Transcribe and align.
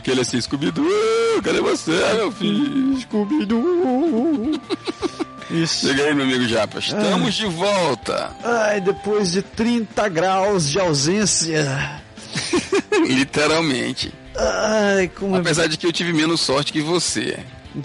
Aquele 0.00 0.22
assim, 0.22 0.40
Scooby-Doo, 0.40 1.42
cadê 1.42 1.60
você, 1.60 1.92
meu 2.14 2.32
filho? 2.32 2.98
Scooby-Doo. 3.00 4.60
Isso. 5.50 5.88
Chega 5.88 6.04
aí, 6.04 6.14
meu 6.14 6.24
amigo 6.24 6.46
Japa, 6.46 6.78
estamos 6.78 7.34
de 7.34 7.46
volta. 7.46 8.30
Ai, 8.42 8.80
depois 8.80 9.32
de 9.32 9.42
30 9.42 10.08
graus 10.08 10.70
de 10.70 10.78
ausência. 10.78 12.00
Literalmente. 13.06 14.12
Ai, 14.36 15.08
como 15.08 15.36
é... 15.36 15.40
Apesar 15.40 15.66
de 15.66 15.76
que 15.76 15.86
eu 15.86 15.92
tive 15.92 16.12
menos 16.12 16.40
sorte 16.40 16.72
que 16.72 16.80
você. 16.80 17.38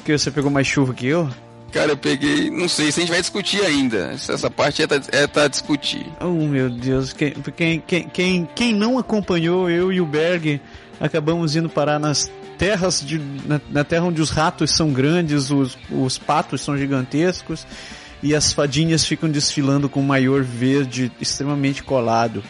que 0.04 0.17
você 0.17 0.30
pegou 0.30 0.52
mais 0.52 0.67
chuva 0.67 0.94
que 0.94 1.08
eu? 1.08 1.30
Cara, 1.72 1.92
eu 1.92 1.98
peguei, 1.98 2.50
não 2.50 2.70
sei, 2.70 2.89
se 2.89 3.00
a 3.00 3.02
gente 3.02 3.11
vai 3.11 3.20
discutir 3.20 3.61
ainda. 3.66 4.11
Essa 4.14 4.50
parte 4.50 4.82
é 4.82 4.88
tá, 4.88 5.02
é 5.11 5.28
tá 5.28 5.45
discutir. 5.45 6.06
Oh, 6.22 6.48
meu 6.48 6.70
Deus. 6.70 7.11
Quem, 7.11 7.34
quem, 7.84 8.08
quem, 8.14 8.50
quem 8.56 8.73
não 8.73 8.98
acompanhou, 8.98 9.70
eu 9.70 9.92
e 9.92 10.00
o 10.00 10.06
Berg, 10.06 10.61
acabamos 11.00 11.56
indo 11.56 11.70
parar 11.70 12.00
nas 12.00 12.32
terras 12.58 13.02
de, 13.06 13.20
na, 13.46 13.60
na 13.70 13.84
terra 13.84 14.06
onde 14.06 14.22
os 14.22 14.30
ratos 14.30 14.72
são 14.72 14.92
grandes, 14.92 15.52
os, 15.52 15.78
os 15.92 16.18
patos 16.18 16.62
são 16.62 16.78
gigantescos 16.78 17.66
e 18.24 18.34
as 18.34 18.54
fadinhas 18.54 19.06
ficam 19.06 19.30
desfilando 19.30 19.90
com 19.90 20.00
um 20.00 20.06
maior 20.06 20.42
verde 20.42 21.12
extremamente 21.20 21.84
colado. 21.84 22.44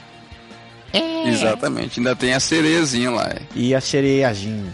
Exatamente, 1.26 2.00
ainda 2.00 2.16
tem 2.16 2.34
a 2.34 2.40
cerezinha 2.40 3.12
lá. 3.12 3.30
é. 3.30 3.42
E 3.56 3.74
a 3.74 3.82
sereiazinha. 3.82 4.72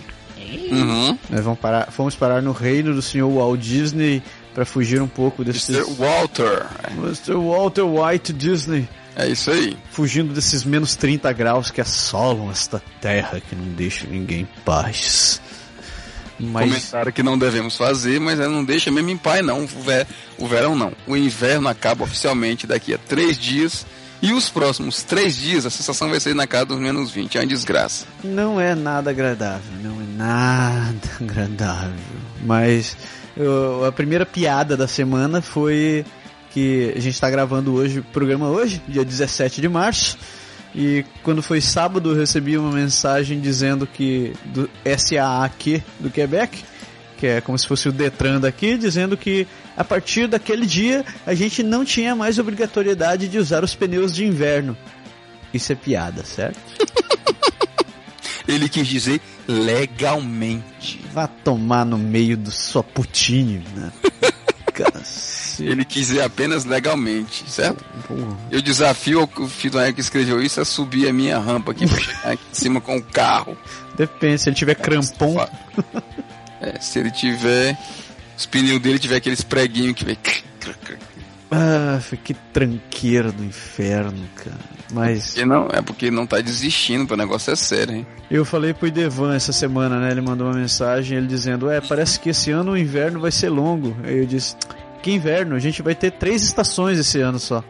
Uhum. 0.70 1.18
Nós 1.30 1.44
vamos 1.44 1.60
parar, 1.60 1.92
fomos 1.92 2.16
parar 2.16 2.42
no 2.42 2.52
reino 2.52 2.94
do 2.94 3.02
senhor 3.02 3.30
Walt 3.30 3.60
Disney 3.60 4.22
para 4.54 4.66
fugir 4.66 5.02
um 5.02 5.08
pouco 5.08 5.44
desses... 5.44 5.70
Mr. 5.70 5.94
Walter. 5.94 6.66
Mr. 6.98 7.34
Walter 7.34 7.84
White 7.84 8.34
Disney. 8.34 8.88
É 9.16 9.28
isso 9.28 9.52
aí. 9.52 9.78
fugindo 9.92 10.34
desses 10.34 10.64
menos 10.64 10.96
30 10.96 11.32
graus 11.34 11.70
que 11.70 11.82
assolam 11.82 12.50
esta 12.50 12.82
terra 13.02 13.40
que 13.42 13.56
não 13.56 13.66
deixa 13.74 14.08
ninguém 14.08 14.42
em 14.42 14.48
paz. 14.64 15.42
Mas 16.40 16.70
Comentário 16.70 17.14
que 17.14 17.22
não 17.22 17.38
devemos 17.38 17.78
fazer, 17.78 18.20
mas 18.20 18.40
não 18.40 18.64
deixa 18.66 18.90
mesmo 18.90 19.10
em 19.12 19.18
paz, 19.18 19.46
não. 19.46 19.64
O, 19.64 19.68
ver- 19.68 20.08
o 20.40 20.48
verão 20.48 20.76
não. 20.76 20.92
O 21.06 21.16
inverno 21.16 21.68
acaba 21.68 22.04
oficialmente 22.04 22.66
daqui 22.66 22.94
a 22.94 22.98
três 22.98 23.38
dias. 23.38 23.86
E 24.24 24.34
os 24.34 24.50
próximos 24.50 25.02
três 25.04 25.36
dias, 25.36 25.66
a 25.66 25.70
sensação 25.72 26.10
vai 26.10 26.20
ser 26.20 26.34
na 26.36 26.46
casa 26.48 26.66
dos 26.68 26.80
menos 26.80 27.12
20. 27.12 27.38
É 27.38 27.42
uma 27.42 27.48
desgraça. 27.48 28.06
não 28.24 28.60
é 28.60 28.74
nada 28.76 29.10
agradável, 29.10 29.72
não 29.84 30.00
é 30.02 30.06
nada 30.18 30.94
agradável. 31.22 31.92
Mas 32.44 32.96
eu- 33.38 33.84
a 33.86 33.92
primeira 33.92 34.26
piada 34.26 34.76
da 34.78 34.88
semana 34.88 35.42
foi 35.42 36.06
que 36.52 36.94
a 36.96 37.00
gente 37.00 37.14
está 37.14 37.30
gravando 37.30 37.74
hoje 37.74 38.00
o 38.00 38.04
programa 38.04 38.50
hoje, 38.50 38.82
dia 38.88 39.04
17 39.04 39.62
de 39.62 39.70
março. 39.70 40.18
E 40.74 41.06
quando 41.24 41.42
foi 41.42 41.60
sábado 41.60 42.12
eu 42.12 42.16
recebi 42.16 42.58
uma 42.58 42.72
mensagem 42.72 43.40
dizendo 43.40 43.86
que 43.86 44.34
do 44.46 44.70
SAAQ 44.86 45.84
do 46.00 46.10
Quebec, 46.10 46.64
que 47.18 47.28
é 47.28 47.42
como 47.42 47.58
se 47.58 47.68
fosse 47.68 47.90
o 47.90 47.92
Detran 47.92 48.40
daqui, 48.40 48.78
dizendo 48.78 49.18
que 49.18 49.48
a 49.76 49.84
partir 49.84 50.28
daquele 50.28 50.66
dia 50.66 51.06
a 51.26 51.34
gente 51.34 51.62
não 51.62 51.84
tinha 51.84 52.16
mais 52.16 52.40
obrigatoriedade 52.40 53.28
de 53.28 53.38
usar 53.38 53.64
os 53.64 53.76
pneus 53.76 54.14
de 54.14 54.26
inverno. 54.26 54.78
Isso 55.54 55.72
é 55.74 55.76
piada, 55.76 56.24
certo? 56.24 56.60
Ele 58.48 58.68
quis 58.68 58.88
dizer 58.88 59.22
legalmente. 59.48 61.02
Vá 61.14 61.28
tomar 61.28 61.86
no 61.86 61.98
meio 61.98 62.38
do 62.38 62.52
sua 62.52 62.84
putinho, 62.84 63.64
né? 63.76 63.92
Cacete. 64.74 65.41
Ele 65.64 65.86
quis 65.86 66.08
dizer 66.08 66.22
apenas 66.22 66.66
legalmente, 66.66 67.50
certo? 67.50 67.84
Porra. 68.08 68.38
Eu 68.50 68.62
desafio 68.62 69.30
o 69.38 69.48
filho 69.48 69.74
do 69.74 69.94
que 69.94 70.02
escreveu 70.02 70.42
isso 70.42 70.60
a 70.62 70.66
subir 70.66 71.08
a 71.08 71.14
minha 71.14 71.38
rampa 71.40 71.72
aqui, 71.72 71.86
aqui 72.24 72.44
em 72.52 72.56
cima 72.56 72.82
com 72.82 72.98
o 72.98 73.04
carro. 73.04 73.58
Depende, 73.96 74.40
se 74.40 74.50
ele 74.50 74.56
tiver 74.56 74.76
crampon. 74.76 75.48
É, 76.62 76.80
se 76.80 77.00
ele 77.00 77.12
tiver. 77.12 77.78
Os 78.38 78.46
pneus 78.46 78.80
dele 78.80 79.00
tiver 79.00 79.18
aqueles 79.18 79.44
preguinhos 79.44 79.96
que 79.96 80.06
vem. 80.06 80.18
Ah, 81.52 82.00
que 82.24 82.34
tranqueira 82.34 83.32
do 83.32 83.44
inferno, 83.44 84.24
cara. 84.36 84.58
Mas 84.94 85.36
E 85.36 85.46
não, 85.46 85.68
é 85.72 85.82
porque 85.82 86.10
não 86.10 86.26
tá 86.26 86.40
desistindo, 86.40 87.14
o 87.14 87.18
negócio 87.18 87.52
é 87.52 87.56
sério, 87.56 87.96
hein? 87.96 88.08
eu 88.30 88.46
falei 88.46 88.74
pro 88.74 88.88
Idevan 88.88 89.36
essa 89.36 89.52
semana, 89.52 90.00
né? 90.00 90.12
Ele 90.12 90.22
mandou 90.22 90.48
uma 90.48 90.56
mensagem, 90.56 91.18
ele 91.18 91.28
dizendo: 91.28 91.70
É, 91.70 91.82
parece 91.82 92.20
que 92.20 92.30
esse 92.30 92.52
ano 92.52 92.72
o 92.72 92.78
inverno 92.78 93.20
vai 93.20 93.32
ser 93.32 93.50
longo. 93.50 93.96
Aí 94.04 94.18
eu 94.18 94.26
disse: 94.26 94.56
Que 95.02 95.12
inverno? 95.12 95.56
A 95.56 95.60
gente 95.60 95.82
vai 95.82 95.96
ter 95.96 96.12
três 96.12 96.44
estações 96.44 96.98
esse 97.00 97.20
ano 97.20 97.40
só. 97.40 97.64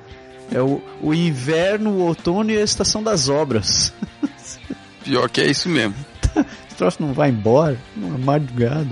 É 0.51 0.61
o, 0.61 0.81
o 1.01 1.13
inverno, 1.13 1.91
o 1.91 1.99
outono 2.07 2.51
e 2.51 2.57
a 2.57 2.63
estação 2.63 3.01
das 3.01 3.29
obras. 3.29 3.93
Pior 5.03 5.29
que 5.29 5.41
é 5.41 5.49
isso 5.49 5.69
mesmo. 5.69 5.95
Esse 6.35 6.75
troço 6.77 7.01
não 7.01 7.13
vai 7.13 7.29
embora, 7.29 7.77
não 7.95 8.15
é 8.15 8.17
madrugada. 8.17 8.89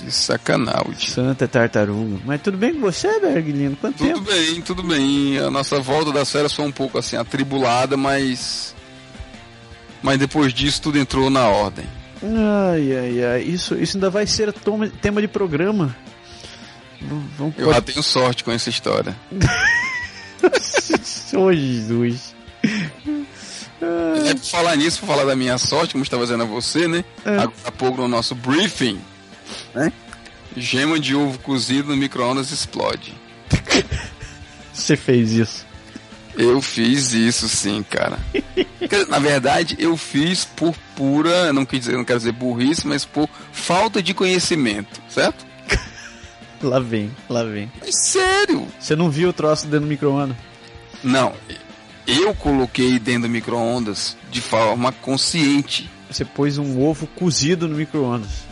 Que 0.00 0.10
sacanagem. 0.10 1.08
Santa 1.08 1.46
tartaruga. 1.48 2.18
Mas 2.24 2.40
tudo 2.42 2.56
bem 2.58 2.74
com 2.74 2.80
você, 2.80 3.20
Berglino? 3.20 3.76
Quanto 3.76 3.98
Tudo 3.98 4.08
tempo? 4.08 4.20
bem, 4.22 4.60
tudo 4.62 4.82
bem. 4.82 5.38
A 5.38 5.50
nossa 5.50 5.80
volta 5.80 6.12
das 6.12 6.30
férias 6.30 6.52
foi 6.52 6.64
um 6.64 6.72
pouco 6.72 6.98
assim, 6.98 7.16
atribulada, 7.16 7.96
mas. 7.96 8.74
Mas 10.02 10.18
depois 10.18 10.52
disso 10.52 10.82
tudo 10.82 10.98
entrou 10.98 11.30
na 11.30 11.46
ordem. 11.48 11.86
Ai, 12.22 12.96
ai, 12.96 13.24
ai. 13.24 13.42
Isso, 13.42 13.74
isso 13.74 13.96
ainda 13.96 14.10
vai 14.10 14.26
ser 14.26 14.52
tema 15.00 15.20
de 15.20 15.28
programa. 15.28 15.96
Vamos 17.00 17.54
Eu 17.58 17.72
já 17.72 17.80
tenho 17.80 18.02
sorte 18.02 18.44
com 18.44 18.52
essa 18.52 18.70
história. 18.70 19.16
Ô, 21.36 21.52
Jesus. 21.52 22.34
É 23.80 24.34
por 24.34 24.44
falar 24.44 24.76
nisso, 24.76 25.00
por 25.00 25.06
falar 25.06 25.24
da 25.24 25.36
minha 25.36 25.58
sorte, 25.58 25.92
como 25.92 26.02
estava 26.02 26.22
dizendo 26.22 26.42
a 26.42 26.46
você, 26.46 26.88
né? 26.88 27.04
É. 27.24 27.38
Agora 27.38 27.52
há 27.64 27.72
pouco 27.72 28.00
no 28.00 28.08
nosso 28.08 28.34
briefing, 28.34 29.00
né? 29.74 29.92
Gema 30.56 30.98
de 30.98 31.14
ovo 31.14 31.38
cozido 31.40 31.90
no 31.90 31.96
micro-ondas 31.96 32.50
explode. 32.50 33.14
Você 34.72 34.96
fez 34.96 35.32
isso. 35.32 35.66
Eu 36.36 36.60
fiz 36.60 37.12
isso 37.12 37.48
sim, 37.48 37.84
cara. 37.88 38.18
Na 39.08 39.18
verdade, 39.18 39.74
eu 39.78 39.96
fiz 39.96 40.44
por 40.44 40.74
pura, 40.94 41.52
não 41.52 41.64
quis 41.64 41.80
dizer, 41.80 41.96
não 41.96 42.04
quero 42.04 42.18
dizer 42.18 42.32
burrice, 42.32 42.86
mas 42.86 43.04
por 43.04 43.28
falta 43.52 44.02
de 44.02 44.12
conhecimento, 44.12 45.00
certo? 45.08 45.46
Lá 46.62 46.78
vem, 46.78 47.10
lá 47.28 47.44
vem. 47.44 47.70
Mas 47.80 48.00
sério? 48.00 48.66
Você 48.78 48.96
não 48.96 49.10
viu 49.10 49.28
o 49.28 49.32
troço 49.32 49.66
dentro 49.66 49.80
do 49.80 49.86
micro-ondas? 49.86 50.36
Não, 51.04 51.32
eu 52.06 52.34
coloquei 52.34 52.98
dentro 52.98 53.22
do 53.22 53.28
micro-ondas 53.28 54.16
de 54.30 54.40
forma 54.40 54.92
consciente. 54.92 55.90
Você 56.10 56.24
pôs 56.24 56.56
um 56.56 56.80
ovo 56.82 57.06
cozido 57.06 57.68
no 57.68 57.76
micro-ondas. 57.76 58.46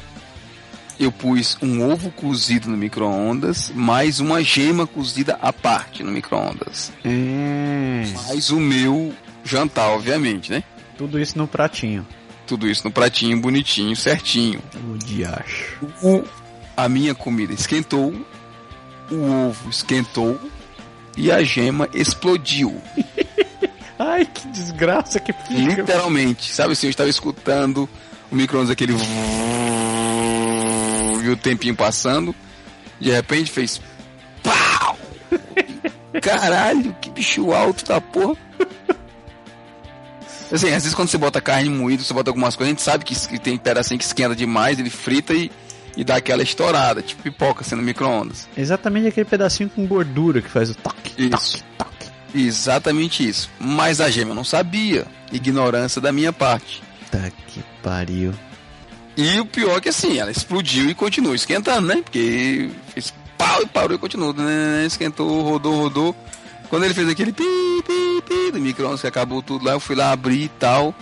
Eu 0.99 1.11
pus 1.11 1.59
um 1.61 1.91
ovo 1.91 2.11
cozido 2.11 2.69
no 2.69 2.77
micro-ondas, 2.77 3.71
mais 3.75 4.21
uma 4.21 4.43
gema 4.43 4.87
cozida 4.87 5.37
à 5.43 5.53
parte 5.53 6.03
no 6.03 6.13
micro-ondas. 6.13 6.93
É. 7.05 8.05
Mais 8.29 8.51
o 8.51 8.61
meu 8.61 9.13
jantar, 9.45 9.91
obviamente, 9.91 10.53
né? 10.53 10.63
Tudo 10.97 11.19
isso 11.19 11.37
no 11.37 11.49
pratinho. 11.49 12.07
Tudo 12.47 12.69
isso 12.69 12.85
no 12.85 12.93
pratinho 12.93 13.41
bonitinho, 13.41 13.97
certinho. 13.97 14.61
O 14.93 14.99
diacho. 14.99 15.85
O, 16.03 16.25
a 16.77 16.89
minha 16.89 17.15
comida 17.15 17.53
esquentou, 17.53 18.15
o 19.11 19.49
ovo 19.49 19.71
esquentou 19.71 20.41
e 21.17 21.31
a 21.31 21.43
gema 21.43 21.89
explodiu. 21.93 22.81
Ai, 23.99 24.27
que 24.27 24.49
desgraça 24.49 25.21
que 25.21 25.33
fica. 25.33 25.55
Literalmente, 25.55 26.53
sabe 26.53 26.73
assim, 26.73 26.87
eu 26.87 26.91
estava 26.91 27.09
escutando 27.09 27.89
o 28.31 28.35
micro-ondas 28.35 28.71
aquele 28.71 28.93
e 31.23 31.29
o 31.29 31.37
tempinho 31.37 31.75
passando, 31.75 32.35
de 33.01 33.11
repente 33.11 33.51
fez 33.51 33.81
pau! 34.43 34.99
caralho, 36.21 36.95
que 37.01 37.11
bicho 37.11 37.53
alto 37.53 37.85
da 37.85 38.01
porra. 38.01 38.37
Assim, 40.53 40.67
às 40.69 40.83
vezes 40.83 40.95
quando 40.95 41.09
você 41.09 41.19
bota 41.19 41.41
carne 41.41 41.69
moída, 41.69 42.03
você 42.03 42.13
bota 42.13 42.31
algumas 42.31 42.55
coisas, 42.55 42.71
a 42.71 42.75
gente 42.75 42.83
sabe 42.83 43.05
que, 43.05 43.15
que 43.15 43.39
tem 43.39 43.57
pedacinho 43.57 43.99
que 43.99 44.05
esquenta 44.05 44.37
demais, 44.37 44.79
ele 44.79 44.91
frita 44.91 45.33
e, 45.35 45.51
e 45.97 46.05
dá 46.05 46.17
aquela 46.17 46.43
estourada, 46.43 47.03
tipo 47.03 47.23
pipoca 47.23 47.65
sendo 47.65 47.83
micro-ondas. 47.83 48.49
Exatamente 48.57 49.09
aquele 49.09 49.25
pedacinho 49.25 49.71
com 49.71 49.87
gordura 49.87 50.43
que 50.43 50.49
faz 50.49 50.71
o 50.71 50.75
toque, 50.75 51.15
Isso. 51.19 51.65
toque, 51.79 51.95
toque. 52.07 52.39
Exatamente 52.39 53.27
isso. 53.27 53.49
Mas 53.61 54.01
a 54.01 54.11
gema 54.11 54.35
não 54.35 54.43
sabia. 54.45 55.07
Ignorância 55.33 56.01
da 56.01 56.13
minha 56.13 56.33
parte. 56.33 56.83
Tá 57.11 57.31
que 57.47 57.63
pariu. 57.83 58.35
E 59.17 59.39
o 59.39 59.47
pior 59.47 59.79
é 59.79 59.81
que 59.81 59.89
assim, 59.89 60.19
ela 60.19 60.33
explodiu 60.33 60.91
e 60.91 60.95
continuou 60.95 61.35
esquentando, 61.35 61.87
né? 61.87 62.03
Porque 62.03 62.71
fez 62.93 63.15
pau 63.39 63.63
e 63.63 63.67
parou 63.67 63.95
e 63.95 63.99
continuou, 63.99 64.33
né? 64.35 64.85
Esquentou, 64.85 65.43
rodou, 65.43 65.77
rodou. 65.77 66.17
Quando 66.69 66.85
ele 66.85 66.95
fez 66.95 67.09
aquele 67.09 67.33
pi, 67.33 67.45
pi, 67.87 68.23
pi 68.27 68.51
do 68.51 68.59
micro-ondas 68.59 69.01
que 69.01 69.07
acabou 69.07 69.41
tudo 69.41 69.65
lá, 69.65 69.73
eu 69.73 69.81
fui 69.81 69.95
lá 69.95 70.11
abrir 70.11 70.45
e 70.45 70.49
tal. 70.49 70.93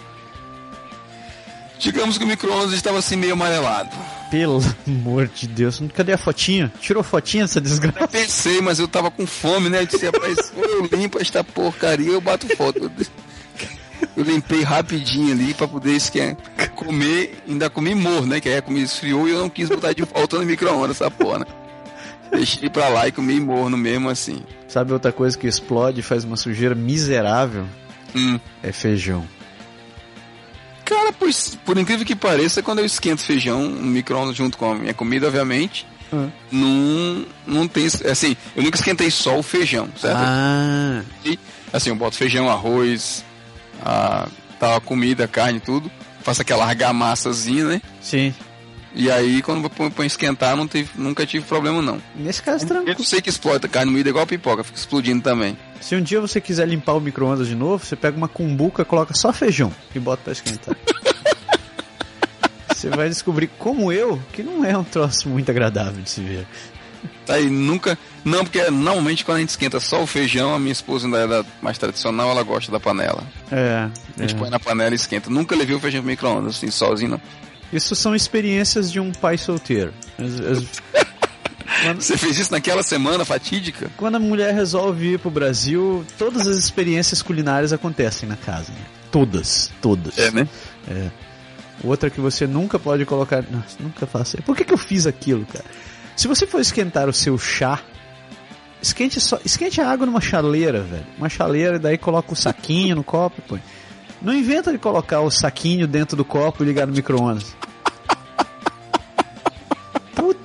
Digamos 1.79 2.19
que 2.19 2.25
o 2.25 2.27
micro-ondas 2.27 2.75
estava 2.75 2.99
assim 2.99 3.17
meio 3.17 3.33
amarelado. 3.33 3.91
Pelo 4.32 4.62
amor 4.87 5.29
de 5.29 5.46
Deus. 5.46 5.82
Cadê 5.94 6.14
a 6.14 6.17
fotinha? 6.17 6.73
Tirou 6.81 7.02
fotinha 7.02 7.44
dessa 7.44 7.61
desgraça? 7.61 8.00
Eu 8.00 8.08
pensei, 8.08 8.62
mas 8.62 8.79
eu 8.79 8.88
tava 8.88 9.11
com 9.11 9.26
fome, 9.26 9.69
né? 9.69 9.82
Eu 9.82 9.87
disse, 9.87 10.06
rapaz, 10.06 10.50
eu 10.56 10.87
limpo 10.87 11.20
esta 11.20 11.44
porcaria, 11.44 12.12
eu 12.12 12.20
bato 12.20 12.49
foto. 12.56 12.90
Eu 14.17 14.25
limpei 14.25 14.62
rapidinho 14.62 15.32
ali 15.32 15.52
pra 15.52 15.69
poder 15.69 15.93
esquer, 15.93 16.34
comer, 16.75 17.43
ainda 17.46 17.69
comi 17.69 17.94
morro, 17.94 18.25
né? 18.25 18.40
Que 18.40 18.49
aí 18.49 18.56
a 18.56 18.62
comida 18.62 18.87
esfriou 18.87 19.29
e 19.29 19.32
eu 19.32 19.38
não 19.40 19.50
quis 19.50 19.69
botar 19.69 19.93
de 19.93 20.02
volta 20.02 20.38
no 20.38 20.46
micro-ondas 20.46 20.99
essa 21.02 21.11
porra, 21.11 21.40
né? 21.40 21.46
Deixei 22.31 22.70
pra 22.70 22.88
lá 22.88 23.06
e 23.06 23.12
comi 23.12 23.38
morno 23.38 23.76
mesmo 23.76 24.08
assim. 24.08 24.43
Sabe 24.67 24.94
outra 24.94 25.12
coisa 25.12 25.37
que 25.37 25.46
explode 25.46 26.00
e 26.00 26.02
faz 26.02 26.25
uma 26.25 26.38
sujeira 26.38 26.75
miserável? 26.75 27.67
Hum. 28.17 28.40
É 28.62 28.73
feijão. 28.73 29.28
Cara, 30.84 31.12
pois, 31.12 31.56
por 31.64 31.79
incrível 31.79 32.05
que 32.05 32.14
pareça, 32.17 32.62
quando 32.62 32.81
eu 32.81 32.84
esquento 32.84 33.23
feijão 33.23 33.62
no 33.69 33.87
micro-ondas 33.87 34.37
junto 34.37 34.58
com 34.58 34.73
a 34.73 34.75
minha 34.75 34.94
comida, 34.94 35.26
obviamente, 35.26 35.87
Hum. 36.12 36.31
não, 36.50 37.26
não 37.46 37.69
tem. 37.69 37.87
Assim, 37.87 38.37
eu 38.55 38.62
nunca 38.62 38.76
esquentei 38.76 39.11
só 39.11 39.38
o 39.38 39.43
feijão, 39.43 39.88
certo? 39.99 40.19
Ah, 40.20 41.02
E, 41.25 41.38
assim, 41.73 41.88
eu 41.90 41.96
boto 41.96 42.17
feijão, 42.17 42.50
arroz, 42.50 43.25
a, 43.82 44.29
tal, 44.61 44.81
comida, 44.82 45.26
carne, 45.26 45.58
tudo. 45.61 45.90
Faço 46.23 46.43
aquela 46.43 46.67
argamassazinha, 46.67 47.64
né? 47.64 47.82
sim. 48.00 48.35
E 48.94 49.11
aí, 49.11 49.41
quando 49.41 49.65
eu 49.65 49.91
pra 49.91 50.05
esquentar, 50.05 50.55
não 50.56 50.67
teve, 50.67 50.91
nunca 50.97 51.25
tive 51.25 51.47
problema, 51.47 51.81
não. 51.81 52.00
Nesse 52.15 52.43
caso, 52.43 52.65
Eu 52.65 52.69
tranquilo. 52.69 53.05
sei 53.05 53.23
que 53.23 53.31
explode 53.31 53.65
a 53.65 53.69
carne 53.69 53.91
moída 53.91 54.11
igual 54.11 54.25
a 54.25 54.27
pipoca, 54.27 54.62
fica 54.62 54.79
explodindo 54.79 55.23
também. 55.23 55.56
Se 55.81 55.97
um 55.97 56.03
dia 56.03 56.21
você 56.21 56.41
quiser 56.41 56.69
limpar 56.69 56.93
o 56.93 57.00
micro-ondas 57.00 57.49
de 57.49 57.55
novo, 57.55 57.85
você 57.85 57.97
pega 57.97 58.17
uma 58.17 58.29
cumbuca, 58.29 58.85
coloca 58.85 59.15
só 59.15 59.33
feijão 59.33 59.73
e 59.94 59.99
bota 59.99 60.23
pra 60.25 60.33
esquentar. 60.33 60.77
você 62.75 62.89
vai 62.91 63.09
descobrir, 63.09 63.49
como 63.59 63.93
eu, 63.93 64.21
que 64.33 64.43
não 64.43 64.65
é 64.65 64.77
um 64.77 64.85
troço 64.85 65.29
muito 65.29 65.50
agradável 65.50 66.03
de 66.03 66.11
se 66.11 66.21
ver. 66.21 66.47
Tá 67.27 67.35
aí, 67.35 67.49
nunca. 67.49 67.99
Não, 68.25 68.45
porque 68.45 68.69
normalmente 68.71 69.25
quando 69.25 69.38
a 69.38 69.41
gente 69.41 69.50
esquenta 69.50 69.81
só 69.81 70.03
o 70.03 70.06
feijão, 70.06 70.55
a 70.55 70.59
minha 70.59 70.73
esposa 70.73 71.06
ainda 71.06 71.19
era 71.19 71.47
mais 71.61 71.79
tradicional, 71.79 72.31
ela 72.31 72.43
gosta 72.43 72.71
da 72.71 72.79
panela. 72.81 73.23
É, 73.50 73.88
A 74.19 74.23
gente 74.23 74.35
é. 74.35 74.38
põe 74.38 74.50
na 74.50 74.59
panela 74.61 74.93
e 74.93 74.97
esquenta. 74.97 75.31
Nunca 75.31 75.55
levei 75.56 75.75
o 75.75 75.81
feijão 75.81 76.00
pro 76.03 76.11
micro-ondas, 76.11 76.56
assim, 76.56 76.71
sozinho, 76.71 77.12
não. 77.12 77.21
Isso 77.73 77.95
são 77.97 78.15
experiências 78.15 78.91
de 78.93 79.01
um 79.01 79.13
pai 79.13 79.39
solteiro. 79.39 79.93
As- 80.19 80.41
as- 80.41 80.83
Quando, 81.85 82.01
Você 82.03 82.17
fez 82.17 82.39
isso 82.39 82.53
naquela 82.53 82.83
semana 82.83 83.25
fatídica? 83.25 83.91
quando 83.97 84.15
a 84.17 84.19
mulher 84.21 84.55
resolve 84.55 85.15
ir 85.15 85.19
pro 85.19 85.31
Brasil, 85.31 86.05
todas 86.19 86.47
as 86.47 86.57
experiências 86.57 87.23
culinárias 87.23 87.73
acontecem 87.73 88.29
na 88.29 88.37
casa. 88.37 88.71
né? 88.71 88.79
Todas, 89.11 89.71
todas. 89.81 90.17
É, 90.19 90.31
né? 90.31 90.47
Outra 91.83 92.09
que 92.11 92.21
você 92.21 92.47
nunca 92.47 92.79
pode 92.79 93.05
colocar. 93.05 93.43
Nossa, 93.51 93.77
nunca 93.81 94.07
faça. 94.07 94.41
Por 94.43 94.57
que, 94.57 94.65
que 94.65 94.73
eu 94.73 94.79
fiz 94.79 95.07
aquilo, 95.07 95.45
cara? 95.47 95.65
Se 96.15 96.29
você 96.29 96.47
for 96.47 96.61
esquentar 96.61 97.09
o 97.09 97.13
seu 97.13 97.37
chá, 97.39 97.81
esquente 98.81 99.19
só, 99.21 99.41
esquente 99.45 99.81
a 99.81 99.91
água 99.91 100.07
numa 100.07 100.21
chaleira, 100.21 100.83
velho. 100.83 101.07
Uma 101.19 101.29
chaleira, 101.29 101.77
e 101.77 101.81
daí 101.81 101.99
coloca 101.99 102.33
o 102.33 102.37
saquinho 102.37 102.95
no 102.97 103.03
copo 103.03 103.37
e 103.39 103.43
põe. 103.49 103.63
Não 104.21 104.33
inventa 104.33 104.71
de 104.71 104.79
colocar 104.79 105.21
o 105.23 105.31
saquinho 105.31 105.89
dentro 105.89 106.17
do 106.17 106.25
copo 106.25 106.63
e 106.63 106.67
ligar 106.67 106.87
no 106.87 106.93
micro-ondas. 106.93 107.57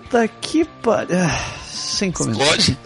Puta 0.09 0.27
que 0.41 0.63
pariu. 0.81 1.17
Ah, 1.17 1.39
Sem 1.69 2.11
comentários. 2.11 2.69
Pode? 2.69 2.77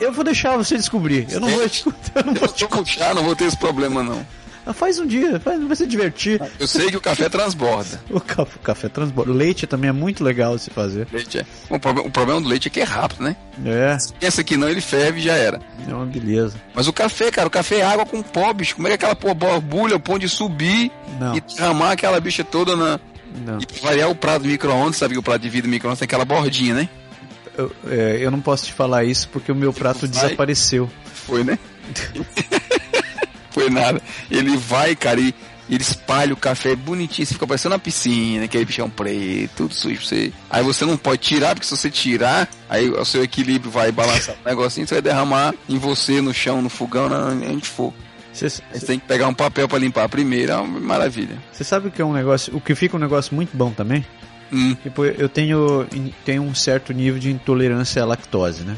Eu 0.00 0.12
vou 0.12 0.24
deixar 0.24 0.56
você 0.56 0.76
descobrir. 0.76 1.26
Eu 1.30 1.40
não 1.40 1.48
vou 1.48 1.68
te 1.68 1.84
eu 1.86 2.24
não 2.24 2.34
vou 2.34 2.48
Eu 2.58 2.68
com 2.68 2.84
chá, 2.84 3.12
não 3.14 3.24
vou 3.24 3.34
ter 3.34 3.44
esse 3.44 3.56
problema, 3.58 4.02
não. 4.02 4.24
Ah, 4.64 4.72
Faz 4.72 4.98
um 4.98 5.06
dia, 5.06 5.40
faz, 5.40 5.60
vai 5.62 5.74
se 5.74 5.86
divertir. 5.86 6.40
Eu 6.58 6.66
sei 6.66 6.88
que 6.90 6.96
o 6.96 7.00
café 7.00 7.28
transborda. 7.28 8.00
O 8.10 8.20
café, 8.20 8.56
o 8.56 8.58
café 8.60 8.88
transborda. 8.88 9.30
O 9.32 9.34
leite 9.34 9.66
também 9.66 9.88
é 9.88 9.92
muito 9.92 10.22
legal 10.22 10.56
de 10.56 10.62
se 10.62 10.70
fazer. 10.70 11.08
Leite 11.12 11.38
é. 11.38 11.46
O, 11.68 11.78
problema, 11.80 12.08
o 12.08 12.10
problema 12.10 12.40
do 12.40 12.48
leite 12.48 12.68
é 12.68 12.70
que 12.70 12.80
é 12.80 12.84
rápido, 12.84 13.22
né? 13.24 13.36
É, 13.64 13.96
Pensa 14.20 14.44
que 14.44 14.56
não, 14.56 14.68
ele 14.68 14.80
ferve 14.80 15.20
e 15.20 15.22
já 15.24 15.34
era. 15.34 15.60
é 15.88 15.92
uma 15.92 16.06
beleza. 16.06 16.54
Mas 16.74 16.86
o 16.86 16.92
café, 16.92 17.30
cara, 17.30 17.48
o 17.48 17.50
café 17.50 17.78
é 17.78 17.84
água 17.84 18.06
com 18.06 18.22
pó, 18.22 18.52
bicho. 18.52 18.76
Como 18.76 18.86
é 18.86 18.96
que 18.96 19.04
aquela 19.04 19.34
borbulha, 19.34 19.96
o 19.96 20.00
pão 20.00 20.18
de 20.18 20.28
subir 20.28 20.92
Não. 21.18 21.34
e 21.34 21.40
derramar 21.40 21.92
aquela 21.92 22.20
bicha 22.20 22.44
toda 22.44 22.76
na. 22.76 23.00
Não. 23.46 23.58
E 23.60 23.66
pra 23.66 23.88
variar 23.90 24.10
o 24.10 24.14
prato 24.14 24.42
do 24.42 24.48
micro-ondas, 24.48 24.96
sabe 24.96 25.14
que 25.14 25.18
o 25.20 25.22
prato 25.22 25.42
de 25.42 25.48
vidro 25.48 25.68
do 25.68 25.70
micro-ondas 25.72 25.98
tem 25.98 26.06
aquela 26.06 26.24
bordinha, 26.24 26.74
né? 26.74 26.88
Eu, 27.56 27.72
é, 27.88 28.18
eu 28.20 28.30
não 28.30 28.40
posso 28.40 28.66
te 28.66 28.72
falar 28.72 29.04
isso 29.04 29.28
porque 29.28 29.50
o 29.52 29.54
meu 29.54 29.72
prato 29.72 30.00
Vai. 30.00 30.08
desapareceu. 30.08 30.90
Foi, 31.26 31.44
né? 31.44 31.58
Foi 33.50 33.68
nada. 33.68 34.00
Ele 34.30 34.56
vai, 34.56 34.94
cara, 34.94 35.20
e 35.20 35.34
ele 35.68 35.82
espalha 35.82 36.32
o 36.32 36.36
café 36.36 36.74
bonitinho, 36.74 37.26
você 37.26 37.34
fica 37.34 37.46
parecendo 37.46 37.74
uma 37.74 37.78
piscina, 37.80 38.44
aquele 38.44 38.64
bichão 38.64 38.88
preto, 38.88 39.50
tudo 39.56 39.74
sujo 39.74 39.96
pra 39.96 40.04
você. 40.06 40.32
Aí 40.48 40.62
você 40.64 40.84
não 40.84 40.96
pode 40.96 41.20
tirar, 41.20 41.54
porque 41.54 41.66
se 41.66 41.76
você 41.76 41.90
tirar, 41.90 42.48
aí 42.68 42.88
o 42.90 43.04
seu 43.04 43.22
equilíbrio 43.22 43.70
vai 43.70 43.90
balançar 43.92 44.34
o 44.44 44.48
negocinho, 44.48 44.86
você 44.86 44.94
vai 44.96 45.02
derramar 45.02 45.54
em 45.68 45.78
você, 45.78 46.20
no 46.20 46.32
chão, 46.34 46.62
no 46.62 46.68
fogão, 46.70 47.08
na- 47.08 47.28
onde 47.48 47.68
for. 47.68 47.92
Você 48.32 48.48
você 48.48 48.86
tem 48.86 48.98
que 48.98 49.06
pegar 49.06 49.26
um 49.28 49.34
papel 49.34 49.68
pra 49.68 49.78
limpar 49.78 50.08
primeiro, 50.08 50.52
é 50.52 50.56
uma 50.56 50.80
maravilha. 50.80 51.36
sabe 51.52 51.88
o 51.88 51.90
que 51.90 52.00
é 52.00 52.04
um 52.04 52.12
negócio, 52.12 52.54
o 52.56 52.60
que 52.60 52.74
fica 52.74 52.96
um 52.96 53.00
negócio 53.00 53.34
muito 53.34 53.56
bom 53.56 53.70
também? 53.70 54.04
Hum, 54.52 54.74
Tipo, 54.82 55.04
eu 55.04 55.28
tenho, 55.28 55.86
tenho 56.24 56.42
um 56.42 56.54
certo 56.54 56.92
nível 56.92 57.18
de 57.20 57.30
intolerância 57.30 58.02
à 58.02 58.06
lactose, 58.06 58.62
né? 58.62 58.76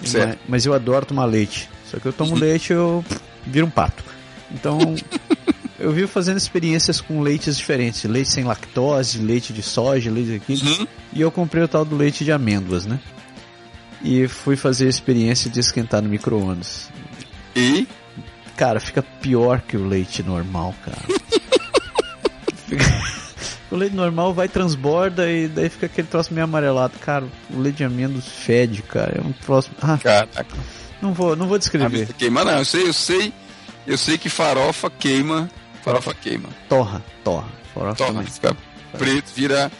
Mas, 0.00 0.36
mas 0.48 0.66
eu 0.66 0.72
adoro 0.74 1.04
tomar 1.06 1.24
leite. 1.24 1.68
Só 1.90 1.98
que 1.98 2.06
eu 2.06 2.12
tomo 2.12 2.32
Uhum. 2.34 2.38
leite 2.38 2.72
eu 2.72 3.04
viro 3.46 3.66
um 3.66 3.70
pato. 3.70 4.04
Então, 4.50 4.78
eu 5.78 5.92
vivo 5.92 6.08
fazendo 6.08 6.36
experiências 6.36 7.00
com 7.00 7.20
leites 7.20 7.56
diferentes. 7.56 8.04
Leite 8.04 8.30
sem 8.30 8.44
lactose, 8.44 9.18
leite 9.18 9.52
de 9.52 9.62
soja, 9.62 10.10
leite 10.10 10.34
aqui. 10.34 10.54
Uhum. 10.64 10.86
E 11.12 11.20
eu 11.20 11.30
comprei 11.30 11.62
o 11.62 11.68
tal 11.68 11.84
do 11.84 11.96
leite 11.96 12.24
de 12.24 12.32
amêndoas, 12.32 12.86
né? 12.86 12.98
E 14.02 14.28
fui 14.28 14.56
fazer 14.56 14.86
a 14.86 14.90
experiência 14.90 15.50
de 15.50 15.58
esquentar 15.58 16.00
no 16.02 16.08
micro-ondas. 16.08 16.88
E 17.56 17.86
Cara, 18.58 18.80
fica 18.80 19.02
pior 19.02 19.60
que 19.60 19.76
o 19.76 19.86
leite 19.86 20.22
normal, 20.22 20.74
cara. 20.84 20.98
O 23.70 23.76
leite 23.76 23.94
normal 23.94 24.32
vai, 24.32 24.48
transborda 24.48 25.30
e 25.30 25.46
daí 25.46 25.68
fica 25.68 25.84
aquele 25.84 26.08
troço 26.08 26.32
meio 26.32 26.44
amarelado. 26.44 26.98
Cara, 27.00 27.26
o 27.50 27.60
leite 27.60 27.76
de 27.76 27.84
amêndoas 27.84 28.26
fede, 28.26 28.80
cara. 28.80 29.18
É 29.18 29.20
um 29.20 29.30
troço. 29.30 29.70
Ah, 29.82 29.98
caraca. 30.02 30.46
não 31.02 31.12
vou, 31.12 31.36
não 31.36 31.46
vou 31.46 31.58
descrever. 31.58 32.10
queima 32.14 32.46
não, 32.46 32.56
eu 32.56 32.64
sei, 32.64 32.88
eu 32.88 32.94
sei. 32.94 33.30
Eu 33.86 33.98
sei 33.98 34.16
que 34.16 34.30
farofa 34.30 34.88
queima. 34.88 35.50
Farofa 35.84 36.14
queima. 36.14 36.48
Torra, 36.66 37.04
torra. 37.22 37.48
Farofa 37.74 38.06
também. 38.06 38.24
fica 38.24 38.56
preto, 38.96 39.30
vira 39.34 39.70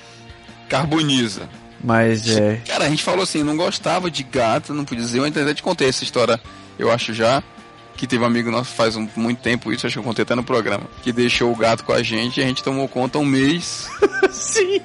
carboniza. 0.69 1.49
Mas 1.83 2.29
é. 2.29 2.61
Cara, 2.67 2.85
a 2.85 2.91
gente 2.91 3.03
falou 3.03 3.23
assim, 3.23 3.43
não 3.43 3.57
gostava 3.57 4.11
de 4.11 4.23
gato, 4.23 4.75
não 4.75 4.85
podia 4.85 5.05
dizer, 5.05 5.19
eu 5.19 5.25
até 5.25 5.55
te 5.55 5.63
contei 5.63 5.89
essa 5.89 6.05
história, 6.05 6.39
eu 6.79 6.91
acho 6.91 7.15
já, 7.15 7.43
que 7.99 8.07
teve 8.07 8.23
um 8.23 8.27
amigo 8.27 8.51
nosso 8.51 8.73
faz 8.75 8.97
um- 8.97 9.07
muito 9.17 9.41
tempo 9.43 9.71
isso, 9.73 9.87
acho 9.87 9.95
que 9.95 9.99
eu 9.99 10.03
contei 10.05 10.23
até 10.23 10.35
no 10.35 10.43
programa, 10.43 10.85
que 11.03 11.13
deixou 11.13 11.53
o 11.53 11.57
gato 11.57 11.85
com 11.85 11.93
a 11.93 12.03
gente 12.03 12.41
e 12.41 12.43
a 12.43 12.47
gente 12.47 12.63
tomou 12.63 12.89
conta 12.89 13.19
um 13.19 13.25
mês 13.27 13.87
Sim! 14.33 14.81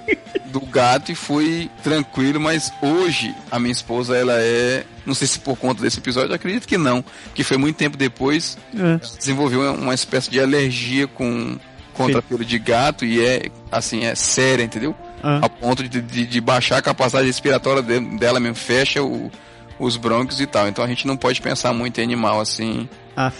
do 0.48 0.60
gato 0.62 1.12
e 1.12 1.15
foi 1.15 1.70
tranquilo, 1.84 2.39
mas 2.39 2.72
hoje 2.82 3.34
a 3.51 3.58
minha 3.60 3.72
esposa, 3.72 4.17
ela 4.17 4.34
é, 4.38 4.84
não 5.05 5.13
sei 5.13 5.27
se 5.27 5.39
por 5.39 5.55
conta 5.58 5.82
desse 5.82 6.00
episódio, 6.00 6.34
acredito 6.34 6.67
que 6.67 6.77
não, 6.77 7.03
que 7.34 7.43
foi 7.43 7.58
muito 7.58 7.75
tempo 7.77 7.96
depois, 7.96 8.58
É. 8.75 9.00
desenvolveu 9.17 9.74
uma- 9.75 9.93
espécie 9.93 10.29
de 10.29 10.39
alergia 10.39 11.08
com 11.08 11.58
contra 11.93 12.22
Sim. 12.22 12.27
pelo 12.27 12.43
de 12.43 12.58
gato 12.58 13.05
e 13.05 13.24
é, 13.24 13.51
assim, 13.72 14.03
é 14.03 14.15
séria, 14.15 14.63
entendeu? 14.63 14.96
Ah, 15.22 15.41
a 15.43 15.48
ponto 15.50 15.88
de, 15.88 16.01
de, 16.01 16.25
de 16.25 16.41
baixar 16.41 16.77
a 16.77 16.82
capacidade 16.82 17.27
respiratória 17.27 17.84
de- 17.84 18.17
dela 18.17 18.39
mesmo, 18.39 18.55
fecha 18.55 19.03
o- 19.03 19.32
os 19.79 19.97
brônquios 19.97 20.39
e 20.41 20.45
tal. 20.45 20.67
Então 20.67 20.83
a 20.83 20.87
gente 20.87 21.05
não 21.07 21.17
pode 21.17 21.41
pensar 21.41 21.73
muito 21.73 21.99
em 21.99 22.03
animal 22.03 22.39
assim, 22.39 22.87
af, 23.15 23.35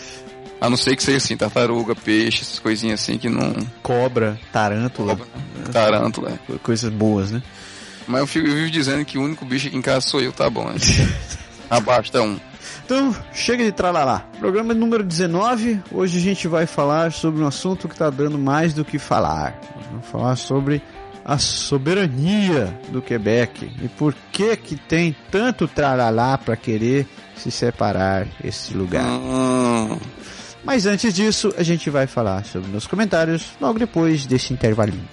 a 0.62 0.70
não 0.70 0.78
ser 0.78 0.96
que 0.96 1.04
seja 1.04 1.18
assim, 1.18 1.36
tartaruga, 1.38 1.96
peixe, 1.96 2.42
essas 2.42 2.60
coisinhas 2.60 3.02
assim 3.02 3.18
que 3.18 3.30
não. 3.30 3.54
cobra, 3.82 4.40
tarântula, 4.52 5.20
Tarântula. 5.72 6.32
é. 6.32 6.38
co- 6.54 6.60
coisas 6.60 6.92
boas, 6.92 7.32
né? 7.32 7.42
Mas 8.08 8.20
eu, 8.22 8.28
fico, 8.28 8.48
eu 8.48 8.54
vivo 8.56 8.70
dizendo 8.72 9.06
que 9.06 9.18
o 9.18 9.24
único 9.24 9.46
bicho 9.46 9.68
aqui 9.68 9.78
em 9.78 9.82
casa 9.82 10.02
sou 10.02 10.20
eu, 10.22 10.32
tá 10.34 10.50
bom, 10.50 10.66
né? 10.70 10.76
Abaixo 11.70 12.12
tá 12.12 12.22
um. 12.22 12.38
Então, 12.86 13.16
chega 13.34 13.64
de 13.64 13.72
tralalá. 13.72 14.26
Programa 14.40 14.74
número 14.74 15.04
19. 15.04 15.82
Hoje 15.92 16.18
a 16.18 16.22
gente 16.22 16.48
vai 16.48 16.66
falar 16.66 17.12
sobre 17.14 17.42
um 17.42 17.48
assunto 17.48 17.88
que 17.88 17.94
está 17.96 18.10
dando 18.10 18.38
mais 18.38 18.74
do 18.74 18.84
que 18.84 19.00
falar. 19.00 19.58
Vamos 19.90 20.06
falar 20.08 20.36
sobre 20.36 20.82
a 21.26 21.38
soberania 21.38 22.78
do 22.90 23.02
Quebec 23.02 23.72
e 23.82 23.88
por 23.88 24.14
que 24.32 24.56
que 24.58 24.76
tem 24.76 25.16
tanto 25.32 25.68
tralalá 25.68 26.38
para 26.38 26.56
querer 26.56 27.08
se 27.36 27.50
separar 27.52 28.28
esse 28.44 28.74
lugar. 28.74 29.06
Hum, 29.06 29.98
Mas 30.64 30.86
antes 30.86 31.14
disso, 31.14 31.54
a 31.58 31.64
gente 31.64 31.90
vai 31.90 32.08
falar 32.08 32.46
sobre 32.46 32.70
meus 32.70 32.88
comentários 32.88 33.48
logo 33.60 33.80
depois 33.80 34.26
desse 34.26 34.54
intervalinho. 34.54 35.08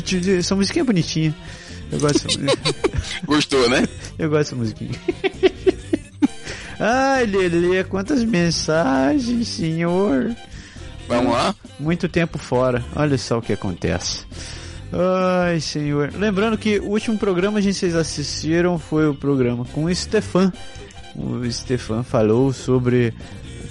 Tchuru. 0.00 0.30
Essa 0.38 0.54
musiquinha 0.54 0.82
é 0.82 0.86
bonitinha. 0.86 1.34
Eu 1.90 2.00
gosto 2.00 2.26
gostou, 3.26 3.68
né? 3.68 3.86
Eu 4.18 4.30
gosto 4.30 4.44
dessa 4.44 4.56
musiquinha. 4.56 4.98
Ai, 6.80 7.26
Lelê, 7.26 7.84
quantas 7.84 8.24
mensagens, 8.24 9.46
senhor. 9.46 10.34
Vamos 11.06 11.32
lá? 11.32 11.54
Muito 11.78 12.08
tempo 12.08 12.38
fora. 12.38 12.84
Olha 12.96 13.16
só 13.18 13.38
o 13.38 13.42
que 13.42 13.52
acontece. 13.52 14.24
Ai, 14.92 15.60
senhor. 15.60 16.12
Lembrando 16.16 16.58
que 16.58 16.78
o 16.78 16.88
último 16.88 17.16
programa 17.18 17.60
que 17.60 17.72
vocês 17.72 17.94
assistiram 17.94 18.78
foi 18.78 19.06
o 19.06 19.14
programa 19.14 19.64
com 19.66 19.84
o 19.84 19.94
Stefan. 19.94 20.52
O 21.14 21.48
Stefan 21.50 22.02
falou 22.02 22.52
sobre 22.52 23.14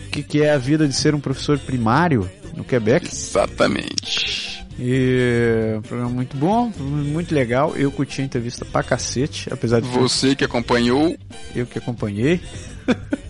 o 0.08 0.10
que, 0.10 0.24
que 0.24 0.44
é 0.44 0.54
a 0.54 0.58
vida 0.58 0.88
de 0.88 0.94
ser 0.94 1.14
um 1.14 1.20
professor 1.20 1.60
primário 1.60 2.30
no 2.56 2.64
Quebec. 2.64 3.08
Exatamente. 3.08 4.51
E 4.80 5.76
um 5.78 5.82
programa 5.82 6.10
muito 6.10 6.38
bom, 6.38 6.72
muito 6.80 7.34
legal. 7.34 7.76
Eu 7.76 7.92
curti 7.92 8.22
a 8.22 8.26
entrevista 8.26 8.66
pra 8.66 8.82
cacete, 8.82 9.52
apesar 9.52 9.82
de 9.82 9.88
Você 9.90 10.36
que 10.36 10.44
acompanhou, 10.44 11.16
eu 11.56 11.66
que 11.66 11.78
acompanhei. 11.78 12.42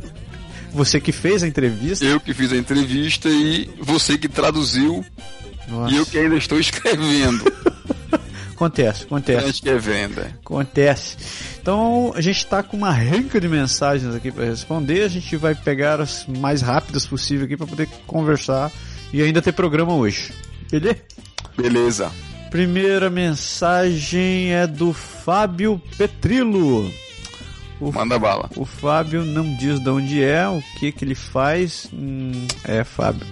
Você 0.74 1.01
que 1.01 1.12
fez 1.12 1.43
a 1.43 1.48
entrevista. 1.48 2.05
eu 2.05 2.19
que 2.19 2.33
fiz 2.33 2.53
a 2.53 2.55
entrevista 2.55 3.27
e 3.27 3.69
você 3.81 4.17
que 4.17 4.29
traduziu 4.29 5.03
Nossa. 5.67 5.93
e 5.93 5.98
eu 5.98 6.05
que 6.05 6.17
ainda 6.17 6.38
estou 6.38 6.57
escrevendo. 6.57 7.43
Acontece, 8.62 9.05
acontece. 9.05 9.60
Que 9.60 9.69
é. 9.69 9.75
Acontece. 10.39 11.17
Então 11.60 12.13
a 12.15 12.21
gente 12.21 12.38
está 12.38 12.62
com 12.62 12.77
uma 12.77 12.91
renca 12.91 13.41
de 13.41 13.48
mensagens 13.48 14.13
aqui 14.13 14.31
para 14.31 14.45
responder. 14.45 15.01
A 15.01 15.07
gente 15.07 15.36
vai 15.36 15.55
pegar 15.55 16.00
as 16.00 16.27
mais 16.27 16.62
rápidas 16.62 17.07
possível 17.07 17.45
aqui 17.45 17.57
para 17.57 17.65
poder 17.65 17.89
conversar 18.05 18.71
e 19.12 19.19
ainda 19.19 19.41
ter 19.41 19.51
programa 19.51 19.95
hoje. 19.95 20.31
Beleza? 20.69 20.98
Beleza. 21.58 22.12
Primeira 22.50 23.10
mensagem 23.10 24.53
é 24.53 24.67
do 24.67 24.91
Fábio 24.93 25.81
Petrilo. 25.98 26.91
O, 27.79 27.91
Manda 27.91 28.20
bala. 28.20 28.50
o 28.55 28.65
Fábio 28.65 29.24
não 29.24 29.55
diz 29.55 29.79
de 29.79 29.89
onde 29.89 30.24
é, 30.24 30.48
o 30.48 30.62
que 30.79 30.91
que 30.91 31.03
ele 31.03 31.15
faz. 31.15 31.88
Hum, 31.93 32.46
é, 32.63 32.84
Fábio. 32.84 33.25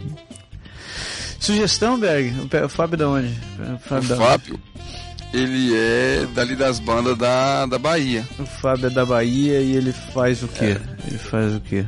Sugestão, 1.40 2.00
Berg? 2.00 2.34
O 2.40 2.66
O 2.66 2.70
Fábio 2.70 2.98
da 2.98 3.10
onde? 3.10 3.28
O 3.60 3.76
O 3.76 3.80
Fábio, 3.80 4.10
onde? 4.16 4.24
Fábio, 4.26 4.60
ele 5.34 5.76
é 5.76 6.26
dali 6.34 6.56
das 6.56 6.80
bandas 6.80 7.18
da, 7.18 7.66
da 7.66 7.78
Bahia. 7.78 8.28
O 8.40 8.46
Fábio 8.46 8.88
é 8.88 8.90
da 8.90 9.06
Bahia 9.06 9.60
e 9.60 9.76
ele 9.76 9.94
faz 10.14 10.42
o 10.42 10.48
quê? 10.48 10.78
Ele 11.08 11.18
faz 11.18 11.54
o 11.56 11.60
quê? 11.62 11.86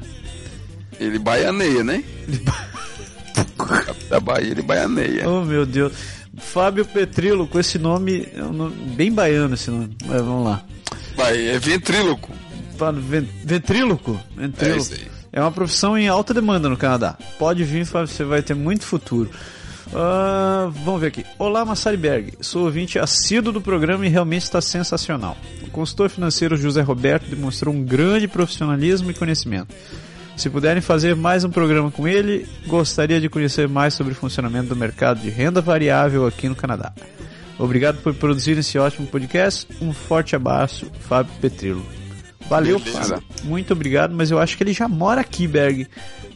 Ele 1.00 1.18
baianeia, 1.18 1.84
né? 1.84 2.04
da 4.10 4.20
Bahia, 4.20 4.52
ele 4.52 4.62
baianeia. 4.62 5.28
Oh 5.28 5.44
meu 5.44 5.66
Deus. 5.66 5.94
Fábio 6.42 6.84
Petrilo, 6.86 7.48
com 7.48 7.60
esse 7.60 7.78
nome, 7.80 8.28
é 8.36 8.44
um 8.44 8.52
nome 8.52 8.76
bem 8.96 9.12
baiano 9.12 9.54
esse 9.54 9.70
nome. 9.72 9.96
Mas 10.06 10.22
vamos 10.22 10.46
lá. 10.46 10.64
Vai, 11.16 11.48
é 11.48 11.58
ventríloco. 11.60 12.32
Fábio 12.78 13.02
Ven- 13.02 13.30
Ventríloco? 13.46 14.20
É 14.38 14.42
Ventríloco. 14.42 14.80
isso 14.82 14.94
aí. 14.94 15.08
É 15.32 15.40
uma 15.40 15.52
profissão 15.52 15.98
em 15.98 16.10
alta 16.10 16.34
demanda 16.34 16.68
no 16.68 16.76
Canadá. 16.76 17.18
Pode 17.40 17.64
vir, 17.64 17.86
Fábio, 17.86 18.08
você 18.08 18.24
vai 18.26 18.42
ter 18.42 18.54
muito 18.54 18.86
futuro. 18.86 19.30
Ah, 19.94 20.70
vamos 20.84 21.02
ver 21.02 21.08
aqui. 21.08 21.26
Olá, 21.38 21.64
Massari 21.66 21.98
Berg. 21.98 22.34
Sou 22.42 22.66
ouvinte 22.66 22.98
assíduo 23.00 23.52
do 23.54 23.62
programa 23.62 24.06
e 24.06 24.10
realmente 24.10 24.44
está 24.44 24.62
sensacional. 24.62 25.38
O 25.64 25.70
consultor 25.70 26.10
financeiro 26.10 26.56
José 26.58 26.82
Roberto 26.82 27.30
demonstrou 27.30 27.74
um 27.74 27.84
grande 27.84 28.28
profissionalismo 28.28 29.12
e 29.12 29.14
conhecimento. 29.14 29.74
Se 30.42 30.50
puderem 30.50 30.82
fazer 30.82 31.16
mais 31.16 31.44
um 31.44 31.52
programa 31.52 31.92
com 31.92 32.08
ele, 32.08 32.48
gostaria 32.66 33.22
de 33.22 33.30
conhecer 33.30 33.68
mais 33.68 33.94
sobre 33.94 34.14
o 34.14 34.16
funcionamento 34.16 34.70
do 34.70 34.76
mercado 34.76 35.20
de 35.22 35.30
renda 35.30 35.62
variável 35.62 36.26
aqui 36.26 36.50
no 36.50 36.56
Canadá. 36.56 36.92
Obrigado 37.60 38.02
por 38.02 38.12
produzir 38.16 38.58
esse 38.58 38.76
ótimo 38.80 39.06
podcast. 39.06 39.68
Um 39.80 39.94
forte 39.94 40.36
abraço, 40.36 40.88
Fábio 41.02 41.32
Petrilo. 41.40 41.86
Valeu, 42.50 42.80
Beleza. 42.80 43.18
Fábio. 43.18 43.24
Muito 43.44 43.72
obrigado, 43.74 44.16
mas 44.16 44.32
eu 44.32 44.40
acho 44.40 44.58
que 44.58 44.64
ele 44.64 44.74
já 44.74 44.88
mora 44.88 45.22
aqui, 45.22 45.46
Berg. 45.46 45.88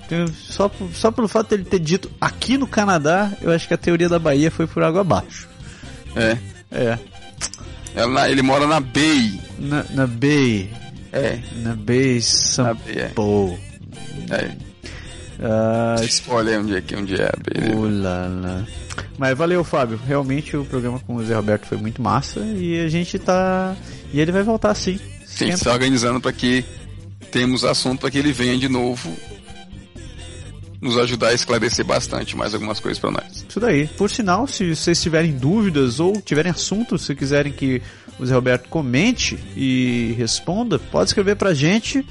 Então, 0.06 0.28
Só, 0.28 0.70
só 0.94 1.10
pelo 1.10 1.28
fato 1.28 1.50
dele 1.50 1.64
ter 1.64 1.80
dito 1.80 2.12
aqui 2.22 2.60
no 2.60 2.68
Canadá, 2.68 3.32
eu 3.42 3.52
acho 3.52 3.68
que 3.68 3.74
a 3.74 3.78
teoria 3.78 4.08
da 4.08 4.20
Bahia 4.20 4.52
foi 4.52 4.68
por 4.68 4.84
água 4.84 5.02
abaixo. 5.02 5.48
É. 6.16 6.38
É, 6.72 7.00
Ela- 7.96 8.30
ele 8.30 8.44
mora 8.44 8.68
na 8.68 8.80
Bay. 8.80 9.40
na, 9.58 9.84
na 9.96 10.06
Bay. 10.06 10.70
É. 11.12 11.40
Na 11.56 11.74
Bay 11.76 12.16
Na 12.18 12.22
São 12.22 12.76
Bay, 12.76 12.98
é. 13.00 13.08
É. 14.30 14.52
Ah, 15.40 15.96
Olha 16.30 16.52
aí 16.52 16.58
onde 16.58 16.76
é 16.76 16.82
que 16.82 16.96
onde 16.96 17.16
é 17.16 17.26
a 17.26 17.34
Bay. 17.38 17.76
Ulala. 17.76 18.66
Mas 19.18 19.38
valeu, 19.38 19.64
Fábio. 19.64 20.00
Realmente 20.06 20.56
o 20.56 20.66
programa 20.66 21.00
com 21.00 21.16
o 21.16 21.24
Zé 21.24 21.36
Roberto 21.36 21.66
foi 21.66 21.78
muito 21.78 22.02
massa 22.02 22.40
e 22.40 22.80
a 22.80 22.88
gente 22.88 23.20
tá. 23.20 23.76
E 24.14 24.20
ele 24.20 24.32
vai 24.32 24.44
voltar 24.44 24.74
sim. 24.76 25.00
Sim, 25.26 25.50
está 25.50 25.74
organizando 25.74 26.22
para 26.22 26.32
que 26.32 26.64
temos 27.32 27.66
assunto 27.66 28.02
para 28.02 28.12
que 28.12 28.18
ele 28.18 28.32
venha 28.32 28.58
de 28.58 28.70
novo 28.70 29.14
nos 30.82 30.98
ajudar 30.98 31.30
a 31.30 31.34
esclarecer 31.34 31.84
bastante 31.84 32.38
mais 32.38 32.54
algumas 32.54 32.80
coisas 32.80 33.00
para 33.00 33.12
nós. 33.12 33.46
Isso 33.48 33.60
daí. 33.60 33.88
Por 33.88 34.10
sinal, 34.10 34.48
se 34.48 34.76
vocês 34.76 35.02
tiverem 35.02 35.32
dúvidas 35.34 36.00
ou 36.00 36.22
tiverem 36.22 36.52
assuntos, 36.52 37.02
se 37.06 37.16
quiserem 37.16 37.52
que 37.52 37.82
o 38.20 38.26
Zé 38.26 38.36
Roberto 38.36 38.70
comente 38.70 39.38
e 39.56 40.14
responda, 40.18 40.78
pode 40.78 41.10
escrever 41.10 41.36
pra 41.36 41.54
gente, 41.54 42.06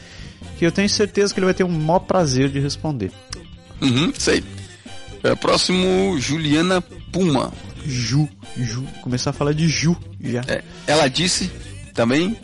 que 0.59 0.65
eu 0.67 0.73
tenho 0.73 0.89
certeza 0.89 1.33
que 1.33 1.39
ele 1.41 1.47
vai 1.47 1.55
ter 1.55 1.65
um 1.65 1.69
maior 1.69 2.01
prazer 2.01 2.49
de 2.49 2.61
responder. 2.61 3.11
Uhum, 3.81 4.13
sei. 4.17 4.43
É, 5.23 5.35
próximo, 5.35 6.19
Juliana 6.19 6.81
Puma. 7.13 7.53
Ju, 7.87 8.29
Ju, 8.57 8.83
começar 9.03 9.31
a 9.31 9.33
falar 9.33 9.53
de 9.53 9.69
Ju 9.69 9.97
já. 10.23 10.43
É, 10.49 10.63
ela 10.87 11.09
disse 11.09 11.51
também. 11.93 12.37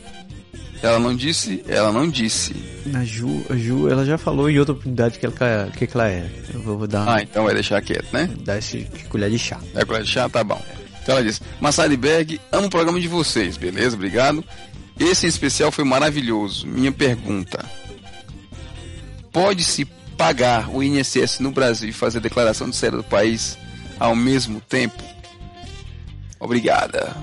Ela 0.83 0.99
não 0.99 1.15
disse, 1.15 1.63
ela 1.69 1.93
não 1.93 2.09
disse. 2.09 2.55
A 2.95 3.05
Ju, 3.05 3.45
a 3.51 3.57
Ju, 3.57 3.87
ela 3.89 4.03
já 4.07 4.17
falou 4.17 4.49
em 4.49 4.59
outra 4.59 4.73
oportunidade 4.73 5.19
que 5.19 5.27
ela, 5.27 5.71
que 5.77 5.87
que 5.87 5.95
ela 5.95 6.09
é. 6.09 6.27
Eu 6.55 6.63
vou, 6.63 6.79
vou 6.79 6.87
dar, 6.87 7.07
Ah, 7.07 7.23
então 7.23 7.45
vai 7.45 7.53
deixar 7.53 7.83
quieto, 7.83 8.07
né? 8.15 8.31
dar 8.45 8.57
esse 8.57 8.87
colher 9.11 9.31
de 9.31 9.39
chá. 9.39 9.61
É 9.75 9.85
colher 9.85 10.05
de 10.05 10.09
chá? 10.11 10.27
Tá 10.31 10.43
bom. 10.43 10.61
Então 11.03 11.17
ela 11.17 11.25
disse: 11.25 11.43
Massari 11.61 11.99
Berg, 11.99 12.41
amo 12.51 12.67
o 12.69 12.71
programa 12.71 12.99
de 12.99 13.09
vocês, 13.09 13.59
beleza? 13.59 13.95
Obrigado. 13.95 14.43
Esse 14.99 15.27
em 15.27 15.29
especial 15.29 15.71
foi 15.71 15.85
maravilhoso. 15.85 16.67
Minha 16.67 16.93
pergunta: 16.93 17.63
Pode-se 19.33 19.85
pagar 20.17 20.69
o 20.69 20.83
INSS 20.83 21.41
no 21.41 21.51
Brasil 21.51 21.89
e 21.89 21.93
fazer 21.93 22.21
declaração 22.21 22.69
de 22.69 22.77
saída 22.77 22.99
do 22.99 23.05
país 23.05 23.57
ao 23.99 24.15
mesmo 24.15 24.61
tempo? 24.61 25.03
Obrigada. 26.39 27.17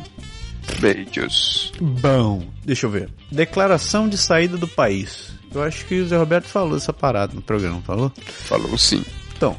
Beijos. 0.80 1.72
Bom, 1.80 2.44
deixa 2.64 2.86
eu 2.86 2.90
ver. 2.90 3.10
Declaração 3.32 4.08
de 4.08 4.18
saída 4.18 4.58
do 4.58 4.68
país. 4.68 5.32
Eu 5.54 5.64
acho 5.64 5.86
que 5.86 6.02
o 6.02 6.08
Zé 6.08 6.18
Roberto 6.18 6.48
falou 6.48 6.78
essa 6.78 6.94
parada 6.94 7.34
no 7.34 7.42
programa, 7.42 7.82
falou? 7.82 8.12
Falou 8.18 8.78
sim. 8.78 9.04
Então, 9.36 9.56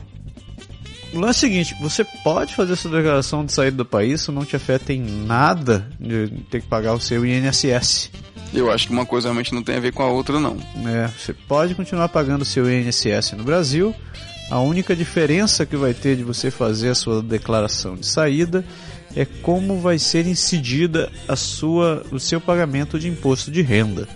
o 1.12 1.18
lance 1.18 1.46
é 1.46 1.48
o 1.48 1.50
seguinte, 1.50 1.76
você 1.80 2.04
pode 2.04 2.54
fazer 2.54 2.74
essa 2.74 2.88
declaração 2.88 3.44
de 3.44 3.52
saída 3.52 3.78
do 3.78 3.84
país, 3.84 4.20
isso 4.20 4.32
não 4.32 4.44
te 4.44 4.54
afeta 4.54 4.92
em 4.92 5.00
nada 5.00 5.88
de 5.98 6.28
ter 6.50 6.60
que 6.60 6.68
pagar 6.68 6.92
o 6.92 7.00
seu 7.00 7.24
INSS. 7.24 8.10
Eu 8.52 8.70
acho 8.70 8.86
que 8.86 8.92
uma 8.92 9.04
coisa 9.04 9.28
realmente 9.28 9.54
não 9.54 9.62
tem 9.62 9.76
a 9.76 9.80
ver 9.80 9.92
com 9.92 10.02
a 10.02 10.08
outra, 10.08 10.40
não. 10.40 10.56
né? 10.76 11.12
Você 11.18 11.32
pode 11.32 11.74
continuar 11.74 12.08
pagando 12.08 12.44
seu 12.44 12.70
INSS 12.70 13.32
no 13.32 13.44
Brasil, 13.44 13.94
a 14.50 14.58
única 14.60 14.96
diferença 14.96 15.66
que 15.66 15.76
vai 15.76 15.92
ter 15.92 16.16
de 16.16 16.24
você 16.24 16.50
fazer 16.50 16.88
a 16.88 16.94
sua 16.94 17.22
declaração 17.22 17.96
de 17.96 18.06
saída 18.06 18.64
é 19.14 19.24
como 19.24 19.80
vai 19.80 19.98
ser 19.98 20.26
incidida 20.26 21.10
a 21.26 21.36
sua, 21.36 22.04
o 22.10 22.18
seu 22.18 22.40
pagamento 22.40 22.98
de 22.98 23.08
imposto 23.08 23.50
de 23.50 23.60
renda. 23.60 24.08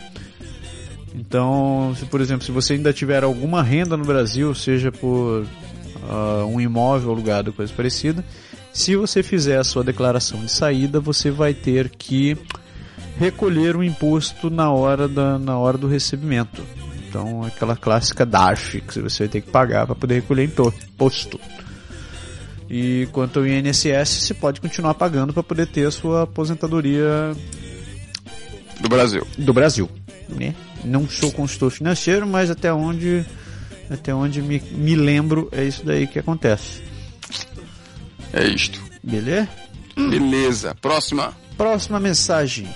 Então, 1.15 1.95
se, 1.99 2.07
por 2.07 2.21
exemplo, 2.21 2.45
se 2.45 2.53
você 2.53 2.75
ainda 2.75 2.93
tiver 2.93 3.23
alguma 3.23 3.63
renda 3.63 3.97
no 3.97 4.05
Brasil, 4.05 4.55
seja 4.55 4.91
por 4.91 5.47
ah, 6.09 6.45
um 6.47 6.59
imóvel 6.59 7.11
alugado, 7.11 7.53
coisa 7.53 7.73
parecida, 7.75 8.25
se 8.73 8.97
você 8.97 9.23
fizer 9.23 9.59
a 9.59 9.65
sua 9.65 9.85
declaração 9.85 10.41
de 10.41 10.51
saída, 10.51 10.99
você 10.99 11.31
vai 11.31 11.53
ter 11.53 11.91
que 11.91 12.39
recolher 13.19 13.77
o 13.77 13.83
imposto 13.83 14.51
na 14.51 14.71
hora, 14.71 15.09
da, 15.09 15.39
na 15.39 15.59
hora 15.59 15.77
do 15.79 15.87
recebimento. 15.87 16.63
Então, 17.09 17.45
aquela 17.45 17.77
clássica 17.77 18.25
DARF 18.25 18.81
que 18.81 19.01
você 19.01 19.25
vai 19.25 19.29
ter 19.29 19.41
que 19.43 19.51
pagar 19.51 19.87
para 19.87 19.95
poder 19.95 20.15
recolher 20.15 20.45
imposto. 20.45 21.39
E 22.71 23.07
quanto 23.13 23.41
ao 23.41 23.47
INSS, 23.47 24.09
você 24.09 24.35
pode 24.35 24.61
continuar 24.61 24.95
pagando 24.95 25.33
para 25.33 25.43
poder 25.43 25.67
ter 25.67 25.87
a 25.87 25.91
sua 25.91 26.23
aposentadoria 26.23 27.37
do 28.81 28.89
Brasil. 28.89 29.27
Do 29.37 29.53
Brasil, 29.53 29.91
né? 30.31 30.55
Não 30.83 31.07
sou 31.07 31.31
consultor 31.31 31.71
financeiro, 31.71 32.27
mas 32.27 32.51
até 32.51 32.73
onde 32.73 33.27
até 33.91 34.15
onde 34.15 34.41
me, 34.41 34.59
me 34.59 34.97
lembro 34.97 35.51
é 35.53 35.65
isso 35.65 35.85
daí 35.85 36.07
que 36.07 36.19
acontece. 36.19 36.83
É 38.33 38.47
isto. 38.47 38.81
Beleza? 39.03 39.49
Beleza. 39.95 40.75
Próxima. 40.81 41.37
Próxima 41.59 42.01
mensagem 42.01 42.67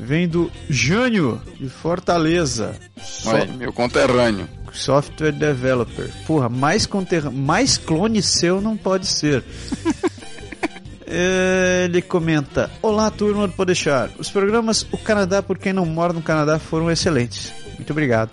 vem 0.00 0.26
do 0.26 0.50
Jânio 0.68 1.40
de 1.58 1.68
Fortaleza. 1.68 2.74
So... 3.00 3.30
meu 3.56 3.72
conterrâneo. 3.72 4.48
Software 4.72 5.32
Developer. 5.32 6.08
Porra, 6.26 6.48
mais, 6.48 6.86
conter... 6.86 7.30
mais 7.30 7.76
clone 7.76 8.22
seu 8.22 8.60
não 8.60 8.76
pode 8.76 9.06
ser. 9.06 9.44
Ele 11.06 12.00
comenta: 12.00 12.70
Olá, 12.80 13.10
turma 13.10 13.48
do 13.48 13.52
Podeixar. 13.54 14.10
Os 14.16 14.30
programas 14.30 14.86
O 14.92 14.98
Canadá 14.98 15.42
por 15.42 15.58
quem 15.58 15.72
não 15.72 15.84
mora 15.84 16.12
no 16.12 16.22
Canadá 16.22 16.58
foram 16.58 16.90
excelentes. 16.90 17.52
Muito 17.76 17.90
obrigado. 17.90 18.30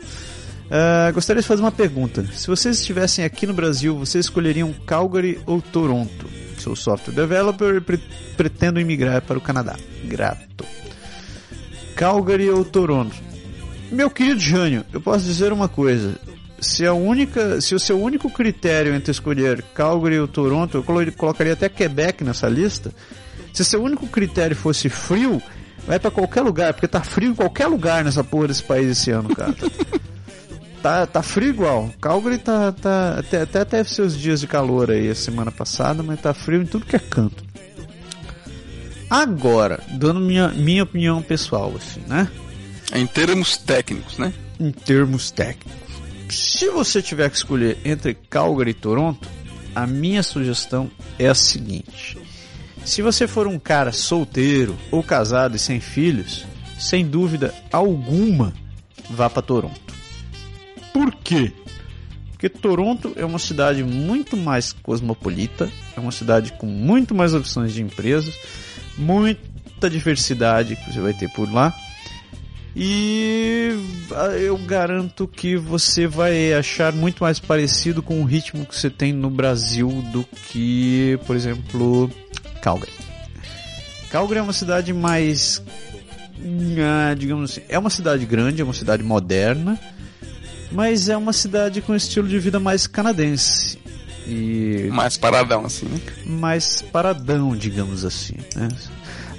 Uh, 0.68 1.12
gostaria 1.14 1.42
de 1.42 1.48
fazer 1.48 1.62
uma 1.62 1.72
pergunta. 1.72 2.26
Se 2.34 2.46
vocês 2.48 2.80
estivessem 2.80 3.26
aqui 3.26 3.48
no 3.48 3.54
Brasil, 3.54 3.98
vocês 3.98 4.26
escolheriam 4.26 4.74
Calgary 4.86 5.40
ou 5.46 5.62
Toronto? 5.62 6.28
Sou 6.60 6.76
software 6.76 7.14
developer 7.14 7.76
e 7.76 7.82
pre 7.82 7.98
pretendo 8.36 8.80
imigrar 8.80 9.22
para 9.22 9.38
o 9.38 9.42
Canadá. 9.42 9.76
Grato. 10.04 10.66
Calgary 11.98 12.48
ou 12.48 12.64
Toronto? 12.64 13.16
Meu 13.92 14.08
querido 14.08 14.40
Jânio, 14.40 14.86
eu 14.94 15.02
posso 15.02 15.26
dizer 15.26 15.52
uma 15.52 15.68
coisa. 15.68 16.16
Se, 16.62 16.86
a 16.86 16.94
única, 16.94 17.60
se 17.60 17.74
o 17.74 17.80
seu 17.80 18.00
único 18.00 18.30
critério 18.30 18.94
entre 18.94 19.12
escolher 19.12 19.64
Calgary 19.74 20.20
ou 20.20 20.28
Toronto, 20.28 20.78
eu 20.78 20.84
colocaria 21.14 21.54
até 21.54 21.68
Quebec 21.68 22.24
nessa 22.24 22.48
lista. 22.48 22.92
Se 23.52 23.66
seu 23.66 23.82
único 23.82 24.06
critério 24.08 24.56
fosse 24.56 24.90
frio, 24.90 25.42
vai 25.88 26.00
para 26.00 26.12
qualquer 26.12 26.42
lugar, 26.42 26.72
porque 26.74 26.88
tá 26.88 27.02
frio 27.02 27.32
em 27.32 27.36
qualquer 27.36 27.66
lugar 27.66 28.04
nessa 28.04 28.24
porra 28.24 28.50
desse 28.50 28.64
país 28.64 28.92
esse 28.92 29.10
ano, 29.10 29.36
cara. 29.36 29.56
tá, 30.84 31.08
tá 31.08 31.24
frio 31.24 31.50
igual. 31.50 31.90
Calgary 32.00 32.38
tá, 32.38 32.72
tá 32.74 33.16
até, 33.18 33.42
até 33.42 33.66
teve 33.66 33.90
seus 33.90 34.16
dias 34.16 34.40
de 34.40 34.46
calor 34.46 34.92
aí 34.92 35.10
a 35.10 35.16
semana 35.16 35.52
passada, 35.52 36.04
mas 36.04 36.22
tá 36.22 36.32
frio 36.32 36.62
em 36.62 36.66
tudo 36.66 36.86
que 36.86 36.96
é 36.96 37.00
canto. 37.00 37.47
Agora, 39.10 39.80
dando 39.94 40.20
minha, 40.20 40.50
minha 40.50 40.84
opinião 40.84 41.22
pessoal, 41.22 41.74
assim, 41.76 42.02
né? 42.08 42.30
Em 42.94 43.06
termos 43.06 43.58
técnicos, 43.58 44.18
né? 44.18 44.34
Em 44.60 44.72
termos 44.72 45.32
técnicos. 45.32 45.88
Se 46.30 46.70
você 46.70 47.02
tiver 47.02 47.30
que 47.30 47.38
escolher 47.38 47.78
entre 47.86 48.14
Calgary 48.14 48.72
e 48.72 48.74
Toronto, 48.74 49.28
a 49.74 49.88
minha 49.88 50.24
sugestão 50.24 50.92
é 51.18 51.28
a 51.28 51.36
seguinte: 51.36 52.18
se 52.84 53.02
você 53.02 53.28
for 53.28 53.48
um 53.48 53.58
cara 53.58 53.92
solteiro 53.92 54.78
ou 54.92 55.02
casado 55.02 55.56
e 55.56 55.60
sem 55.60 55.80
filhos, 55.80 56.46
sem 56.78 57.06
dúvida 57.06 57.54
alguma, 57.72 58.54
vá 59.10 59.30
para 59.30 59.42
Toronto. 59.42 59.94
Por 60.92 61.14
quê? 61.16 61.54
Porque 62.32 62.50
Toronto 62.50 63.14
é 63.16 63.26
uma 63.26 63.40
cidade 63.40 63.84
muito 63.84 64.38
mais 64.38 64.72
cosmopolita, 64.72 65.72
é 65.96 66.00
uma 66.00 66.12
cidade 66.12 66.54
com 66.54 66.68
muito 66.68 67.16
mais 67.16 67.34
opções 67.34 67.74
de 67.74 67.82
empresas, 67.82 68.36
muita 68.98 69.90
diversidade 69.90 70.76
que 70.76 70.92
você 70.92 71.00
vai 71.00 71.14
ter 71.14 71.30
por 71.30 71.52
lá. 71.52 71.76
E 72.76 73.72
ah, 74.14 74.38
eu 74.38 74.58
garanto 74.58 75.28
que 75.28 75.56
você 75.56 76.06
vai 76.06 76.54
achar 76.54 76.94
muito 76.94 77.24
mais 77.24 77.40
parecido 77.40 78.04
com 78.04 78.22
o 78.22 78.26
ritmo 78.26 78.66
que 78.66 78.76
você 78.76 78.90
tem 78.90 79.12
no 79.12 79.30
Brasil 79.30 79.90
do 80.12 80.24
que, 80.24 81.20
por 81.26 81.36
exemplo, 81.36 82.10
Calgary. 82.62 82.92
Calgary 84.12 84.40
é 84.40 84.44
uma 84.44 84.54
cidade 84.54 84.94
mais. 84.94 85.64
Ah, 86.80 87.16
digamos 87.16 87.52
assim, 87.52 87.62
é 87.68 87.80
uma 87.80 87.90
cidade 87.90 88.26
grande, 88.26 88.62
é 88.62 88.64
uma 88.64 88.74
cidade 88.74 89.02
moderna 89.02 89.80
mas 90.72 91.10
é 91.10 91.18
uma 91.18 91.34
cidade 91.34 91.82
com 91.82 91.96
estilo 91.96 92.28
de 92.28 92.40
vida 92.40 92.60
mais 92.60 92.88
canadense. 92.88 93.78
E 94.28 94.90
mais 94.92 95.16
paradão, 95.16 95.66
assim, 95.66 95.86
né? 95.86 96.00
Mais 96.26 96.82
paradão, 96.82 97.56
digamos 97.56 98.04
assim. 98.04 98.36
Né? 98.56 98.68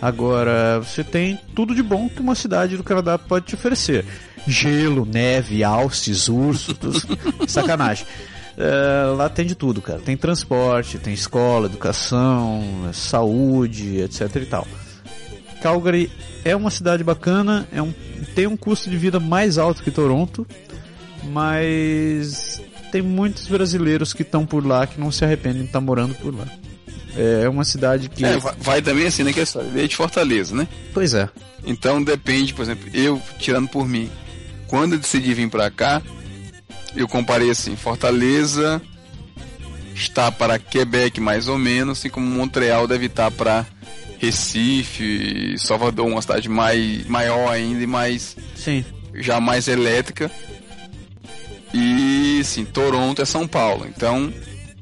Agora, 0.01 0.81
você 0.81 1.05
tem 1.05 1.39
tudo 1.55 1.75
de 1.75 1.83
bom 1.83 2.09
que 2.09 2.21
uma 2.21 2.35
cidade 2.35 2.77
do 2.77 2.83
Canadá 2.83 3.19
pode 3.19 3.47
te 3.47 3.55
oferecer: 3.55 4.07
gelo, 4.47 5.05
neve, 5.05 5.63
alces, 5.63 6.29
urso, 6.29 6.75
tudo... 6.75 6.99
sacanagem. 7.47 8.07
É, 8.57 9.15
lá 9.15 9.29
tem 9.29 9.47
de 9.47 9.55
tudo, 9.55 9.83
cara. 9.83 10.01
Tem 10.01 10.17
transporte, 10.17 10.99
tem 10.99 11.13
escola, 11.13 11.67
educação, 11.67 12.91
saúde, 12.93 14.01
etc 14.01 14.35
e 14.37 14.47
tal. 14.47 14.67
Calgary 15.61 16.11
é 16.45 16.57
uma 16.57 16.71
cidade 16.71 17.05
bacana, 17.05 17.69
é 17.73 17.83
um, 17.83 17.93
tem 18.35 18.47
um 18.47 18.57
custo 18.57 18.89
de 18.89 18.97
vida 18.97 19.21
mais 19.21 19.59
alto 19.59 19.83
que 19.83 19.91
Toronto, 19.91 20.47
mas 21.25 22.61
tem 22.91 23.03
muitos 23.03 23.47
brasileiros 23.47 24.13
que 24.13 24.23
estão 24.23 24.47
por 24.47 24.67
lá 24.67 24.87
que 24.87 25.01
não 25.01 25.11
se 25.13 25.25
arrependem 25.25 25.63
de 25.63 25.69
estar 25.69 25.81
morando 25.81 26.15
por 26.15 26.35
lá. 26.35 26.47
É 27.17 27.49
uma 27.49 27.65
cidade 27.65 28.09
que. 28.09 28.25
É, 28.25 28.39
vai 28.59 28.81
também 28.81 29.07
assim, 29.07 29.25
né? 29.25 29.33
Que 29.33 29.41
é 29.41 29.87
de 29.87 29.97
Fortaleza, 29.97 30.55
né? 30.55 30.69
Pois 30.95 31.15
é. 31.15 31.29
Então 31.65 32.03
depende, 32.03 32.55
por 32.55 32.63
exemplo, 32.63 32.89
eu, 32.95 33.21
tirando 33.39 33.69
por 33.69 33.89
mim, 33.89 34.09
quando 34.69 34.93
eu 34.93 34.99
decidi 34.99 35.35
vir 35.35 35.49
pra 35.49 35.71
cá, 35.71 36.01
eu 36.95 37.09
comparei 37.09 37.51
assim: 37.51 37.75
Fortaleza 37.75 38.81
está 39.95 40.31
para 40.31 40.61
Quebec 40.61 41.21
mais 41.21 41.49
ou 41.49 41.59
menos, 41.59 41.99
assim 41.99 42.09
como 42.09 42.25
Montreal 42.25 42.87
deve 42.87 43.07
estar 43.07 43.33
para 43.33 43.67
Recife, 44.19 45.57
Salvador, 45.59 46.07
uma 46.07 46.23
cidade 46.23 46.49
mais, 46.49 47.05
maior 47.07 47.51
ainda 47.51 47.83
e 47.83 47.87
mais. 47.87 48.37
Sim. 48.55 48.85
Já 49.15 49.41
mais 49.41 49.67
elétrica. 49.67 50.31
E 51.73 52.43
sim, 52.45 52.65
Toronto 52.65 53.21
é 53.21 53.25
São 53.25 53.47
Paulo. 53.47 53.87
Então, 53.89 54.33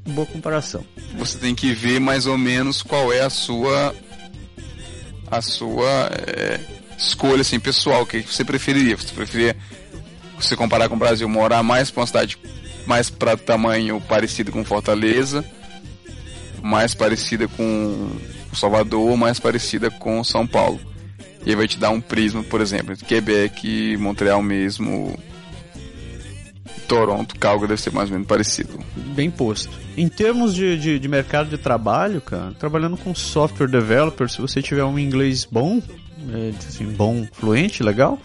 boa 0.08 0.26
comparação. 0.26 0.84
Você 1.16 1.38
tem 1.38 1.54
que 1.54 1.72
ver 1.72 2.00
mais 2.00 2.26
ou 2.26 2.38
menos 2.38 2.82
qual 2.82 3.12
é 3.12 3.20
a 3.20 3.30
sua 3.30 3.94
a 5.28 5.42
sua 5.42 6.10
é, 6.12 6.60
escolha 6.96 7.40
assim 7.40 7.58
pessoal, 7.58 8.02
o 8.02 8.06
que 8.06 8.20
você 8.22 8.44
preferiria? 8.44 8.96
Você 8.96 9.12
preferia 9.12 9.56
você 10.38 10.54
comparar 10.54 10.88
com 10.88 10.94
o 10.94 10.98
Brasil, 10.98 11.28
morar 11.28 11.62
mais 11.62 11.90
para 11.90 12.00
uma 12.02 12.06
cidade 12.06 12.38
mais 12.86 13.10
para 13.10 13.36
tamanho 13.36 14.00
parecido 14.00 14.52
com 14.52 14.64
Fortaleza, 14.64 15.44
mais 16.62 16.94
parecida 16.94 17.48
com 17.48 18.10
Salvador, 18.52 19.16
mais 19.16 19.40
parecida 19.40 19.90
com 19.90 20.22
São 20.22 20.46
Paulo. 20.46 20.80
E 21.44 21.50
aí 21.50 21.56
vai 21.56 21.68
te 21.68 21.78
dar 21.78 21.90
um 21.90 22.00
prisma, 22.00 22.42
por 22.42 22.60
exemplo, 22.60 22.96
Quebec, 22.96 23.96
Montreal 23.98 24.42
mesmo, 24.42 25.18
Toronto, 26.88 27.38
Calgary 27.38 27.68
deve 27.68 27.80
ser 27.80 27.92
mais 27.92 28.08
ou 28.08 28.14
menos 28.14 28.28
parecido. 28.28 28.78
Bem 29.14 29.30
posto. 29.30 29.76
Em 29.96 30.08
termos 30.08 30.54
de, 30.54 30.78
de, 30.78 30.98
de, 30.98 31.08
mercado 31.08 31.48
de 31.48 31.58
trabalho, 31.58 32.20
cara, 32.20 32.52
trabalhando 32.58 32.96
com 32.96 33.14
software 33.14 33.68
developer, 33.68 34.28
se 34.28 34.40
você 34.40 34.62
tiver 34.62 34.84
um 34.84 34.98
inglês 34.98 35.44
bom, 35.44 35.82
é, 36.32 36.52
assim, 36.58 36.84
bom, 36.84 37.26
fluente, 37.32 37.82
legal, 37.82 38.18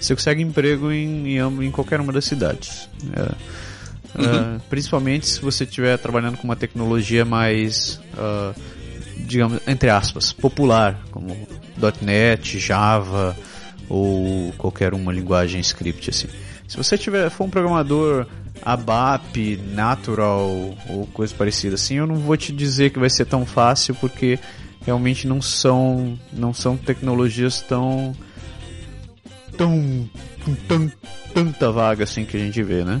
você 0.00 0.14
consegue 0.14 0.42
emprego 0.42 0.90
em, 0.90 1.38
em, 1.38 1.66
em 1.66 1.70
qualquer 1.70 2.00
uma 2.00 2.12
das 2.12 2.24
cidades. 2.24 2.88
É. 3.14 3.68
Uhum. 4.18 4.56
Uh, 4.56 4.60
principalmente 4.70 5.26
se 5.26 5.40
você 5.40 5.64
estiver 5.64 5.98
trabalhando 5.98 6.38
com 6.38 6.44
uma 6.44 6.56
tecnologia 6.56 7.24
mais, 7.24 8.00
uh, 8.14 8.58
digamos, 9.18 9.60
entre 9.66 9.90
aspas, 9.90 10.32
popular, 10.32 10.98
como 11.10 11.36
.NET, 12.00 12.58
Java 12.58 13.36
ou 13.88 14.52
qualquer 14.56 14.94
uma 14.94 15.12
linguagem 15.12 15.60
script 15.60 16.10
assim. 16.10 16.28
Se 16.68 16.76
você 16.76 16.98
tiver 16.98 17.30
for 17.30 17.44
um 17.44 17.50
programador 17.50 18.26
ABAP, 18.62 19.56
Natural 19.72 20.76
ou 20.88 21.06
coisa 21.14 21.34
parecida 21.34 21.76
assim, 21.76 21.94
eu 21.94 22.06
não 22.06 22.16
vou 22.16 22.36
te 22.36 22.52
dizer 22.52 22.90
que 22.90 22.98
vai 22.98 23.08
ser 23.08 23.24
tão 23.24 23.46
fácil 23.46 23.94
porque 23.94 24.38
realmente 24.84 25.26
não 25.26 25.40
são 25.40 26.18
não 26.30 26.52
são 26.52 26.76
tecnologias 26.76 27.62
tão 27.62 28.14
tão 29.56 30.10
tão, 30.68 30.92
tanta 31.32 31.72
vaga 31.72 32.04
assim 32.04 32.26
que 32.26 32.36
a 32.36 32.40
gente 32.40 32.62
vê, 32.62 32.84
né? 32.84 33.00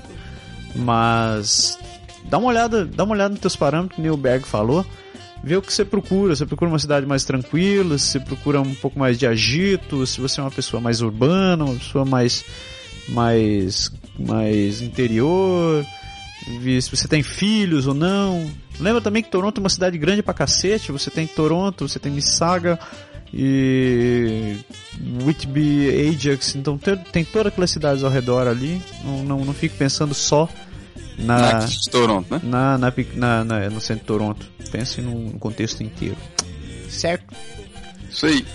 Mas 0.74 1.78
dá 2.24 2.38
uma 2.38 2.48
olhada, 2.48 2.86
dá 2.86 3.04
uma 3.04 3.14
olhada 3.14 3.30
nos 3.30 3.40
teus 3.40 3.56
parâmetros, 3.56 4.00
que 4.00 4.10
o 4.10 4.16
Berg 4.16 4.46
falou, 4.46 4.84
vê 5.44 5.56
o 5.56 5.62
que 5.62 5.72
você 5.72 5.84
procura. 5.84 6.34
Você 6.34 6.46
procura 6.46 6.70
uma 6.70 6.78
cidade 6.78 7.04
mais 7.04 7.24
tranquila, 7.24 7.98
se 7.98 8.18
procura 8.20 8.60
um 8.60 8.74
pouco 8.74 8.98
mais 8.98 9.18
de 9.18 9.26
agito, 9.26 10.06
se 10.06 10.20
você 10.20 10.40
é 10.40 10.44
uma 10.44 10.50
pessoa 10.50 10.80
mais 10.80 11.00
urbana, 11.02 11.64
uma 11.64 11.74
pessoa 11.74 12.04
mais 12.04 12.44
mais, 13.08 13.90
mais 14.18 14.80
interior, 14.82 15.84
se 16.80 16.90
você 16.90 17.08
tem 17.08 17.22
filhos 17.22 17.86
ou 17.86 17.94
não. 17.94 18.50
Lembra 18.80 19.00
também 19.00 19.22
que 19.22 19.30
Toronto 19.30 19.58
é 19.58 19.60
uma 19.60 19.68
cidade 19.70 19.98
grande 19.98 20.22
pra 20.22 20.32
cacete, 20.34 20.92
você 20.92 21.10
tem 21.10 21.26
Toronto, 21.26 21.88
você 21.88 21.98
tem 21.98 22.12
Mississauga 22.12 22.78
e 23.34 24.56
Whitby, 25.24 26.08
Ajax, 26.10 26.54
então 26.54 26.78
tem, 26.78 26.96
tem 26.96 27.24
todas 27.24 27.52
aquelas 27.52 27.70
cidades 27.70 28.04
ao 28.04 28.10
redor 28.10 28.46
ali. 28.46 28.80
Não, 29.04 29.22
não, 29.24 29.44
não 29.44 29.52
fico 29.54 29.76
pensando 29.76 30.14
só 30.14 30.48
na, 31.18 31.38
Na 31.60 31.66
Toronto, 31.90 32.34
né? 32.34 32.40
na, 32.44 32.78
na, 32.78 32.92
na, 33.14 33.44
na- 33.44 33.70
no 33.70 33.80
centro 33.80 34.02
de 34.02 34.06
Toronto. 34.06 34.46
Pense 34.70 35.00
no 35.00 35.32
contexto 35.38 35.82
inteiro. 35.82 36.16
Certo. 36.88 37.34
Isso 38.10 38.26
aí. 38.26 38.46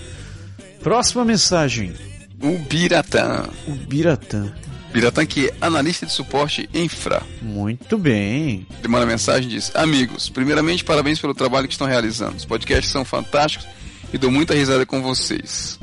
Próxima 0.81 1.23
mensagem. 1.25 1.93
O 2.43 2.57
Biratã. 2.57 3.49
O 3.65 3.71
Biratã. 3.71 4.53
Biratã 4.91 5.25
que 5.25 5.47
é 5.47 5.53
analista 5.61 6.05
de 6.05 6.11
suporte 6.11 6.69
infra. 6.73 7.23
Muito 7.41 7.97
bem. 7.97 8.67
Ele 8.79 8.87
manda 8.89 9.05
mensagem 9.05 9.49
e 9.49 9.53
diz: 9.53 9.71
Amigos, 9.73 10.27
primeiramente 10.27 10.83
parabéns 10.83 11.19
pelo 11.19 11.33
trabalho 11.33 11.67
que 11.67 11.73
estão 11.73 11.87
realizando. 11.87 12.35
Os 12.35 12.43
podcasts 12.43 12.91
são 12.91 13.05
fantásticos 13.05 13.65
e 14.13 14.17
dou 14.17 14.29
muita 14.29 14.53
risada 14.53 14.85
com 14.85 15.01
vocês. 15.01 15.79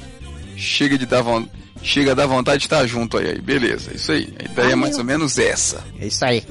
Chega 0.55 0.99
de 0.99 1.07
dar 1.07 1.23
von... 1.23 1.49
Chega 1.83 2.13
a 2.13 2.15
dar 2.15 2.27
vontade 2.27 2.59
de 2.59 2.67
estar 2.67 2.87
junto 2.87 3.17
aí, 3.17 3.31
aí. 3.31 3.41
Beleza, 3.41 3.91
isso 3.95 4.13
aí. 4.13 4.29
A 4.39 4.45
ideia 4.45 4.73
é 4.73 4.77
mais 4.77 4.99
ou 4.99 5.05
menos 5.05 5.39
essa. 5.39 5.83
É 5.99 6.09
isso 6.09 6.23
aí. 6.23 6.45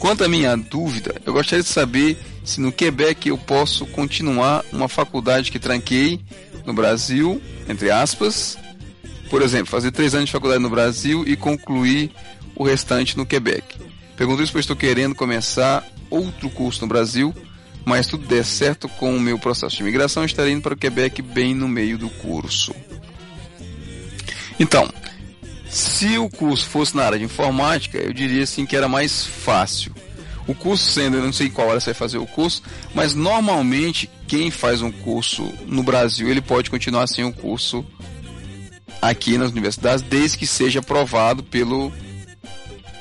Quanto 0.00 0.24
à 0.24 0.28
minha 0.28 0.56
dúvida, 0.56 1.14
eu 1.24 1.32
gostaria 1.32 1.62
de 1.62 1.68
saber 1.68 2.18
se 2.44 2.60
no 2.60 2.72
Quebec 2.72 3.28
eu 3.28 3.38
posso 3.38 3.86
continuar 3.86 4.64
uma 4.72 4.88
faculdade 4.88 5.52
que 5.52 5.60
tranquei 5.60 6.20
no 6.66 6.74
Brasil, 6.74 7.40
entre 7.68 7.88
aspas. 7.88 8.58
Por 9.30 9.42
exemplo, 9.42 9.66
fazer 9.66 9.90
três 9.90 10.14
anos 10.14 10.26
de 10.26 10.32
faculdade 10.32 10.62
no 10.62 10.70
Brasil 10.70 11.24
e 11.26 11.36
concluir 11.36 12.10
o 12.54 12.64
restante 12.64 13.16
no 13.16 13.26
Quebec. 13.26 13.76
Pergunto 14.16 14.42
isso 14.42 14.52
porque 14.52 14.60
estou 14.60 14.76
querendo 14.76 15.14
começar 15.14 15.86
outro 16.10 16.50
curso 16.50 16.80
no 16.80 16.88
Brasil, 16.88 17.34
mas 17.84 18.06
tudo 18.06 18.26
der 18.26 18.44
certo 18.44 18.88
com 18.88 19.16
o 19.16 19.20
meu 19.20 19.38
processo 19.38 19.76
de 19.76 19.82
imigração, 19.82 20.24
estarei 20.24 20.52
indo 20.52 20.62
para 20.62 20.74
o 20.74 20.76
Quebec 20.76 21.22
bem 21.22 21.54
no 21.54 21.68
meio 21.68 21.96
do 21.96 22.08
curso. 22.10 22.74
Então, 24.58 24.88
se 25.68 26.18
o 26.18 26.28
curso 26.28 26.66
fosse 26.66 26.96
na 26.96 27.04
área 27.04 27.18
de 27.18 27.24
informática, 27.24 27.98
eu 27.98 28.12
diria 28.12 28.42
assim 28.42 28.66
que 28.66 28.76
era 28.76 28.88
mais 28.88 29.24
fácil. 29.24 29.94
O 30.46 30.54
curso 30.54 30.90
sendo, 30.90 31.18
eu 31.18 31.22
não 31.22 31.32
sei 31.32 31.50
qual 31.50 31.68
hora 31.68 31.78
você 31.78 31.90
vai 31.90 31.94
fazer 31.94 32.18
o 32.18 32.26
curso, 32.26 32.62
mas 32.94 33.14
normalmente 33.14 34.10
quem 34.26 34.50
faz 34.50 34.80
um 34.80 34.90
curso 34.90 35.52
no 35.66 35.82
Brasil, 35.82 36.28
ele 36.28 36.40
pode 36.40 36.70
continuar 36.70 37.06
sem 37.06 37.24
o 37.24 37.32
curso 37.32 37.84
aqui 39.00 39.38
nas 39.38 39.50
universidades, 39.50 40.02
desde 40.02 40.36
que 40.38 40.46
seja 40.46 40.80
aprovado 40.80 41.42
pelo, 41.42 41.90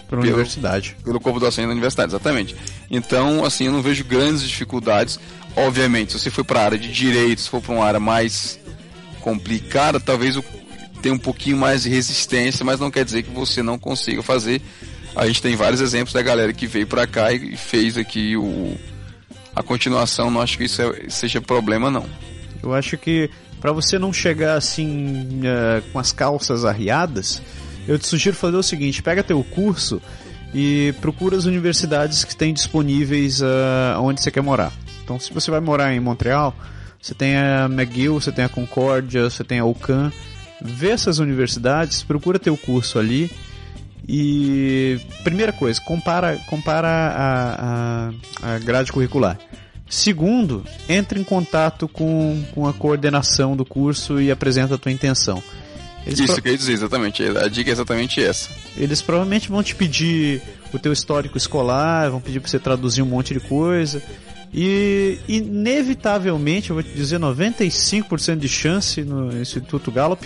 Para 0.07 0.19
a 0.19 0.21
Pelo- 0.21 0.33
universidade. 0.35 0.95
pelo 1.03 1.19
corpo 1.19 1.39
docente 1.39 1.65
da 1.65 1.71
universidade, 1.71 2.11
exatamente. 2.11 2.55
Então, 2.89 3.43
assim, 3.43 3.65
eu 3.65 3.71
não 3.73 3.81
vejo 3.81 4.03
grandes 4.05 4.41
dificuldades. 4.43 5.19
Obviamente, 5.55 6.13
se 6.13 6.19
você 6.19 6.29
for 6.29 6.45
para 6.45 6.61
a 6.61 6.63
área 6.65 6.77
de 6.77 6.91
direito, 6.91 7.41
se 7.41 7.49
for 7.49 7.61
para 7.61 7.73
uma 7.73 7.83
área 7.85 7.99
mais 7.99 8.57
complicada, 9.21 9.99
talvez 9.99 10.39
tenha 11.01 11.13
um 11.13 11.17
pouquinho 11.19 11.57
mais 11.57 11.83
de 11.83 11.89
resistência, 11.89 12.63
mas 12.63 12.79
não 12.79 12.89
quer 12.89 13.03
dizer 13.03 13.23
que 13.23 13.31
você 13.31 13.61
não 13.61 13.77
consiga 13.77 14.23
fazer. 14.23 14.61
A 15.15 15.25
gente 15.27 15.41
tem 15.41 15.55
vários 15.55 15.81
exemplos 15.81 16.13
da 16.13 16.21
galera 16.21 16.53
que 16.53 16.67
veio 16.67 16.87
para 16.87 17.05
cá 17.07 17.31
e 17.33 17.53
e 17.53 17.57
fez 17.57 17.97
aqui 17.97 18.37
o 18.37 18.77
a 19.55 19.63
continuação. 19.63 20.29
Não 20.31 20.39
acho 20.41 20.57
que 20.57 20.63
isso 20.65 20.81
é- 20.81 21.09
seja 21.09 21.41
problema, 21.41 21.89
não. 21.91 22.07
Eu 22.63 22.73
acho 22.73 22.97
que 22.97 23.29
para 23.59 23.71
você 23.71 23.97
não 23.97 24.13
chegar 24.13 24.55
assim 24.55 25.41
eh, 25.43 25.81
com 25.91 25.99
as 25.99 26.11
calças 26.11 26.63
arriadas, 26.63 27.41
eu 27.87 27.97
te 27.97 28.05
sugiro 28.05 28.35
fazer 28.35 28.57
o 28.57 28.63
seguinte: 28.63 29.01
pega 29.01 29.23
teu 29.23 29.43
curso 29.43 30.01
e 30.53 30.93
procura 31.01 31.37
as 31.37 31.45
universidades 31.45 32.23
que 32.23 32.35
têm 32.35 32.53
disponíveis 32.53 33.41
ah, 33.41 33.97
onde 33.99 34.21
você 34.21 34.31
quer 34.31 34.41
morar. 34.41 34.71
Então, 35.03 35.19
se 35.19 35.33
você 35.33 35.49
vai 35.49 35.59
morar 35.59 35.93
em 35.93 35.99
Montreal, 35.99 36.53
você 37.01 37.13
tem 37.13 37.37
a 37.37 37.65
McGill, 37.65 38.19
você 38.19 38.31
tem 38.31 38.43
a 38.43 38.49
Concordia, 38.49 39.29
você 39.29 39.43
tem 39.43 39.59
a 39.59 39.65
UCAM. 39.65 40.11
Vê 40.61 40.89
essas 40.89 41.19
universidades, 41.19 42.03
procura 42.03 42.39
teu 42.39 42.57
curso 42.57 42.97
ali 42.97 43.31
e 44.07 44.99
primeira 45.23 45.53
coisa, 45.53 45.79
compara, 45.81 46.37
compara 46.47 46.87
a, 46.87 48.11
a, 48.43 48.55
a 48.55 48.59
grade 48.59 48.91
curricular. 48.91 49.37
Segundo, 49.89 50.63
entre 50.89 51.19
em 51.19 51.23
contato 51.23 51.87
com, 51.87 52.43
com 52.53 52.67
a 52.67 52.73
coordenação 52.73 53.55
do 53.55 53.63
curso 53.65 54.19
e 54.21 54.29
apresenta 54.29 54.75
a 54.75 54.77
tua 54.77 54.91
intenção. 54.91 55.41
Eles, 56.05 56.19
Isso 56.19 56.33
pro- 56.33 56.41
que 56.41 56.47
eu 56.49 56.51
ia 56.53 56.57
dizer, 56.57 56.73
exatamente. 56.73 57.23
A 57.23 57.47
dica 57.47 57.69
é 57.69 57.73
exatamente 57.73 58.21
essa. 58.23 58.49
eles 58.77 59.01
provavelmente 59.01 59.49
vão 59.49 59.61
te 59.63 59.75
pedir 59.75 60.41
o 60.73 60.79
teu 60.79 60.91
histórico 60.93 61.37
escolar, 61.37 62.09
vão 62.09 62.19
pedir 62.21 62.39
para 62.39 62.49
você 62.49 62.59
traduzir 62.59 63.01
um 63.01 63.05
monte 63.05 63.33
de 63.33 63.39
coisa. 63.41 64.01
E 64.53 65.19
inevitavelmente, 65.27 66.69
eu 66.69 66.75
vou 66.75 66.83
te 66.83 66.93
dizer, 66.93 67.19
95% 67.19 68.37
de 68.37 68.47
chance 68.47 69.03
no 69.03 69.37
Instituto 69.41 69.91
Gallup, 69.91 70.25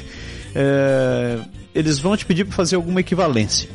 é, 0.53 1.39
eles 1.73 1.97
vão 1.99 2.15
te 2.15 2.25
pedir 2.25 2.45
para 2.45 2.55
fazer 2.55 2.75
alguma 2.75 2.99
equivalência. 2.99 3.67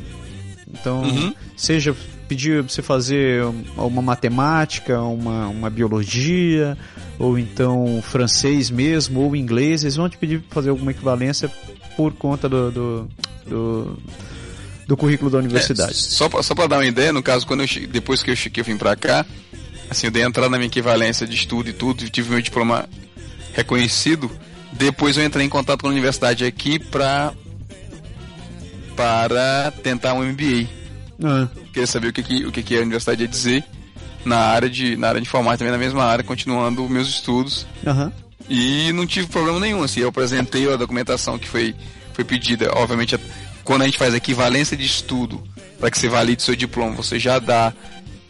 Então, 0.69 1.01
Uhum. 1.03 1.33
seja 1.55 1.93
pedir 2.27 2.63
pra 2.63 2.71
você 2.73 2.81
fazer 2.81 3.43
uma 3.75 4.01
matemática, 4.01 5.01
uma, 5.01 5.47
uma 5.47 5.69
biologia, 5.69 6.77
ou 7.17 7.37
então 7.39 8.01
francês 8.03 8.69
mesmo, 8.69 9.21
ou 9.21 9.35
inglês, 9.35 9.83
eles 9.83 9.95
vão 9.95 10.09
te 10.09 10.17
pedir 10.17 10.41
pra 10.41 10.55
fazer 10.55 10.69
alguma 10.69 10.91
equivalência 10.91 11.49
por 11.95 12.13
conta 12.13 12.47
do, 12.49 12.71
do, 12.71 13.09
do, 13.47 13.97
do 14.87 14.97
currículo 14.97 15.31
da 15.31 15.37
universidade. 15.39 15.91
É, 15.91 15.93
só 15.95 16.29
pra, 16.29 16.43
só 16.43 16.53
pra 16.53 16.67
dar 16.67 16.77
uma 16.77 16.85
ideia, 16.85 17.11
no 17.13 17.23
caso, 17.23 17.45
quando 17.47 17.61
eu, 17.63 17.87
depois 17.87 18.21
que 18.21 18.31
eu, 18.31 18.35
che- 18.35 18.49
que 18.49 18.59
eu 18.59 18.65
vim 18.65 18.77
pra 18.77 18.95
cá, 18.95 19.25
assim, 19.89 20.07
eu 20.07 20.11
dei 20.11 20.23
entrada 20.23 20.49
na 20.49 20.57
minha 20.57 20.67
equivalência 20.67 21.25
de 21.25 21.35
estudo 21.35 21.69
e 21.69 21.73
tudo, 21.73 22.07
tive 22.09 22.29
meu 22.29 22.41
diploma 22.41 22.87
reconhecido. 23.53 24.29
Depois 24.73 25.17
eu 25.17 25.25
entrei 25.25 25.45
em 25.45 25.49
contato 25.49 25.81
com 25.81 25.87
a 25.87 25.91
universidade 25.91 26.45
aqui 26.45 26.77
pra, 26.77 27.33
para 28.95 29.71
tentar 29.83 30.13
um 30.13 30.23
MBA. 30.23 30.67
Ah, 31.23 31.47
Queria 31.77 31.85
saber 31.85 32.07
o 32.07 32.13
que, 32.13 32.23
que, 32.23 32.43
o 32.43 32.51
que, 32.51 32.63
que 32.63 32.75
a 32.75 32.81
universidade 32.81 33.21
ia 33.21 33.27
dizer 33.27 33.63
na 34.25 34.37
área 34.39 34.67
de, 34.67 34.95
na 34.97 35.09
área 35.09 35.21
de 35.21 35.27
informática, 35.27 35.59
também 35.63 35.71
na 35.71 35.77
mesma 35.85 36.03
área, 36.03 36.23
continuando 36.23 36.89
meus 36.89 37.07
estudos. 37.07 37.67
aham. 37.85 38.11
E 38.49 38.91
não 38.93 39.05
tive 39.05 39.27
problema 39.27 39.59
nenhum, 39.59 39.83
assim, 39.83 39.99
eu 39.99 40.07
apresentei 40.09 40.67
a 40.73 40.75
documentação 40.75 41.37
que 41.37 41.47
foi, 41.47 41.75
foi 42.13 42.23
pedida. 42.23 42.71
Obviamente, 42.75 43.13
a- 43.13 43.19
quando 43.63 43.83
a 43.83 43.85
gente 43.85 43.97
faz 43.99 44.15
equivalência 44.15 44.75
de 44.75 44.85
estudo 44.87 45.43
para 45.79 45.91
que 45.91 45.99
você 45.99 46.09
valide 46.09 46.41
seu 46.41 46.55
diploma, 46.55 46.95
você 46.95 47.19
já 47.19 47.37
dá 47.37 47.71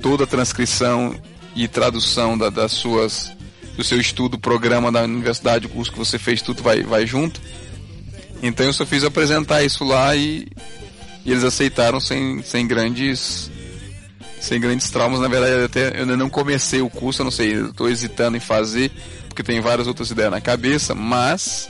toda 0.02 0.26
a 0.26 0.28
transcrição 0.28 1.16
e 1.56 1.70
tradução 1.70 2.38
da- 2.38 2.50
das 2.50 2.74
suas 2.74 3.32
do 3.78 3.84
seu 3.84 3.98
estudo, 4.02 4.38
programa 4.38 4.92
da 4.92 5.04
universidade, 5.04 5.68
o 5.68 5.70
curso 5.70 5.92
que 5.94 5.98
você 6.00 6.20
fez, 6.20 6.42
tudo 6.42 6.62
vai, 6.64 6.82
vai 6.84 7.08
junto. 7.08 7.40
Então 8.44 8.66
eu 8.66 8.74
só 8.74 8.86
fiz 8.86 9.04
apresentar 9.06 9.64
isso 9.64 9.86
lá 9.86 10.14
e, 10.18 10.48
e 11.28 11.32
eles 11.32 11.44
aceitaram 11.44 12.00
sem, 12.00 12.42
sem 12.42 12.66
grandes 12.66 13.52
sem 14.40 14.60
grandes 14.62 14.90
traumas. 14.90 15.20
Na 15.20 15.28
verdade, 15.28 15.52
eu 15.52 15.66
até 15.66 15.90
eu 15.90 16.02
ainda 16.02 16.16
não 16.16 16.30
comecei 16.30 16.82
o 16.82 16.90
curso, 16.90 17.22
eu 17.22 17.26
não 17.26 17.32
sei, 17.32 17.54
estou 17.66 17.90
hesitando 17.90 18.38
em 18.38 18.40
fazer, 18.40 18.92
porque 19.28 19.44
tem 19.44 19.60
várias 19.60 19.88
outras 19.88 20.10
ideias 20.10 20.32
na 20.32 20.40
cabeça, 20.40 20.96
mas 20.96 21.70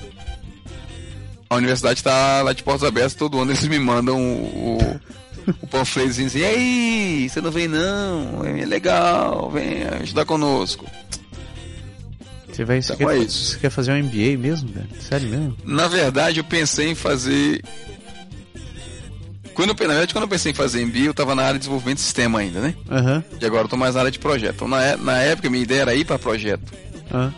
a 1.50 1.56
universidade 1.56 2.00
está 2.00 2.42
lá 2.44 2.54
de 2.54 2.62
portas 2.62 2.88
abertas, 2.88 3.16
todo 3.16 3.40
ano 3.40 3.52
eles 3.52 3.66
me 3.68 3.80
mandam 3.80 4.22
o, 4.22 4.78
o, 4.78 5.54
o 5.62 5.68
panfletozinho 5.68 6.28
assim, 6.28 6.40
e 6.40 6.46
aí, 6.46 7.30
você 7.30 7.42
não 7.42 7.50
vem 7.52 7.68
não, 7.68 8.46
é 8.46 8.66
legal, 8.66 9.50
vem 9.50 9.84
ajudar 10.02 10.26
conosco. 10.26 10.86
Você, 12.52 12.66
vai, 12.66 12.82
você, 12.82 12.94
Então 12.94 13.08
quer, 13.08 13.18
é 13.18 13.20
isso. 13.20 13.52
você 13.54 13.60
quer 13.60 13.70
fazer 13.70 13.92
um 13.92 14.04
MBA 14.04 14.38
mesmo, 14.38 14.70
velho? 14.70 14.88
Sério 15.00 15.30
mesmo? 15.30 15.58
Na 15.64 15.88
verdade, 15.88 16.40
eu 16.40 16.44
pensei 16.44 16.90
em 16.90 16.96
fazer. 16.96 17.64
Quando 19.58 19.70
eu, 19.72 19.76
na 19.88 19.94
verdade, 19.94 20.14
quando 20.14 20.24
eu 20.26 20.28
pensei 20.30 20.52
em 20.52 20.56
fazer 20.56 20.86
MBA, 20.86 21.00
eu 21.00 21.12
estava 21.12 21.34
na 21.34 21.42
área 21.42 21.54
de 21.54 21.60
desenvolvimento 21.60 21.98
de 21.98 22.04
sistema 22.04 22.38
ainda, 22.40 22.62
né? 22.62 22.76
Aham. 22.92 23.24
E 23.42 23.46
agora 23.46 23.64
eu 23.64 23.68
tô 23.68 23.76
mais 23.76 23.96
na 23.96 24.02
área 24.02 24.12
de 24.12 24.20
projeto. 24.20 24.54
Então, 24.56 24.68
na, 24.68 24.84
é- 24.84 24.96
na 24.96 25.18
época, 25.18 25.50
minha 25.50 25.64
ideia 25.64 25.82
era 25.82 25.96
ir 25.96 26.06
para 26.06 26.20
projeto. 26.20 26.72
Ah, 27.12 27.32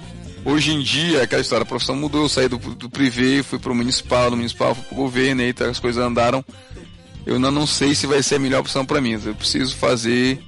Hoje 0.43 0.71
em 0.73 0.81
dia, 0.81 1.23
aquela 1.23 1.41
história, 1.41 1.63
a 1.63 1.65
profissão 1.65 1.95
mudou, 1.95 2.23
eu 2.23 2.29
saí 2.29 2.49
do, 2.49 2.57
do 2.57 2.89
privê, 2.89 3.41
fui 3.41 3.57
pro 3.57 3.73
municipal, 3.73 4.29
do 4.29 4.35
municipal 4.37 4.75
fui 4.75 4.83
pro 4.83 4.95
governo, 4.95 5.41
e 5.41 5.45
aí 5.45 5.53
tá, 5.53 5.67
as 5.69 5.79
coisas 5.79 6.03
andaram. 6.03 6.43
Eu 7.25 7.35
ainda 7.35 7.51
não 7.51 7.65
sei 7.65 7.95
se 7.95 8.05
vai 8.05 8.21
ser 8.21 8.35
a 8.35 8.39
melhor 8.39 8.59
opção 8.59 8.85
para 8.85 8.99
mim. 8.99 9.17
Eu 9.23 9.33
preciso 9.35 9.75
fazer 9.77 10.41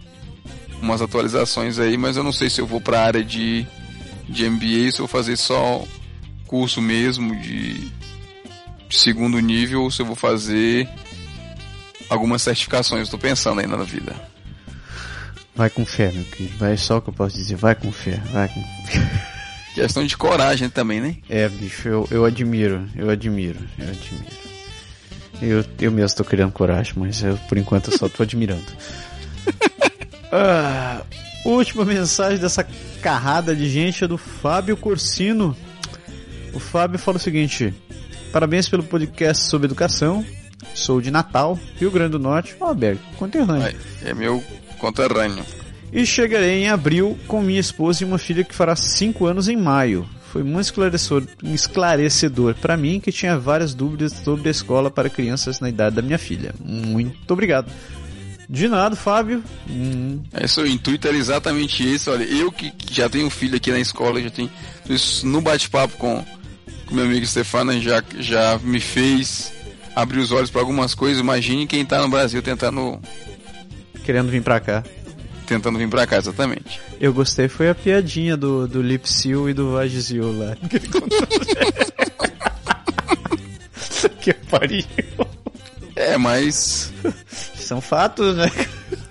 umas 0.81 1.01
atualizações 1.01 1.79
aí, 1.79 1.97
mas 1.97 2.17
eu 2.17 2.23
não 2.23 2.34
sei 2.34 2.49
se 2.49 2.60
eu 2.60 2.67
vou 2.67 2.81
pra 2.81 3.01
área 3.01 3.23
de, 3.23 3.65
de 4.27 4.49
MBA, 4.49 4.91
se 4.91 4.99
eu 4.99 5.05
vou 5.05 5.07
fazer 5.07 5.38
só 5.38 5.86
curso 6.47 6.81
mesmo 6.81 7.34
de, 7.39 7.73
de 8.89 8.97
segundo 8.97 9.39
nível, 9.39 9.84
ou 9.84 9.91
se 9.91 10.01
eu 10.01 10.05
vou 10.05 10.15
fazer 10.15 10.89
algumas 12.12 12.41
certificações. 12.41 13.04
Estou 13.04 13.17
pensando 13.17 13.62
ainda 13.62 13.78
na 13.78 13.86
vida. 13.86 14.13
vai 15.56 15.69
com 15.69 15.86
fé, 15.86 16.12
meu 16.12 16.26
querido. 16.26 16.58
Vai 16.58 16.78
só 16.78 16.97
o 16.97 17.02
que 17.02 17.10
eu 17.10 17.13
posso 17.13 17.36
dizer. 17.36 17.56
Vai 17.56 17.74
com 17.74 17.91
fé, 17.91 18.21
vai 18.32 18.50
com 18.50 18.62
Questão 19.74 20.06
de 20.06 20.17
coragem 20.17 20.69
também, 20.69 21.00
né? 21.00 21.15
É, 21.30 21.47
bicho, 21.47 21.88
eu, 21.88 22.08
eu 22.12 22.26
admiro, 22.26 22.86
eu 22.93 23.10
admiro, 23.10 23.58
eu 23.80 23.88
admiro. 23.88 24.41
Eu, 25.41 25.65
eu 25.80 25.91
mesmo 25.91 26.17
tô 26.17 26.26
criando 26.26 26.52
coragem, 26.52 26.93
mas 26.97 27.24
eu, 27.24 27.38
por 27.47 27.58
enquanto 27.58 27.89
eu 27.89 27.97
só 27.97 28.10
tô 28.10 28.21
admirando. 28.21 28.65
Ah, 30.34 31.02
última 31.43 31.84
mensagem 31.84 32.39
dessa 32.39 32.65
carrada 33.02 33.54
de 33.54 33.69
gente 33.69 34.06
é 34.06 34.08
do 34.08 34.17
Fábio 34.17 34.78
Corsino. 34.78 35.58
O 36.54 36.60
Fábio 36.60 36.97
fala 36.97 37.17
o 37.17 37.19
seguinte: 37.19 37.74
Parabéns 38.32 38.69
pelo 38.69 38.82
podcast 38.82 39.50
sobre 39.50 39.65
educação. 39.65 40.26
Sou 40.74 41.02
de 41.02 41.12
Natal, 41.12 41.60
Rio 41.78 41.91
Grande 41.91 42.12
do 42.12 42.19
Norte, 42.19 42.56
Alberto, 42.60 43.04
conterrâneo. 43.17 43.76
É 44.04 44.13
meu 44.13 44.43
conterrâneo. 44.78 45.45
E 45.91 46.06
chegarei 46.06 46.63
em 46.63 46.69
abril 46.69 47.17
com 47.28 47.41
minha 47.41 47.60
esposa 47.60 48.04
e 48.04 48.06
uma 48.06 48.17
filha 48.17 48.43
que 48.43 48.56
fará 48.56 48.76
5 48.76 49.26
anos 49.26 49.47
em 49.50 49.58
maio. 49.58 50.08
Foi 50.32 50.43
muito 50.43 50.62
esclarecedor, 50.62 51.28
esclarecedor 51.43 52.56
para 52.56 52.78
mim 52.78 53.02
que 53.02 53.12
tinha 53.12 53.38
várias 53.38 53.74
dúvidas 53.74 54.13
sobre 54.13 54.47
a 54.47 54.52
escola 54.52 54.89
para 54.89 55.10
crianças 55.10 55.60
na 55.60 55.67
idade 55.67 55.97
da 55.97 56.02
minha 56.02 56.17
filha. 56.17 56.56
Muito 56.58 57.30
obrigado. 57.32 57.69
De 58.47 58.67
nada, 58.69 58.95
Fábio. 58.95 59.43
Hum. 59.69 60.21
É 60.34 60.45
isso, 60.45 60.62
o 60.62 60.67
intuito 60.67 61.08
era 61.08 61.17
exatamente 61.17 61.86
esse. 61.86 62.10
Olha, 62.10 62.24
eu 62.24 62.52
que 62.52 62.71
já 62.89 63.10
tenho 63.10 63.30
filho 63.30 63.58
aqui 63.58 63.71
na 63.71 63.80
escola, 63.80 64.21
já 64.21 64.30
tenho 64.30 64.50
isso 64.89 65.26
no 65.28 65.41
bate-papo 65.41 65.97
com, 65.97 66.26
com 66.86 66.95
meu 66.95 67.06
amigo 67.06 67.26
Stefano, 67.26 67.80
já, 67.82 68.02
já 68.19 68.58
me 68.63 68.80
fez 68.80 69.54
abrir 69.95 70.19
os 70.19 70.32
olhos 70.32 70.49
para 70.49 70.62
algumas 70.62 70.95
coisas. 70.95 71.19
Imagine 71.19 71.67
quem 71.67 71.86
tá 71.86 72.01
no 72.01 72.10
Brasil 72.10 72.41
tentando. 72.41 72.99
Querendo 74.04 74.30
vir 74.30 74.41
pra 74.41 74.60
cá. 74.60 74.84
Tentando 75.45 75.77
vir 75.77 75.88
pra 75.89 76.08
cá, 76.08 76.17
exatamente. 76.17 76.80
Eu 76.99 77.13
gostei, 77.13 77.47
foi 77.47 77.69
a 77.69 77.75
piadinha 77.75 78.38
do, 78.38 78.67
do 78.67 78.82
Lipsil 78.82 79.49
e 79.49 79.54
do 79.54 79.73
Vagizil 79.73 80.32
lá. 80.38 80.56
que 84.21 84.34
pariu. 84.34 84.86
É, 85.95 86.17
mas. 86.17 86.93
São 87.56 87.82
fatos, 87.82 88.36
né? 88.36 88.49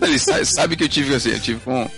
Ele 0.01 0.19
sabe, 0.19 0.45
sabe, 0.45 0.77
que 0.77 0.85
eu 0.85 0.89
tive 0.89 1.15
assim, 1.15 1.31
eu 1.31 1.41
tive 1.41 1.61
com, 1.61 1.89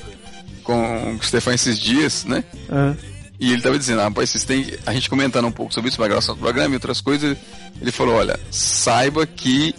com 0.64 1.14
o 1.14 1.22
Stefan 1.22 1.54
esses 1.54 1.78
dias, 1.78 2.24
né? 2.24 2.44
Uhum. 2.68 3.11
E 3.42 3.52
ele 3.52 3.60
tava 3.60 3.76
dizendo, 3.76 4.02
ah, 4.02 4.04
rapaz, 4.04 4.30
vocês 4.30 4.44
têm. 4.44 4.64
A 4.86 4.94
gente 4.94 5.10
comentando 5.10 5.48
um 5.48 5.50
pouco 5.50 5.74
sobre 5.74 5.90
isso, 5.90 6.00
a 6.00 6.06
gravação 6.06 6.36
do 6.36 6.40
programa 6.40 6.74
e 6.74 6.76
outras 6.76 7.00
coisas. 7.00 7.36
Ele 7.80 7.90
falou, 7.90 8.14
olha, 8.14 8.38
saiba 8.52 9.26
que 9.26 9.74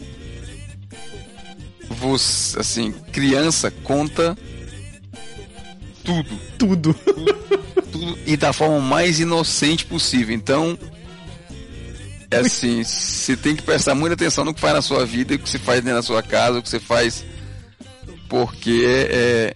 você, 1.88 2.60
assim, 2.60 2.92
criança 2.92 3.72
conta 3.72 4.38
tudo. 6.04 6.38
Tudo. 6.58 6.94
tudo. 6.94 7.34
tudo. 7.90 8.20
E 8.26 8.36
da 8.36 8.52
forma 8.52 8.82
mais 8.82 9.22
inocente 9.22 9.86
possível. 9.86 10.36
Então, 10.36 10.78
é 12.32 12.40
assim, 12.40 12.84
você 12.84 13.38
tem 13.38 13.56
que 13.56 13.64
prestar 13.64 13.96
muita 13.96 14.16
atenção 14.16 14.44
no 14.44 14.54
que 14.54 14.60
faz 14.60 14.74
na 14.74 14.82
sua 14.82 15.06
vida, 15.06 15.36
o 15.36 15.40
que 15.40 15.50
você 15.50 15.58
faz 15.58 15.80
dentro 15.80 16.00
da 16.00 16.04
sua 16.04 16.22
casa, 16.22 16.60
o 16.60 16.62
que 16.62 16.68
você 16.68 16.82
faz. 16.82 17.24
Porque 18.28 18.84
é, 19.10 19.56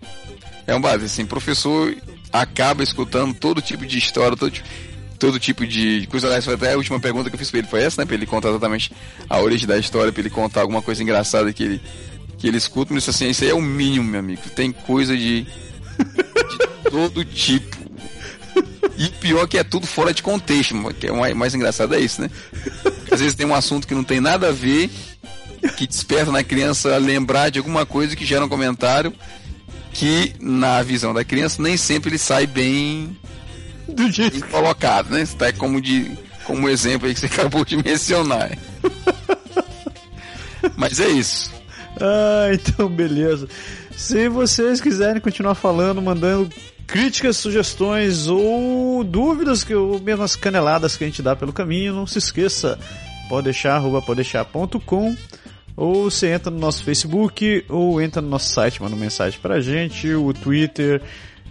é 0.66 0.74
um 0.74 0.80
base, 0.80 1.04
assim, 1.04 1.26
professor 1.26 1.94
acaba 2.42 2.84
escutando 2.84 3.34
todo 3.34 3.62
tipo 3.62 3.86
de 3.86 3.98
história, 3.98 4.36
todo, 4.38 4.54
todo 5.18 5.40
tipo 5.40 5.66
de 5.66 6.08
coisa. 6.10 6.28
Aliás, 6.28 6.46
foi 6.46 6.54
até 6.54 6.74
a 6.74 6.78
última 6.78 7.00
pergunta 7.00 7.30
que 7.30 7.36
eu 7.36 7.40
fiz 7.40 7.50
pra 7.50 7.60
ele 7.60 7.68
foi 7.68 7.84
essa, 7.84 8.02
né? 8.02 8.06
Pra 8.06 8.16
ele 8.16 8.26
contar 8.26 8.50
exatamente 8.50 8.92
a 9.30 9.40
origem 9.40 9.68
da 9.68 9.78
história, 9.78 10.12
pra 10.12 10.22
ele 10.22 10.30
contar 10.30 10.62
alguma 10.62 10.82
coisa 10.82 11.02
engraçada 11.02 11.52
que 11.52 11.64
ele, 11.64 11.82
que 12.38 12.48
ele 12.48 12.58
escuta. 12.58 12.94
Mas 12.94 13.08
assim, 13.08 13.30
isso 13.30 13.44
aí 13.44 13.50
é 13.50 13.54
o 13.54 13.62
mínimo, 13.62 14.10
meu 14.10 14.20
amigo. 14.20 14.42
Tem 14.56 14.72
coisa 14.72 15.16
de, 15.16 15.42
de 15.44 16.90
todo 16.90 17.26
tipo. 17.26 17.78
E 18.98 19.10
pior 19.10 19.48
que 19.48 19.58
é 19.58 19.64
tudo 19.64 19.86
fora 19.86 20.12
de 20.12 20.24
contexto, 20.24 20.76
que 21.00 21.08
é 21.08 21.12
o 21.12 21.36
mais 21.36 21.54
engraçado 21.54 21.94
é 21.94 22.00
isso, 22.00 22.20
né? 22.20 22.32
Às 23.12 23.20
vezes 23.20 23.36
tem 23.36 23.46
um 23.46 23.54
assunto 23.54 23.88
que 23.88 23.94
não 23.94 24.04
tem 24.04 24.20
nada 24.20 24.50
a 24.50 24.52
ver, 24.52 24.90
que 25.78 25.86
desperta 25.86 26.32
na 26.32 26.44
criança 26.44 26.98
lembrar 26.98 27.50
de 27.50 27.60
alguma 27.60 27.86
coisa 27.86 28.16
que 28.16 28.26
gera 28.26 28.44
um 28.44 28.50
comentário 28.50 29.14
que, 29.98 30.36
na 30.40 30.84
visão 30.84 31.12
da 31.12 31.26
criança, 31.26 31.60
nem 31.60 31.76
sempre 31.76 32.12
ele 32.12 32.20
sai 32.20 32.46
bem, 32.46 33.18
Do 33.88 34.12
jeito 34.12 34.40
bem 34.40 34.50
colocado, 34.50 35.10
né? 35.10 35.24
Está 35.24 35.52
como, 35.52 35.82
de, 35.82 36.12
como 36.46 36.70
exemplo 36.70 37.08
aí 37.08 37.16
que 37.16 37.20
você 37.20 37.26
acabou 37.34 37.66
de 37.66 37.78
mencionar. 37.78 38.56
Mas 40.78 41.00
é 41.00 41.08
isso. 41.08 41.52
Ah, 42.00 42.50
então 42.54 42.88
beleza. 42.88 43.50
Se 43.96 44.30
vocês 44.30 44.80
quiserem 44.80 45.20
continuar 45.20 45.56
falando, 45.56 46.00
mandando 46.00 46.48
críticas, 46.86 47.38
sugestões 47.38 48.28
ou 48.28 49.04
dúvidas, 49.04 49.64
que 49.64 49.74
ou 49.74 50.00
mesmo 50.00 50.24
as 50.24 50.36
caneladas 50.36 50.96
que 50.96 51.06
a 51.06 51.08
gente 51.08 51.24
dá 51.24 51.36
pelo 51.36 51.52
caminho, 51.52 51.96
não 51.96 52.06
se 52.06 52.20
esqueça, 52.20 52.78
pode 53.28 53.46
deixar, 53.46 53.78
arroba 53.78 54.00
pode 54.00 54.18
deixar.com 54.18 55.18
ou 55.78 56.10
você 56.10 56.30
entra 56.30 56.52
no 56.52 56.58
nosso 56.58 56.84
Facebook 56.84 57.64
ou 57.70 58.02
entra 58.02 58.22
no 58.22 58.28
nosso 58.28 58.50
site, 58.50 58.82
manda 58.82 58.96
uma 58.96 59.02
mensagem 59.02 59.40
pra 59.40 59.62
gente, 59.62 60.12
o 60.14 60.34
Twitter 60.34 61.02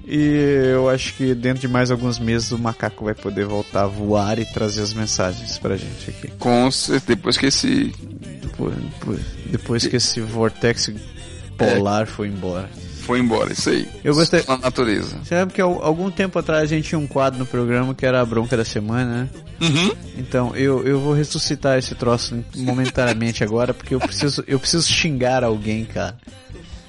e 0.07 0.71
eu 0.73 0.89
acho 0.89 1.15
que 1.15 1.35
dentro 1.35 1.61
de 1.61 1.69
mais 1.69 1.91
alguns 1.91 2.19
meses 2.19 2.53
o 2.53 2.59
macaco 2.59 3.05
vai 3.05 3.15
poder 3.15 3.45
voltar 3.45 3.83
a 3.83 3.87
voar 3.87 4.39
e 4.39 4.45
trazer 4.45 4.83
as 4.83 4.95
mensagens 4.95 5.59
pra 5.59 5.77
gente 5.77 6.11
aqui. 6.11 6.29
Com 6.39 6.69
depois 7.07 7.37
que 7.37 7.47
esse. 7.47 7.93
Depois, 8.41 8.75
depois, 8.77 9.21
depois 9.47 9.87
que 9.87 9.97
esse 9.97 10.21
vortex 10.21 10.93
polar 11.59 12.07
foi 12.07 12.29
embora. 12.29 12.71
Foi 13.07 13.21
embora, 13.21 13.53
isso 13.53 13.71
aí. 13.71 13.89
Eu 14.03 14.15
gostei. 14.15 14.43
Na 14.49 14.59
natureza. 14.59 15.17
Você 15.23 15.37
sabe 15.37 15.53
que 15.53 15.61
al- 15.61 15.81
algum 15.83 16.11
tempo 16.11 16.39
atrás 16.39 16.65
a 16.65 16.67
gente 16.75 16.89
tinha 16.89 16.99
um 16.99 17.07
quadro 17.07 17.39
no 17.39 17.47
programa 17.47 17.95
que 17.95 18.05
era 18.05 18.21
a 18.21 18.25
bronca 18.25 18.57
da 18.57 18.65
semana, 18.65 19.23
né? 19.23 19.29
Uhum. 19.61 19.91
Então, 20.19 20.55
eu, 20.57 20.85
eu 20.85 20.99
vou 21.01 21.15
ressuscitar 21.15 21.79
esse 21.79 21.95
troço 21.95 22.43
momentaneamente 22.57 23.45
agora, 23.45 23.73
porque 23.73 23.95
eu 23.95 24.01
preciso, 24.01 24.43
eu 24.49 24.59
preciso 24.59 24.89
xingar 24.93 25.45
alguém, 25.45 25.85
cara. 25.85 26.17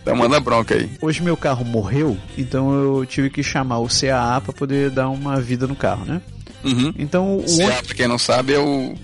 Então 0.02 0.16
manda 0.16 0.40
bronca 0.40 0.74
aí. 0.74 0.90
Hoje 1.02 1.22
meu 1.22 1.38
carro 1.38 1.64
morreu, 1.66 2.18
então 2.38 2.74
eu 2.74 3.06
tive 3.06 3.30
que 3.30 3.44
chamar 3.44 3.80
o 3.80 3.88
CAA 3.88 4.42
pra 4.42 4.54
poder 4.54 4.90
dar 4.90 5.10
uma 5.10 5.40
vida 5.40 5.68
no 5.68 5.76
carro, 5.76 6.06
né? 6.06 6.22
Uhum. 6.64 6.94
Então, 6.98 7.38
o 7.38 7.44
CA, 7.44 7.52
ônibus- 7.66 7.82
pra 7.82 7.96
quem 7.96 8.08
não 8.08 8.18
sabe, 8.18 8.54
é 8.54 8.60
o. 8.60 8.96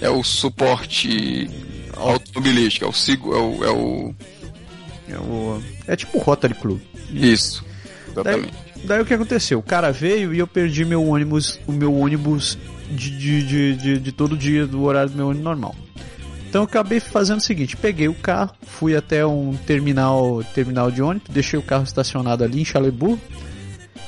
É 0.00 0.08
o 0.08 0.22
suporte 0.24 1.48
automobilístico, 1.96 2.84
é 2.84 2.88
o 2.88 2.92
sigo, 2.92 3.34
é 3.34 3.38
o. 3.38 3.64
É 3.64 3.68
o 3.70 4.14
é, 5.08 5.18
o- 5.18 5.62
é 5.86 5.96
tipo 5.96 6.18
o 6.18 6.20
Rotary 6.20 6.54
Club. 6.54 6.80
isso. 7.10 7.64
Daí, 8.14 8.34
Exatamente. 8.34 8.54
daí 8.84 9.00
o 9.00 9.04
que 9.04 9.14
aconteceu? 9.14 9.58
O 9.58 9.62
cara 9.62 9.92
veio 9.92 10.32
e 10.32 10.38
eu 10.38 10.46
perdi 10.46 10.84
meu 10.84 11.04
ônibus, 11.04 11.58
o 11.66 11.72
meu 11.72 11.94
ônibus 11.94 12.56
de, 12.90 13.10
de, 13.10 13.42
de, 13.46 13.76
de, 13.76 13.98
de 13.98 14.12
todo 14.12 14.36
dia, 14.36 14.66
do 14.66 14.82
horário 14.82 15.10
do 15.10 15.16
meu 15.16 15.26
ônibus 15.26 15.44
normal. 15.44 15.74
Então 16.48 16.62
eu 16.62 16.66
acabei 16.66 17.00
fazendo 17.00 17.38
o 17.38 17.42
seguinte, 17.42 17.76
peguei 17.76 18.06
o 18.06 18.14
carro, 18.14 18.52
fui 18.62 18.94
até 18.94 19.26
um 19.26 19.56
terminal, 19.66 20.44
terminal 20.54 20.88
de 20.88 21.02
ônibus, 21.02 21.28
deixei 21.30 21.58
o 21.58 21.62
carro 21.62 21.82
estacionado 21.82 22.44
ali 22.44 22.60
em 22.60 22.64
Chalebu 22.64 23.18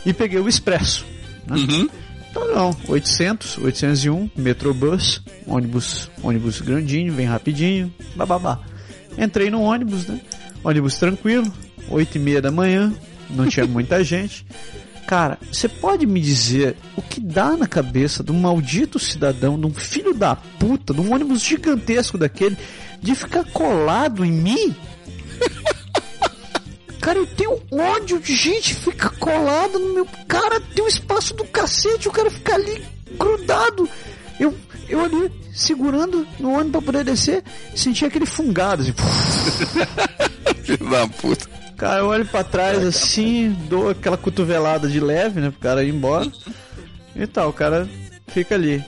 e 0.05 0.13
peguei 0.13 0.39
o 0.39 0.49
expresso. 0.49 1.05
Né? 1.45 1.57
Uhum. 1.57 1.89
Então 2.31 2.55
não, 2.55 2.77
800, 2.87 3.59
801, 3.59 4.31
Metrobus, 4.37 5.23
ônibus, 5.47 6.09
ônibus 6.23 6.61
grandinho, 6.61 7.13
bem 7.13 7.27
rapidinho, 7.27 7.93
bababá. 8.15 8.61
Entrei 9.19 9.51
no 9.51 9.63
ônibus, 9.63 10.07
né? 10.07 10.21
Ônibus 10.63 10.99
tranquilo, 10.99 11.51
8 11.89 12.17
e 12.17 12.19
meia 12.19 12.43
da 12.43 12.51
manhã, 12.51 12.95
não 13.31 13.47
tinha 13.49 13.67
muita 13.69 14.03
gente. 14.03 14.47
Cara, 15.07 15.39
você 15.53 15.69
pode 15.69 16.05
me 16.05 16.21
dizer 16.21 16.77
o 16.97 17.03
que 17.03 17.21
dá 17.21 17.57
na 17.57 17.67
cabeça 17.67 18.25
de 18.25 18.33
um 18.33 18.41
maldito 18.41 18.99
cidadão, 18.99 19.59
de 19.59 19.67
um 19.67 19.73
filho 19.73 20.13
da 20.13 20.35
puta, 20.35 20.93
de 20.93 21.01
um 21.01 21.15
ônibus 21.15 21.43
gigantesco 21.43 22.19
daquele, 22.19 22.57
de 23.01 23.15
ficar 23.15 23.45
colado 23.45 24.25
em 24.25 24.33
mim? 24.33 24.75
Cara, 27.01 27.21
eu 27.21 27.27
tenho 27.27 27.63
ódio 27.71 28.19
de 28.19 28.35
gente 28.35 28.75
fica 28.75 29.09
colada 29.11 29.79
no 29.79 29.95
meu. 29.95 30.09
Cara, 30.27 30.61
tem 30.61 30.83
um 30.83 30.89
espaço 30.89 31.35
do 31.35 31.45
cacete, 31.45 32.09
o 32.09 32.11
cara 32.11 32.29
fica 32.29 32.57
ali 32.57 32.85
grudado. 33.17 33.89
Eu, 34.41 34.53
eu 34.89 35.05
ali 35.05 35.31
segurando 35.55 36.27
no 36.41 36.51
ônibus 36.51 36.73
pra 36.73 36.83
poder 36.83 37.05
descer, 37.05 37.45
senti 37.77 38.05
aquele 38.05 38.27
fungado 38.27 38.83
assim. 38.83 38.93
Filho 40.65 40.91
da 40.91 41.07
puta. 41.07 41.56
Cara, 41.77 42.01
eu 42.01 42.07
olho 42.07 42.25
pra 42.25 42.43
trás 42.43 42.83
assim, 42.85 43.51
dou 43.69 43.91
aquela 43.91 44.17
cotovelada 44.17 44.89
de 44.89 44.99
leve, 44.99 45.41
né, 45.41 45.51
pro 45.51 45.61
cara 45.61 45.85
ir 45.85 45.95
embora. 45.95 46.31
E 47.15 47.27
tal, 47.27 47.51
o 47.51 47.53
cara 47.53 47.89
fica 48.29 48.55
ali. 48.55 48.83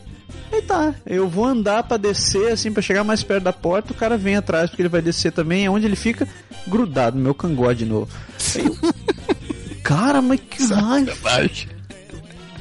E 0.50 0.62
tá, 0.62 0.94
eu 1.06 1.28
vou 1.28 1.44
andar 1.44 1.82
pra 1.82 1.98
descer, 1.98 2.52
assim, 2.52 2.72
pra 2.72 2.82
chegar 2.82 3.04
mais 3.04 3.22
perto 3.22 3.44
da 3.44 3.52
porta, 3.52 3.92
o 3.92 3.96
cara 3.96 4.16
vem 4.16 4.36
atrás, 4.36 4.70
porque 4.70 4.80
ele 4.82 4.88
vai 4.88 5.02
descer 5.02 5.32
também, 5.32 5.66
é 5.66 5.70
onde 5.70 5.84
ele 5.84 5.96
fica 5.96 6.26
grudado 6.66 7.16
no 7.16 7.22
meu 7.22 7.34
cangode 7.34 7.80
de 7.80 7.86
novo. 7.86 8.08
Cara, 9.84 10.20
mas 10.20 10.40
que 10.40 10.62
raiva. 10.66 11.12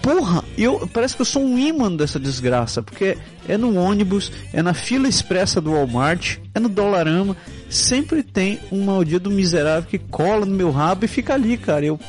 Porra, 0.02 0.44
eu, 0.58 0.88
parece 0.94 1.16
que 1.16 1.22
eu 1.22 1.26
sou 1.26 1.44
um 1.44 1.58
imã 1.58 1.94
dessa 1.94 2.18
desgraça, 2.18 2.82
porque 2.82 3.18
é 3.48 3.58
no 3.58 3.76
ônibus, 3.76 4.32
é 4.54 4.62
na 4.62 4.74
fila 4.74 5.08
expressa 5.08 5.60
do 5.60 5.72
Walmart, 5.72 6.38
é 6.54 6.60
no 6.60 6.70
Dollarama, 6.70 7.36
sempre 7.70 8.24
tem 8.24 8.60
um 8.72 8.84
maldito 8.86 9.30
miserável 9.30 9.90
que 9.90 9.98
cola 10.00 10.46
no 10.46 10.56
meu 10.56 10.72
rabo 10.72 11.06
e 11.06 11.08
fica 11.08 11.34
ali, 11.34 11.58
cara. 11.58 11.86
Eu, 11.86 12.00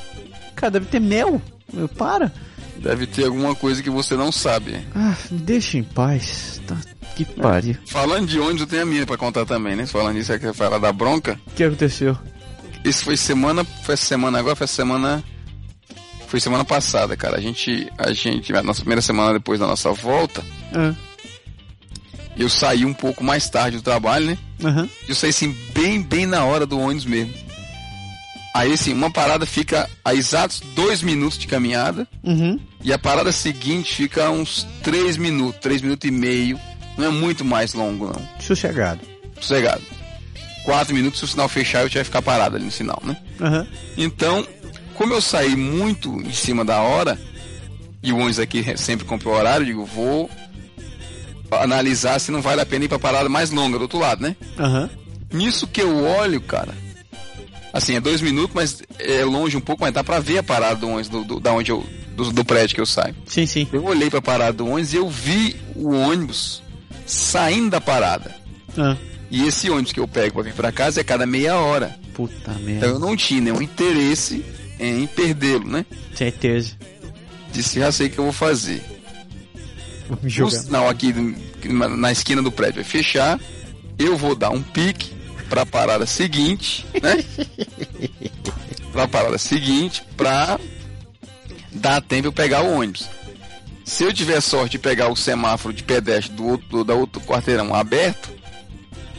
cara, 0.55 0.73
deve 0.73 0.87
ter 0.87 1.01
mel. 1.01 1.41
Eu, 1.77 1.89
para. 1.89 2.33
Deve 2.79 3.07
ter 3.07 3.25
alguma 3.27 3.55
coisa 3.55 3.83
que 3.83 3.91
você 3.91 4.17
não 4.17 4.31
sabe. 4.31 4.79
Ah, 4.95 5.17
me 5.31 5.39
deixa 5.39 5.77
em 5.79 5.83
paz. 5.83 6.61
Tá, 6.67 6.77
que 7.17 7.25
pariu. 7.25 7.77
Falando 7.87 8.29
de 8.29 8.39
ônibus, 8.39 8.61
eu 8.61 8.67
tenho 8.69 8.83
a 8.83 8.87
minha 8.87 9.05
pra 9.05 9.17
contar 9.17 9.45
também, 9.45 9.75
né? 9.75 9.85
Falando 9.87 10.15
nisso, 10.15 10.33
é 10.33 10.39
que 10.39 10.47
você 10.47 10.53
fala 10.55 10.79
da 10.79 10.93
bronca. 10.93 11.39
O 11.49 11.51
que 11.51 11.65
aconteceu? 11.65 12.17
Isso 12.85 13.05
foi 13.05 13.17
semana, 13.17 13.65
foi 13.83 13.97
semana 13.97 14.39
agora, 14.39 14.55
foi 14.55 14.69
semana 14.69 15.23
Foi 16.29 16.39
semana 16.41 16.65
passada, 16.65 17.17
cara. 17.17 17.37
A 17.37 17.41
gente, 17.41 17.91
a 17.99 18.13
gente, 18.13 18.55
a 18.55 18.63
nossa 18.63 18.81
primeira 18.81 19.03
semana 19.03 19.33
depois 19.33 19.59
da 19.59 19.67
nossa 19.67 19.91
volta, 19.93 20.43
Ah, 20.73 20.95
eu 22.39 22.49
saí 22.49 22.85
um 22.85 22.95
pouco 22.95 23.25
mais 23.25 23.49
tarde 23.49 23.79
do 23.79 23.83
trabalho, 23.83 24.27
né? 24.27 24.39
aham. 24.65 24.89
Eu 25.09 25.15
saí 25.15 25.31
assim, 25.31 25.55
bem, 25.75 26.01
bem 26.01 26.25
na 26.27 26.45
hora 26.45 26.65
do 26.65 26.79
ônibus 26.79 27.05
mesmo. 27.05 27.35
Aí, 28.55 28.73
assim, 28.73 28.93
uma 28.93 29.11
parada 29.11 29.47
fica 29.47 29.89
a 30.05 30.15
exatos 30.15 30.61
dois 30.75 31.03
minutos 31.03 31.39
de 31.39 31.47
caminhada. 31.47 32.09
Uhum. 32.25 32.59
E 32.83 32.93
a 32.93 32.99
parada 32.99 33.31
seguinte 33.31 33.95
fica 33.95 34.27
a 34.27 34.31
uns 34.31 34.67
três 34.83 35.17
minutos, 35.17 35.61
três 35.61 35.83
minutos 35.83 36.09
e 36.09 36.13
meio. 36.13 36.59
Não 36.97 37.07
é 37.07 37.11
muito 37.11 37.45
mais 37.45 37.75
longo, 37.75 38.07
não. 38.07 38.29
Sossegado. 38.41 39.01
Sossegado. 39.41 39.83
Quatro 40.65 40.95
minutos, 40.95 41.21
se 41.21 41.25
o 41.25 41.29
sinal 41.29 41.49
fechar, 41.49 41.83
eu 41.83 41.91
tinha 41.91 42.03
que 42.03 42.09
ficar 42.09 42.23
parado 42.23 42.57
ali 42.57 42.65
no 42.65 42.71
sinal, 42.71 43.01
né? 43.05 43.17
Aham. 43.41 43.67
Então, 43.97 44.47
como 44.95 45.13
eu 45.13 45.21
saí 45.21 45.55
muito 45.55 46.21
em 46.21 46.33
cima 46.33 46.65
da 46.65 46.81
hora, 46.81 47.19
e 48.03 48.13
o 48.13 48.17
ônibus 48.17 48.41
aqui 48.41 48.65
sempre 48.77 49.07
comprou 49.07 49.35
horário, 49.35 49.63
eu 49.63 49.67
digo, 49.67 49.85
vou 49.85 50.29
analisar 51.51 52.19
se 52.19 52.31
não 52.31 52.41
vale 52.43 52.61
a 52.61 52.67
pena 52.67 52.85
ir 52.85 52.89
pra 52.89 52.99
parada 52.99 53.29
mais 53.29 53.51
longa 53.51 53.79
do 53.79 53.83
outro 53.83 53.99
lado, 53.99 54.23
né? 54.23 54.37
Aham. 54.59 54.89
Nisso 55.33 55.67
que 55.67 55.83
eu 55.83 56.05
olho, 56.05 56.41
cara, 56.41 56.75
assim, 57.73 57.95
é 57.97 58.01
dois 58.01 58.21
minutos, 58.23 58.55
mas 58.55 58.83
é 58.99 59.25
longe 59.25 59.57
um 59.57 59.61
pouco, 59.61 59.83
mas 59.83 59.93
dá 59.93 60.03
pra 60.03 60.21
ver 60.21 60.39
a 60.39 60.43
parada 60.43 60.77
do 60.77 60.89
ônibus, 60.89 61.09
do, 61.09 61.25
do- 61.25 61.41
da 61.41 61.53
onde 61.53 61.71
eu, 61.71 61.85
do, 62.17 62.33
do 62.33 62.45
prédio 62.45 62.75
que 62.75 62.81
eu 62.81 62.87
saio. 62.87 63.15
Sim, 63.27 63.47
sim. 63.47 63.69
Eu 63.73 63.85
olhei 63.85 64.09
pra 64.11 64.23
parada 64.23 64.53
do 64.55 64.67
ônibus 64.67 64.93
e 64.93 64.97
eu 64.97 65.09
vi 65.09 65.55
o 65.77 65.91
ônibus 65.91 66.63
saindo 67.07 67.71
da 67.71 67.81
parada. 67.81 68.35
Ah, 68.77 68.97
E 69.31 69.47
esse 69.47 69.69
ônibus 69.71 69.93
que 69.93 70.01
eu 70.01 70.09
pego 70.09 70.35
pra 70.35 70.43
vir 70.43 70.55
pra 70.55 70.73
casa 70.73 71.01
é 71.01 71.05
cada 71.05 71.27
meia 71.27 71.57
hora. 71.57 71.95
puta 72.15 72.35
Então 72.53 72.63
merda. 72.63 72.87
eu 72.87 72.99
não 72.99 73.15
tinha 73.17 73.41
nenhum 73.41 73.61
interesse 73.63 74.45
em 74.81 75.07
perdê-lo, 75.07 75.69
né? 75.69 75.85
Certeza. 76.15 76.73
Disse, 77.53 77.79
já 77.81 77.91
sei 77.93 78.07
o 78.07 78.11
que 78.11 78.19
eu 78.19 78.25
vou 78.25 78.33
fazer. 78.33 78.83
Vou 80.09 80.19
me 80.23 80.29
jogar. 80.31 80.51
sinal 80.59 80.89
aqui 80.89 81.13
na 81.65 81.89
na 81.89 82.13
esquina 82.13 82.43
do 82.43 82.51
prédio 82.53 82.77
vai 82.77 82.85
fechar. 82.85 83.39
Eu 83.99 84.17
vou 84.17 84.35
dar 84.35 84.51
um 84.51 84.63
pique 84.63 85.13
pra 85.49 85.65
parada 85.67 86.07
seguinte, 86.07 86.87
né? 87.03 87.25
pra 88.93 89.09
parada 89.09 89.39
seguinte, 89.39 90.03
pra 90.17 90.59
dar 91.73 92.01
tempo 92.01 92.29
eu 92.29 92.33
pegar 92.33 92.63
o 92.63 92.75
ônibus. 92.79 93.09
Se 93.85 94.05
eu 94.05 94.13
tiver 94.13 94.41
sorte 94.41 94.73
de 94.73 94.79
pegar 94.79 95.09
o 95.11 95.17
semáforo 95.17 95.73
de 95.75 95.83
pedestre 95.83 96.35
do 96.35 96.47
outro, 96.47 96.85
da 96.85 96.95
outro 96.95 97.21
quarteirão 97.23 97.75
aberto, 97.75 98.29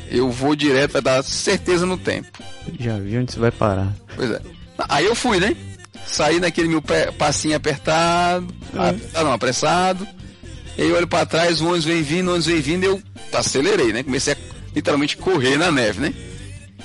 eu 0.10 0.30
vou 0.32 0.56
direto, 0.56 0.92
vai 0.94 1.02
dar 1.02 1.24
certeza 1.24 1.86
no 1.86 1.98
tempo. 1.98 2.28
Já 2.80 2.98
vi 3.00 3.18
onde 3.18 3.32
você 3.32 3.40
vai 3.40 3.52
parar. 3.52 3.94
Pois 4.16 4.30
é. 4.30 4.42
Aí 4.88 5.06
eu 5.06 5.16
fui, 5.16 5.40
né? 5.40 5.56
Saí 6.06 6.40
naquele 6.40 6.68
meu 6.68 6.82
passinho 7.18 7.56
apertado, 7.58 8.48
É. 8.76 8.90
apertado 8.90 9.26
não, 9.26 9.34
apressado. 9.34 10.08
E 10.80 10.84
aí 10.84 10.88
eu 10.90 10.96
olho 10.96 11.08
pra 11.10 11.26
trás, 11.26 11.60
o 11.60 11.66
ônibus 11.66 11.84
vem 11.84 12.02
vindo, 12.02 12.28
o 12.30 12.32
ônibus 12.32 12.46
vem 12.46 12.62
vindo, 12.62 12.86
eu 12.86 13.02
acelerei, 13.34 13.92
né? 13.92 14.02
Comecei 14.02 14.32
a 14.34 14.38
literalmente 14.74 15.18
correr 15.18 15.58
na 15.58 15.70
neve, 15.70 16.00
né? 16.00 16.14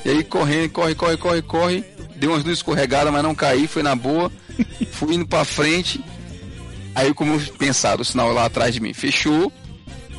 E 0.04 0.11
aí 0.11 0.24
correndo, 0.24 0.68
corre, 0.70 0.96
corre, 0.96 1.16
corre, 1.16 1.42
corre. 1.42 1.85
Dei 2.16 2.28
umas 2.28 2.42
duas 2.42 2.59
escorregadas, 2.59 3.12
mas 3.12 3.22
não 3.22 3.37
caí, 3.37 3.68
foi 3.68 3.85
na 3.85 3.94
boa. 3.94 4.33
Fui 4.90 5.14
indo 5.14 5.24
pra 5.24 5.44
frente. 5.44 6.04
Aí 6.92 7.14
como 7.14 7.35
eu 7.35 7.40
pensava, 7.57 8.02
o 8.02 8.04
sinal 8.04 8.33
lá 8.33 8.46
atrás 8.46 8.74
de 8.74 8.80
mim 8.80 8.92
fechou. 8.92 9.52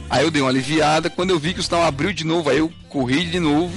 Aí 0.09 0.23
eu 0.23 0.31
dei 0.31 0.41
uma 0.41 0.49
aliviada. 0.51 1.09
Quando 1.09 1.31
eu 1.31 1.39
vi 1.39 1.53
que 1.53 1.59
o 1.59 1.63
sinal 1.63 1.83
abriu 1.83 2.13
de 2.13 2.23
novo, 2.23 2.49
aí 2.49 2.59
eu 2.59 2.71
corri 2.87 3.25
de 3.25 3.41
novo. 3.41 3.73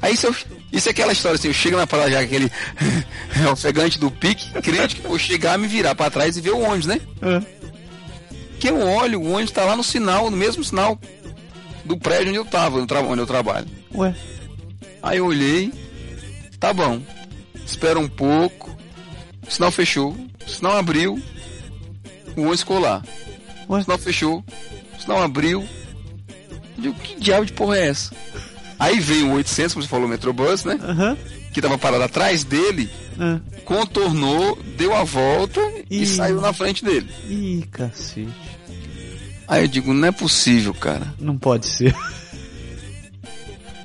Aí 0.00 0.14
isso, 0.14 0.26
eu- 0.28 0.36
isso 0.72 0.88
é 0.88 0.92
aquela 0.92 1.12
história 1.12 1.34
assim, 1.36 1.48
eu 1.48 1.54
chego 1.54 1.76
na 1.76 1.86
parada 1.86 2.10
já, 2.10 2.20
aquele 2.20 2.50
ofegante 3.52 3.98
do 3.98 4.10
pique, 4.10 4.50
crente 4.62 4.96
que 4.96 5.02
vou 5.06 5.18
chegar, 5.18 5.58
me 5.58 5.66
virar 5.66 5.94
pra 5.94 6.08
trás 6.08 6.36
e 6.36 6.40
ver 6.40 6.52
o 6.52 6.60
ônibus, 6.60 6.86
né? 6.86 7.00
Ah, 7.20 7.42
Que 8.58 8.68
eu 8.70 8.80
olho, 8.80 9.20
o 9.20 9.30
ônibus 9.32 9.50
tá 9.52 9.64
lá 9.64 9.76
no 9.76 9.84
sinal, 9.84 10.30
no 10.30 10.36
mesmo 10.36 10.62
sinal 10.64 10.98
do 11.84 11.96
prédio 11.96 12.28
onde 12.28 12.38
eu 12.38 12.44
tava, 12.44 12.80
no 12.80 12.86
tra- 12.86 13.00
onde 13.00 13.20
eu 13.20 13.26
trabalho. 13.26 13.66
ué. 13.94 14.14
Aí 15.02 15.18
eu 15.18 15.26
olhei, 15.26 15.72
tá 16.58 16.72
bom, 16.72 17.00
espera 17.64 17.98
um 17.98 18.08
pouco, 18.08 18.76
o 19.46 19.50
sinal 19.50 19.70
fechou, 19.70 20.10
o 20.44 20.50
sinal 20.50 20.76
abriu, 20.76 21.22
o 22.36 22.40
ônibus 22.40 22.60
ficou 22.60 22.78
lá. 22.80 23.02
Ué. 23.68 23.78
O 23.80 23.82
sinal 23.84 23.98
fechou, 23.98 24.44
o 24.96 25.00
sinal 25.00 25.22
abriu. 25.22 25.60
Eu 26.76 26.82
digo, 26.82 26.94
que 26.96 27.14
diabo 27.20 27.46
de 27.46 27.52
porra 27.52 27.76
é 27.78 27.88
essa? 27.88 28.14
Aí 28.78 28.98
veio 29.00 29.28
o 29.28 29.34
800, 29.34 29.72
como 29.74 29.82
você 29.84 29.88
falou, 29.88 30.06
o 30.06 30.08
Metrobus, 30.08 30.64
né? 30.64 30.78
Aham. 30.82 31.16
Que 31.52 31.60
tava 31.62 31.78
parado 31.78 32.02
atrás 32.04 32.44
dele, 32.44 32.88
Ah. 33.18 33.40
contornou, 33.64 34.56
deu 34.76 34.94
a 34.94 35.02
volta 35.04 35.60
e 35.90 36.06
saiu 36.06 36.40
na 36.40 36.52
frente 36.52 36.84
dele. 36.84 37.08
Ih, 37.28 37.64
cacete. 37.70 38.28
Aí 39.46 39.64
eu 39.64 39.68
digo, 39.68 39.92
não 39.92 40.08
é 40.08 40.12
possível, 40.12 40.74
cara. 40.74 41.14
Não 41.18 41.36
pode 41.36 41.66
ser. 41.66 41.96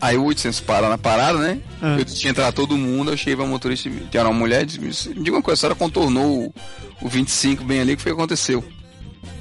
Aí 0.01 0.17
o 0.17 0.25
800 0.25 0.59
para 0.59 0.89
na 0.89 0.97
parada, 0.97 1.39
né? 1.39 1.61
Ah. 1.81 1.95
Eu 1.97 2.03
tinha 2.03 2.31
entrado 2.31 2.53
todo 2.53 2.77
mundo, 2.77 3.11
eu 3.11 3.17
cheguei 3.17 3.37
pra 3.37 3.45
motorista, 3.45 3.89
que 3.89 4.17
era 4.17 4.27
uma 4.27 4.37
mulher, 4.37 4.63
e 4.63 4.65
disse, 4.65 5.09
me 5.09 5.23
diga 5.23 5.37
uma 5.37 5.41
coisa, 5.41 5.59
a 5.59 5.61
senhora 5.61 5.75
contornou 5.75 6.47
o, 6.47 6.53
o 7.01 7.07
25 7.07 7.63
bem 7.63 7.79
ali, 7.79 7.93
o 7.93 7.97
que 7.97 8.03
foi 8.03 8.11
que 8.11 8.17
aconteceu? 8.17 8.63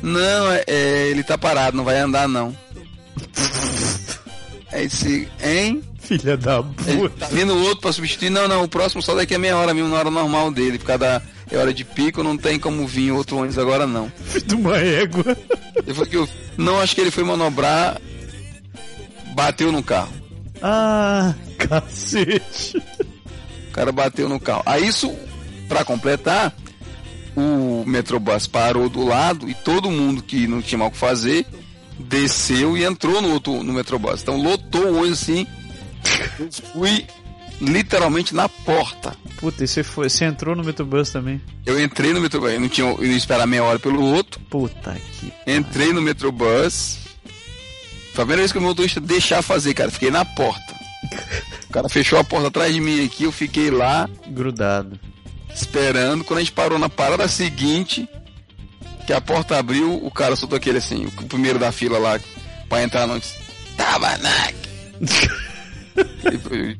Não, 0.00 0.52
é, 0.52 0.62
é, 0.68 1.08
ele 1.08 1.24
tá 1.24 1.36
parado, 1.36 1.76
não 1.76 1.82
vai 1.82 1.98
andar 1.98 2.28
não. 2.28 2.56
Aí 4.70 4.86
disse, 4.86 5.28
hein? 5.42 5.82
Filha 6.02 6.36
da 6.36 6.62
puta. 6.62 7.26
tá 7.26 7.26
vindo 7.26 7.56
outro 7.56 7.80
pra 7.80 7.92
substituir? 7.92 8.30
Não, 8.30 8.48
não, 8.48 8.64
o 8.64 8.68
próximo 8.68 9.02
só 9.02 9.14
daqui 9.14 9.34
a 9.34 9.38
meia 9.38 9.56
hora 9.56 9.72
mesmo, 9.72 9.88
na 9.88 9.96
hora 9.96 10.10
normal 10.10 10.50
dele. 10.50 10.78
Por 10.78 10.86
causa 10.86 10.98
da 10.98 11.22
é 11.50 11.58
hora 11.58 11.72
de 11.72 11.84
pico, 11.84 12.22
não 12.22 12.36
tem 12.36 12.58
como 12.58 12.86
vir 12.86 13.12
outro 13.12 13.36
ônibus 13.36 13.58
agora 13.58 13.86
não. 13.86 14.10
Filho 14.24 14.46
de 14.46 14.54
uma 14.54 14.78
égua. 14.78 15.36
Eu 15.86 15.94
falei 15.94 16.10
que 16.10 16.16
eu, 16.16 16.28
não, 16.56 16.80
acho 16.80 16.94
que 16.94 17.00
ele 17.00 17.10
foi 17.10 17.24
manobrar, 17.24 18.00
bateu 19.34 19.70
no 19.70 19.82
carro. 19.82 20.12
Ah, 20.62 21.34
cacete. 21.58 22.78
O 23.68 23.72
cara 23.72 23.92
bateu 23.92 24.28
no 24.28 24.40
carro. 24.40 24.62
Aí 24.64 24.86
isso, 24.86 25.14
pra 25.68 25.84
completar, 25.84 26.54
o 27.36 27.84
Metrobus 27.86 28.46
parou 28.46 28.88
do 28.88 29.04
lado 29.04 29.48
e 29.48 29.54
todo 29.54 29.90
mundo 29.90 30.22
que 30.22 30.46
não 30.46 30.62
tinha 30.62 30.78
mal 30.78 30.88
o 30.88 30.90
que 30.90 30.96
fazer 30.96 31.46
desceu 31.98 32.76
e 32.76 32.84
entrou 32.84 33.20
no 33.20 33.30
outro 33.32 33.62
no 33.62 33.72
Metrobus. 33.72 34.22
Então 34.22 34.40
lotou 34.40 34.86
o 34.86 34.98
ônibus 35.00 35.22
assim. 35.22 35.46
Eu 36.38 36.48
fui 36.72 37.06
literalmente 37.60 38.34
na 38.34 38.48
porta. 38.48 39.16
Puta, 39.38 39.64
e 39.64 39.68
você, 39.68 39.82
foi, 39.82 40.08
você 40.08 40.24
entrou 40.24 40.54
no 40.56 40.64
Metrobus 40.64 41.10
também? 41.10 41.40
Eu 41.64 41.80
entrei 41.82 42.12
no 42.12 42.20
Metrobus, 42.20 42.52
eu 42.52 42.60
não 42.60 42.68
tinha 42.68 42.86
eu 42.86 43.04
ia 43.04 43.16
esperar 43.16 43.46
meia 43.46 43.62
hora 43.64 43.78
pelo 43.78 44.02
outro. 44.02 44.40
Puta 44.50 44.96
que. 45.18 45.32
Entrei 45.46 45.92
no 45.92 46.02
Metrobus. 46.02 46.98
Foi 48.12 48.24
a 48.24 48.26
primeira 48.26 48.42
vez 48.42 48.52
que 48.52 48.58
o 48.58 48.62
motorista 48.62 49.00
deixar 49.00 49.42
fazer, 49.42 49.72
cara. 49.74 49.90
Fiquei 49.90 50.10
na 50.10 50.24
porta. 50.24 50.74
O 51.68 51.72
cara 51.72 51.88
fechou 51.88 52.18
a 52.18 52.24
porta 52.24 52.48
atrás 52.48 52.72
de 52.72 52.80
mim 52.80 53.04
aqui, 53.04 53.24
eu 53.24 53.32
fiquei 53.32 53.70
lá 53.70 54.08
Grudado. 54.28 55.00
esperando. 55.54 56.22
Quando 56.22 56.38
a 56.38 56.42
gente 56.42 56.52
parou 56.52 56.78
na 56.78 56.88
parada 56.88 57.26
seguinte, 57.26 58.08
que 59.06 59.12
a 59.12 59.20
porta 59.20 59.58
abriu, 59.58 59.94
o 60.04 60.10
cara 60.10 60.36
soltou 60.36 60.56
aquele 60.56 60.78
assim, 60.78 61.06
o 61.06 61.10
primeiro 61.24 61.58
da 61.58 61.72
fila 61.72 61.98
lá, 61.98 62.20
pra 62.68 62.82
entrar 62.82 63.06
no. 63.06 63.20
Tabarnak! 63.76 64.54
E, 65.00 65.51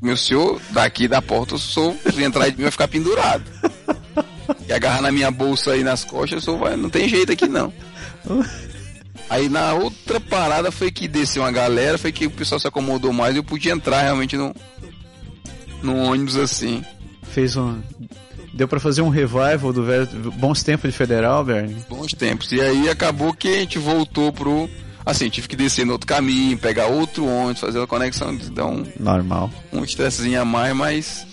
Meu 0.01 0.17
senhor, 0.17 0.61
daqui 0.71 1.09
da 1.09 1.21
porta, 1.21 1.55
eu 1.55 1.59
sou, 1.59 1.97
se 2.13 2.23
entrar 2.23 2.49
de 2.49 2.57
mim 2.57 2.63
vai 2.63 2.71
ficar 2.71 2.89
pendurado. 2.89 3.45
E 4.69 4.73
agarrar 4.73 5.03
na 5.03 5.13
minha 5.13 5.31
bolsa 5.31 5.73
aí 5.73 5.85
nas 5.85 6.05
costas, 6.05 6.33
eu 6.33 6.41
sou, 6.41 6.59
vai, 6.59 6.77
não 6.77 6.91
tem 6.91 7.09
jeito 7.09 7.33
aqui 7.33 7.47
não. 7.47 7.73
Aí 9.29 9.49
na 9.49 9.73
outra 9.75 10.21
parada 10.21 10.71
foi 10.71 10.91
que 10.91 11.09
desceu 11.09 11.43
uma 11.43 11.53
galera, 11.53 11.97
foi 11.97 12.13
que 12.13 12.27
o 12.27 12.31
pessoal 12.31 12.61
se 12.61 12.67
acomodou 12.67 13.13
mais 13.13 13.35
e 13.35 13.39
eu 13.39 13.45
podia 13.45 13.73
entrar 13.73 14.03
realmente 14.03 14.37
no, 14.37 14.55
no 15.83 15.97
ônibus 15.97 16.37
assim. 16.37 16.85
Fez 17.23 17.57
um. 17.57 17.81
Deu 18.53 18.69
pra 18.69 18.79
fazer 18.79 19.01
um 19.01 19.09
revival 19.09 19.73
do 19.73 19.85
velho. 19.85 20.07
Bons 20.33 20.63
tempos 20.63 20.91
de 20.91 20.97
federal, 20.97 21.43
Bernie. 21.43 21.77
bons 21.89 22.13
tempos. 22.13 22.53
E 22.53 22.61
aí 22.61 22.91
acabou 22.91 23.33
que 23.33 23.49
a 23.49 23.59
gente 23.61 23.79
voltou 23.79 24.33
pro. 24.33 24.69
Assim, 25.05 25.29
tive 25.29 25.49
que 25.49 25.57
descer 25.57 25.85
no 25.85 25.93
outro 25.93 26.07
caminho, 26.07 26.57
pegar 26.59 26.87
outro 26.87 27.27
ônibus, 27.27 27.61
fazer 27.61 27.79
uma 27.79 27.87
conexão, 27.87 28.31
um, 28.31 28.85
Normal. 29.03 29.51
um 29.73 29.83
estressezinho 29.85 30.41
a 30.41 30.45
mais, 30.45 30.75
mas. 30.77 31.27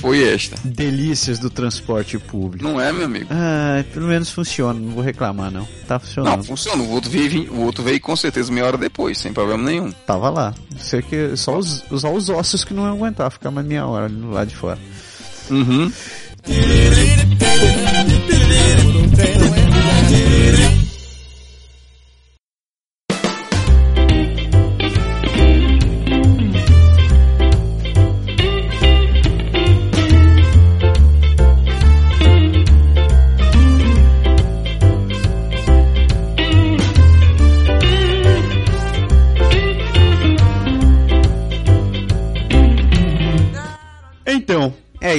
Foi 0.00 0.20
esta. 0.34 0.56
Delícias 0.64 1.38
do 1.38 1.48
transporte 1.48 2.18
público. 2.18 2.64
Não 2.64 2.80
é, 2.80 2.92
meu 2.92 3.04
amigo? 3.04 3.28
Ah, 3.30 3.84
pelo 3.94 4.08
menos 4.08 4.28
funciona, 4.30 4.78
não 4.78 4.90
vou 4.90 5.02
reclamar 5.02 5.48
não. 5.50 5.64
Tá 5.86 5.94
Não, 5.94 6.00
funcionando. 6.00 6.44
funciona. 6.44 6.82
O 6.82 6.90
outro 6.90 7.08
veio, 7.08 7.52
o 7.52 7.60
outro 7.62 7.84
veio 7.84 8.00
com 8.00 8.16
certeza 8.16 8.50
meia 8.52 8.66
hora 8.66 8.76
depois, 8.76 9.16
sem 9.16 9.32
problema 9.32 9.62
nenhum. 9.62 9.92
Tava 10.04 10.28
lá. 10.28 10.52
Sei 10.76 11.00
que 11.02 11.36
só 11.36 11.56
os, 11.56 11.84
usar 11.88 12.10
os 12.10 12.28
ossos 12.28 12.64
que 12.64 12.74
não 12.74 12.82
iam 12.84 12.94
aguentar 12.94 13.30
ficar 13.30 13.52
mais 13.52 13.64
meia 13.66 13.86
hora 13.86 14.10
lado 14.32 14.48
de 14.48 14.56
fora. 14.56 14.78
Uhum. 15.50 15.92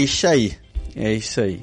Isso 0.08 0.26
aí. 0.26 0.58
É 0.96 1.14
isso 1.14 1.40
aí. 1.40 1.62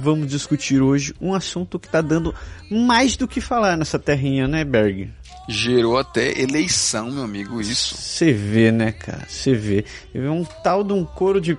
Vamos 0.00 0.28
discutir 0.28 0.80
hoje 0.80 1.12
um 1.20 1.34
assunto 1.34 1.80
que 1.80 1.88
tá 1.88 2.00
dando 2.00 2.32
mais 2.70 3.16
do 3.16 3.26
que 3.26 3.40
falar 3.40 3.76
nessa 3.76 3.98
terrinha, 3.98 4.46
né, 4.46 4.62
Berg? 4.62 5.10
Gerou 5.48 5.98
até 5.98 6.40
eleição, 6.40 7.10
meu 7.10 7.24
amigo, 7.24 7.60
isso. 7.60 7.96
Você 7.96 8.32
vê, 8.32 8.70
né, 8.70 8.92
cara? 8.92 9.26
Você 9.26 9.52
vê. 9.52 9.84
Um 10.14 10.44
tal 10.44 10.84
de 10.84 10.92
um 10.92 11.04
couro 11.04 11.40
de 11.40 11.58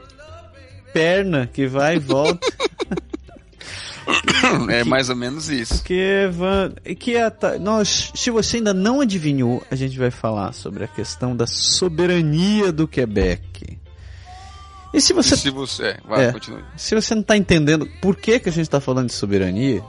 perna 0.94 1.50
que 1.52 1.68
vai 1.68 1.98
e 1.98 2.00
volta. 2.00 2.48
é 4.70 4.86
mais 4.86 5.10
ou 5.10 5.16
menos 5.16 5.50
isso. 5.50 5.84
Que, 5.84 6.30
que 6.98 7.18
a, 7.18 7.34
nós, 7.60 8.14
se 8.16 8.30
você 8.30 8.58
ainda 8.58 8.74
não 8.74 9.02
adivinhou, 9.02 9.62
a 9.70 9.76
gente 9.76 10.00
vai 10.00 10.10
falar 10.10 10.54
sobre 10.54 10.86
a 10.86 10.88
questão 10.88 11.36
da 11.36 11.46
soberania 11.46 12.72
do 12.72 12.88
Quebec. 12.88 13.82
E 14.94 15.00
se 15.00 15.14
você, 15.14 15.36
e 15.36 15.38
se 15.38 15.50
você, 15.50 15.84
é, 15.84 16.00
vai, 16.06 16.26
é, 16.26 16.34
se 16.76 16.94
você 16.94 17.16
não 17.16 17.22
está 17.22 17.38
entendendo 17.38 17.88
por 18.02 18.16
que, 18.16 18.40
que 18.40 18.50
a 18.50 18.52
gente 18.52 18.64
está 18.64 18.82
falando 18.82 19.08
de 19.08 19.14
soberania, 19.14 19.82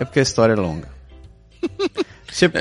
é 0.00 0.04
porque 0.04 0.18
a 0.18 0.22
história 0.22 0.54
é 0.54 0.56
longa. 0.56 0.88
você... 2.28 2.46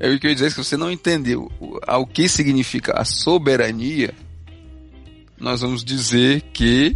é, 0.00 0.08
eu 0.12 0.18
queria 0.18 0.34
dizer 0.34 0.48
que 0.48 0.54
se 0.54 0.64
você 0.64 0.76
não 0.76 0.90
entendeu 0.90 1.50
o 1.60 2.06
que 2.06 2.28
significa 2.28 2.98
a 2.98 3.04
soberania, 3.04 4.12
nós 5.38 5.60
vamos 5.60 5.84
dizer 5.84 6.42
que 6.52 6.94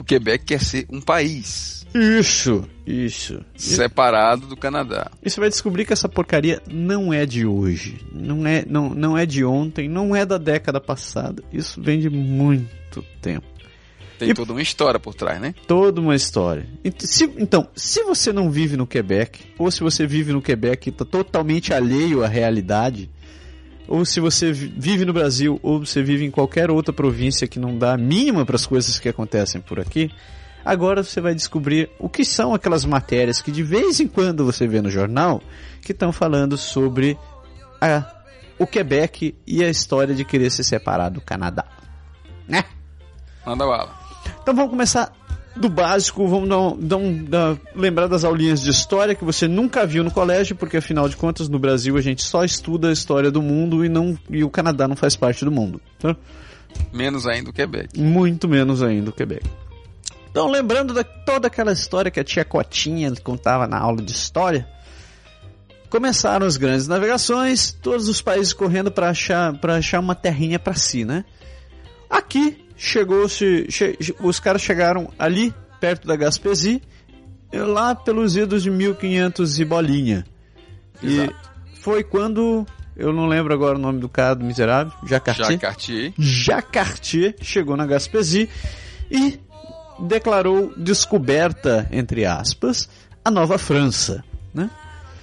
o 0.00 0.04
Quebec 0.04 0.44
quer 0.44 0.60
ser 0.60 0.86
um 0.90 1.00
país. 1.00 1.83
Isso, 1.94 2.68
isso. 2.84 3.40
Separado 3.56 4.48
do 4.48 4.56
Canadá. 4.56 5.12
E 5.22 5.30
você 5.30 5.38
vai 5.38 5.48
descobrir 5.48 5.84
que 5.84 5.92
essa 5.92 6.08
porcaria 6.08 6.60
não 6.68 7.12
é 7.12 7.24
de 7.24 7.46
hoje. 7.46 8.04
Não 8.12 8.44
é, 8.44 8.64
não, 8.66 8.90
não 8.90 9.16
é 9.16 9.24
de 9.24 9.44
ontem, 9.44 9.88
não 9.88 10.14
é 10.14 10.26
da 10.26 10.36
década 10.36 10.80
passada. 10.80 11.42
Isso 11.52 11.80
vem 11.80 12.00
de 12.00 12.10
muito 12.10 13.00
tempo. 13.22 13.46
Tem 14.18 14.30
e 14.30 14.34
toda 14.34 14.52
uma 14.52 14.62
história 14.62 14.98
por 14.98 15.14
trás, 15.14 15.40
né? 15.40 15.54
Toda 15.66 16.00
uma 16.00 16.14
história. 16.16 16.66
Se, 16.98 17.24
então, 17.36 17.68
se 17.74 18.02
você 18.02 18.32
não 18.32 18.50
vive 18.50 18.76
no 18.76 18.86
Quebec, 18.86 19.40
ou 19.56 19.70
se 19.70 19.80
você 19.80 20.06
vive 20.06 20.32
no 20.32 20.42
Quebec 20.42 20.88
e 20.88 20.90
está 20.90 21.04
totalmente 21.04 21.72
alheio 21.72 22.24
à 22.24 22.28
realidade, 22.28 23.10
ou 23.86 24.04
se 24.04 24.18
você 24.18 24.52
vive 24.52 25.04
no 25.04 25.12
Brasil, 25.12 25.60
ou 25.62 25.84
você 25.84 26.02
vive 26.02 26.24
em 26.24 26.30
qualquer 26.30 26.70
outra 26.70 26.92
província 26.92 27.46
que 27.46 27.58
não 27.58 27.76
dá 27.76 27.94
a 27.94 27.98
mínima 27.98 28.44
para 28.44 28.56
as 28.56 28.66
coisas 28.66 28.98
que 28.98 29.08
acontecem 29.08 29.60
por 29.60 29.78
aqui, 29.78 30.10
agora 30.64 31.02
você 31.02 31.20
vai 31.20 31.34
descobrir 31.34 31.90
o 31.98 32.08
que 32.08 32.24
são 32.24 32.54
aquelas 32.54 32.84
matérias 32.84 33.40
que 33.40 33.52
de 33.52 33.62
vez 33.62 34.00
em 34.00 34.08
quando 34.08 34.44
você 34.44 34.66
vê 34.66 34.80
no 34.80 34.90
jornal 34.90 35.42
que 35.82 35.92
estão 35.92 36.12
falando 36.12 36.56
sobre 36.56 37.18
a, 37.80 38.04
o 38.58 38.66
Quebec 38.66 39.34
e 39.46 39.62
a 39.62 39.68
história 39.68 40.14
de 40.14 40.24
querer 40.24 40.50
se 40.50 40.64
separar 40.64 41.10
do 41.10 41.20
Canadá. 41.20 41.64
Né? 42.48 42.64
Manda 43.44 43.66
bala. 43.66 43.92
Então 44.42 44.54
vamos 44.54 44.70
começar 44.70 45.12
do 45.56 45.68
básico, 45.68 46.26
vamos 46.26 46.48
dar, 46.48 46.58
um, 46.58 46.78
dar, 46.78 46.96
um, 46.96 47.24
dar, 47.24 47.58
lembrar 47.74 48.08
das 48.08 48.24
aulinhas 48.24 48.60
de 48.60 48.70
história 48.70 49.14
que 49.14 49.24
você 49.24 49.46
nunca 49.46 49.86
viu 49.86 50.02
no 50.02 50.10
colégio, 50.10 50.56
porque 50.56 50.78
afinal 50.78 51.08
de 51.08 51.16
contas 51.16 51.48
no 51.48 51.58
Brasil 51.58 51.96
a 51.96 52.00
gente 52.00 52.22
só 52.22 52.44
estuda 52.44 52.88
a 52.88 52.92
história 52.92 53.30
do 53.30 53.40
mundo 53.40 53.84
e, 53.84 53.88
não, 53.88 54.18
e 54.28 54.42
o 54.42 54.50
Canadá 54.50 54.88
não 54.88 54.96
faz 54.96 55.14
parte 55.14 55.44
do 55.44 55.52
mundo. 55.52 55.80
Tá? 55.98 56.16
Menos 56.92 57.26
ainda 57.26 57.50
o 57.50 57.52
Quebec. 57.52 58.00
Muito 58.00 58.48
menos 58.48 58.82
ainda 58.82 59.10
o 59.10 59.12
Quebec. 59.12 59.44
Então, 60.34 60.50
lembrando 60.50 60.92
de 60.92 61.04
toda 61.24 61.46
aquela 61.46 61.70
história 61.70 62.10
que 62.10 62.18
a 62.18 62.24
tia 62.24 62.44
Cotinha 62.44 63.08
contava 63.22 63.68
na 63.68 63.78
aula 63.78 64.02
de 64.02 64.10
história, 64.10 64.66
começaram 65.88 66.44
as 66.44 66.56
grandes 66.56 66.88
navegações, 66.88 67.70
todos 67.70 68.08
os 68.08 68.20
países 68.20 68.52
correndo 68.52 68.90
para 68.90 69.10
achar, 69.10 69.54
achar 69.62 70.00
uma 70.00 70.16
terrinha 70.16 70.58
para 70.58 70.74
si, 70.74 71.04
né? 71.04 71.24
Aqui 72.10 72.66
chegou-se, 72.76 73.70
che, 73.70 73.96
os 74.18 74.40
caras 74.40 74.60
chegaram 74.60 75.08
ali, 75.16 75.54
perto 75.78 76.08
da 76.08 76.16
Gaspesi, 76.16 76.82
lá 77.52 77.94
pelos 77.94 78.36
idos 78.36 78.64
de 78.64 78.72
1500 78.72 79.60
e 79.60 79.64
bolinha. 79.64 80.26
Exato. 81.00 81.32
E 81.32 81.78
foi 81.78 82.02
quando, 82.02 82.66
eu 82.96 83.12
não 83.12 83.28
lembro 83.28 83.54
agora 83.54 83.78
o 83.78 83.80
nome 83.80 84.00
do 84.00 84.08
cara 84.08 84.34
do 84.34 84.44
miserável, 84.44 84.92
Jacartier. 85.06 85.52
Jacartier. 85.52 86.12
Jacartier 86.18 87.36
chegou 87.40 87.76
na 87.76 87.86
Gaspesi 87.86 88.48
e 89.08 89.38
declarou 89.98 90.72
descoberta, 90.76 91.88
entre 91.90 92.24
aspas, 92.24 92.88
a 93.24 93.30
Nova 93.30 93.58
França, 93.58 94.24
né? 94.52 94.70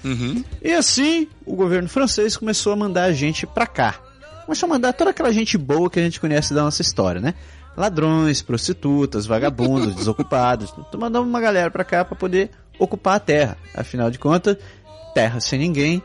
Uhum. 0.03 0.43
E 0.61 0.71
assim, 0.71 1.27
o 1.45 1.55
governo 1.55 1.87
francês 1.87 2.35
começou 2.35 2.73
a 2.73 2.75
mandar 2.75 3.03
a 3.03 3.13
gente 3.13 3.45
pra 3.45 3.67
cá 3.67 3.99
começou 4.51 4.67
a 4.67 4.69
mandar 4.69 4.91
toda 4.91 5.11
aquela 5.11 5.31
gente 5.31 5.57
boa 5.57 5.89
que 5.89 5.97
a 5.97 6.03
gente 6.03 6.19
conhece 6.19 6.53
da 6.53 6.63
nossa 6.63 6.81
história, 6.81 7.21
né? 7.21 7.35
Ladrões, 7.77 8.41
prostitutas, 8.41 9.25
vagabundos, 9.25 9.95
desocupados. 9.95 10.73
Então 10.77 10.99
mandamos 10.99 11.29
uma 11.29 11.39
galera 11.39 11.71
pra 11.71 11.85
cá 11.85 12.03
pra 12.03 12.17
poder 12.17 12.51
ocupar 12.77 13.15
a 13.15 13.19
terra. 13.19 13.57
Afinal 13.73 14.11
de 14.11 14.19
contas, 14.19 14.57
terra 15.13 15.39
sem 15.39 15.57
ninguém 15.57 16.03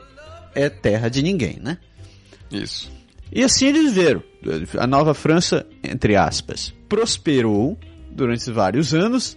é 0.54 0.68
terra 0.68 1.08
de 1.08 1.22
ninguém, 1.22 1.58
né? 1.60 1.78
Isso. 2.50 2.88
E 3.32 3.42
assim 3.42 3.66
eles 3.66 3.92
viram. 3.92 4.22
A 4.78 4.86
Nova 4.86 5.12
França, 5.12 5.66
entre 5.82 6.14
aspas, 6.14 6.72
prosperou 6.88 7.76
durante 8.16 8.50
vários 8.50 8.94
anos, 8.94 9.36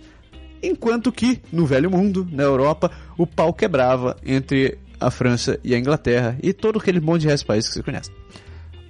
enquanto 0.63 1.11
que 1.11 1.41
no 1.51 1.65
Velho 1.65 1.91
Mundo, 1.91 2.27
na 2.31 2.43
Europa, 2.43 2.91
o 3.17 3.27
pau 3.27 3.53
quebrava 3.53 4.17
entre 4.25 4.79
a 4.99 5.11
França 5.11 5.59
e 5.63 5.75
a 5.75 5.77
Inglaterra 5.77 6.37
e 6.41 6.53
todo 6.53 6.79
aquele 6.79 6.99
monte 6.99 7.21
de 7.21 7.27
resto 7.27 7.45
países 7.45 7.69
que 7.69 7.75
você 7.75 7.83
conhece 7.83 8.11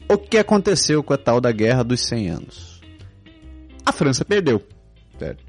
o 0.09 0.17
que 0.17 0.39
aconteceu 0.39 1.03
com 1.03 1.13
a 1.13 1.17
tal 1.17 1.39
da 1.39 1.51
Guerra 1.51 1.83
dos 1.83 2.01
100 2.07 2.29
Anos? 2.29 2.81
A 3.85 3.91
França 3.91 4.25
perdeu. 4.25 4.61
Certo? 5.19 5.43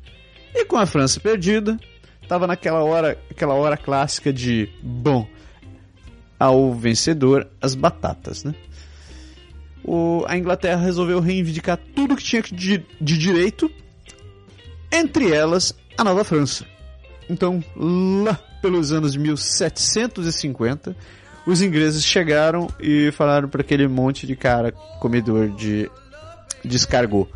E 0.55 0.64
com 0.66 0.76
a 0.76 0.84
França 0.84 1.18
perdida, 1.18 1.78
estava 2.22 2.47
naquela 2.47 2.84
hora, 2.84 3.18
aquela 3.30 3.55
hora 3.55 3.76
clássica 3.76 4.30
de, 4.30 4.68
bom, 4.82 5.26
ao 6.38 6.74
vencedor 6.74 7.49
as 7.61 7.74
batatas, 7.74 8.45
né? 8.45 8.55
O, 9.82 10.24
a 10.28 10.36
Inglaterra 10.36 10.82
resolveu 10.82 11.20
reivindicar 11.20 11.78
tudo 11.95 12.14
que 12.14 12.22
tinha 12.22 12.43
de, 12.43 12.84
de 13.01 13.16
direito, 13.16 13.70
entre 14.93 15.32
elas 15.32 15.74
a 15.97 16.05
Nova 16.05 16.24
França. 16.24 16.64
Então, 17.28 17.62
lá 17.76 18.34
pelos 18.61 18.93
anos 18.93 19.12
de 19.12 19.18
1750, 19.18 20.97
os 21.47 21.62
ingleses 21.62 22.05
chegaram 22.05 22.68
e 22.80 23.11
falaram 23.12 23.49
para 23.49 23.61
aquele 23.61 23.86
monte 23.88 24.26
de 24.26 24.36
cara 24.36 24.72
comedor 25.01 25.49
de 25.51 25.91
descargou. 26.64 27.28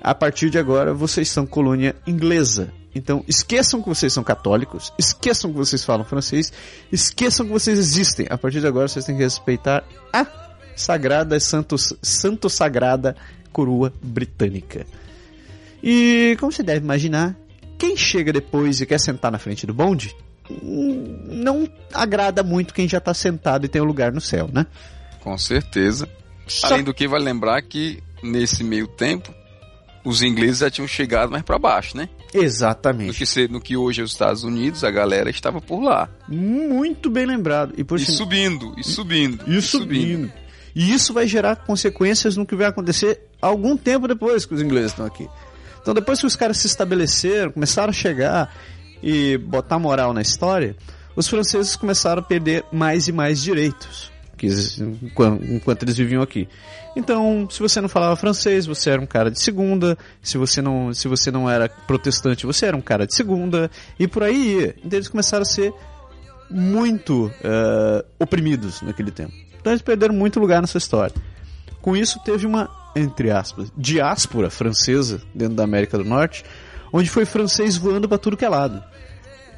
A 0.00 0.14
partir 0.14 0.50
de 0.50 0.58
agora, 0.58 0.92
vocês 0.92 1.28
são 1.28 1.46
colônia 1.46 1.94
inglesa. 2.06 2.72
Então, 2.94 3.24
esqueçam 3.26 3.80
que 3.80 3.88
vocês 3.88 4.12
são 4.12 4.22
católicos, 4.22 4.92
esqueçam 4.98 5.50
que 5.50 5.56
vocês 5.56 5.84
falam 5.84 6.04
francês, 6.04 6.52
esqueçam 6.90 7.46
que 7.46 7.52
vocês 7.52 7.78
existem. 7.78 8.26
A 8.28 8.36
partir 8.36 8.60
de 8.60 8.66
agora, 8.66 8.88
vocês 8.88 9.04
têm 9.04 9.16
que 9.16 9.22
respeitar 9.22 9.84
a 10.12 10.26
sagrada, 10.76 11.38
santo, 11.40 11.76
santo 12.02 12.50
sagrada 12.50 13.16
coroa 13.52 13.92
britânica. 14.02 14.86
E, 15.82 16.36
como 16.38 16.52
você 16.52 16.62
deve 16.62 16.84
imaginar, 16.84 17.36
quem 17.78 17.96
chega 17.96 18.32
depois 18.32 18.80
e 18.80 18.86
quer 18.86 19.00
sentar 19.00 19.32
na 19.32 19.38
frente 19.38 19.66
do 19.66 19.74
bonde, 19.74 20.14
não 21.28 21.68
agrada 21.92 22.42
muito 22.42 22.74
quem 22.74 22.88
já 22.88 22.98
está 22.98 23.14
sentado 23.14 23.64
e 23.64 23.68
tem 23.68 23.82
um 23.82 23.86
lugar 23.86 24.12
no 24.12 24.20
céu, 24.20 24.48
né? 24.52 24.66
Com 25.20 25.36
certeza. 25.38 26.08
Só... 26.46 26.68
Além 26.68 26.84
do 26.84 26.94
que, 26.94 27.08
vai 27.08 27.20
lembrar 27.20 27.62
que 27.62 28.02
nesse 28.22 28.62
meio 28.62 28.86
tempo, 28.86 29.34
os 30.04 30.22
ingleses 30.22 30.58
já 30.58 30.70
tinham 30.70 30.86
chegado 30.86 31.30
mais 31.30 31.42
para 31.42 31.58
baixo, 31.58 31.96
né? 31.96 32.08
Exatamente. 32.34 33.20
No 33.20 33.26
que, 33.26 33.48
no 33.48 33.60
que 33.60 33.76
hoje 33.76 34.00
é 34.00 34.04
os 34.04 34.12
Estados 34.12 34.42
Unidos, 34.42 34.84
a 34.84 34.90
galera 34.90 35.30
estava 35.30 35.60
por 35.60 35.82
lá. 35.82 36.08
Muito 36.28 37.10
bem 37.10 37.26
lembrado. 37.26 37.74
E, 37.76 37.84
por 37.84 37.98
e 37.98 38.04
subindo, 38.04 38.74
e 38.78 38.84
subindo. 38.84 39.44
E, 39.46 39.58
e 39.58 39.62
subindo. 39.62 39.94
subindo. 39.94 40.32
E 40.74 40.92
isso 40.92 41.12
vai 41.12 41.26
gerar 41.26 41.56
consequências 41.56 42.36
no 42.36 42.46
que 42.46 42.56
vai 42.56 42.66
acontecer 42.66 43.20
algum 43.40 43.76
tempo 43.76 44.08
depois 44.08 44.46
que 44.46 44.54
os 44.54 44.62
ingleses 44.62 44.92
estão 44.92 45.04
aqui. 45.04 45.28
Então, 45.82 45.92
depois 45.92 46.20
que 46.20 46.26
os 46.26 46.36
caras 46.36 46.56
se 46.58 46.66
estabeleceram, 46.66 47.50
começaram 47.50 47.90
a 47.90 47.92
chegar 47.92 48.54
e 49.02 49.36
botar 49.36 49.78
moral 49.78 50.14
na 50.14 50.22
história, 50.22 50.76
os 51.14 51.28
franceses 51.28 51.76
começaram 51.76 52.22
a 52.22 52.24
perder 52.24 52.64
mais 52.72 53.08
e 53.08 53.12
mais 53.12 53.42
direitos 53.42 54.12
que, 54.42 54.48
enquanto 55.54 55.84
eles 55.84 55.96
viviam 55.96 56.20
aqui. 56.20 56.48
Então, 56.96 57.48
se 57.48 57.60
você 57.60 57.80
não 57.80 57.88
falava 57.88 58.16
francês, 58.16 58.66
você 58.66 58.90
era 58.90 59.00
um 59.00 59.06
cara 59.06 59.30
de 59.30 59.40
segunda. 59.40 59.96
Se 60.20 60.36
você 60.36 60.60
não, 60.60 60.92
se 60.92 61.06
você 61.06 61.30
não 61.30 61.48
era 61.48 61.68
protestante, 61.68 62.44
você 62.44 62.66
era 62.66 62.76
um 62.76 62.80
cara 62.80 63.06
de 63.06 63.14
segunda. 63.14 63.70
E 63.98 64.08
por 64.08 64.24
aí 64.24 64.56
ia. 64.56 64.74
Então, 64.84 64.98
eles 64.98 65.08
começaram 65.08 65.42
a 65.42 65.46
ser 65.46 65.72
muito 66.50 67.26
uh, 67.26 68.04
oprimidos 68.18 68.82
naquele 68.82 69.12
tempo. 69.12 69.32
Então, 69.60 69.72
eles 69.72 69.82
perderam 69.82 70.14
muito 70.14 70.40
lugar 70.40 70.60
nessa 70.60 70.76
história. 70.76 71.14
Com 71.80 71.96
isso, 71.96 72.18
teve 72.24 72.44
uma, 72.44 72.68
entre 72.94 73.30
aspas, 73.30 73.72
diáspora 73.76 74.50
francesa 74.50 75.20
dentro 75.34 75.54
da 75.54 75.64
América 75.64 75.96
do 75.98 76.04
Norte, 76.04 76.44
onde 76.92 77.08
foi 77.08 77.24
francês 77.24 77.76
voando 77.76 78.08
para 78.08 78.18
tudo 78.18 78.36
que 78.36 78.44
é 78.44 78.48
lado 78.48 78.82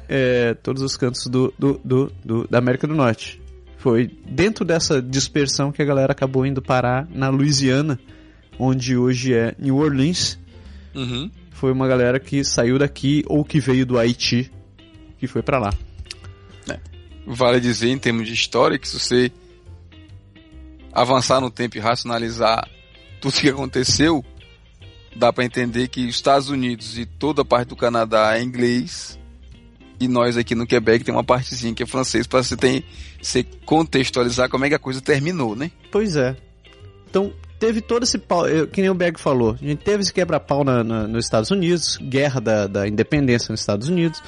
é, 0.07 0.53
todos 0.55 0.81
os 0.81 0.95
cantos 0.95 1.27
do, 1.27 1.53
do, 1.57 1.79
do, 1.83 2.11
do, 2.23 2.47
da 2.47 2.57
América 2.57 2.87
do 2.87 2.95
Norte. 2.95 3.41
Foi 3.77 4.09
dentro 4.27 4.65
dessa 4.65 5.01
dispersão 5.01 5.71
que 5.71 5.81
a 5.81 5.85
galera 5.85 6.11
acabou 6.11 6.45
indo 6.45 6.61
parar 6.61 7.07
na 7.11 7.29
Louisiana, 7.29 7.99
onde 8.57 8.97
hoje 8.97 9.33
é 9.33 9.55
New 9.59 9.77
Orleans. 9.77 10.39
Uhum. 10.93 11.29
Foi 11.51 11.71
uma 11.71 11.87
galera 11.87 12.19
que 12.19 12.43
saiu 12.43 12.79
daqui 12.79 13.23
ou 13.27 13.43
que 13.43 13.59
veio 13.59 13.85
do 13.85 13.97
Haiti, 13.97 14.51
que 15.17 15.27
foi 15.27 15.41
para 15.41 15.59
lá. 15.59 15.73
É. 16.69 16.79
Vale 17.27 17.59
dizer, 17.59 17.89
em 17.89 17.97
termos 17.97 18.27
de 18.27 18.33
história, 18.33 18.79
que 18.79 18.87
se 18.87 18.99
você 18.99 19.31
avançar 20.91 21.39
no 21.39 21.51
tempo 21.51 21.77
e 21.77 21.79
racionalizar 21.79 22.67
tudo 23.25 23.41
que 23.41 23.49
aconteceu, 23.49 24.23
dá 25.15 25.33
para 25.33 25.43
entender 25.43 25.87
que 25.87 26.05
os 26.05 26.15
Estados 26.15 26.49
Unidos 26.49 26.97
e 26.97 27.05
toda 27.05 27.41
a 27.41 27.45
parte 27.45 27.69
do 27.69 27.75
Canadá 27.75 28.37
é 28.37 28.43
inglês 28.43 29.17
e 29.99 30.07
nós 30.07 30.37
aqui 30.37 30.53
no 30.53 30.67
Quebec 30.67 31.03
tem 31.03 31.13
uma 31.13 31.23
partezinha 31.23 31.73
que 31.73 31.81
é 31.81 31.85
francês 31.87 32.27
para 32.27 32.43
você 32.43 32.55
ter 32.55 32.85
você 33.19 33.43
contextualizar 33.65 34.47
como 34.47 34.65
é 34.65 34.69
que 34.69 34.75
a 34.75 34.79
coisa 34.79 35.01
terminou, 35.01 35.55
né? 35.55 35.71
Pois 35.91 36.15
é. 36.15 36.35
Então, 37.09 37.33
teve 37.57 37.81
todo 37.81 38.03
esse 38.03 38.19
pau, 38.19 38.43
que 38.71 38.81
nem 38.81 38.91
o 38.91 38.93
Berg 38.93 39.19
falou, 39.19 39.57
a 39.59 39.65
gente 39.65 39.83
teve 39.83 40.03
esse 40.03 40.13
quebra-pau 40.13 40.63
na, 40.63 40.83
na, 40.83 41.07
nos 41.07 41.25
Estados 41.25 41.49
Unidos, 41.49 41.97
guerra 41.97 42.39
da, 42.39 42.67
da 42.67 42.87
independência 42.87 43.51
nos 43.51 43.61
Estados 43.61 43.87
Unidos, 43.87 44.21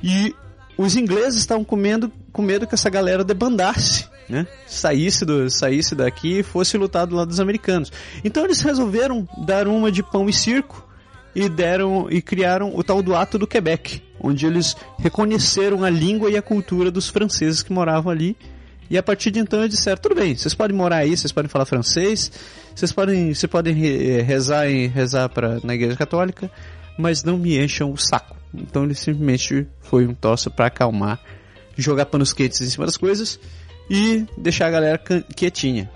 e 0.00 0.32
os 0.78 0.94
ingleses 0.94 1.40
estavam 1.40 1.64
comendo, 1.64 2.12
com 2.32 2.42
medo 2.42 2.66
que 2.66 2.74
essa 2.74 2.90
galera 2.90 3.24
debandasse, 3.24 4.08
né? 4.30 4.46
Saísse, 4.66 5.24
do, 5.24 5.50
saísse 5.50 5.94
daqui 5.94 6.38
e 6.38 6.42
fosse 6.42 6.78
lutar 6.78 7.06
do 7.06 7.16
lado 7.16 7.28
dos 7.28 7.40
americanos. 7.40 7.92
Então 8.24 8.44
eles 8.44 8.62
resolveram 8.62 9.28
dar 9.44 9.66
uma 9.66 9.90
de 9.90 10.02
pão 10.02 10.28
e 10.28 10.32
circo 10.32 10.88
e 11.34 11.48
deram 11.48 12.08
e 12.10 12.22
criaram 12.22 12.74
o 12.74 12.82
tal 12.82 13.02
do 13.02 13.14
Ato 13.14 13.38
do 13.38 13.46
Quebec, 13.46 14.02
onde 14.20 14.46
eles 14.46 14.76
reconheceram 14.98 15.84
a 15.84 15.90
língua 15.90 16.30
e 16.30 16.36
a 16.36 16.42
cultura 16.42 16.90
dos 16.90 17.08
franceses 17.08 17.62
que 17.62 17.72
moravam 17.72 18.10
ali. 18.10 18.36
E 18.88 18.98
a 18.98 19.02
partir 19.02 19.30
de 19.30 19.38
então 19.38 19.60
eles 19.60 19.74
disseram, 19.74 20.00
tudo 20.00 20.16
bem, 20.16 20.36
vocês 20.36 20.54
podem 20.54 20.76
morar 20.76 20.98
aí, 20.98 21.16
vocês 21.16 21.30
podem 21.30 21.48
falar 21.48 21.64
francês, 21.64 22.30
vocês 22.74 22.92
podem, 22.92 23.32
vocês 23.32 23.50
podem 23.50 23.74
rezar 24.22 24.68
e 24.68 24.88
rezar 24.88 25.28
para 25.28 25.60
na 25.62 25.74
igreja 25.74 25.96
católica, 25.96 26.50
mas 26.98 27.22
não 27.22 27.38
me 27.38 27.56
encham 27.62 27.92
o 27.92 27.96
saco. 27.96 28.36
Então 28.52 28.84
ele 28.84 28.94
simplesmente 28.94 29.66
foi 29.80 30.06
um 30.06 30.14
tosse 30.14 30.50
para 30.50 30.66
acalmar, 30.66 31.20
jogar 31.76 32.06
panos 32.06 32.32
quentes 32.32 32.60
em 32.60 32.68
cima 32.68 32.84
das 32.84 32.96
coisas 32.96 33.38
e 33.90 34.24
deixar 34.38 34.68
a 34.68 34.70
galera 34.70 34.98
quietinha. 35.34 35.90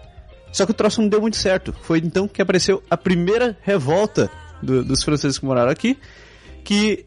Só 0.52 0.66
que 0.66 0.72
o 0.72 0.74
troço 0.74 1.00
não 1.00 1.08
deu 1.08 1.20
muito 1.20 1.36
certo. 1.36 1.72
Foi 1.82 1.98
então 1.98 2.26
que 2.26 2.42
apareceu 2.42 2.82
a 2.90 2.96
primeira 2.96 3.56
revolta 3.62 4.28
do, 4.60 4.84
dos 4.84 5.02
franceses 5.04 5.38
que 5.38 5.44
moraram 5.44 5.70
aqui, 5.70 5.96
que, 6.64 7.06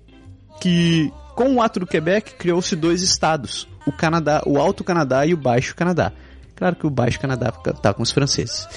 que 0.61 1.11
com 1.35 1.55
o 1.55 1.61
ato 1.61 1.81
do 1.81 1.85
Quebec 1.87 2.35
criou-se 2.35 2.75
dois 2.75 3.01
estados, 3.01 3.67
o 3.85 3.91
Canadá, 3.91 4.41
o 4.45 4.57
Alto 4.57 4.83
Canadá 4.83 5.25
e 5.25 5.33
o 5.33 5.37
Baixo 5.37 5.75
Canadá. 5.75 6.13
Claro 6.55 6.75
que 6.75 6.87
o 6.87 6.89
Baixo 6.89 7.19
Canadá 7.19 7.53
está 7.67 7.93
com 7.93 8.01
os 8.01 8.11
franceses. 8.11 8.67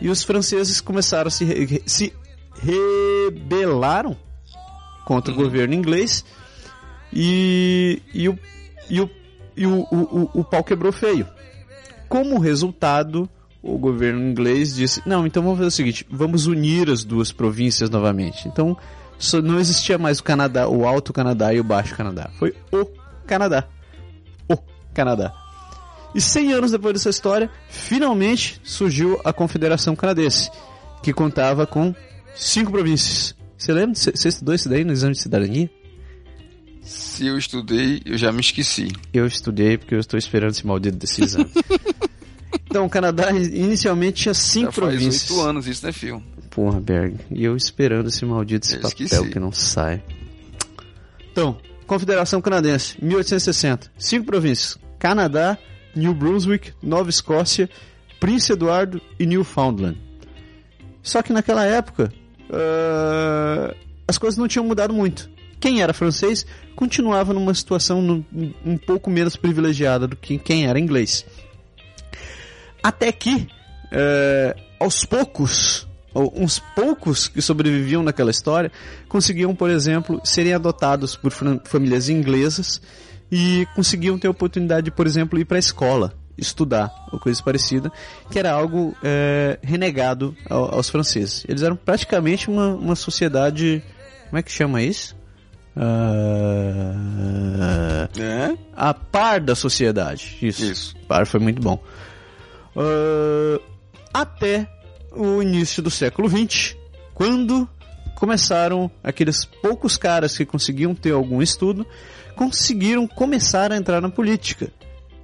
E 0.00 0.08
os 0.08 0.22
franceses 0.22 0.80
começaram 0.80 1.28
a 1.28 1.30
se, 1.30 1.82
se 1.86 2.12
rebelaram 2.62 4.16
contra 5.04 5.32
uhum. 5.32 5.40
o 5.40 5.42
governo 5.42 5.74
inglês 5.74 6.24
e, 7.12 8.00
e, 8.14 8.28
o, 8.28 8.38
e, 8.88 9.00
o, 9.00 9.10
e 9.56 9.66
o, 9.66 9.86
o, 9.90 10.30
o 10.34 10.44
pau 10.44 10.62
quebrou 10.62 10.92
feio. 10.92 11.26
Como 12.08 12.38
resultado, 12.38 13.28
o 13.62 13.78
governo 13.78 14.20
inglês 14.20 14.74
disse: 14.74 15.02
não, 15.06 15.26
então 15.26 15.42
vamos 15.42 15.58
fazer 15.58 15.68
o 15.68 15.72
seguinte, 15.72 16.06
vamos 16.10 16.46
unir 16.46 16.90
as 16.90 17.04
duas 17.04 17.32
províncias 17.32 17.90
novamente. 17.90 18.48
Então 18.48 18.76
não 19.42 19.58
existia 19.58 19.98
mais 19.98 20.18
o 20.18 20.24
Canadá, 20.24 20.68
o 20.68 20.86
Alto 20.86 21.12
Canadá 21.12 21.52
e 21.52 21.60
o 21.60 21.64
Baixo 21.64 21.94
Canadá. 21.94 22.30
Foi 22.38 22.54
o 22.72 22.86
Canadá. 23.26 23.68
O 24.48 24.56
Canadá. 24.94 25.32
E 26.14 26.20
100 26.20 26.52
anos 26.54 26.70
depois 26.72 26.94
dessa 26.94 27.10
história, 27.10 27.50
finalmente 27.68 28.60
surgiu 28.64 29.20
a 29.24 29.32
Confederação 29.32 29.94
Canadense, 29.94 30.50
que 31.02 31.12
contava 31.12 31.66
com 31.66 31.94
cinco 32.34 32.72
províncias. 32.72 33.36
Você 33.56 33.72
lembra? 33.72 33.94
Você 33.94 34.28
estudou 34.28 34.54
isso 34.54 34.68
daí 34.68 34.84
no 34.84 34.92
exame 34.92 35.14
de 35.14 35.22
cidadania? 35.22 35.70
Se 36.82 37.26
eu 37.26 37.36
estudei, 37.36 38.00
eu 38.04 38.16
já 38.16 38.32
me 38.32 38.40
esqueci. 38.40 38.88
Eu 39.12 39.26
estudei 39.26 39.76
porque 39.76 39.94
eu 39.94 40.00
estou 40.00 40.18
esperando 40.18 40.52
esse 40.52 40.66
maldito 40.66 40.96
desse 40.96 41.22
exame. 41.22 41.50
Então, 42.70 42.86
o 42.86 42.88
Canadá 42.88 43.32
inicialmente 43.32 44.22
tinha 44.22 44.34
cinco 44.34 44.66
Já 44.66 44.72
províncias. 44.72 45.22
Faz 45.22 45.30
oito 45.32 45.48
anos 45.48 45.66
isso, 45.66 45.84
né, 45.84 45.90
Phil? 45.90 46.22
Porra, 46.50 46.80
Berg. 46.80 47.16
E 47.28 47.44
eu 47.44 47.56
esperando 47.56 48.08
esse 48.08 48.24
maldito 48.24 48.64
esse 48.64 48.76
papel 48.76 48.90
esqueci. 49.06 49.28
que 49.28 49.40
não 49.40 49.50
sai. 49.50 50.00
Então, 51.32 51.58
Confederação 51.84 52.40
Canadense, 52.40 52.96
1860. 53.02 53.90
Cinco 53.98 54.26
províncias. 54.26 54.78
Canadá, 55.00 55.58
New 55.96 56.14
Brunswick, 56.14 56.72
Nova 56.80 57.10
Escócia, 57.10 57.68
Prince 58.20 58.52
Eduardo 58.52 59.00
e 59.18 59.26
Newfoundland. 59.26 59.98
Só 61.02 61.22
que 61.22 61.32
naquela 61.32 61.64
época, 61.64 62.12
uh, 62.50 63.74
as 64.06 64.16
coisas 64.16 64.38
não 64.38 64.46
tinham 64.46 64.64
mudado 64.64 64.94
muito. 64.94 65.28
Quem 65.60 65.82
era 65.82 65.92
francês 65.92 66.46
continuava 66.74 67.34
numa 67.34 67.52
situação 67.52 68.00
no, 68.00 68.24
um 68.64 68.78
pouco 68.78 69.10
menos 69.10 69.36
privilegiada 69.36 70.08
do 70.08 70.16
que 70.16 70.38
quem 70.38 70.66
era 70.66 70.80
inglês. 70.80 71.26
Até 72.82 73.12
que, 73.12 73.46
é, 73.92 74.56
aos 74.80 75.04
poucos, 75.04 75.86
uns 76.14 76.58
poucos 76.58 77.28
que 77.28 77.42
sobreviviam 77.42 78.02
naquela 78.02 78.30
história, 78.30 78.72
conseguiam, 79.08 79.54
por 79.54 79.68
exemplo, 79.68 80.20
serem 80.24 80.54
adotados 80.54 81.14
por 81.14 81.30
famílias 81.64 82.08
inglesas 82.08 82.80
e 83.30 83.66
conseguiam 83.76 84.18
ter 84.18 84.28
a 84.28 84.30
oportunidade 84.30 84.86
de, 84.86 84.90
por 84.90 85.06
exemplo, 85.06 85.38
ir 85.38 85.44
para 85.44 85.58
a 85.58 85.60
escola, 85.60 86.14
estudar, 86.36 86.90
ou 87.12 87.20
coisa 87.20 87.42
parecida, 87.42 87.92
que 88.30 88.38
era 88.38 88.50
algo 88.50 88.96
é, 89.02 89.58
renegado 89.62 90.34
aos 90.48 90.88
franceses. 90.88 91.44
Eles 91.46 91.62
eram 91.62 91.76
praticamente 91.76 92.48
uma, 92.48 92.68
uma 92.68 92.96
sociedade. 92.96 93.82
Como 94.30 94.38
é 94.38 94.42
que 94.42 94.50
chama 94.50 94.82
isso? 94.82 95.19
Uh, 95.80 97.00
é? 98.20 98.56
A 98.76 98.92
par 98.92 99.40
da 99.40 99.54
sociedade. 99.54 100.36
Isso. 100.42 100.64
Isso. 100.64 100.94
Par 101.08 101.26
foi 101.26 101.40
muito 101.40 101.62
bom 101.62 101.82
uh, 102.76 103.62
até 104.12 104.68
o 105.12 105.42
início 105.42 105.82
do 105.82 105.90
século 105.90 106.28
XX, 106.28 106.76
quando 107.14 107.68
começaram 108.14 108.90
aqueles 109.02 109.44
poucos 109.44 109.96
caras 109.96 110.36
que 110.36 110.44
conseguiam 110.44 110.94
ter 110.94 111.12
algum 111.12 111.40
estudo, 111.40 111.86
conseguiram 112.36 113.06
começar 113.06 113.72
a 113.72 113.76
entrar 113.76 114.00
na 114.00 114.10
política. 114.10 114.70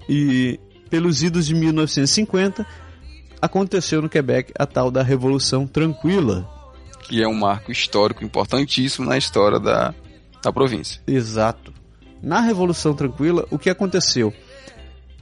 E 0.09 0.59
pelos 0.89 1.23
idos 1.23 1.47
de 1.47 1.55
1950 1.55 2.67
aconteceu 3.41 4.01
no 4.01 4.09
Quebec 4.09 4.53
a 4.59 4.67
tal 4.67 4.91
da 4.91 5.03
Revolução 5.03 5.67
Tranquila, 5.67 6.49
que 7.03 7.23
é 7.23 7.29
um 7.29 7.35
marco 7.35 7.71
histórico 7.71 8.25
importantíssimo 8.25 9.07
na 9.07 9.19
história 9.19 9.61
da, 9.61 9.95
da 10.47 10.53
província. 10.53 11.01
Exato. 11.07 11.73
Na 12.23 12.41
Revolução 12.41 12.95
Tranquila, 12.95 13.45
o 13.51 13.59
que 13.59 13.69
aconteceu? 13.69 14.33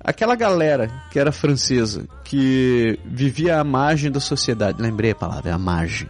Aquela 0.01 0.37
galera 0.37 0.91
que 1.11 1.18
era 1.18 1.33
francesa, 1.33 2.07
que 2.25 2.99
vivia 3.07 3.59
à 3.59 3.64
margem 3.64 4.11
da 4.11 4.20
sociedade, 4.20 4.81
lembrei 4.81 5.12
a 5.12 5.14
palavra, 5.14 5.51
é 5.51 5.53
a 5.53 5.59
margem, 5.59 6.09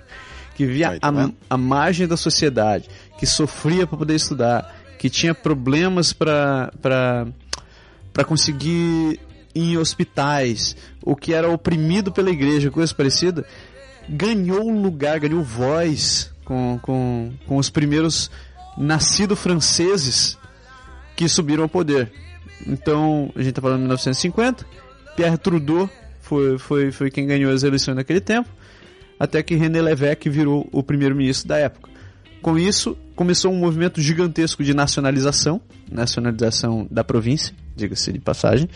que 0.57 0.67
vivia 0.67 0.99
tá 0.99 1.09
à, 1.09 1.55
à 1.55 1.57
margem 1.57 2.09
da 2.09 2.17
sociedade, 2.17 2.89
que 3.17 3.25
sofria 3.25 3.87
para 3.87 3.97
poder 3.97 4.17
estudar, 4.17 4.75
que 4.99 5.09
tinha 5.09 5.35
problemas 5.35 6.12
para 6.12 6.73
para 8.12 8.25
conseguir 8.25 9.21
ir 9.55 9.75
em 9.75 9.77
hospitais, 9.77 10.77
o 11.03 11.17
que 11.17 11.33
era 11.33 11.49
oprimido 11.49 12.12
pela 12.12 12.31
igreja, 12.31 12.71
coisa 12.71 12.95
parecida, 12.95 13.45
ganhou 14.09 14.71
lugar, 14.71 15.19
ganhou 15.19 15.43
voz 15.43 16.33
com, 16.45 16.79
com, 16.81 17.33
com 17.47 17.57
os 17.57 17.71
primeiros 17.71 18.31
nascidos 18.77 19.39
franceses 19.39 20.39
que 21.16 21.29
subiram 21.29 21.64
ao 21.64 21.68
poder. 21.68 22.12
Então, 22.66 23.31
a 23.35 23.39
gente 23.39 23.51
está 23.51 23.62
falando 23.62 23.79
de 23.79 23.83
1950. 23.83 24.66
Pierre 25.16 25.39
Trudeau 25.39 25.89
foi, 26.20 26.59
foi, 26.59 26.91
foi 26.91 27.11
quem 27.11 27.27
ganhou 27.27 27.53
as 27.53 27.62
eleições 27.62 27.95
naquele 27.95 28.20
tempo, 28.20 28.49
até 29.18 29.43
que 29.43 29.55
René 29.55 29.81
Lévesque 29.81 30.29
virou 30.29 30.68
o 30.72 30.83
primeiro-ministro 30.83 31.49
da 31.49 31.59
época. 31.59 31.91
Com 32.43 32.59
isso, 32.59 32.97
começou 33.14 33.53
um 33.53 33.59
movimento 33.59 34.01
gigantesco 34.01 34.62
de 34.62 34.75
nacionalização, 34.75 35.61
nacionalização 35.91 36.87
da 36.91 37.05
província, 37.05 37.55
diga-se 37.75 38.12
de 38.12 38.18
passagem, 38.18 38.68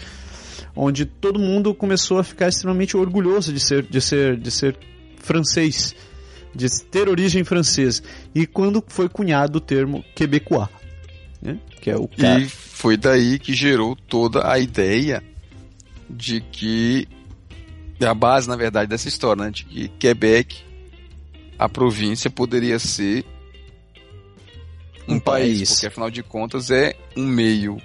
onde 0.74 1.05
todo 1.05 1.38
mundo 1.38 1.74
começou 1.74 2.18
a 2.18 2.24
ficar 2.24 2.49
extremamente 2.49 2.96
orgulhoso 2.96 3.53
de 3.53 3.61
ser, 3.61 3.82
de 3.82 4.01
ser, 4.01 4.36
de 4.36 4.51
ser 4.51 4.78
francês, 5.16 5.94
de 6.55 6.68
ter 6.84 7.09
origem 7.09 7.44
francesa. 7.44 8.03
E 8.34 8.46
quando 8.46 8.82
foi 8.86 9.09
cunhado 9.09 9.59
o 9.59 9.61
termo 9.61 10.05
quebecois, 10.14 10.68
né? 11.40 11.59
que 11.80 11.90
é 11.90 11.96
o 11.96 12.09
cara... 12.09 12.40
E 12.40 12.49
foi 12.49 12.96
daí 12.96 13.38
que 13.38 13.55
gerou 13.55 13.94
toda 13.94 14.51
a 14.51 14.59
ideia 14.59 15.22
de 16.09 16.40
que 16.40 17.09
a 18.01 18.14
base, 18.14 18.49
na 18.49 18.57
verdade, 18.57 18.88
dessa 18.88 19.09
história, 19.09 19.44
né? 19.44 19.51
de 19.51 19.64
que 19.64 19.88
Quebec, 19.88 20.59
a 21.59 21.68
província, 21.68 22.30
poderia 22.30 22.78
ser 22.78 23.24
um, 25.07 25.14
um 25.14 25.20
país, 25.20 25.59
país, 25.59 25.70
porque 25.70 25.86
afinal 25.86 26.11
de 26.11 26.22
contas 26.22 26.70
é 26.70 26.94
um 27.16 27.26
meio 27.26 27.80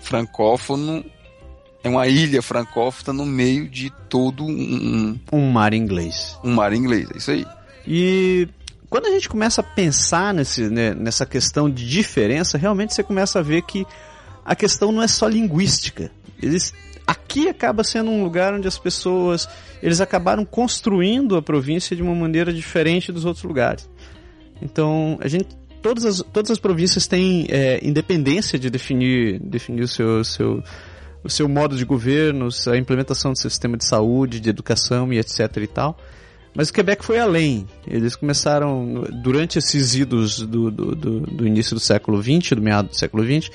francófono 0.00 1.04
é 1.82 1.88
uma 1.88 2.06
ilha 2.06 2.42
francófona 2.42 3.16
no 3.16 3.24
meio 3.24 3.68
de 3.68 3.90
todo 4.08 4.44
um, 4.44 5.18
um 5.32 5.50
mar 5.50 5.72
inglês. 5.72 6.38
Um 6.42 6.54
mar 6.54 6.72
inglês, 6.72 7.08
é 7.14 7.18
isso 7.18 7.30
aí. 7.30 7.46
E 7.90 8.46
quando 8.90 9.06
a 9.06 9.10
gente 9.10 9.30
começa 9.30 9.62
a 9.62 9.64
pensar 9.64 10.34
nesse, 10.34 10.68
né, 10.68 10.94
nessa 10.94 11.24
questão 11.24 11.70
de 11.70 11.88
diferença, 11.88 12.58
realmente 12.58 12.92
você 12.92 13.02
começa 13.02 13.38
a 13.38 13.42
ver 13.42 13.62
que 13.62 13.86
a 14.44 14.54
questão 14.54 14.92
não 14.92 15.02
é 15.02 15.08
só 15.08 15.26
linguística. 15.26 16.10
Eles, 16.42 16.74
aqui 17.06 17.48
acaba 17.48 17.82
sendo 17.82 18.10
um 18.10 18.22
lugar 18.22 18.52
onde 18.52 18.68
as 18.68 18.78
pessoas 18.78 19.48
eles 19.82 20.02
acabaram 20.02 20.44
construindo 20.44 21.34
a 21.34 21.40
província 21.40 21.96
de 21.96 22.02
uma 22.02 22.14
maneira 22.14 22.52
diferente 22.52 23.10
dos 23.10 23.24
outros 23.24 23.44
lugares. 23.44 23.88
Então 24.60 25.16
a 25.22 25.28
gente 25.28 25.48
todas 25.80 26.04
as, 26.04 26.22
todas 26.30 26.50
as 26.50 26.58
províncias 26.58 27.06
têm 27.06 27.46
é, 27.48 27.80
independência 27.82 28.58
de 28.58 28.68
definir 28.68 29.40
definir 29.40 29.82
o 29.82 29.88
seu, 29.88 30.22
seu 30.24 30.62
o 31.24 31.30
seu 31.30 31.48
modo 31.48 31.76
de 31.76 31.84
governo, 31.84 32.48
a 32.66 32.76
implementação 32.76 33.32
do 33.32 33.38
sistema 33.38 33.76
de 33.76 33.86
saúde, 33.86 34.40
de 34.40 34.50
educação 34.50 35.10
e 35.10 35.18
etc 35.18 35.56
e 35.56 35.66
tal. 35.66 35.98
Mas 36.58 36.70
o 36.70 36.72
Quebec 36.72 37.04
foi 37.04 37.20
além. 37.20 37.68
Eles 37.86 38.16
começaram, 38.16 39.04
durante 39.22 39.60
esses 39.60 39.94
idos 39.94 40.40
do, 40.40 40.72
do, 40.72 40.92
do, 40.92 41.20
do 41.20 41.46
início 41.46 41.72
do 41.72 41.78
século 41.78 42.20
XX, 42.20 42.56
do 42.56 42.60
meado 42.60 42.88
do 42.88 42.96
século 42.96 43.24
XX, 43.24 43.48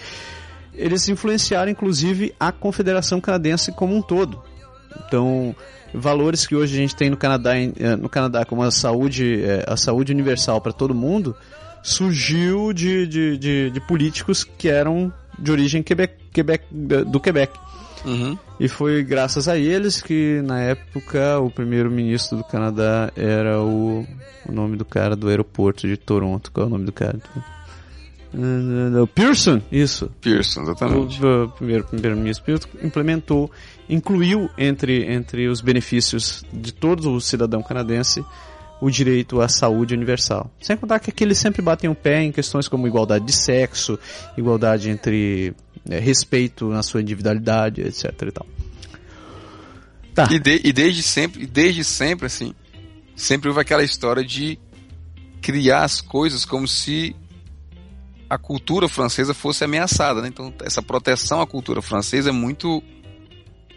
eles 0.73 1.09
influenciaram 1.09 1.69
inclusive 1.69 2.33
a 2.39 2.49
Confederação 2.49 3.19
Canadense 3.19 3.73
como 3.73 3.93
um 3.93 4.01
todo. 4.01 4.41
Então, 5.05 5.53
valores 5.93 6.47
que 6.47 6.55
hoje 6.55 6.75
a 6.75 6.77
gente 6.77 6.95
tem 6.95 7.09
no 7.09 7.17
Canadá, 7.17 7.57
eh, 7.57 7.97
no 7.97 8.07
Canadá 8.07 8.45
como 8.45 8.63
a 8.63 8.71
saúde, 8.71 9.43
eh, 9.43 9.65
a 9.67 9.75
saúde 9.75 10.13
universal 10.13 10.61
para 10.61 10.71
todo 10.71 10.95
mundo, 10.95 11.35
surgiu 11.83 12.71
de, 12.71 13.05
de, 13.05 13.37
de, 13.37 13.69
de 13.69 13.81
políticos 13.81 14.45
que 14.45 14.69
eram 14.69 15.11
de 15.37 15.51
origem 15.51 15.83
Quebec, 15.83 16.15
Quebec, 16.31 16.65
do 16.71 17.19
Quebec. 17.19 17.53
Uhum. 18.05 18.37
E 18.63 18.69
foi 18.69 19.03
graças 19.03 19.49
a 19.49 19.57
eles 19.57 20.01
que, 20.01 20.41
na 20.41 20.57
época, 20.57 21.37
o 21.37 21.51
primeiro-ministro 21.51 22.37
do 22.37 22.45
Canadá 22.45 23.11
era 23.13 23.61
o, 23.61 24.07
o 24.47 24.51
nome 24.53 24.77
do 24.77 24.85
cara 24.85 25.17
do 25.17 25.27
aeroporto 25.27 25.85
de 25.85 25.97
Toronto. 25.97 26.49
Qual 26.49 26.63
é 26.63 26.67
o 26.67 26.69
nome 26.69 26.85
do 26.85 26.93
cara? 26.93 27.19
Uh, 28.33 29.05
Pearson, 29.07 29.61
isso. 29.69 30.09
Pearson, 30.21 30.61
exatamente. 30.61 31.21
O, 31.21 31.43
o 31.43 31.49
primeiro 31.49 31.83
primeiro-ministro 31.83 32.45
Pearson 32.45 32.69
implementou, 32.81 33.51
incluiu 33.89 34.49
entre, 34.57 35.11
entre 35.11 35.49
os 35.49 35.59
benefícios 35.59 36.45
de 36.53 36.73
todo 36.73 37.11
o 37.11 37.19
cidadão 37.19 37.61
canadense 37.61 38.23
o 38.79 38.89
direito 38.89 39.41
à 39.41 39.49
saúde 39.49 39.93
universal. 39.93 40.49
Sem 40.61 40.77
contar 40.77 40.99
que 40.99 41.09
aqui 41.09 41.25
eles 41.25 41.37
sempre 41.37 41.61
batem 41.61 41.89
o 41.89 41.95
pé 41.95 42.23
em 42.23 42.31
questões 42.31 42.69
como 42.69 42.87
igualdade 42.87 43.25
de 43.25 43.33
sexo, 43.33 43.99
igualdade 44.37 44.89
entre 44.89 45.53
é, 45.89 45.99
respeito 45.99 46.67
na 46.69 46.83
sua 46.83 47.01
individualidade, 47.01 47.81
etc 47.81 48.11
e 48.21 48.31
tal. 48.31 48.47
Tá. 50.13 50.27
E, 50.31 50.39
de, 50.39 50.61
e 50.63 50.71
desde 50.71 51.01
sempre, 51.01 51.45
desde 51.45 51.83
sempre 51.83 52.27
assim, 52.27 52.53
sempre 53.15 53.49
houve 53.49 53.61
aquela 53.61 53.83
história 53.83 54.23
de 54.23 54.59
criar 55.41 55.83
as 55.83 55.99
coisas 55.99 56.45
como 56.45 56.67
se 56.67 57.15
a 58.29 58.37
cultura 58.37 58.87
francesa 58.87 59.33
fosse 59.33 59.63
ameaçada, 59.63 60.21
né? 60.21 60.27
Então 60.27 60.53
essa 60.61 60.81
proteção 60.81 61.41
à 61.41 61.47
cultura 61.47 61.81
francesa 61.81 62.29
é 62.29 62.33
muito 62.33 62.81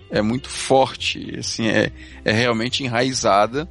é 0.08 0.22
muito 0.22 0.48
forte, 0.48 1.36
assim, 1.38 1.66
é, 1.66 1.90
é 2.24 2.32
realmente 2.32 2.84
enraizada 2.84 3.68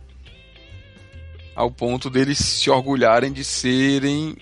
ao 1.55 1.71
ponto 1.71 2.09
deles 2.09 2.38
se 2.38 2.69
orgulharem 2.69 3.31
de 3.31 3.43
serem 3.43 4.36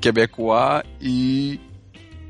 quebecois 0.00 0.82
e 1.00 1.60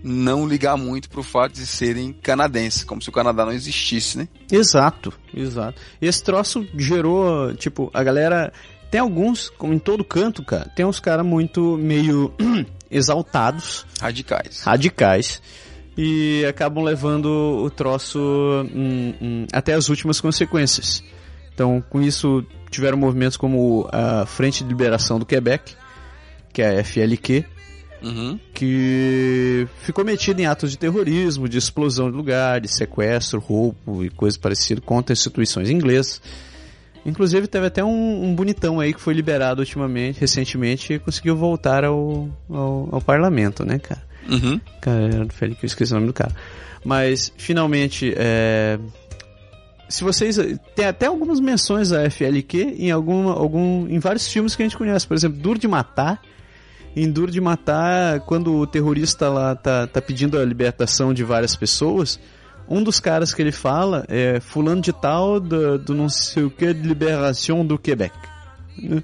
não 0.02 0.46
ligar 0.46 0.76
muito 0.76 1.08
pro 1.08 1.22
fato 1.22 1.54
de 1.54 1.66
serem 1.66 2.12
canadenses, 2.12 2.84
como 2.84 3.02
se 3.02 3.08
o 3.08 3.12
Canadá 3.12 3.44
não 3.44 3.52
existisse, 3.52 4.18
né? 4.18 4.28
Exato, 4.50 5.12
exato. 5.34 5.80
Esse 6.00 6.22
troço 6.22 6.66
gerou, 6.76 7.54
tipo, 7.54 7.90
a 7.92 8.02
galera. 8.02 8.52
Tem 8.90 9.00
alguns, 9.00 9.50
como 9.50 9.74
em 9.74 9.78
todo 9.78 10.02
canto, 10.02 10.42
cara, 10.42 10.70
tem 10.74 10.86
uns 10.86 10.98
caras 10.98 11.24
muito 11.24 11.76
meio 11.76 12.32
exaltados. 12.90 13.84
Radicais. 14.00 14.62
Radicais. 14.62 15.42
E 15.96 16.44
acabam 16.48 16.82
levando 16.82 17.26
o 17.26 17.68
troço 17.70 18.18
hum, 18.18 19.12
hum, 19.20 19.46
até 19.52 19.74
as 19.74 19.88
últimas 19.88 20.20
consequências. 20.20 21.02
Então, 21.52 21.84
com 21.90 22.00
isso, 22.00 22.46
tiveram 22.70 22.96
movimentos 22.96 23.36
como 23.36 23.88
a 23.92 24.24
Frente 24.24 24.62
de 24.62 24.68
Liberação 24.68 25.18
do 25.18 25.26
Quebec, 25.26 25.74
que 26.52 26.62
é 26.62 26.78
a 26.78 26.84
FLQ, 26.84 27.44
uhum. 28.02 28.38
que 28.54 29.66
ficou 29.82 30.04
metida 30.04 30.40
em 30.40 30.46
atos 30.46 30.70
de 30.70 30.78
terrorismo, 30.78 31.48
de 31.48 31.58
explosão 31.58 32.10
de 32.10 32.16
lugares, 32.16 32.76
sequestro, 32.76 33.40
roubo 33.40 34.04
e 34.04 34.10
coisas 34.10 34.36
parecidas 34.36 34.84
contra 34.84 35.12
instituições 35.12 35.70
inglesas. 35.70 36.20
Inclusive 37.04 37.46
teve 37.46 37.66
até 37.66 37.82
um, 37.82 38.24
um, 38.24 38.34
bonitão 38.34 38.80
aí 38.80 38.92
que 38.92 39.00
foi 39.00 39.14
liberado 39.14 39.60
ultimamente, 39.60 40.20
recentemente, 40.20 40.92
e 40.92 40.98
conseguiu 40.98 41.36
voltar 41.36 41.84
ao, 41.84 42.28
ao, 42.50 42.88
ao 42.92 43.00
parlamento, 43.00 43.64
né, 43.64 43.78
cara? 43.78 44.02
Uhum. 44.28 44.60
Cara, 44.80 45.08
eu 45.10 45.56
esqueci 45.62 45.92
o 45.92 45.94
nome 45.94 46.08
do 46.08 46.12
cara. 46.12 46.34
Mas, 46.84 47.32
finalmente, 47.36 48.12
é, 48.16 48.78
se 49.88 50.04
vocês 50.04 50.38
tem 50.74 50.84
até 50.84 51.06
algumas 51.06 51.40
menções 51.40 51.92
a 51.92 52.08
FLQ 52.10 52.76
em 52.78 52.90
algum, 52.90 53.28
algum 53.28 53.88
em 53.88 53.98
vários 53.98 54.28
filmes 54.28 54.54
que 54.54 54.62
a 54.62 54.66
gente 54.66 54.76
conhece, 54.76 55.06
por 55.06 55.16
exemplo, 55.16 55.38
Duro 55.38 55.58
de 55.58 55.66
Matar. 55.66 56.20
Em 56.96 57.10
Duro 57.10 57.30
de 57.30 57.40
Matar, 57.40 58.20
quando 58.20 58.56
o 58.56 58.66
terrorista 58.66 59.28
lá 59.28 59.54
tá, 59.54 59.86
tá 59.86 60.00
pedindo 60.02 60.38
a 60.38 60.44
libertação 60.44 61.14
de 61.14 61.22
várias 61.22 61.54
pessoas, 61.54 62.18
um 62.68 62.82
dos 62.82 63.00
caras 63.00 63.32
que 63.32 63.40
ele 63.40 63.52
fala 63.52 64.04
é 64.08 64.40
fulano 64.40 64.80
de 64.80 64.92
tal 64.92 65.40
do, 65.40 65.78
do 65.78 65.94
não 65.94 66.08
sei 66.08 66.44
o 66.44 66.50
que 66.50 66.72
de 66.74 66.86
liberação 66.86 67.64
do 67.64 67.78
Quebec. 67.78 68.14
Né? 68.76 69.02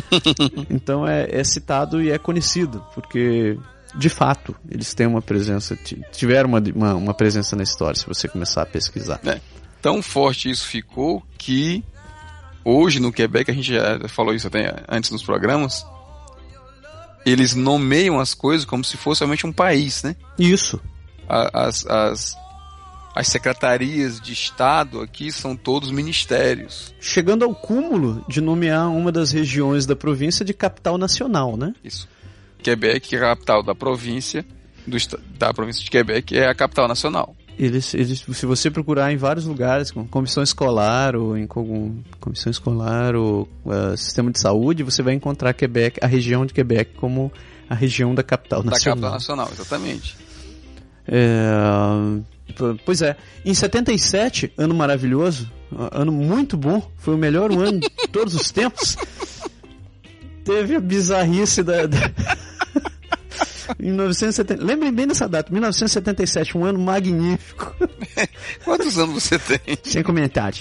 então 0.70 1.06
é, 1.06 1.28
é 1.30 1.44
citado 1.44 2.02
e 2.02 2.10
é 2.10 2.18
conhecido, 2.18 2.84
porque 2.94 3.58
de 3.94 4.08
fato 4.08 4.54
eles 4.68 4.92
têm 4.94 5.06
uma 5.06 5.22
presença, 5.22 5.76
tiveram 6.12 6.48
uma, 6.48 6.62
uma, 6.74 6.94
uma 6.94 7.14
presença 7.14 7.54
na 7.54 7.62
história, 7.62 7.98
se 7.98 8.06
você 8.06 8.26
começar 8.26 8.62
a 8.62 8.66
pesquisar. 8.66 9.20
É 9.24 9.40
tão 9.80 10.00
forte 10.02 10.50
isso 10.50 10.66
ficou 10.66 11.22
que 11.36 11.84
hoje 12.64 12.98
no 12.98 13.12
Quebec, 13.12 13.50
a 13.50 13.54
gente 13.54 13.72
já 13.72 14.08
falou 14.08 14.34
isso 14.34 14.46
até 14.46 14.82
antes 14.88 15.10
nos 15.10 15.22
programas, 15.22 15.86
eles 17.24 17.54
nomeiam 17.54 18.20
as 18.20 18.34
coisas 18.34 18.64
como 18.64 18.84
se 18.84 18.96
fosse 18.96 19.20
realmente 19.20 19.46
um 19.46 19.52
país, 19.52 20.02
né? 20.02 20.16
Isso. 20.38 20.80
As, 21.28 21.86
as, 21.86 22.36
as 23.14 23.28
secretarias 23.28 24.20
de 24.20 24.32
Estado 24.32 25.00
aqui 25.00 25.30
são 25.32 25.56
todos 25.56 25.90
ministérios. 25.90 26.94
Chegando 27.00 27.44
ao 27.44 27.54
cúmulo 27.54 28.24
de 28.28 28.40
nomear 28.40 28.90
uma 28.90 29.12
das 29.12 29.30
regiões 29.30 29.86
da 29.86 29.96
província 29.96 30.44
de 30.44 30.52
capital 30.52 30.98
nacional, 30.98 31.56
né? 31.56 31.72
Isso. 31.82 32.08
Quebec, 32.62 33.14
é 33.14 33.18
a 33.18 33.20
capital 33.22 33.62
da 33.62 33.74
província, 33.74 34.44
do, 34.86 34.96
da 35.38 35.52
província 35.52 35.84
de 35.84 35.90
Quebec, 35.90 36.36
é 36.36 36.48
a 36.48 36.54
capital 36.54 36.88
nacional. 36.88 37.36
Eles, 37.56 37.94
eles, 37.94 38.18
se 38.20 38.46
você 38.46 38.68
procurar 38.70 39.12
em 39.12 39.16
vários 39.16 39.44
lugares, 39.44 39.90
com 39.90 40.04
comissão 40.06 40.42
escolar 40.42 41.14
ou 41.14 41.38
em 41.38 41.46
com, 41.46 42.02
comissão 42.18 42.50
escolar 42.50 43.14
ou 43.14 43.48
uh, 43.64 43.96
sistema 43.96 44.30
de 44.30 44.40
saúde, 44.40 44.82
você 44.82 45.02
vai 45.02 45.14
encontrar 45.14 45.54
Quebec, 45.54 46.00
a 46.02 46.06
região 46.06 46.44
de 46.44 46.52
Quebec 46.52 46.94
como 46.96 47.32
a 47.68 47.74
região 47.74 48.12
da 48.14 48.24
capital 48.24 48.62
da 48.62 48.72
nacional. 48.72 48.96
Da 48.96 49.18
capital 49.18 49.36
nacional, 49.36 49.48
exatamente. 49.52 50.16
É, 51.06 51.52
pois 52.84 53.02
é, 53.02 53.16
em 53.44 53.54
77, 53.54 54.52
ano 54.56 54.74
maravilhoso, 54.74 55.50
ano 55.92 56.10
muito 56.10 56.56
bom, 56.56 56.82
foi 56.98 57.14
o 57.14 57.18
melhor 57.18 57.52
ano 57.52 57.78
de 57.78 58.08
todos 58.10 58.34
os 58.34 58.50
tempos. 58.50 58.96
Teve 60.44 60.76
a 60.76 60.80
bizarrice 60.80 61.62
da... 61.62 61.86
da... 61.86 61.98
Em 63.78 63.86
1970, 63.86 64.62
lembrem 64.62 64.92
bem 64.92 65.06
dessa 65.06 65.28
data, 65.28 65.52
1977, 65.52 66.56
um 66.56 66.64
ano 66.64 66.78
magnífico. 66.78 67.74
Quantos 68.64 68.98
anos 68.98 69.22
você 69.22 69.38
tem? 69.38 69.78
Sem 69.82 70.02
comentário. 70.02 70.60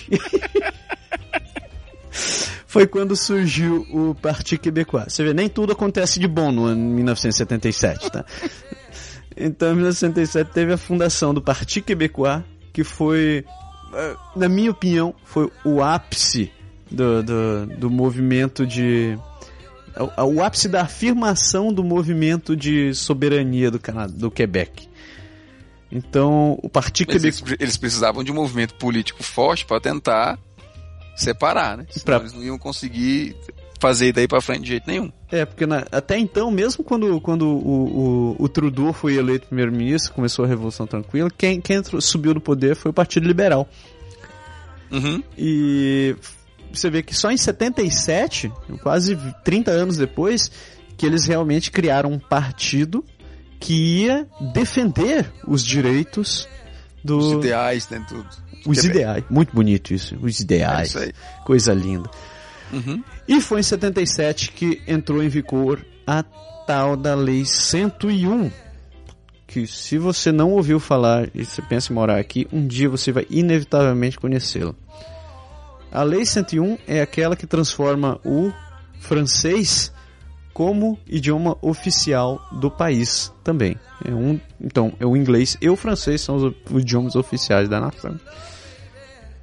Foi 2.66 2.88
quando 2.88 3.16
surgiu 3.16 3.86
o 3.92 4.16
Partido 4.16 4.62
Quebecois. 4.62 5.14
Você 5.14 5.24
vê, 5.24 5.34
nem 5.34 5.48
tudo 5.48 5.74
acontece 5.74 6.20
de 6.20 6.28
bom 6.28 6.52
no 6.52 6.66
ano 6.66 6.82
1977, 6.82 8.12
tá? 8.12 8.26
Então, 9.38 9.72
em 9.72 9.76
1977 9.76 10.52
teve 10.52 10.74
a 10.74 10.78
fundação 10.78 11.34
do 11.34 11.42
Partido 11.42 11.84
Quebecois, 11.84 12.42
que 12.72 12.84
foi, 12.84 13.46
eh, 13.94 14.16
na 14.36 14.50
minha 14.50 14.72
opinião, 14.72 15.14
foi 15.24 15.52
o 15.64 15.82
ápice 15.82 16.52
do, 16.90 17.24
do, 17.24 17.66
do 17.78 17.90
movimento 17.90 18.66
de 18.66 19.18
o, 20.18 20.36
o 20.36 20.44
ápice 20.44 20.68
da 20.68 20.82
afirmação 20.82 21.74
do 21.74 21.84
movimento 21.84 22.56
de 22.56 22.94
soberania 22.94 23.70
do, 23.70 23.80
Canadá, 23.80 24.14
do 24.16 24.32
Quebec. 24.32 24.88
Então, 25.92 26.58
o 26.64 26.70
Partido 26.70 27.08
Quebec... 27.10 27.42
Eles, 27.44 27.56
eles 27.60 27.78
precisavam 27.78 28.24
de 28.24 28.32
um 28.32 28.36
movimento 28.36 28.74
político 28.76 29.22
forte 29.22 29.66
para 29.66 29.80
tentar 29.80 30.40
separar, 31.16 31.78
né? 31.78 31.86
Senão 31.90 32.06
pra... 32.06 32.18
eles 32.18 32.34
não 32.34 32.44
iam 32.44 32.58
conseguir 32.58 33.36
fazer 33.80 34.14
daí 34.14 34.28
para 34.28 34.40
frente 34.40 34.62
de 34.62 34.70
jeito 34.70 34.88
nenhum. 34.88 35.12
É, 35.30 35.46
porque 35.46 35.66
na, 35.66 35.86
até 35.92 36.18
então, 36.18 36.50
mesmo 36.50 36.84
quando, 36.86 37.20
quando 37.20 37.46
o, 37.46 38.36
o, 38.40 38.44
o 38.44 38.50
Trudeau 38.50 38.94
foi 38.94 39.16
eleito 39.16 39.48
primeiro-ministro, 39.48 40.14
começou 40.14 40.46
a 40.46 40.48
Revolução 40.48 40.88
Tranquila, 40.88 41.30
quem, 41.38 41.60
quem 41.60 41.82
subiu 42.00 42.34
no 42.34 42.40
poder 42.40 42.76
foi 42.76 42.92
o 42.92 42.94
Partido 42.94 43.28
Liberal. 43.28 43.68
Uhum. 44.90 45.22
E 45.38 46.16
você 46.80 46.90
vê 46.90 47.04
que 47.04 47.16
só 47.16 47.32
em 47.32 47.38
77, 47.38 48.52
quase 48.82 49.18
30 49.44 49.72
anos 49.72 49.98
depois, 49.98 50.52
que 50.98 51.06
eles 51.06 51.26
realmente 51.26 51.72
criaram 51.72 52.12
um 52.12 52.20
partido 52.20 53.04
que 53.60 54.04
ia 54.04 54.28
defender 54.54 55.32
os 55.48 55.64
direitos 55.64 56.48
dos 57.04 57.28
Os 57.28 57.34
ideais, 57.34 57.90
né? 57.90 58.06
Tudo. 58.08 58.28
Os 58.66 58.80
Quebec. 58.80 58.98
ideais. 58.98 59.24
Muito 59.30 59.54
bonito 59.54 59.94
isso. 59.94 60.18
Os 60.22 60.40
ideais. 60.40 60.96
É 60.96 61.06
isso. 61.06 61.14
Coisa 61.46 61.74
linda. 61.74 62.10
Uhum. 62.72 63.04
E 63.28 63.40
foi 63.42 63.60
em 63.60 63.64
77 63.64 64.52
que 64.52 64.82
entrou 64.88 65.22
em 65.22 65.30
vigor 65.30 65.86
a 66.08 66.24
tal 66.66 66.96
da 66.96 67.14
Lei 67.16 67.46
101. 67.46 68.52
Que 69.46 69.68
se 69.68 69.98
você 69.98 70.32
não 70.32 70.52
ouviu 70.52 70.80
falar 70.80 71.30
e 71.36 71.46
você 71.46 71.62
pensa 71.62 71.92
em 71.92 71.96
morar 71.96 72.20
aqui, 72.20 72.48
um 72.52 72.66
dia 72.66 72.90
você 72.90 73.12
vai 73.12 73.28
inevitavelmente 73.30 74.18
conhecê-la. 74.18 74.74
A 75.94 76.02
Lei 76.02 76.26
101 76.26 76.80
é 76.88 77.02
aquela 77.04 77.36
que 77.36 77.46
transforma 77.46 78.20
o 78.26 78.52
francês 79.00 79.94
como 80.52 80.98
idioma 81.08 81.56
oficial 81.62 82.42
do 82.52 82.72
país 82.72 83.32
também. 83.44 83.78
É 84.04 84.12
um, 84.12 84.40
então, 84.60 84.94
é 85.00 85.06
o 85.06 85.16
inglês 85.16 85.56
e 85.62 85.70
o 85.70 85.76
francês 85.76 86.22
são 86.22 86.36
os, 86.36 86.54
idiomas 86.82 87.16
oficiais 87.16 87.70
da 87.70 87.80
nação. 87.80 88.20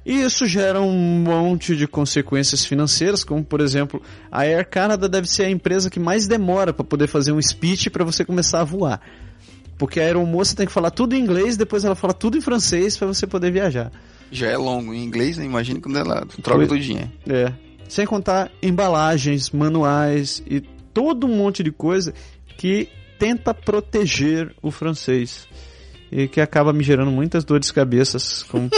E 0.05 0.19
isso 0.21 0.45
gera 0.45 0.81
um 0.81 1.23
monte 1.23 1.73
de 1.73 1.87
consequências 1.87 2.65
financeiras, 2.65 3.23
como 3.23 3.45
por 3.45 3.61
exemplo, 3.61 4.01
a 4.29 4.41
Air 4.41 4.67
Canada 4.69 5.07
deve 5.07 5.27
ser 5.27 5.43
a 5.43 5.49
empresa 5.49 5.89
que 5.89 6.01
mais 6.01 6.27
demora 6.27 6.73
para 6.73 6.83
poder 6.83 7.07
fazer 7.07 7.31
um 7.31 7.41
speech 7.41 7.89
para 7.89 8.03
você 8.03 8.25
começar 8.25 8.59
a 8.59 8.65
voar. 8.65 8.99
Porque 9.77 10.01
a 10.01 10.03
aeromoça 10.03 10.53
tem 10.53 10.65
que 10.65 10.73
falar 10.73 10.91
tudo 10.91 11.15
em 11.15 11.21
inglês, 11.21 11.55
depois 11.55 11.85
ela 11.85 11.95
fala 11.95 12.13
tudo 12.13 12.37
em 12.37 12.41
francês 12.41 12.97
para 12.97 13.07
você 13.07 13.25
poder 13.25 13.51
viajar. 13.53 13.89
Já 14.31 14.47
é 14.47 14.57
longo 14.57 14.93
em 14.93 15.03
inglês, 15.03 15.37
né? 15.37 15.45
Imagina 15.45 15.79
quando 15.81 15.99
é 15.99 16.03
lá. 16.03 16.25
Troca 16.41 16.65
tudinho. 16.65 17.11
É. 17.27 17.53
Sem 17.89 18.05
contar 18.05 18.49
embalagens, 18.63 19.51
manuais 19.51 20.41
e 20.47 20.61
todo 20.93 21.27
um 21.27 21.35
monte 21.35 21.61
de 21.61 21.71
coisa 21.71 22.13
que 22.57 22.87
tenta 23.19 23.53
proteger 23.53 24.55
o 24.61 24.71
francês. 24.71 25.47
E 26.11 26.27
que 26.27 26.41
acaba 26.41 26.73
me 26.73 26.83
gerando 26.83 27.11
muitas 27.11 27.43
dores 27.43 27.67
de 27.67 27.73
cabeças. 27.73 28.43
Com... 28.43 28.69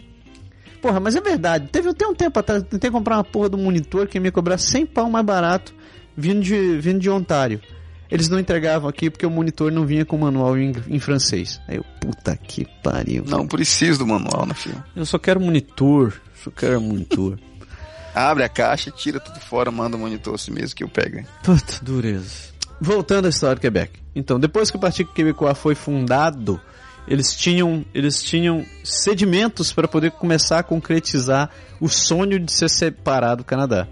porra, 0.80 1.00
mas 1.00 1.16
é 1.16 1.20
verdade. 1.20 1.68
Teve 1.68 1.92
tem 1.94 2.08
um 2.08 2.14
tempo 2.14 2.38
atrás, 2.38 2.62
tentei 2.62 2.90
comprar 2.90 3.16
uma 3.16 3.24
porra 3.24 3.48
do 3.48 3.58
monitor 3.58 4.06
que 4.06 4.18
ia 4.18 4.20
me 4.20 4.30
cobrar 4.30 4.58
100 4.58 4.86
pau 4.86 5.10
mais 5.10 5.24
barato 5.24 5.74
vindo 6.16 6.40
de, 6.40 6.78
vindo 6.78 6.98
de 6.98 7.08
Ontário. 7.08 7.60
Eles 8.12 8.28
não 8.28 8.38
entregavam 8.38 8.90
aqui 8.90 9.08
porque 9.08 9.24
o 9.24 9.30
monitor 9.30 9.72
não 9.72 9.86
vinha 9.86 10.04
com 10.04 10.18
manual 10.18 10.58
em, 10.58 10.74
em 10.86 11.00
francês. 11.00 11.58
Aí 11.66 11.76
eu, 11.76 11.84
puta 11.98 12.36
que 12.36 12.66
pariu. 12.82 13.24
Não 13.26 13.48
preciso 13.48 14.00
do 14.00 14.06
manual, 14.06 14.44
né, 14.44 14.52
filho? 14.52 14.84
Eu 14.94 15.06
só 15.06 15.18
quero 15.18 15.40
monitor. 15.40 16.20
Só 16.44 16.50
quero 16.50 16.78
monitor. 16.78 17.38
Abre 18.14 18.44
a 18.44 18.50
caixa, 18.50 18.90
tira 18.90 19.18
tudo 19.18 19.40
fora, 19.40 19.70
manda 19.70 19.96
o 19.96 19.98
monitor 19.98 20.34
assim 20.34 20.50
mesmo 20.50 20.76
que 20.76 20.84
eu 20.84 20.90
pego. 20.90 21.26
Puta, 21.42 21.78
dureza. 21.80 22.52
Voltando 22.78 23.24
à 23.24 23.28
história 23.30 23.54
do 23.54 23.62
Quebec. 23.62 23.98
Então, 24.14 24.38
depois 24.38 24.70
que 24.70 24.76
o 24.76 24.80
Partido 24.80 25.10
Quebecois 25.14 25.56
foi 25.56 25.74
fundado, 25.74 26.60
eles 27.08 27.34
tinham, 27.34 27.82
eles 27.94 28.22
tinham 28.22 28.62
sedimentos 28.84 29.72
para 29.72 29.88
poder 29.88 30.10
começar 30.10 30.58
a 30.58 30.62
concretizar 30.62 31.48
o 31.80 31.88
sonho 31.88 32.38
de 32.38 32.52
ser 32.52 32.68
separado 32.68 33.38
do 33.38 33.46
Canadá. 33.46 33.88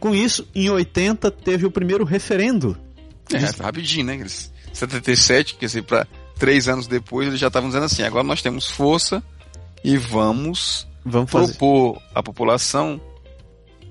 Com 0.00 0.12
isso, 0.12 0.44
em 0.52 0.68
80 0.68 1.30
teve 1.30 1.64
o 1.64 1.70
primeiro 1.70 2.04
referendo. 2.04 2.76
É, 3.32 3.62
rapidinho, 3.62 4.06
né? 4.06 4.14
Eles, 4.16 4.52
77, 4.72 5.54
quer 5.54 5.66
dizer, 5.66 5.82
para 5.82 6.06
três 6.38 6.68
anos 6.68 6.86
depois, 6.86 7.28
eles 7.28 7.40
já 7.40 7.46
estavam 7.48 7.68
dizendo 7.68 7.86
assim: 7.86 8.02
agora 8.02 8.24
nós 8.24 8.42
temos 8.42 8.68
força 8.68 9.22
e 9.82 9.96
vamos 9.96 10.86
Vamos 11.04 11.30
fazer. 11.30 11.52
propor 11.52 12.02
à 12.14 12.22
população 12.22 13.00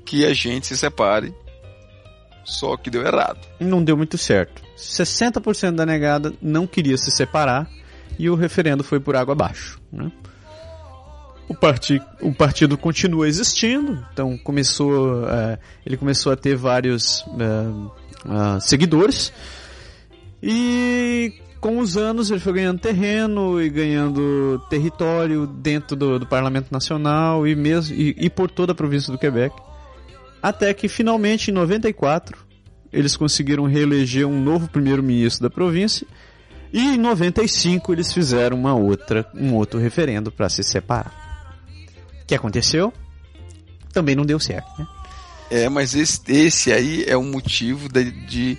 que 0.05 0.25
a 0.25 0.33
gente 0.33 0.67
se 0.67 0.77
separe. 0.77 1.33
Só 2.43 2.75
que 2.75 2.89
deu 2.89 3.05
errado. 3.05 3.39
Não 3.59 3.81
deu 3.81 3.95
muito 3.95 4.17
certo. 4.17 4.61
60% 4.77 5.75
da 5.75 5.85
negada 5.85 6.33
não 6.41 6.67
queria 6.67 6.97
se 6.97 7.09
separar 7.09 7.69
e 8.19 8.29
o 8.29 8.35
referendo 8.35 8.83
foi 8.83 8.99
por 8.99 9.15
água 9.15 9.31
abaixo. 9.31 9.79
Né? 9.91 10.11
O, 11.47 11.55
parti 11.55 12.01
o 12.21 12.33
partido 12.33 12.77
continua 12.77 13.27
existindo, 13.27 14.05
então 14.11 14.37
começou, 14.37 15.27
eh, 15.27 15.59
ele 15.85 15.97
começou 15.97 16.31
a 16.31 16.35
ter 16.35 16.55
vários 16.55 17.23
eh, 17.39 17.91
ah, 18.25 18.59
seguidores 18.59 19.31
e 20.41 21.33
com 21.61 21.77
os 21.79 21.95
anos 21.95 22.29
ele 22.29 22.41
foi 22.41 22.51
ganhando 22.51 22.79
terreno 22.79 23.61
e 23.61 23.69
ganhando 23.69 24.61
território 24.69 25.47
dentro 25.47 25.95
do, 25.95 26.19
do 26.19 26.25
Parlamento 26.25 26.69
Nacional 26.71 27.47
e, 27.47 27.55
mesmo, 27.55 27.95
e, 27.95 28.13
e 28.17 28.29
por 28.29 28.51
toda 28.51 28.73
a 28.73 28.75
província 28.75 29.13
do 29.13 29.17
Quebec. 29.17 29.55
Até 30.41 30.73
que 30.73 30.89
finalmente 30.89 31.49
em 31.49 31.53
94 31.53 32.37
eles 32.91 33.15
conseguiram 33.15 33.63
reeleger 33.63 34.27
um 34.27 34.41
novo 34.41 34.67
primeiro-ministro 34.67 35.43
da 35.43 35.49
província 35.49 36.05
e 36.73 36.95
em 36.95 36.97
95 36.97 37.93
eles 37.93 38.11
fizeram 38.11 38.57
uma 38.57 38.75
outra, 38.75 39.25
um 39.33 39.53
outro 39.53 39.79
referendo 39.79 40.31
para 40.31 40.49
se 40.49 40.63
separar. 40.63 41.63
O 42.21 42.25
que 42.25 42.35
aconteceu? 42.35 42.91
Também 43.93 44.15
não 44.15 44.25
deu 44.25 44.39
certo, 44.39 44.67
né? 44.77 44.85
É, 45.55 45.69
mas 45.69 45.93
esse, 45.93 46.19
esse 46.29 46.73
aí 46.73 47.05
é 47.07 47.15
o 47.15 47.21
motivo 47.23 47.87
de, 47.87 48.09
de 48.25 48.57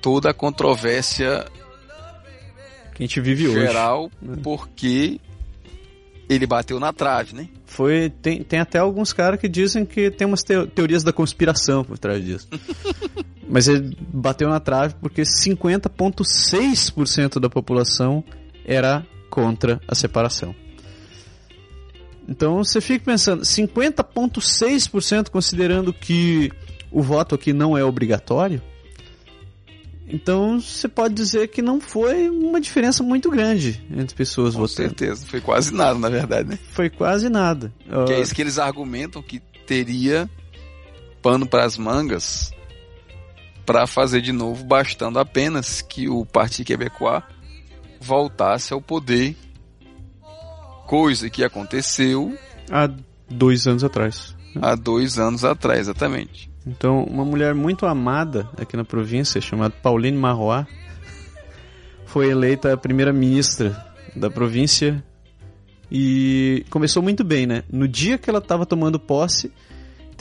toda 0.00 0.30
a 0.30 0.34
controvérsia 0.34 1.46
Que 2.94 3.04
a 3.04 3.06
gente 3.06 3.20
vive 3.20 3.46
hoje. 3.46 3.60
geral, 3.60 4.10
porque 4.42 5.20
ele 6.28 6.44
bateu 6.46 6.80
na 6.80 6.92
trave, 6.92 7.32
né? 7.34 7.48
Foi, 7.66 8.10
tem, 8.20 8.42
tem 8.42 8.58
até 8.58 8.78
alguns 8.78 9.12
caras 9.12 9.38
que 9.40 9.48
dizem 9.48 9.84
que 9.86 10.10
tem 10.10 10.26
umas 10.26 10.42
teo- 10.42 10.66
teorias 10.66 11.04
da 11.04 11.12
conspiração 11.12 11.84
por 11.84 11.96
trás 11.98 12.24
disso. 12.24 12.48
Mas 13.48 13.68
ele 13.68 13.96
bateu 14.12 14.48
na 14.48 14.58
trave 14.58 14.94
porque 15.00 15.22
50,6% 15.22 17.38
da 17.38 17.48
população 17.50 18.24
era 18.64 19.06
contra 19.30 19.80
a 19.86 19.94
separação. 19.94 20.52
Então 22.32 22.64
você 22.64 22.80
fica 22.80 23.04
pensando, 23.04 23.42
50,6% 23.42 25.28
considerando 25.28 25.92
que 25.92 26.50
o 26.90 27.02
voto 27.02 27.34
aqui 27.34 27.52
não 27.52 27.76
é 27.76 27.84
obrigatório. 27.84 28.62
Então 30.08 30.58
você 30.58 30.88
pode 30.88 31.12
dizer 31.14 31.48
que 31.48 31.60
não 31.60 31.78
foi 31.78 32.30
uma 32.30 32.58
diferença 32.58 33.02
muito 33.02 33.30
grande 33.30 33.84
entre 33.94 34.14
pessoas 34.16 34.54
Com 34.54 34.60
votando. 34.60 34.88
certeza. 34.88 35.26
Foi 35.26 35.42
quase 35.42 35.74
nada, 35.74 35.98
na 35.98 36.08
verdade, 36.08 36.48
né? 36.48 36.58
Foi 36.72 36.88
quase 36.88 37.28
nada. 37.28 37.70
Que 38.06 38.12
Ah, 38.12 38.16
é 38.16 38.20
isso 38.22 38.34
que 38.34 38.40
eles 38.40 38.58
argumentam 38.58 39.22
que 39.22 39.38
teria 39.66 40.28
pano 41.20 41.46
para 41.46 41.64
as 41.64 41.76
mangas 41.76 42.50
para 43.66 43.86
fazer 43.86 44.22
de 44.22 44.32
novo, 44.32 44.64
bastando 44.64 45.18
apenas 45.18 45.82
que 45.82 46.08
o 46.08 46.24
Partido 46.24 46.66
Quebecois 46.66 47.22
voltasse 48.00 48.72
ao 48.72 48.80
poder, 48.80 49.36
coisa 50.92 51.30
que 51.30 51.42
aconteceu 51.42 52.36
há 52.70 52.86
dois 53.26 53.66
anos 53.66 53.82
atrás. 53.82 54.36
há 54.60 54.74
dois 54.74 55.18
anos 55.18 55.42
atrás, 55.42 55.80
exatamente. 55.80 56.50
Então, 56.66 57.04
uma 57.04 57.24
mulher 57.24 57.54
muito 57.54 57.86
amada 57.86 58.46
aqui 58.58 58.76
na 58.76 58.84
província, 58.84 59.40
chamada 59.40 59.74
Pauline 59.82 60.18
Marois, 60.18 60.66
foi 62.04 62.28
eleita 62.28 62.74
a 62.74 62.76
primeira-ministra 62.76 63.74
da 64.14 64.28
província 64.28 65.02
e 65.90 66.62
começou 66.68 67.02
muito 67.02 67.24
bem, 67.24 67.46
né? 67.46 67.64
No 67.72 67.88
dia 67.88 68.18
que 68.18 68.28
ela 68.28 68.40
estava 68.40 68.66
tomando 68.66 69.00
posse, 69.00 69.50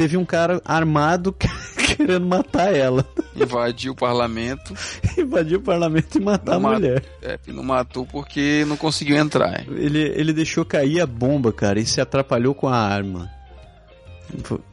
teve 0.02 0.18
um 0.18 0.26
cara 0.26 0.60
armado 0.66 1.32
querendo 1.96 2.26
matar 2.26 2.74
ela. 2.74 3.06
Invadiu 3.36 3.92
o 3.92 3.96
parlamento, 3.96 4.74
Invadiu 5.16 5.60
o 5.60 5.62
parlamento 5.62 6.18
e 6.18 6.22
matar 6.22 6.60
Não 6.60 6.70
a 6.70 6.74
mulher. 6.74 7.04
é, 7.22 7.38
não 7.48 7.62
matou 7.62 8.04
porque 8.04 8.66
não 8.68 8.76
conseguiu 8.76 9.16
entrar. 9.16 9.60
hein? 9.60 9.68
Ele, 9.70 10.00
ele 10.00 10.34
deixou 10.34 10.66
cair 10.66 11.02
a 11.02 11.06
bomba, 11.06 11.54
cara, 11.54 11.80
e 11.80 11.86
se 11.86 12.02
atrapalhou 12.02 12.56
com 12.56 12.68
a 12.68 12.76
arma. 12.76 13.30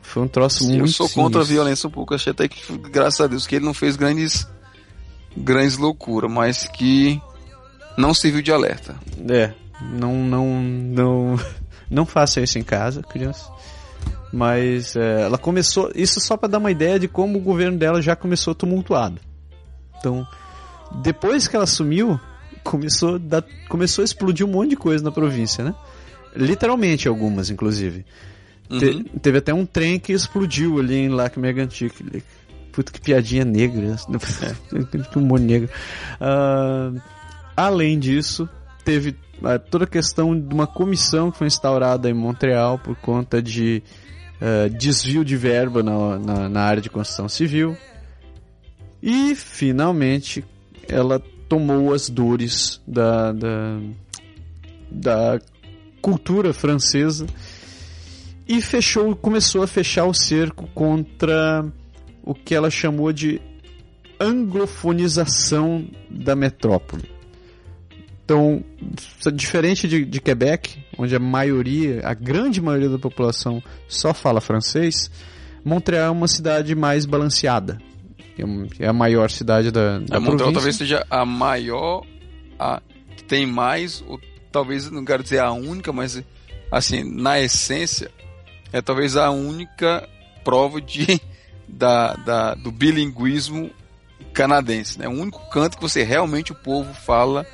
Foi, 0.01 0.23
um 0.23 0.29
troço 0.29 0.65
muito 0.65 0.81
Eu 0.81 0.89
sou 0.89 1.09
contra 1.11 1.43
a 1.43 1.45
violência 1.45 1.89
um 1.89 1.91
pouco, 1.91 2.15
achei 2.15 2.31
até 2.31 2.49
que, 2.49 2.79
graças 2.91 3.21
a 3.21 3.27
Deus, 3.27 3.47
que 3.47 3.57
ele 3.57 3.65
não 3.67 3.75
fez 3.75 3.97
grandes, 3.97 4.49
grandes 5.37 5.77
loucuras, 5.77 6.31
mas 6.31 6.67
que 6.69 7.21
não 7.99 8.15
serviu 8.15 8.41
de 8.41 8.51
alerta. 8.53 8.97
É, 9.29 9.53
não, 9.83 10.15
não, 10.15 10.63
não, 10.63 11.41
não 11.91 12.07
faça 12.07 12.41
isso 12.41 12.59
em 12.59 12.63
casa, 12.63 13.03
criança. 13.03 13.58
Mas 14.33 14.95
é, 14.95 15.23
ela 15.23 15.39
começou, 15.39 15.91
isso 15.95 16.21
só 16.21 16.37
para 16.37 16.49
dar 16.49 16.59
uma 16.59 16.71
ideia 16.71 16.99
de 16.99 17.09
como 17.09 17.39
o 17.39 17.43
governo 17.43 17.79
dela 17.79 18.03
já 18.03 18.15
começou 18.15 18.55
tumultuado. 18.55 19.21
Então, 19.99 20.27
depois 21.03 21.49
que 21.49 21.57
ela 21.57 21.65
assumiu, 21.65 22.21
começou, 22.63 23.15
a 23.15 23.19
dar- 23.19 23.45
começou 23.69 24.03
a 24.03 24.05
explodir 24.05 24.47
um 24.47 24.51
monte 24.51 24.71
de 24.71 24.77
coisa 24.77 25.03
na 25.03 25.11
província, 25.11 25.65
né? 25.65 25.75
Literalmente 26.37 27.09
algumas, 27.09 27.51
inclusive. 27.51 28.05
Uhum. 28.71 28.79
Te, 28.79 29.05
teve 29.21 29.39
até 29.39 29.53
um 29.55 29.65
trem 29.65 29.99
que 29.99 30.13
explodiu 30.13 30.79
ali 30.79 30.97
em 30.97 31.09
Lac 31.09 31.39
Megantic. 31.39 31.93
Puta 32.71 32.93
que 32.93 33.01
piadinha 33.01 33.45
negra. 33.45 33.97
que 35.11 35.19
humor 35.19 35.41
negro. 35.41 35.69
Uh, 36.21 37.01
além 37.57 37.99
disso, 37.99 38.49
teve 38.85 39.17
uh, 39.43 39.59
toda 39.71 39.85
a 39.85 39.89
questão 39.89 40.39
de 40.39 40.55
uma 40.55 40.67
comissão 40.67 41.31
que 41.31 41.39
foi 41.39 41.47
instaurada 41.47 42.09
em 42.09 42.15
Montreal 42.15 42.79
por 42.79 42.95
conta 42.97 43.43
de 43.43 43.83
uh, 44.41 44.71
desvio 44.71 45.25
de 45.25 45.37
verba 45.37 45.83
na, 45.83 46.19
na, 46.19 46.49
na 46.49 46.61
área 46.63 46.83
de 46.83 46.91
construção 46.91 47.29
civil. 47.29 47.77
E, 49.03 49.35
finalmente, 49.35 50.45
ela 50.89 51.23
tomou 51.49 51.95
as 51.95 52.09
dores 52.09 52.81
da, 52.87 53.33
da, 53.33 53.81
da 54.91 55.41
cultura 56.03 56.53
francesa 56.53 57.27
e 58.47 58.61
fechou, 58.63 59.15
começou 59.15 59.63
a 59.63 59.67
fechar 59.67 60.07
o 60.07 60.15
cerco 60.15 60.67
contra 60.75 61.65
o 62.23 62.35
que 62.35 62.55
ela 62.55 62.71
chamou 62.71 63.13
de 63.13 63.41
anglofonização 64.21 65.87
da 66.11 66.35
metrópole. 66.35 67.18
Então, 68.29 68.63
diferente 69.33 69.89
de, 69.89 70.05
de, 70.05 70.21
Quebec, 70.21 70.85
onde 70.99 71.17
a 71.17 71.19
maioria, 71.19 72.03
a 72.05 72.13
grande 72.13 72.61
maioria 72.61 72.91
da 72.91 72.99
população 72.99 73.63
só 73.89 74.13
fala 74.13 74.39
francês, 74.39 75.11
Montreal 75.65 76.09
é 76.09 76.11
uma 76.11 76.29
cidade 76.29 76.75
mais 76.75 77.07
balanceada. 77.07 77.81
É, 78.39 78.85
é 78.85 78.87
a 78.87 78.93
maior 78.93 79.31
cidade 79.31 79.71
da, 79.71 80.01
da 80.01 80.19
a 80.19 80.21
Montreal 80.21 80.53
talvez 80.53 80.77
seja 80.77 81.07
a 81.09 81.25
maior, 81.25 82.05
a 82.59 82.83
que 83.17 83.25
tem 83.25 83.47
mais, 83.47 84.05
ou 84.07 84.21
talvez 84.53 84.91
não 84.91 85.07
quero 85.07 85.23
dizer 85.23 85.39
a 85.39 85.51
única, 85.53 85.91
mas 85.91 86.23
assim, 86.71 87.03
na 87.03 87.41
essência, 87.41 88.11
é 88.75 88.83
talvez 88.83 89.17
a 89.17 89.31
única 89.31 90.07
prova 90.45 90.83
de, 90.83 91.19
da, 91.67 92.13
da, 92.13 92.55
do 92.55 92.71
bilinguismo 92.71 93.71
canadense. 94.35 94.99
É 94.99 95.03
né? 95.03 95.09
o 95.09 95.19
único 95.19 95.49
canto 95.49 95.79
que 95.79 95.83
você 95.83 96.03
realmente 96.03 96.53
o 96.53 96.55
povo 96.55 96.93
fala 96.93 97.47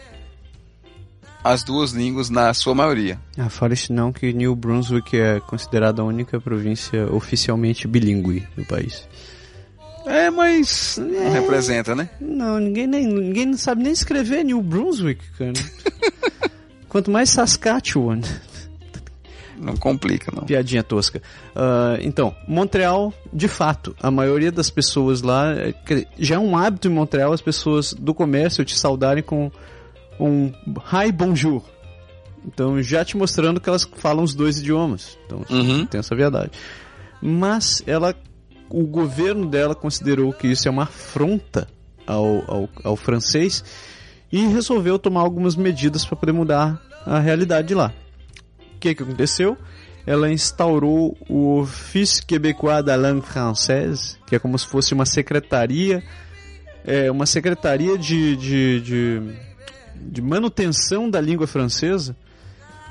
as 1.45 1.63
duas 1.63 1.93
línguas 1.93 2.31
na 2.31 2.53
sua 2.55 2.75
maioria. 2.75 3.21
Ah, 3.37 3.51
fala 3.51 3.75
isso 3.75 3.93
não 3.93 4.11
que 4.11 4.33
New 4.33 4.57
Brunswick 4.57 5.15
é 5.15 5.41
considerada 5.41 6.01
a 6.01 6.05
única 6.05 6.41
província 6.41 7.07
oficialmente 7.13 7.87
bilíngue 7.87 8.49
do 8.57 8.65
país. 8.65 9.07
É, 10.07 10.31
mas 10.31 10.99
não 10.99 11.23
é, 11.23 11.29
representa, 11.29 11.95
né? 11.95 12.09
Não, 12.21 12.59
ninguém, 12.59 12.87
nem, 12.87 13.07
ninguém 13.07 13.47
não 13.47 13.57
sabe 13.57 13.83
nem 13.83 13.93
escrever 13.93 14.43
New 14.43 14.63
Brunswick, 14.63 15.23
cara. 15.39 15.53
Quanto 16.89 17.11
mais 17.11 17.31
Saskatchewan. 17.31 18.21
Não 19.59 19.77
complica, 19.77 20.33
não. 20.35 20.45
Piadinha 20.45 20.83
tosca. 20.83 21.23
Uh, 21.55 22.01
então, 22.01 22.35
Montreal, 22.47 23.13
de 23.33 23.49
fato, 23.49 23.95
a 24.03 24.11
maioria 24.11 24.51
das 24.51 24.71
pessoas 24.71 25.23
lá. 25.23 25.55
Já 26.19 26.37
é 26.37 26.39
um 26.39 26.57
hábito 26.57 26.89
em 26.89 26.91
Montreal 26.91 27.33
as 27.33 27.41
pessoas 27.41 27.93
do 27.93 28.13
comércio 28.13 28.65
te 28.65 28.79
saudarem 28.79 29.23
com 29.23 29.51
um 30.19 30.53
hi 30.77 31.11
bonjour. 31.13 31.63
Então, 32.47 32.83
já 32.83 33.05
te 33.05 33.17
mostrando 33.17 33.61
que 33.61 33.69
elas 33.69 33.85
falam 33.97 34.23
os 34.23 34.35
dois 34.35 34.59
idiomas. 34.59 35.19
Então, 35.25 35.45
uhum. 35.49 35.87
tem 35.87 35.99
essa 35.99 36.15
verdade. 36.15 36.53
Mas 37.23 37.83
ela 37.87 38.15
o 38.69 38.85
governo 38.87 39.47
dela 39.47 39.75
considerou 39.75 40.33
que 40.33 40.49
isso 40.49 40.67
é 40.67 40.71
uma 40.71 40.85
afronta 40.85 41.69
ao, 42.07 42.43
ao, 42.51 42.69
ao 42.83 42.97
francês 42.97 43.65
e 44.33 44.47
resolveu 44.47 44.99
tomar 44.99 45.21
algumas 45.21 45.55
medidas 45.55 46.05
para 46.05 46.17
poder 46.17 46.33
mudar 46.33 46.83
a 47.07 47.19
realidade 47.21 47.69
de 47.69 47.75
lá. 47.75 47.93
O 48.75 48.79
que, 48.81 48.95
que 48.95 49.03
aconteceu? 49.03 49.57
Ela 50.07 50.31
instaurou 50.31 51.17
o 51.29 51.61
Office 51.61 52.21
Québécois 52.21 52.85
da 52.85 52.97
Langue 52.97 53.25
Française, 53.25 54.17
que 54.27 54.35
é 54.35 54.39
como 54.39 54.59
se 54.59 54.67
fosse 54.67 54.93
uma 54.93 55.07
secretaria, 55.07 56.03
é, 56.85 57.11
uma 57.11 57.27
secretaria 57.27 57.97
de, 57.97 58.37
de, 58.37 58.81
de, 58.81 59.23
de 59.95 60.21
manutenção 60.23 61.09
da 61.09 61.21
língua 61.21 61.47
francesa, 61.47 62.17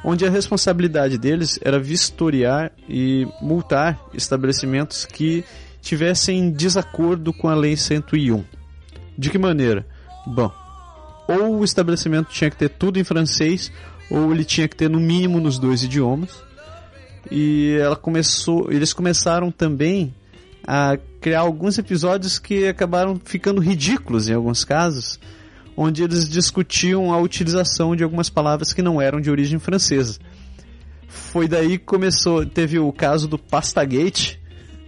onde 0.03 0.25
a 0.25 0.29
responsabilidade 0.29 1.17
deles 1.17 1.59
era 1.61 1.79
vistoriar 1.79 2.71
e 2.89 3.27
multar 3.41 3.99
estabelecimentos 4.13 5.05
que 5.05 5.43
tivessem 5.81 6.51
desacordo 6.51 7.33
com 7.33 7.47
a 7.47 7.55
Lei 7.55 7.77
101. 7.77 8.43
De 9.17 9.29
que 9.29 9.37
maneira? 9.37 9.85
Bom, 10.25 10.51
ou 11.27 11.59
o 11.59 11.63
estabelecimento 11.63 12.29
tinha 12.29 12.49
que 12.49 12.57
ter 12.57 12.69
tudo 12.69 12.99
em 12.99 13.03
francês, 13.03 13.71
ou 14.09 14.31
ele 14.33 14.43
tinha 14.43 14.67
que 14.67 14.75
ter 14.75 14.89
no 14.89 14.99
mínimo 14.99 15.39
nos 15.39 15.57
dois 15.57 15.83
idiomas. 15.83 16.41
E 17.31 17.77
ela 17.79 17.95
começou, 17.95 18.71
eles 18.71 18.91
começaram 18.91 19.51
também 19.51 20.13
a 20.65 20.97
criar 21.21 21.41
alguns 21.41 21.77
episódios 21.77 22.39
que 22.39 22.67
acabaram 22.67 23.19
ficando 23.23 23.61
ridículos 23.61 24.29
em 24.29 24.33
alguns 24.33 24.63
casos, 24.63 25.19
onde 25.75 26.03
eles 26.03 26.29
discutiam 26.29 27.13
a 27.13 27.17
utilização 27.19 27.95
de 27.95 28.03
algumas 28.03 28.29
palavras 28.29 28.73
que 28.73 28.81
não 28.81 29.01
eram 29.01 29.19
de 29.19 29.29
origem 29.29 29.59
francesa. 29.59 30.19
Foi 31.07 31.47
daí 31.47 31.77
que 31.77 31.85
começou, 31.85 32.45
teve 32.45 32.79
o 32.79 32.91
caso 32.91 33.27
do 33.27 33.37
Pastagate, 33.37 34.39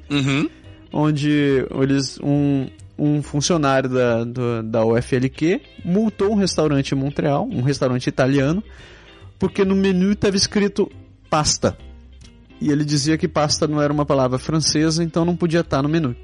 uhum. 0.10 0.50
onde 0.92 1.66
eles 1.80 2.20
um, 2.22 2.68
um 2.98 3.22
funcionário 3.22 3.90
da, 3.90 4.24
do, 4.24 4.64
da 4.64 4.86
UFLQ 4.86 5.62
multou 5.84 6.32
um 6.32 6.36
restaurante 6.36 6.92
em 6.92 6.96
Montreal, 6.98 7.48
um 7.52 7.62
restaurante 7.62 8.08
italiano, 8.08 8.64
porque 9.38 9.66
no 9.66 9.76
menu 9.76 10.14
estava 10.14 10.36
escrito 10.36 10.92
pasta. 11.30 11.78
E 12.60 12.72
ele 12.72 12.86
dizia 12.86 13.18
que 13.18 13.28
pasta 13.28 13.68
não 13.68 13.82
era 13.82 13.92
uma 13.92 14.06
palavra 14.06 14.40
francesa, 14.40 15.04
então 15.04 15.26
não 15.26 15.36
podia 15.36 15.60
estar 15.60 15.82
no 15.84 15.90
menu. 15.90 16.16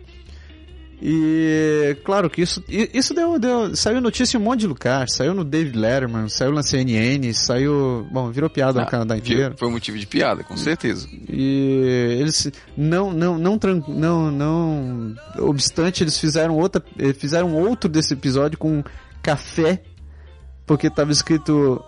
E 1.04 1.98
claro 2.06 2.30
que 2.30 2.44
isso, 2.44 2.64
isso 2.70 3.12
deu, 3.16 3.40
deu, 3.40 3.76
saiu 3.76 4.00
notícia 4.00 4.38
em 4.38 4.40
um 4.40 4.44
monte 4.44 4.60
de 4.60 4.68
lugar, 4.68 5.10
saiu 5.10 5.34
no 5.34 5.44
David 5.44 5.76
Letterman, 5.76 6.30
saiu 6.30 6.54
na 6.54 6.62
CNN, 6.62 7.34
saiu, 7.34 8.08
bom, 8.12 8.30
virou 8.30 8.48
piada 8.48 8.80
ah, 8.80 8.86
no 8.86 8.90
Canadá 8.90 9.18
inteiro. 9.18 9.56
Foi 9.58 9.68
motivo 9.72 9.98
de 9.98 10.06
piada, 10.06 10.44
com 10.44 10.56
certeza. 10.56 11.08
E 11.28 12.18
eles 12.20 12.52
não, 12.78 13.12
não, 13.12 13.40
não, 13.40 13.60
não, 13.88 14.32
não, 14.32 15.16
obstante 15.40 16.04
eles 16.04 16.20
fizeram 16.20 16.56
outra, 16.56 16.84
fizeram 17.18 17.56
outro 17.56 17.90
desse 17.90 18.14
episódio 18.14 18.60
com 18.60 18.84
café, 19.24 19.82
porque 20.68 20.86
estava 20.86 21.12
escrito 21.12 21.84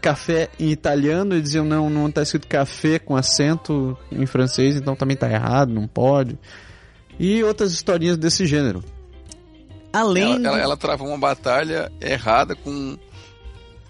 café 0.00 0.50
em 0.56 0.70
italiano 0.70 1.34
e 1.34 1.42
diziam 1.42 1.64
não, 1.64 1.90
não 1.90 2.08
está 2.08 2.22
escrito 2.22 2.46
café 2.46 3.00
com 3.00 3.16
acento 3.16 3.98
em 4.12 4.24
francês, 4.24 4.76
então 4.76 4.94
também 4.94 5.14
está 5.14 5.28
errado, 5.28 5.72
não 5.72 5.88
pode 5.88 6.38
e 7.20 7.44
outras 7.44 7.70
historinhas 7.72 8.16
desse 8.16 8.46
gênero. 8.46 8.82
Além. 9.92 10.32
Ela, 10.36 10.48
ela, 10.48 10.58
ela 10.58 10.76
travou 10.76 11.06
uma 11.06 11.18
batalha 11.18 11.92
errada 12.00 12.56
com 12.56 12.96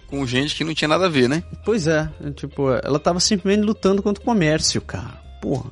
com 0.07 0.27
gente 0.27 0.53
que 0.53 0.65
não 0.65 0.73
tinha 0.73 0.89
nada 0.89 1.05
a 1.05 1.09
ver, 1.09 1.29
né? 1.29 1.41
Pois 1.63 1.87
é, 1.87 2.09
tipo, 2.35 2.69
ela 2.83 2.99
tava 2.99 3.21
simplesmente 3.21 3.65
lutando 3.65 4.03
contra 4.03 4.21
o 4.21 4.25
comércio, 4.25 4.81
cara. 4.81 5.21
Porra. 5.41 5.71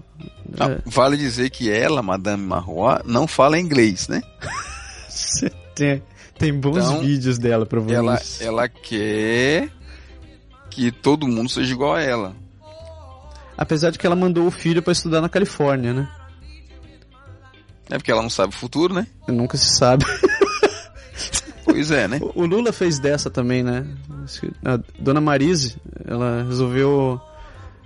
Não, 0.57 0.68
é... 0.68 0.80
Vale 0.86 1.18
dizer 1.18 1.49
que 1.49 1.70
ela, 1.70 2.01
Madame 2.01 2.41
Marrois, 2.41 3.01
não 3.03 3.28
fala 3.28 3.60
inglês, 3.60 4.07
né? 4.07 4.22
tem, 5.76 6.01
tem 6.38 6.57
bons 6.57 6.86
então, 6.86 7.01
vídeos 7.01 7.38
dela 7.38 7.66
pra 7.66 7.82
ver 7.82 7.95
ela, 7.95 8.22
ela 8.39 8.70
quer 8.70 9.70
que 10.70 10.89
todo 10.89 11.28
mundo 11.28 11.49
seja 11.49 11.74
igual 11.74 11.95
a 11.95 12.01
ela. 12.01 12.34
Apesar 13.57 13.89
de 13.89 13.99
que 13.99 14.05
ela 14.07 14.16
mandou 14.16 14.47
o 14.47 14.51
filho 14.51 14.82
para 14.82 14.93
estudar 14.93 15.20
na 15.20 15.28
Califórnia, 15.28 15.93
né? 15.93 16.10
É 17.90 17.98
porque 17.98 18.12
ela 18.12 18.22
não 18.22 18.30
sabe 18.30 18.54
o 18.54 18.58
futuro, 18.58 18.94
né? 18.94 19.08
Nunca 19.28 19.58
se 19.58 19.76
sabe. 19.78 20.06
Pois 21.72 21.92
é, 21.92 22.08
né? 22.08 22.20
O 22.36 22.46
Lula 22.46 22.74
fez 22.74 22.98
dessa 23.00 23.30
também, 23.30 23.62
né? 23.64 23.86
A 24.66 24.80
dona 25.00 25.22
Marise, 25.22 25.78
ela 26.06 26.44
resolveu. 26.44 27.22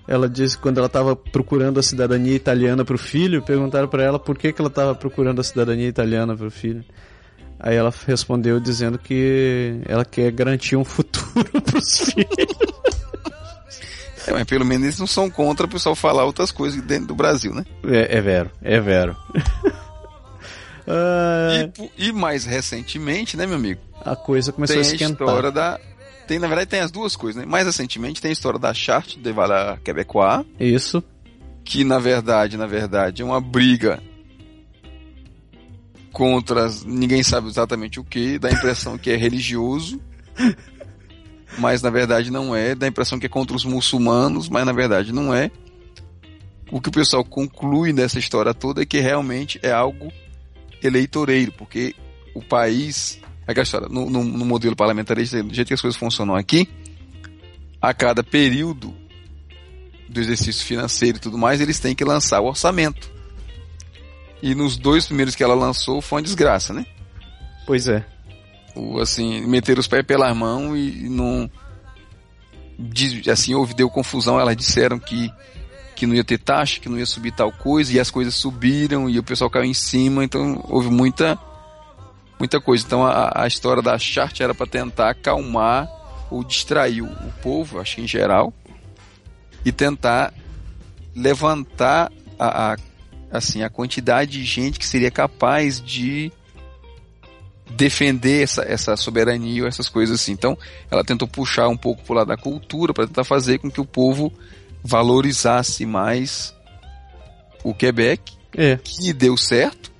Ela 0.07 0.29
disse 0.29 0.55
que 0.55 0.63
quando 0.63 0.77
ela 0.77 0.87
estava 0.87 1.15
procurando 1.15 1.79
a 1.79 1.83
cidadania 1.83 2.33
italiana 2.33 2.83
para 2.83 2.95
o 2.95 2.97
filho, 2.97 3.41
perguntaram 3.41 3.87
para 3.87 4.03
ela 4.03 4.19
por 4.19 4.37
que, 4.37 4.51
que 4.51 4.61
ela 4.61 4.69
estava 4.69 4.95
procurando 4.95 5.39
a 5.41 5.43
cidadania 5.43 5.87
italiana 5.87 6.35
para 6.35 6.47
o 6.47 6.51
filho. 6.51 6.83
Aí 7.59 7.75
ela 7.75 7.93
respondeu 8.05 8.59
dizendo 8.59 8.97
que 8.97 9.79
ela 9.85 10.03
quer 10.03 10.31
garantir 10.31 10.75
um 10.75 10.83
futuro 10.83 11.49
para 11.61 11.77
os 11.77 11.97
filhos. 11.99 12.73
É, 14.27 14.31
mas 14.31 14.43
pelo 14.45 14.65
menos 14.65 14.83
eles 14.83 14.99
não 14.99 15.07
são 15.07 15.29
contra 15.29 15.65
o 15.65 15.69
pessoal 15.69 15.95
falar 15.95 16.25
outras 16.25 16.51
coisas 16.51 16.81
dentro 16.81 17.07
do 17.07 17.15
Brasil, 17.15 17.53
né? 17.53 17.65
É, 17.85 18.17
é 18.17 18.21
vero, 18.21 18.49
é 18.61 18.79
vero. 18.79 19.15
Uh... 20.87 21.89
E, 21.97 22.09
e, 22.09 22.11
mais 22.11 22.45
recentemente, 22.45 23.37
né, 23.37 23.45
meu 23.45 23.55
amigo? 23.55 23.81
A 24.03 24.15
coisa 24.15 24.51
começou 24.51 24.75
tem 24.75 24.83
a 24.83 24.93
esquentar. 24.93 25.27
A 25.27 25.31
história 25.31 25.51
da... 25.51 25.79
Tem, 26.27 26.39
na 26.39 26.47
verdade, 26.47 26.69
tem 26.69 26.79
as 26.79 26.91
duas 26.91 27.15
coisas, 27.15 27.41
né? 27.41 27.49
Mais 27.49 27.65
recentemente 27.65 28.21
tem 28.21 28.29
a 28.29 28.33
história 28.33 28.59
da 28.59 28.73
Charte 28.73 29.19
de 29.19 29.31
Valor 29.31 29.79
Québécois. 29.79 30.45
Isso. 30.59 31.03
Que, 31.63 31.83
na 31.83 31.99
verdade, 31.99 32.57
na 32.57 32.65
verdade, 32.65 33.21
é 33.21 33.25
uma 33.25 33.41
briga 33.41 34.01
contra... 36.11 36.69
Ninguém 36.85 37.23
sabe 37.23 37.47
exatamente 37.47 37.99
o 37.99 38.03
que, 38.03 38.39
dá 38.39 38.49
a 38.49 38.51
impressão 38.51 38.97
que 38.97 39.09
é 39.09 39.15
religioso. 39.15 39.99
mas 41.57 41.81
na 41.81 41.89
verdade 41.89 42.31
não 42.31 42.55
é. 42.55 42.75
Dá 42.75 42.85
a 42.85 42.89
impressão 42.89 43.19
que 43.19 43.25
é 43.25 43.29
contra 43.29 43.55
os 43.55 43.65
muçulmanos, 43.65 44.49
mas 44.49 44.65
na 44.65 44.71
verdade 44.71 45.11
não 45.11 45.33
é. 45.33 45.51
o 46.71 46.81
que 46.81 46.89
o 46.89 46.91
pessoal 46.91 47.23
conclui 47.23 47.93
nessa 47.93 48.19
história 48.19 48.53
toda 48.53 48.81
é 48.81 48.85
que 48.85 48.99
realmente 48.99 49.59
é 49.61 49.71
algo 49.71 50.11
eleitoreiro, 50.83 51.51
porque 51.53 51.95
o 52.33 52.41
país, 52.43 53.19
aquela 53.47 53.63
história, 53.63 53.87
no, 53.89 54.09
no, 54.09 54.23
no 54.23 54.45
modelo 54.45 54.75
parlamentarista, 54.75 55.41
do 55.41 55.53
jeito 55.53 55.67
que 55.67 55.73
as 55.73 55.81
coisas 55.81 55.99
funcionam 55.99 56.35
aqui, 56.35 56.67
a 57.81 57.93
cada 57.93 58.23
período 58.23 58.95
do 60.07 60.19
exercício 60.19 60.65
financeiro 60.65 61.17
e 61.17 61.21
tudo 61.21 61.37
mais, 61.37 61.59
eles 61.59 61.79
têm 61.79 61.95
que 61.95 62.05
lançar 62.05 62.39
o 62.39 62.45
orçamento. 62.45 63.11
E 64.41 64.53
nos 64.53 64.77
dois 64.77 65.05
primeiros 65.05 65.35
que 65.35 65.43
ela 65.43 65.55
lançou 65.55 66.01
foi 66.01 66.17
uma 66.17 66.23
desgraça, 66.23 66.73
né? 66.73 66.85
Pois 67.65 67.87
é. 67.87 68.05
O, 68.75 68.99
assim, 68.99 69.41
meter 69.47 69.79
os 69.79 69.87
pés 69.87 70.05
pela 70.05 70.33
mão 70.33 70.75
e, 70.75 71.05
e 71.05 71.09
não. 71.09 71.49
Assim, 73.31 73.53
houve, 73.53 73.73
deu 73.73 73.89
confusão. 73.89 74.39
Elas 74.39 74.57
disseram 74.57 74.99
que, 74.99 75.31
que 75.95 76.05
não 76.05 76.15
ia 76.15 76.23
ter 76.23 76.37
taxa, 76.37 76.79
que 76.79 76.89
não 76.89 76.97
ia 76.97 77.05
subir 77.05 77.31
tal 77.31 77.51
coisa, 77.51 77.93
e 77.93 77.99
as 77.99 78.11
coisas 78.11 78.33
subiram 78.35 79.09
e 79.09 79.19
o 79.19 79.23
pessoal 79.23 79.49
caiu 79.49 79.65
em 79.65 79.73
cima, 79.73 80.23
então 80.23 80.63
houve 80.67 80.89
muita 80.89 81.37
muita 82.39 82.59
coisa. 82.59 82.83
Então 82.85 83.05
a, 83.05 83.43
a 83.43 83.47
história 83.47 83.81
da 83.81 83.97
chart 83.97 84.39
era 84.41 84.53
para 84.53 84.67
tentar 84.67 85.11
acalmar 85.11 85.89
ou 86.29 86.43
distrair 86.43 87.01
o, 87.01 87.05
o 87.05 87.33
povo, 87.41 87.79
acho 87.79 87.95
que 87.95 88.01
em 88.01 88.07
geral, 88.07 88.53
e 89.63 89.71
tentar 89.71 90.33
levantar 91.15 92.11
a, 92.39 92.73
a, 92.73 92.77
assim 93.31 93.63
a 93.63 93.69
quantidade 93.69 94.31
de 94.31 94.43
gente 94.43 94.79
que 94.79 94.85
seria 94.85 95.11
capaz 95.11 95.79
de 95.79 96.31
defender 97.75 98.43
essa, 98.43 98.63
essa 98.63 98.95
soberania 98.95 99.63
ou 99.63 99.67
essas 99.67 99.89
coisas 99.89 100.19
assim. 100.19 100.31
Então, 100.31 100.57
ela 100.89 101.03
tentou 101.03 101.27
puxar 101.27 101.67
um 101.67 101.77
pouco 101.77 102.03
para 102.03 102.17
lado 102.17 102.27
da 102.27 102.37
cultura 102.37 102.93
para 102.93 103.07
tentar 103.07 103.23
fazer 103.23 103.59
com 103.59 103.69
que 103.69 103.81
o 103.81 103.85
povo 103.85 104.31
valorizasse 104.83 105.85
mais 105.85 106.53
o 107.63 107.73
Quebec, 107.73 108.33
é. 108.55 108.77
que 108.77 109.13
deu 109.13 109.37
certo, 109.37 109.91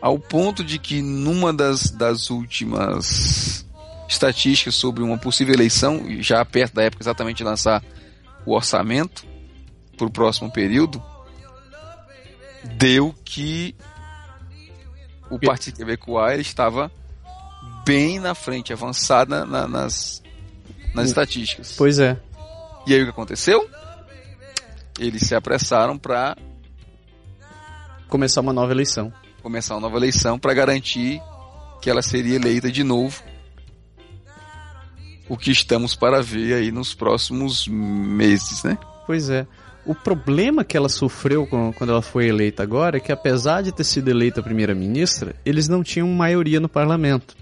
ao 0.00 0.18
ponto 0.18 0.64
de 0.64 0.78
que 0.78 1.00
numa 1.00 1.52
das, 1.52 1.90
das 1.90 2.30
últimas 2.30 3.64
estatísticas 4.08 4.74
sobre 4.74 5.02
uma 5.02 5.18
possível 5.18 5.54
eleição, 5.54 6.04
já 6.20 6.44
perto 6.44 6.74
da 6.74 6.82
época 6.82 7.02
exatamente 7.02 7.38
de 7.38 7.44
lançar 7.44 7.82
o 8.44 8.54
orçamento 8.54 9.26
para 9.96 10.06
o 10.06 10.10
próximo 10.10 10.50
período, 10.50 11.02
deu 12.76 13.14
que 13.24 13.74
o 15.30 15.38
Partido 15.38 15.76
Quebecois 15.76 16.40
estava 16.40 16.90
bem 17.84 18.18
na 18.18 18.34
frente, 18.34 18.72
avançada 18.72 19.44
na, 19.44 19.68
nas, 19.68 20.22
nas 20.94 21.08
estatísticas. 21.08 21.74
Pois 21.76 21.98
é. 21.98 22.18
E 22.88 22.94
aí 22.94 23.02
o 23.02 23.04
que 23.04 23.10
aconteceu? 23.10 23.68
Eles 24.98 25.20
se 25.20 25.34
apressaram 25.34 25.98
para 25.98 26.34
começar 28.08 28.40
uma 28.40 28.50
nova 28.50 28.72
eleição. 28.72 29.12
Começar 29.42 29.74
uma 29.74 29.82
nova 29.82 29.98
eleição 29.98 30.38
para 30.38 30.54
garantir 30.54 31.20
que 31.82 31.90
ela 31.90 32.00
seria 32.00 32.36
eleita 32.36 32.72
de 32.72 32.82
novo. 32.82 33.22
O 35.28 35.36
que 35.36 35.50
estamos 35.50 35.94
para 35.94 36.22
ver 36.22 36.54
aí 36.54 36.72
nos 36.72 36.94
próximos 36.94 37.68
meses, 37.68 38.64
né? 38.64 38.78
Pois 39.06 39.28
é. 39.28 39.46
O 39.84 39.94
problema 39.94 40.64
que 40.64 40.74
ela 40.74 40.88
sofreu 40.88 41.46
quando 41.46 41.92
ela 41.92 42.00
foi 42.00 42.28
eleita 42.28 42.62
agora 42.62 42.96
é 42.96 43.00
que, 43.00 43.12
apesar 43.12 43.60
de 43.60 43.70
ter 43.70 43.84
sido 43.84 44.08
eleita 44.08 44.42
primeira-ministra, 44.42 45.36
eles 45.44 45.68
não 45.68 45.82
tinham 45.82 46.08
maioria 46.08 46.58
no 46.58 46.70
parlamento. 46.70 47.36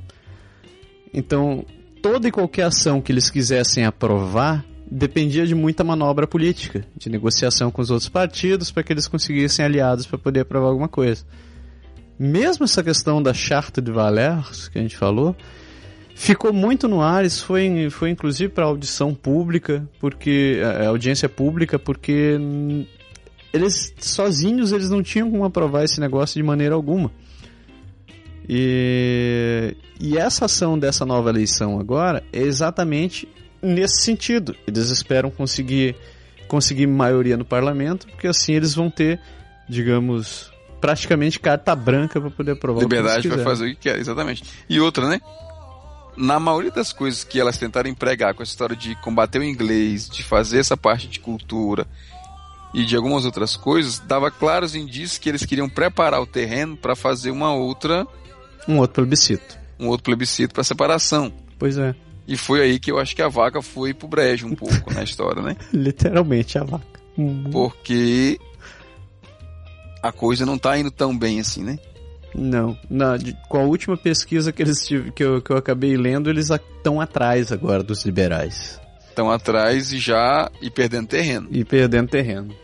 Então, 1.15 1.65
toda 2.03 2.27
e 2.27 2.33
qualquer 2.33 2.65
ação 2.65 3.01
que 3.01 3.13
eles 3.13 3.31
quisessem 3.31 3.85
aprovar 3.85 4.65
dependia 4.91 5.47
de 5.47 5.55
muita 5.55 5.82
manobra 5.82 6.26
política, 6.26 6.84
de 6.97 7.09
negociação 7.09 7.70
com 7.70 7.82
os 7.82 7.91
outros 7.91 8.09
partidos 8.09 8.70
para 8.70 8.82
que 8.82 8.93
eles 8.93 9.09
conseguissem 9.09 9.64
aliados 9.64 10.07
para 10.07 10.18
poder 10.18 10.41
aprovar 10.41 10.68
alguma 10.68 10.89
coisa. 10.89 11.24
Mesmo 12.18 12.64
essa 12.64 12.82
questão 12.82 13.22
da 13.22 13.34
Charta 13.34 13.82
de 13.82 13.91
Valers, 13.91 14.68
que 14.68 14.78
a 14.78 14.82
gente 14.82 14.97
falou, 14.97 15.37
ficou 16.14 16.53
muito 16.53 16.89
no 16.89 17.03
ar, 17.03 17.24
isso 17.24 17.45
foi, 17.45 17.91
foi 17.91 18.11
inclusive 18.11 18.53
para 18.53 18.64
audição 18.64 19.14
pública, 19.14 19.87
porque 20.01 20.61
a 20.62 20.89
audiência 20.89 21.28
pública, 21.28 21.78
porque 21.78 22.39
eles 23.53 23.95
sozinhos 23.99 24.72
eles 24.72 24.89
não 24.89 25.03
tinham 25.03 25.30
como 25.30 25.45
aprovar 25.45 25.84
esse 25.84 26.01
negócio 26.01 26.41
de 26.41 26.43
maneira 26.43 26.74
alguma. 26.74 27.11
E, 28.49 29.76
e 30.01 30.16
essa 30.16 30.45
ação 30.45 30.78
dessa 30.78 31.05
nova 31.05 31.30
eleição 31.30 31.80
agora 31.80 32.22
é 32.32 32.41
exatamente 32.41 33.28
nesse 33.67 34.03
sentido. 34.03 34.55
Eles 34.67 34.91
esperam 34.91 35.31
conseguir 35.31 35.97
conseguir 36.49 36.87
maioria 36.87 37.37
no 37.37 37.45
parlamento, 37.45 38.07
porque 38.07 38.29
assim 38.29 38.53
eles 38.53 38.73
vão 38.73 38.89
ter, 38.89 39.21
digamos, 39.69 40.53
praticamente 40.81 41.41
carta 41.41 41.75
branca 41.75 42.21
para 42.21 42.31
poder 42.31 42.53
aprovar 42.53 42.83
Liberdade 42.83 43.29
para 43.29 43.43
fazer 43.43 43.67
o 43.67 43.69
que 43.71 43.77
quer, 43.77 43.99
exatamente. 43.99 44.45
E 44.69 44.79
outra, 44.79 45.09
né? 45.09 45.21
na 46.17 46.41
maioria 46.41 46.71
das 46.71 46.93
coisas 46.93 47.23
que 47.23 47.39
elas 47.39 47.59
tentaram 47.59 47.91
empregar 47.91 48.35
com 48.35 48.43
essa 48.43 48.51
história 48.51 48.75
de 48.75 48.95
combater 48.97 49.39
o 49.39 49.45
inglês, 49.45 50.09
de 50.09 50.23
fazer 50.23 50.59
essa 50.59 50.77
parte 50.77 51.07
de 51.09 51.21
cultura 51.21 51.87
e 52.73 52.85
de 52.85 52.97
algumas 52.97 53.25
outras 53.25 53.57
coisas, 53.57 53.99
dava 53.99 54.31
claros 54.31 54.75
indícios 54.75 55.19
que 55.19 55.29
eles 55.29 55.45
queriam 55.45 55.69
preparar 55.69 56.21
o 56.21 56.27
terreno 56.27 56.77
para 56.77 56.97
fazer 56.97 57.31
uma 57.31 57.53
outra 57.53 58.07
um 58.67 58.79
outro 58.79 59.03
plebiscito. 59.03 59.59
Um 59.79 59.89
outro 59.89 60.05
plebiscito 60.05 60.55
para 60.55 60.64
separação. 60.64 61.33
Pois 61.59 61.77
é. 61.79 61.95
E 62.27 62.37
foi 62.37 62.62
aí 62.62 62.79
que 62.79 62.91
eu 62.91 62.99
acho 62.99 63.14
que 63.14 63.22
a 63.22 63.29
vaca 63.29 63.62
foi 63.62 63.95
pro 63.95 64.09
brejo 64.09 64.47
um 64.47 64.55
pouco 64.55 64.93
na 64.93 65.03
história, 65.05 65.43
né? 65.43 65.57
Literalmente 65.72 66.59
a 66.59 66.64
vaca. 66.64 67.01
Porque 67.51 68.39
a 70.03 70.12
coisa 70.12 70.45
não 70.45 70.59
tá 70.59 70.77
indo 70.77 70.91
tão 70.91 71.16
bem 71.16 71.41
assim, 71.41 71.62
né? 71.62 71.79
Não, 72.35 72.77
na, 72.91 73.16
de, 73.16 73.35
com 73.49 73.59
a 73.59 73.62
última 73.62 73.97
pesquisa 73.97 74.53
que, 74.53 74.62
eles, 74.62 74.87
que, 75.14 75.24
eu, 75.24 75.41
que 75.41 75.51
eu 75.51 75.57
acabei 75.57 75.97
lendo, 75.97 76.29
eles 76.29 76.51
estão 76.51 77.01
atrás 77.01 77.51
agora 77.51 77.83
dos 77.83 78.05
liberais. 78.05 78.79
Estão 79.09 79.31
atrás 79.31 79.93
e 79.93 79.99
já 79.99 80.51
e 80.61 80.70
perdendo 80.70 81.09
terreno. 81.09 81.49
E 81.51 81.64
perdendo 81.64 82.09
terreno. 82.09 82.55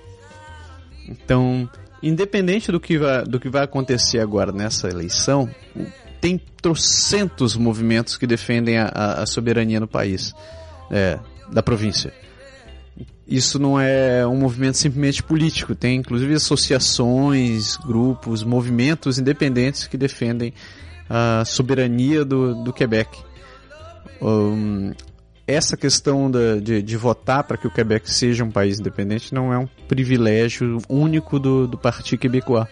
Então, 1.08 1.68
independente 2.02 2.70
do 2.70 2.78
que 2.78 2.98
vai, 2.98 3.24
do 3.24 3.40
que 3.40 3.48
vai 3.48 3.64
acontecer 3.64 4.18
agora 4.20 4.52
nessa 4.52 4.88
eleição, 4.88 5.48
tem 6.22 6.40
trocentos 6.62 7.54
movimentos 7.54 8.16
que 8.16 8.26
defendem 8.26 8.78
a, 8.78 8.86
a, 8.86 9.22
a 9.22 9.26
soberania 9.26 9.78
no 9.78 9.86
país, 9.86 10.32
é, 10.90 11.18
da 11.52 11.62
província 11.62 12.14
isso 13.26 13.58
não 13.58 13.80
é 13.80 14.26
um 14.26 14.36
movimento 14.36 14.76
simplesmente 14.76 15.22
político, 15.22 15.74
tem 15.74 15.96
inclusive 15.96 16.34
associações, 16.34 17.76
grupos, 17.76 18.42
movimentos 18.42 19.18
independentes 19.18 19.86
que 19.86 19.96
defendem 19.96 20.52
a 21.08 21.44
soberania 21.44 22.24
do, 22.24 22.62
do 22.62 22.72
Quebec. 22.72 23.18
Um, 24.20 24.92
essa 25.46 25.76
questão 25.76 26.30
da, 26.30 26.56
de, 26.56 26.82
de, 26.82 26.96
votar 26.96 27.44
para 27.44 27.56
que 27.56 27.66
o 27.66 27.70
Quebec 27.70 28.08
seja 28.10 28.44
um 28.44 28.50
país 28.50 28.78
independente 28.78 29.34
não 29.34 29.52
é 29.52 29.58
um 29.58 29.66
privilégio 29.88 30.78
único 30.88 31.38
do, 31.38 31.66
do 31.66 31.78
Partido 31.78 32.20
Quebecois. 32.20 32.66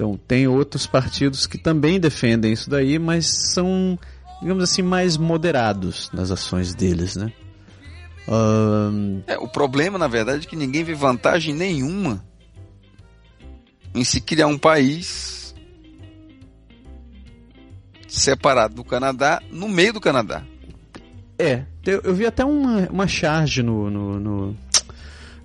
Então, 0.00 0.18
tem 0.26 0.48
outros 0.48 0.86
partidos 0.86 1.46
que 1.46 1.58
também 1.58 2.00
defendem 2.00 2.54
isso 2.54 2.70
daí, 2.70 2.98
mas 2.98 3.52
são, 3.52 3.98
digamos 4.40 4.64
assim, 4.64 4.80
mais 4.80 5.18
moderados 5.18 6.10
nas 6.10 6.30
ações 6.30 6.74
deles, 6.74 7.16
né? 7.16 7.30
Um... 8.26 9.20
É, 9.26 9.36
o 9.36 9.46
problema, 9.46 9.98
na 9.98 10.08
verdade, 10.08 10.46
é 10.46 10.48
que 10.48 10.56
ninguém 10.56 10.82
vê 10.82 10.94
vantagem 10.94 11.54
nenhuma 11.54 12.24
em 13.94 14.02
se 14.02 14.22
criar 14.22 14.46
um 14.46 14.56
país 14.56 15.54
separado 18.08 18.76
do 18.76 18.84
Canadá, 18.84 19.42
no 19.50 19.68
meio 19.68 19.92
do 19.92 20.00
Canadá. 20.00 20.42
É, 21.38 21.66
eu, 21.84 22.14
vi 22.14 22.24
até 22.24 22.42
uma, 22.42 22.88
uma 22.88 23.06
charge 23.06 23.62
no, 23.62 23.90
no, 23.90 24.18
no, 24.18 24.56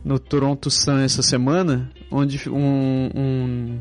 no 0.02 0.18
Toronto 0.18 0.72
Sun 0.72 1.00
essa 1.00 1.22
semana, 1.22 1.92
onde 2.10 2.50
um, 2.50 3.10
um, 3.14 3.80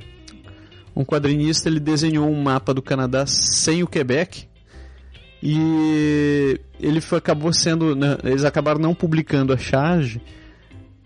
um 0.94 1.04
quadrinista 1.04 1.68
ele 1.68 1.80
desenhou 1.80 2.28
um 2.28 2.42
mapa 2.42 2.72
do 2.72 2.82
Canadá 2.82 3.26
sem 3.26 3.82
o 3.82 3.86
Quebec 3.86 4.46
e 5.42 6.58
ele 6.80 7.02
foi, 7.02 7.18
acabou 7.18 7.52
sendo. 7.52 7.94
Né, 7.94 8.16
eles 8.24 8.44
acabaram 8.44 8.80
não 8.80 8.94
publicando 8.94 9.52
a 9.52 9.58
charge 9.58 10.20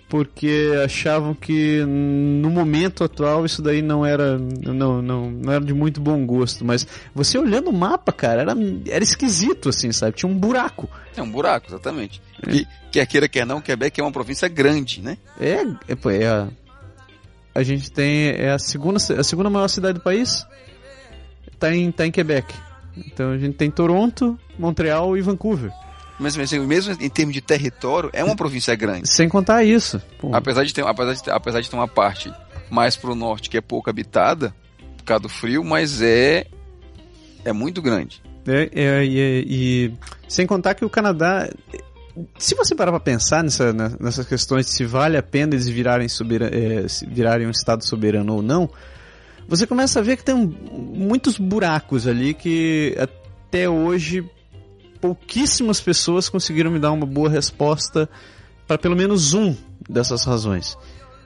porque 0.09 0.71
achavam 0.85 1.35
que 1.35 1.85
no 1.85 2.49
momento 2.49 3.05
atual 3.05 3.45
isso 3.45 3.61
daí 3.61 3.83
não 3.83 4.07
era 4.07 4.39
não, 4.39 5.03
não, 5.03 5.31
não 5.31 5.53
era 5.53 5.63
de 5.63 5.75
muito 5.75 6.01
bom 6.01 6.25
gosto, 6.25 6.65
mas 6.65 6.87
você 7.15 7.37
olhando 7.37 7.69
o 7.69 7.73
mapa, 7.73 8.11
cara, 8.11 8.41
era, 8.41 8.55
era 8.87 9.05
esquisito 9.05 9.69
assim, 9.69 9.93
sabe? 9.93 10.17
Tinha 10.17 10.31
um 10.31 10.39
buraco. 10.39 10.89
É 11.15 11.21
um 11.21 11.31
buraco, 11.31 11.67
exatamente. 11.69 12.23
É. 12.47 12.51
Que 12.51 12.67
quer 12.91 13.07
queira 13.07 13.29
quer 13.29 13.45
não, 13.45 13.61
Quebec 13.61 14.01
é 14.01 14.03
uma 14.03 14.13
província 14.13 14.49
grande, 14.49 15.03
né? 15.03 15.19
É, 15.39 15.61
é, 15.63 16.23
é 16.23 16.49
a, 17.55 17.63
gente 17.63 17.91
tem 17.91 18.29
é 18.29 18.51
a 18.51 18.59
segunda 18.59 18.99
a 18.99 19.25
segunda 19.25 19.51
maior 19.51 19.69
cidade 19.69 19.99
do 19.99 20.05
país. 20.05 20.47
Tá 21.59 21.75
em 21.75 21.91
tá 21.91 22.07
em 22.07 22.11
Quebec. 22.11 22.55
Então 22.97 23.33
a 23.33 23.39
gente 23.39 23.57
tem 23.57 23.71
Toronto, 23.71 24.39
Montreal 24.59 25.17
e 25.17 25.21
Vancouver. 25.21 25.73
Mas 26.19 26.37
assim, 26.37 26.59
mesmo 26.59 26.97
em 27.01 27.09
termos 27.09 27.35
de 27.35 27.41
território, 27.41 28.11
é 28.13 28.25
uma 28.25 28.35
província 28.35 28.75
grande. 28.75 29.09
Sem 29.09 29.29
contar 29.29 29.63
isso. 29.63 30.03
Pô. 30.19 30.35
Apesar 30.35 30.65
de, 30.65 30.75
ter, 30.75 30.85
apesar, 30.85 31.15
de 31.15 31.31
apesar 31.31 31.61
de 31.61 31.71
ter 31.71 31.77
uma 31.77 31.87
parte 31.87 32.33
mais 32.69 32.97
pro 32.97 33.15
norte 33.15 33.49
que 33.49 33.57
é 33.57 33.61
pouco 33.61 33.89
habitada, 33.89 34.55
por 34.97 35.05
causa 35.05 35.23
do 35.23 35.29
frio, 35.29 35.63
mas 35.63 36.03
é, 36.03 36.47
é 37.45 37.53
muito 37.53 37.81
grande. 37.81 38.21
É, 38.47 38.71
é, 38.73 39.05
e, 39.05 39.45
e 39.47 39.93
sem 40.29 40.47
contar 40.47 40.75
que 40.75 40.85
o 40.85 40.91
Canadá 40.91 41.49
se 42.39 42.55
você 42.55 42.75
parar 42.75 42.93
para 42.93 43.01
pensar 43.01 43.43
nessa, 43.43 43.73
nessas 43.73 44.27
questões 44.27 44.67
de 44.67 44.73
se 44.73 44.85
vale 44.85 45.17
a 45.17 45.23
pena 45.23 45.55
eles 45.55 45.69
virarem, 45.69 46.09
soberano, 46.09 46.55
é, 46.55 46.87
virarem 47.07 47.47
um 47.47 47.51
Estado 47.51 47.85
soberano 47.85 48.35
ou 48.35 48.43
não, 48.43 48.71
você 49.47 49.67
começa 49.67 49.99
a 49.99 50.03
ver 50.03 50.17
que 50.17 50.25
tem 50.25 50.35
muitos 50.35 51.39
buracos 51.39 52.07
ali 52.07 52.35
que 52.35 52.97
até 52.99 53.69
hoje 53.69 54.29
pouquíssimas 55.01 55.81
pessoas 55.81 56.29
conseguiram 56.29 56.71
me 56.71 56.79
dar 56.79 56.93
uma 56.93 57.07
boa 57.07 57.31
resposta 57.31 58.09
para 58.67 58.77
pelo 58.77 58.97
menos 58.97 59.33
um 59.35 59.57
dessas 59.89 60.25
razões. 60.25 60.77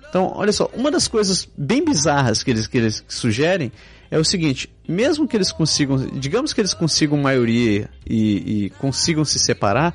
Então, 0.08 0.30
olha 0.36 0.52
só, 0.52 0.70
uma 0.74 0.90
das 0.90 1.08
coisas 1.08 1.48
bem 1.56 1.84
bizarras 1.84 2.42
que 2.42 2.50
eles, 2.50 2.66
que 2.66 2.76
eles 2.76 3.02
sugerem 3.08 3.72
é 4.10 4.18
o 4.18 4.24
seguinte: 4.24 4.70
mesmo 4.86 5.26
que 5.26 5.36
eles 5.36 5.50
consigam, 5.50 5.96
digamos 6.12 6.52
que 6.52 6.60
eles 6.60 6.74
consigam 6.74 7.16
maioria 7.16 7.88
e, 8.06 8.66
e 8.66 8.70
consigam 8.78 9.24
se 9.24 9.38
separar, 9.38 9.94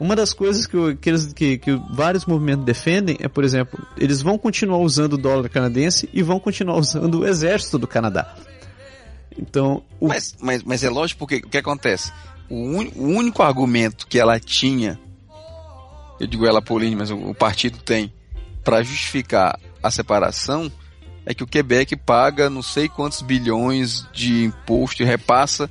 uma 0.00 0.14
das 0.14 0.32
coisas 0.32 0.66
que, 0.66 0.94
que, 0.96 1.08
eles, 1.08 1.32
que, 1.32 1.58
que 1.58 1.80
vários 1.90 2.24
movimentos 2.24 2.64
defendem 2.64 3.16
é, 3.20 3.28
por 3.28 3.42
exemplo, 3.44 3.78
eles 3.96 4.22
vão 4.22 4.38
continuar 4.38 4.78
usando 4.78 5.14
o 5.14 5.18
dólar 5.18 5.48
canadense 5.48 6.08
e 6.12 6.22
vão 6.22 6.38
continuar 6.38 6.76
usando 6.76 7.20
o 7.20 7.26
exército 7.26 7.78
do 7.78 7.86
Canadá. 7.86 8.34
Então, 9.36 9.82
o... 9.98 10.08
mas, 10.08 10.36
mas, 10.40 10.62
mas 10.62 10.84
é 10.84 10.90
lógico 10.90 11.18
porque 11.20 11.36
o 11.36 11.48
que 11.48 11.58
acontece? 11.58 12.12
O, 12.48 12.54
un, 12.54 12.90
o 12.94 13.04
único 13.08 13.42
argumento 13.42 14.06
que 14.06 14.18
ela 14.18 14.38
tinha, 14.38 14.98
eu 16.20 16.26
digo 16.26 16.46
ela 16.46 16.62
Pauline, 16.62 16.94
mas 16.94 17.10
o, 17.10 17.16
o 17.16 17.34
partido 17.34 17.78
tem, 17.78 18.12
para 18.62 18.82
justificar 18.82 19.58
a 19.82 19.90
separação 19.90 20.70
é 21.26 21.34
que 21.34 21.42
o 21.42 21.46
Quebec 21.46 21.94
paga 21.96 22.48
não 22.48 22.62
sei 22.62 22.88
quantos 22.88 23.20
bilhões 23.20 24.06
de 24.12 24.44
imposto 24.44 25.02
e 25.02 25.06
repassa 25.06 25.68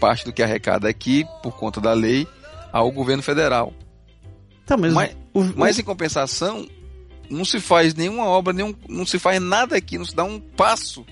parte 0.00 0.24
do 0.24 0.32
que 0.32 0.42
arrecada 0.42 0.88
aqui 0.88 1.26
por 1.42 1.56
conta 1.56 1.80
da 1.80 1.92
lei 1.92 2.26
ao 2.74 2.90
governo 2.90 3.22
federal. 3.22 3.72
Tá, 4.66 4.76
mas, 4.76 4.92
mas, 4.92 5.16
o, 5.32 5.44
mas 5.54 5.78
em 5.78 5.84
compensação, 5.84 6.66
não 7.30 7.44
se 7.44 7.60
faz 7.60 7.94
nenhuma 7.94 8.24
obra, 8.26 8.52
nenhum, 8.52 8.74
não 8.88 9.06
se 9.06 9.16
faz 9.16 9.40
nada 9.40 9.76
aqui, 9.76 9.96
não 9.96 10.04
se 10.04 10.16
dá 10.16 10.24
um 10.24 10.40
passo 10.40 11.06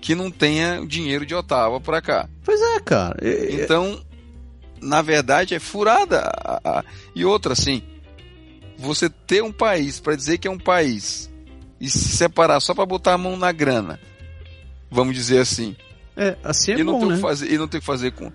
que 0.00 0.14
não 0.14 0.30
tenha 0.30 0.86
dinheiro 0.86 1.26
de 1.26 1.34
Ottawa 1.34 1.80
para 1.80 2.00
cá. 2.00 2.28
Pois 2.44 2.60
é, 2.60 2.78
cara. 2.78 3.16
Então, 3.50 4.00
na 4.80 5.02
verdade, 5.02 5.56
é 5.56 5.58
furada. 5.58 6.30
E 7.12 7.24
outra, 7.24 7.54
assim, 7.54 7.82
você 8.78 9.10
ter 9.10 9.42
um 9.42 9.50
país 9.50 9.98
para 9.98 10.14
dizer 10.14 10.38
que 10.38 10.46
é 10.46 10.50
um 10.50 10.60
país 10.60 11.28
e 11.80 11.90
se 11.90 12.16
separar 12.16 12.60
só 12.60 12.72
para 12.72 12.86
botar 12.86 13.14
a 13.14 13.18
mão 13.18 13.36
na 13.36 13.50
grana, 13.50 13.98
vamos 14.88 15.16
dizer 15.16 15.40
assim. 15.40 15.74
É, 16.16 16.36
assim 16.44 16.72
é 16.72 16.78
e 16.78 16.84
não 16.84 17.00
bom, 17.00 17.06
né? 17.06 17.16
que 17.16 17.20
fazer, 17.20 17.52
e 17.52 17.58
não 17.58 17.66
ter 17.66 17.80
que 17.80 17.86
fazer 17.86 18.12
com 18.12 18.30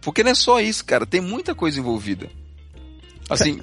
porque 0.00 0.22
não 0.22 0.30
é 0.30 0.34
só 0.34 0.60
isso, 0.60 0.84
cara, 0.84 1.06
tem 1.06 1.20
muita 1.20 1.54
coisa 1.54 1.78
envolvida. 1.78 2.28
Assim, 3.28 3.60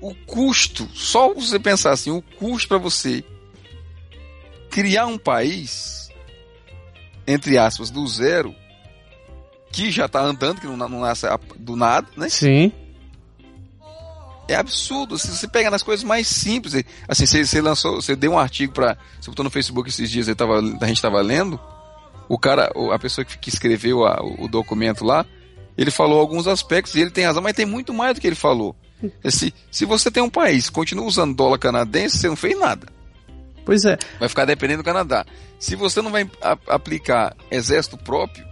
o 0.00 0.14
custo, 0.14 0.88
só 0.94 1.32
você 1.32 1.58
pensar 1.58 1.92
assim, 1.92 2.10
o 2.10 2.22
custo 2.22 2.68
para 2.68 2.78
você 2.78 3.24
criar 4.70 5.06
um 5.06 5.18
país, 5.18 6.10
entre 7.26 7.58
aspas, 7.58 7.90
do 7.90 8.06
zero, 8.06 8.54
que 9.72 9.90
já 9.90 10.08
tá 10.08 10.20
andando, 10.20 10.60
que 10.60 10.66
não, 10.66 10.76
não 10.76 11.00
nasce 11.00 11.26
do 11.58 11.76
nada, 11.76 12.06
né? 12.16 12.28
Sim. 12.28 12.72
É 14.46 14.54
absurdo. 14.54 15.18
Se 15.18 15.28
você 15.28 15.46
pega 15.46 15.70
nas 15.70 15.82
coisas 15.82 16.02
mais 16.02 16.26
simples, 16.26 16.74
assim, 17.06 17.26
você, 17.26 17.44
você 17.44 17.60
lançou, 17.60 17.96
você 17.96 18.16
deu 18.16 18.32
um 18.32 18.38
artigo 18.38 18.72
para, 18.72 18.96
você 19.20 19.30
botou 19.30 19.44
no 19.44 19.50
Facebook 19.50 19.88
esses 19.90 20.10
dias, 20.10 20.26
tava, 20.34 20.58
a 20.58 20.86
gente 20.86 20.96
estava 20.96 21.20
lendo, 21.20 21.60
o 22.28 22.38
cara, 22.38 22.70
a 22.92 22.98
pessoa 22.98 23.24
que 23.24 23.48
escreveu 23.48 24.04
a, 24.04 24.20
o 24.22 24.48
documento 24.48 25.04
lá, 25.04 25.24
ele 25.76 25.90
falou 25.90 26.20
alguns 26.20 26.46
aspectos 26.46 26.94
e 26.94 27.00
ele 27.00 27.10
tem 27.10 27.24
razão, 27.24 27.42
mas 27.42 27.54
tem 27.54 27.64
muito 27.64 27.94
mais 27.94 28.14
do 28.14 28.20
que 28.20 28.26
ele 28.26 28.36
falou. 28.36 28.76
Se, 29.30 29.54
se 29.70 29.84
você 29.84 30.10
tem 30.10 30.22
um 30.22 30.30
país 30.30 30.68
continua 30.68 31.06
usando 31.06 31.36
dólar 31.36 31.58
canadense, 31.58 32.18
você 32.18 32.28
não 32.28 32.36
fez 32.36 32.58
nada. 32.58 32.88
Pois 33.64 33.84
é. 33.84 33.98
Vai 34.18 34.28
ficar 34.28 34.44
dependendo 34.44 34.82
do 34.82 34.86
Canadá. 34.86 35.24
Se 35.58 35.76
você 35.76 36.02
não 36.02 36.10
vai 36.10 36.28
a, 36.42 36.58
aplicar 36.68 37.36
exército 37.50 37.96
próprio, 37.96 38.44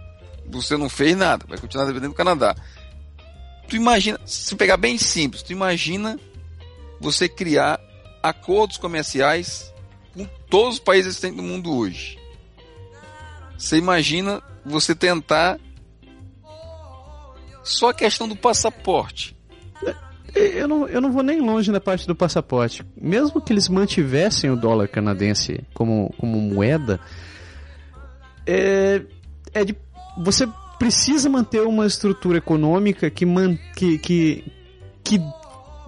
você 0.47 0.77
não 0.77 0.87
fez 0.87 1.17
nada, 1.17 1.45
vai 1.47 1.57
continuar 1.57 1.85
dependendo 1.85 2.13
do 2.13 2.17
Canadá. 2.17 2.55
Tu 3.67 3.75
imagina, 3.75 4.19
se 4.25 4.55
pegar 4.55 4.77
bem 4.77 4.97
simples, 4.97 5.43
tu 5.43 5.51
imagina 5.51 6.17
você 6.99 7.27
criar 7.27 7.79
acordos 8.23 8.77
comerciais 8.77 9.73
com 10.13 10.25
todos 10.49 10.75
os 10.75 10.79
países 10.79 11.07
existentes 11.07 11.37
do 11.37 11.43
mundo 11.43 11.75
hoje. 11.75 12.17
Você 13.57 13.77
imagina 13.77 14.41
você 14.65 14.93
tentar 14.93 15.59
só 17.63 17.89
a 17.89 17.93
questão 17.93 18.27
do 18.27 18.35
passaporte. 18.35 19.35
Eu 20.35 20.67
não, 20.67 20.87
eu 20.87 21.01
não 21.01 21.11
vou 21.11 21.23
nem 21.23 21.41
longe 21.41 21.71
na 21.71 21.79
parte 21.79 22.05
do 22.05 22.15
passaporte. 22.15 22.85
Mesmo 22.95 23.41
que 23.41 23.51
eles 23.51 23.67
mantivessem 23.67 24.51
o 24.51 24.55
dólar 24.55 24.87
canadense 24.87 25.61
como, 25.73 26.13
como 26.17 26.39
moeda, 26.39 26.99
é, 28.45 29.01
é 29.53 29.65
de, 29.65 29.75
você 30.17 30.47
precisa 30.77 31.29
manter 31.29 31.61
uma 31.61 31.87
estrutura 31.87 32.37
econômica 32.37 33.09
que, 33.09 33.25
man, 33.25 33.57
que, 33.75 33.97
que, 33.97 34.43
que 35.03 35.19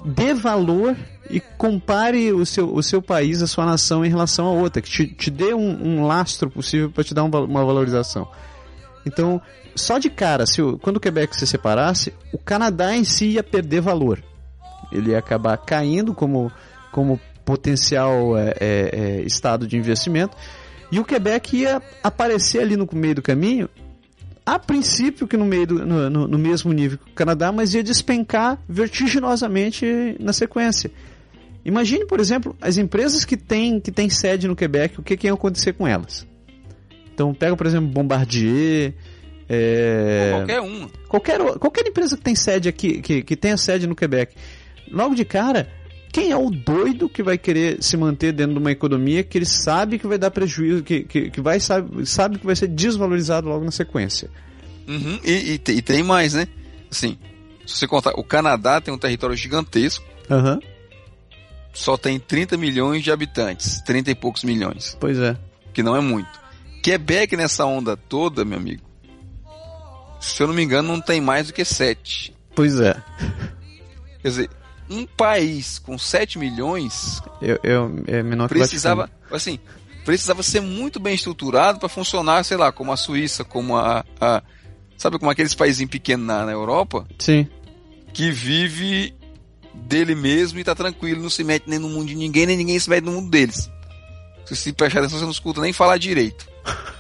dê 0.03 0.34
valor 0.34 0.95
e 1.30 1.39
compare 1.39 2.34
o 2.34 2.45
seu, 2.45 2.73
o 2.73 2.82
seu 2.82 3.01
país, 3.01 3.41
a 3.41 3.47
sua 3.47 3.65
nação 3.65 4.03
em 4.03 4.09
relação 4.09 4.47
a 4.47 4.51
outra, 4.51 4.82
que 4.82 4.89
te, 4.89 5.07
te 5.07 5.30
dê 5.30 5.53
um, 5.53 5.99
um 5.99 6.05
lastro 6.05 6.49
possível 6.49 6.89
para 6.89 7.03
te 7.03 7.13
dar 7.13 7.23
um, 7.23 7.30
uma 7.30 7.63
valorização. 7.63 8.27
Então, 9.05 9.41
só 9.75 9.97
de 9.97 10.09
cara, 10.09 10.45
se 10.45 10.61
o, 10.61 10.77
quando 10.80 10.97
o 10.97 10.99
Quebec 10.99 11.36
se 11.36 11.45
separasse, 11.45 12.13
o 12.34 12.38
Canadá 12.38 12.95
em 12.95 13.03
si 13.03 13.27
ia 13.32 13.43
perder 13.43 13.82
valor. 13.82 14.23
Ele 14.91 15.11
ia 15.11 15.19
acabar 15.19 15.55
caindo 15.57 16.13
como, 16.13 16.51
como 16.91 17.19
potencial 17.45 18.36
é, 18.36 18.55
é, 18.59 18.89
é, 18.91 19.21
estado 19.21 19.67
de 19.67 19.77
investimento. 19.77 20.36
E 20.91 20.99
o 20.99 21.05
Quebec 21.05 21.55
ia 21.55 21.82
aparecer 22.03 22.61
ali 22.61 22.75
no 22.75 22.89
meio 22.91 23.15
do 23.15 23.21
caminho, 23.21 23.69
a 24.43 24.57
princípio 24.57 25.27
que 25.27 25.38
no, 25.38 25.45
meio 25.45 25.67
do, 25.67 25.86
no, 25.86 26.09
no, 26.09 26.27
no 26.27 26.38
mesmo 26.39 26.73
nível 26.73 26.97
que 26.97 27.11
o 27.11 27.13
Canadá, 27.13 27.51
mas 27.51 27.75
ia 27.75 27.84
despencar 27.84 28.57
vertiginosamente 28.67 30.15
na 30.19 30.34
sequência. 30.34 30.89
Imagine, 31.64 32.05
por 32.05 32.20
exemplo, 32.20 32.55
as 32.62 32.78
empresas 32.78 33.26
que 33.26 33.36
têm, 33.36 33.80
que 33.80 33.91
têm 33.91 34.10
sede 34.10 34.48
no 34.48 34.56
Quebec, 34.56 34.99
o 34.99 35.03
que, 35.03 35.18
que 35.18 35.27
ia 35.27 35.34
acontecer 35.34 35.73
com 35.73 35.88
elas? 35.88 36.26
Então, 37.14 37.34
pega, 37.34 37.56
por 37.56 37.68
exemplo, 37.68 37.90
Bombardier, 37.90 38.94
é... 39.49 40.31
Qualquer 40.31 40.61
um. 40.61 40.88
Qualquer, 41.07 41.40
qualquer 41.57 41.88
empresa 41.88 42.15
que 42.15 42.23
tem 42.23 42.36
sede 42.36 42.69
aqui, 42.69 43.02
que, 43.02 43.23
que 43.23 43.36
tenha 43.36 43.57
sede 43.57 43.88
no 43.88 43.95
Quebec. 43.95 44.36
Logo 44.91 45.15
de 45.15 45.26
cara, 45.26 45.68
quem 46.11 46.31
é 46.31 46.38
o 46.38 46.52
doido 46.52 47.10
que 47.10 47.23
vai 47.23 47.36
querer 47.36 47.81
se 47.81 47.98
manter 47.98 48.31
dentro 48.31 48.53
de 48.53 48.60
uma 48.60 48.72
economia 48.72 49.23
que 49.23 49.40
ele 49.40 49.45
sabe 49.45 49.98
que 49.98 50.06
vai 50.06 50.19
dar 50.19 50.30
prejuízo, 50.30 50.84
que, 50.84 51.03
que, 51.03 51.31
que 51.31 51.41
vai, 51.41 51.60
sabe, 51.60 52.06
sabe 52.06 52.38
que 52.38 52.45
vai 52.45 52.56
ser 52.56 52.68
desvalorizado 52.68 53.49
logo 53.49 53.65
na 53.65 53.72
sequência? 53.72 54.30
Uhum. 54.88 55.19
E, 55.23 55.60
e, 55.68 55.72
e, 55.72 55.81
tem 55.81 56.03
mais, 56.03 56.36
né? 56.36 56.48
Assim, 56.91 57.18
se 57.65 57.77
você 57.77 57.88
contar, 57.88 58.11
o 58.15 58.23
Canadá 58.23 58.80
tem 58.80 58.94
um 58.94 58.98
território 58.98 59.36
gigantesco. 59.36 60.06
Uhum. 60.30 60.60
Só 61.73 61.97
tem 61.97 62.19
30 62.19 62.57
milhões 62.57 63.03
de 63.03 63.11
habitantes. 63.11 63.81
30 63.81 64.11
e 64.11 64.15
poucos 64.15 64.43
milhões. 64.43 64.97
Pois 64.99 65.17
é. 65.17 65.37
Que 65.73 65.83
não 65.83 65.95
é 65.95 66.01
muito. 66.01 66.39
Quebec 66.81 67.35
nessa 67.35 67.65
onda 67.65 67.95
toda, 67.95 68.43
meu 68.43 68.57
amigo, 68.57 68.89
se 70.19 70.41
eu 70.41 70.47
não 70.47 70.53
me 70.53 70.63
engano, 70.63 70.87
não 70.87 71.01
tem 71.01 71.21
mais 71.21 71.47
do 71.47 71.53
que 71.53 71.63
7. 71.63 72.33
Pois 72.55 72.79
é. 72.79 73.01
Quer 74.21 74.27
dizer, 74.27 74.49
um 74.89 75.05
país 75.05 75.79
com 75.79 75.97
7 75.97 76.37
milhões. 76.37 77.21
Eu, 77.41 77.59
eu, 77.63 78.03
é 78.07 78.21
menor 78.21 78.49
precisava, 78.49 79.07
que 79.07 79.35
assim, 79.35 79.59
precisava 80.03 80.43
ser 80.43 80.61
muito 80.61 80.99
bem 80.99 81.13
estruturado 81.13 81.79
para 81.79 81.87
funcionar, 81.87 82.43
sei 82.43 82.57
lá, 82.57 82.71
como 82.71 82.91
a 82.91 82.97
Suíça, 82.97 83.43
como 83.43 83.77
a. 83.77 84.03
a 84.19 84.41
sabe, 84.97 85.17
como 85.17 85.31
aqueles 85.31 85.55
países 85.55 85.87
pequenos 85.87 86.25
na, 86.25 86.45
na 86.45 86.51
Europa? 86.51 87.07
Sim. 87.17 87.47
Que 88.11 88.31
vive 88.31 89.13
dele 89.73 90.15
mesmo 90.15 90.59
e 90.59 90.63
tá 90.63 90.73
tranquilo, 90.75 91.21
não 91.21 91.29
se 91.29 91.43
mete 91.43 91.65
nem 91.67 91.79
no 91.79 91.89
mundo 91.89 92.07
de 92.07 92.15
ninguém, 92.15 92.45
nem 92.45 92.57
ninguém 92.57 92.79
se 92.79 92.89
mete 92.89 93.03
no 93.03 93.11
mundo 93.11 93.29
deles. 93.29 93.69
Se 94.45 94.55
se 94.55 94.73
prestar 94.73 94.99
atenção, 94.99 95.19
você 95.19 95.25
não 95.25 95.31
escuta 95.31 95.61
nem 95.61 95.73
falar 95.73 95.97
direito. 95.97 96.47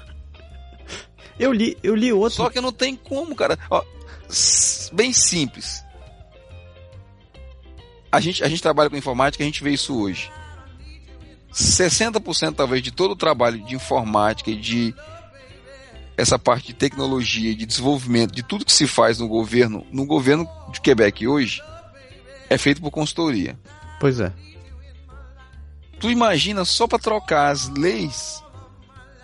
Eu 1.39 1.53
li, 1.53 1.77
eu 1.81 1.95
li 1.95 2.11
outro. 2.11 2.35
Só 2.35 2.49
que 2.49 2.59
não 2.59 2.73
tem 2.73 2.97
como, 2.97 3.33
cara. 3.33 3.57
Ó, 3.71 3.81
bem 4.91 5.13
simples. 5.13 5.81
A 8.11 8.19
gente, 8.19 8.43
a 8.43 8.49
gente 8.49 8.61
trabalha 8.61 8.89
com 8.89 8.97
informática, 8.97 9.41
a 9.41 9.45
gente 9.45 9.63
vê 9.63 9.71
isso 9.71 9.97
hoje. 9.97 10.29
60% 11.53 12.55
talvez 12.55 12.83
de 12.83 12.91
todo 12.91 13.11
o 13.11 13.15
trabalho 13.15 13.63
de 13.63 13.73
informática 13.73 14.51
e 14.51 14.55
de 14.57 14.93
essa 16.17 16.37
parte 16.37 16.67
de 16.67 16.73
tecnologia, 16.73 17.55
de 17.55 17.65
desenvolvimento, 17.65 18.35
de 18.35 18.43
tudo 18.43 18.65
que 18.65 18.73
se 18.73 18.85
faz 18.85 19.19
no 19.19 19.27
governo, 19.27 19.87
no 19.91 20.05
governo 20.05 20.47
de 20.73 20.81
Quebec 20.81 21.25
hoje, 21.25 21.61
é 22.49 22.57
feito 22.57 22.81
por 22.81 22.91
consultoria. 22.91 23.57
Pois 23.99 24.19
é. 24.19 24.31
Tu 25.99 26.09
imagina 26.09 26.63
só 26.65 26.87
para 26.87 26.97
trocar 26.99 27.49
as 27.51 27.67
leis 27.69 28.43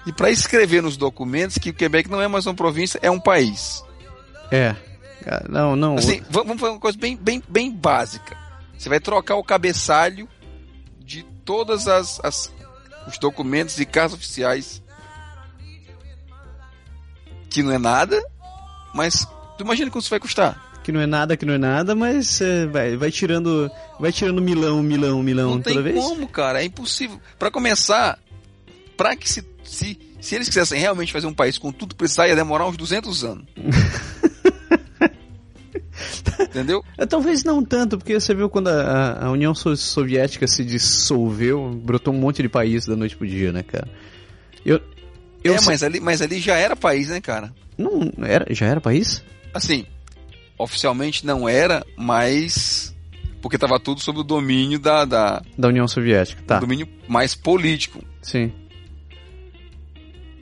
e 0.06 0.12
para 0.12 0.30
escrever 0.30 0.82
nos 0.84 0.98
documentos 0.98 1.58
que 1.58 1.70
o 1.70 1.74
Quebec 1.74 2.10
não 2.10 2.22
é 2.22 2.28
mais 2.28 2.46
uma 2.46 2.54
província, 2.54 3.00
é 3.02 3.10
um 3.10 3.20
país. 3.20 3.84
É. 4.52 4.76
Ah, 5.26 5.44
Não, 5.50 5.76
não. 5.76 5.96
Assim, 5.96 6.22
vamos 6.30 6.60
fazer 6.60 6.74
uma 6.74 6.80
coisa 6.80 6.98
bem, 6.98 7.16
bem, 7.16 7.42
bem 7.48 7.72
básica. 7.72 8.38
Você 8.78 8.90
vai 8.90 9.00
trocar 9.00 9.36
o 9.36 9.44
cabeçalho 9.44 10.28
de 11.00 11.24
todas 11.44 11.88
as, 11.88 12.20
as 12.24 12.54
os 13.08 13.18
documentos 13.18 13.80
e 13.80 13.86
cartas 13.86 14.14
oficiais 14.14 14.82
que 17.50 17.64
não 17.64 17.72
é 17.72 17.78
nada, 17.78 18.22
mas 18.94 19.26
tu 19.58 19.64
imagina 19.64 19.90
quanto 19.90 20.04
isso 20.04 20.10
vai 20.10 20.20
custar? 20.20 20.62
Que 20.86 20.92
não 20.92 21.02
é 21.02 21.08
nada, 21.08 21.36
que 21.36 21.48
não 21.48 21.56
é 21.56 21.58
nada, 21.58 21.96
mas 21.96 22.40
é, 22.42 22.68
vai, 22.68 22.96
vai 22.96 23.10
tirando. 23.10 23.72
Vai 24.00 24.12
tirando 24.12 24.40
milão, 24.40 24.84
milão, 24.84 25.24
milão 25.24 25.56
Não 25.56 25.62
tem 25.62 25.74
toda 25.74 25.84
vez. 25.84 25.96
como, 25.96 26.28
cara, 26.28 26.62
é 26.62 26.66
impossível. 26.66 27.20
Para 27.40 27.50
começar, 27.50 28.20
para 28.96 29.16
que 29.16 29.28
se, 29.28 29.44
se 29.64 29.98
se 30.22 30.36
eles 30.36 30.48
quisessem 30.48 30.80
realmente 30.80 31.12
fazer 31.12 31.26
um 31.26 31.34
país 31.34 31.58
com 31.58 31.72
tudo 31.72 31.96
precisar, 31.96 32.28
ia 32.28 32.36
demorar 32.36 32.68
uns 32.68 32.78
200 32.78 33.24
anos. 33.24 33.46
Entendeu? 36.40 36.84
É, 36.98 37.06
talvez 37.06 37.44
não 37.44 37.64
tanto, 37.64 37.98
porque 37.98 38.20
você 38.20 38.36
viu 38.36 38.48
quando 38.48 38.68
a, 38.68 39.26
a 39.26 39.32
União 39.32 39.56
So- 39.56 39.76
Soviética 39.76 40.46
se 40.46 40.64
dissolveu, 40.64 41.70
brotou 41.84 42.14
um 42.14 42.18
monte 42.18 42.42
de 42.44 42.50
país 42.50 42.86
da 42.86 42.96
noite 42.96 43.16
pro 43.16 43.26
dia, 43.28 43.52
né, 43.52 43.64
cara? 43.64 43.88
Eu, 44.66 44.80
eu 45.44 45.56
é, 45.56 45.62
mas 45.66 45.82
ali, 45.82 46.00
mas 46.00 46.22
ali 46.22 46.40
já 46.40 46.56
era 46.56 46.76
país, 46.76 47.10
né, 47.10 47.20
cara? 47.22 47.52
não 47.78 48.12
era, 48.24 48.46
já 48.54 48.68
era 48.68 48.80
país? 48.80 49.24
Assim, 49.54 49.86
oficialmente 50.58 51.26
não 51.26 51.48
era, 51.48 51.86
mas 51.98 52.94
porque 53.42 53.58
tava 53.58 53.80
tudo 53.80 54.02
sob 54.02 54.20
o 54.20 54.24
domínio 54.24 54.80
da, 54.80 55.06
da 55.06 55.42
Da 55.58 55.68
União 55.68 55.88
Soviética, 55.88 56.42
tá? 56.48 56.60
domínio 56.60 56.88
mais 57.08 57.36
político. 57.36 58.04
Sim. 58.22 58.52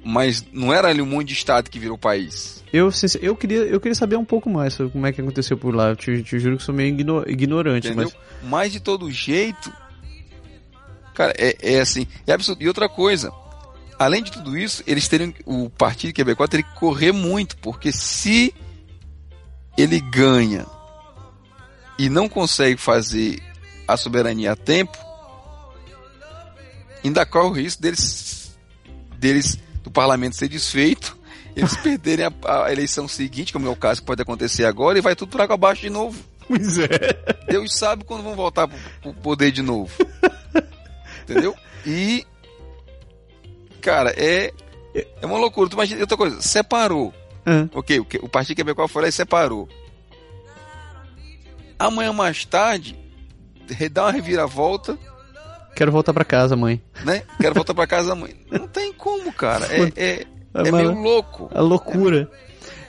Mas 0.06 0.46
não 0.52 0.74
era 0.74 0.90
ali 0.90 1.02
um 1.02 1.06
monte 1.06 1.28
de 1.30 1.34
estado 1.34 1.70
que 1.70 1.80
virou 1.80 1.98
país. 1.98 2.62
Eu, 2.74 2.90
eu, 3.22 3.36
queria, 3.36 3.60
eu 3.60 3.80
queria 3.80 3.96
saber 3.96 4.18
um 4.18 4.26
pouco 4.26 4.50
mais 4.50 4.74
sobre 4.74 4.92
como 4.92 5.06
é 5.08 5.14
que 5.14 5.22
aconteceu 5.22 5.58
por 5.58 5.74
lá. 5.74 5.90
Eu 5.90 5.96
te, 5.96 6.22
te 6.24 6.40
juro 6.40 6.58
que 6.58 6.64
sou 6.64 6.76
meio 6.76 6.90
igno- 6.90 7.24
ignorante, 7.28 7.88
Entendeu? 7.88 8.12
mas. 8.42 8.50
Mas 8.50 8.72
de 8.74 8.82
todo 8.82 9.10
jeito, 9.10 9.72
cara, 11.14 11.34
é, 11.38 11.56
é 11.76 11.80
assim, 11.80 12.06
é 12.28 12.34
absurdo. 12.34 12.62
E 12.62 12.68
outra 12.68 12.90
coisa, 12.90 13.32
além 13.98 14.22
de 14.24 14.32
tudo 14.32 14.58
isso, 14.58 14.84
eles 14.86 15.08
teriam, 15.08 15.34
o 15.46 15.70
Partido 15.70 16.12
Quebecois 16.14 16.50
teria 16.50 16.66
que 16.66 16.76
correr 16.78 17.14
muito, 17.14 17.56
porque 17.58 17.92
se 17.94 18.54
ele 19.78 20.00
ganha 20.00 20.66
e 21.98 22.10
não 22.10 22.28
consegue 22.28 22.80
fazer 22.80 23.42
a 23.88 23.98
soberania 23.98 24.54
a 24.54 24.56
tempo, 24.56 24.98
ainda 27.04 27.26
corre 27.26 27.48
o 27.48 27.54
risco 27.54 27.82
deles, 27.82 28.58
deles 29.18 29.60
do 29.84 29.92
parlamento 29.92 30.36
ser 30.36 30.48
desfeito, 30.48 31.18
eles 31.56 31.76
perderem 31.82 32.26
a, 32.26 32.66
a 32.66 32.72
eleição 32.72 33.08
seguinte, 33.08 33.54
como 33.54 33.68
é 33.68 33.70
o 33.70 33.76
caso 33.76 34.02
que 34.02 34.08
pode 34.08 34.22
acontecer 34.22 34.66
agora, 34.66 34.98
e 34.98 35.02
vai 35.02 35.16
tudo 35.16 35.40
água 35.42 35.56
abaixo 35.56 35.82
de 35.82 35.90
novo. 35.90 36.24
Pois 36.48 36.78
é. 36.78 36.88
Deus 37.48 37.78
sabe 37.78 38.04
quando 38.04 38.24
vão 38.24 38.36
voltar 38.36 38.68
pro, 38.68 38.78
pro 39.02 39.14
poder 39.14 39.52
de 39.52 39.62
novo. 39.62 39.92
Entendeu? 41.24 41.56
E. 41.86 42.26
Cara, 43.82 44.14
é. 44.18 44.52
É 45.22 45.26
uma 45.26 45.38
loucura. 45.38 45.70
Tu 45.70 45.74
imagina, 45.74 46.02
outra 46.02 46.18
coisa, 46.18 46.42
separou. 46.42 47.14
Ah, 47.46 47.68
Ok, 47.74 48.00
o, 48.00 48.06
que- 48.06 48.20
o 48.20 48.30
Partido 48.30 48.58
Quebecois 48.58 48.90
foi 48.92 49.02
lá 49.04 49.08
e 49.08 49.12
separou. 49.12 49.68
Amanhã 51.78 52.14
mais 52.14 52.46
tarde, 52.46 52.98
dá 53.92 54.04
uma 54.06 54.12
reviravolta, 54.12 54.98
quero 55.76 55.92
voltar 55.92 56.14
pra 56.14 56.24
casa, 56.24 56.56
mãe. 56.56 56.82
né? 57.04 57.24
Quero 57.40 57.56
voltar 57.56 57.74
pra 57.74 57.88
casa 57.88 58.16
mãe. 58.16 58.34
Não 58.50 58.68
tem 58.68 58.94
como, 58.94 59.34
cara. 59.34 59.66
É, 59.74 59.92
é, 59.96 60.22
é 60.22 60.26
mas- 60.54 60.72
meio 60.72 60.94
louco. 60.94 61.50
A 61.54 61.60
loucura. 61.62 62.30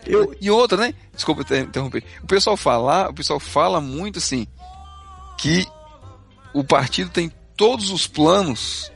Eu, 0.06 0.36
E 0.40 0.51
outra, 0.51 0.76
né? 0.76 0.94
Desculpa 1.14 1.40
inter- 1.43 1.64
interromper. 1.64 2.05
O 2.22 2.26
pessoal 2.26 2.56
fala, 2.59 3.09
o 3.09 3.14
pessoal 3.14 3.40
fala 3.40 3.81
muito 3.81 4.18
assim 4.18 4.47
que 5.39 5.66
o 6.52 6.62
partido 6.62 7.10
tem 7.10 7.32
todos 7.56 7.90
os 7.90 8.06
planos 8.06 8.93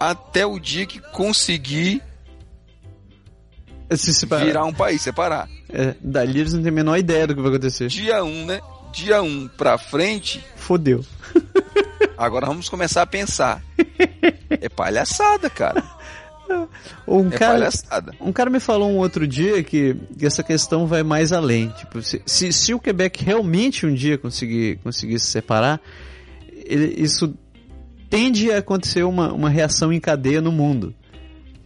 até 0.00 0.46
o 0.46 0.58
dia 0.58 0.86
que 0.86 0.98
conseguir 1.12 2.02
se 3.96 4.14
separa- 4.14 4.44
virar 4.44 4.64
um 4.64 4.72
país, 4.72 5.02
separar. 5.02 5.48
É, 5.68 5.94
dali 6.00 6.40
eles 6.40 6.52
não 6.52 6.60
têm 6.62 6.70
a 6.70 6.74
menor 6.74 6.96
ideia 6.98 7.26
do 7.26 7.34
que 7.34 7.40
vai 7.40 7.50
acontecer. 7.50 7.88
Dia 7.88 8.22
1, 8.24 8.26
um, 8.28 8.46
né? 8.46 8.60
Dia 8.92 9.22
1 9.22 9.26
um 9.26 9.48
pra 9.48 9.78
frente, 9.78 10.44
Fodeu. 10.56 11.04
agora 12.18 12.46
vamos 12.46 12.68
começar 12.68 13.02
a 13.02 13.06
pensar. 13.06 13.62
É 14.50 14.68
palhaçada, 14.68 15.48
cara. 15.50 15.82
Um 17.06 17.28
É 17.28 17.38
cara, 17.38 17.52
palhaçada. 17.52 18.12
um 18.20 18.32
cara 18.32 18.50
me 18.50 18.58
falou 18.58 18.90
um 18.90 18.96
outro 18.96 19.24
dia 19.24 19.62
que, 19.62 19.94
que 20.18 20.26
essa 20.26 20.42
questão 20.42 20.84
vai 20.84 21.04
mais 21.04 21.32
além. 21.32 21.68
Tipo, 21.78 22.02
se, 22.02 22.20
se, 22.26 22.52
se 22.52 22.74
o 22.74 22.80
Quebec 22.80 23.24
realmente 23.24 23.86
um 23.86 23.94
dia 23.94 24.18
conseguir, 24.18 24.78
conseguir 24.82 25.20
se 25.20 25.26
separar, 25.26 25.80
ele- 26.66 26.92
isso 27.00 27.32
tende 28.08 28.50
a 28.50 28.58
acontecer 28.58 29.04
uma, 29.04 29.32
uma 29.32 29.48
reação 29.48 29.92
em 29.92 30.00
cadeia 30.00 30.40
no 30.40 30.50
mundo. 30.50 30.92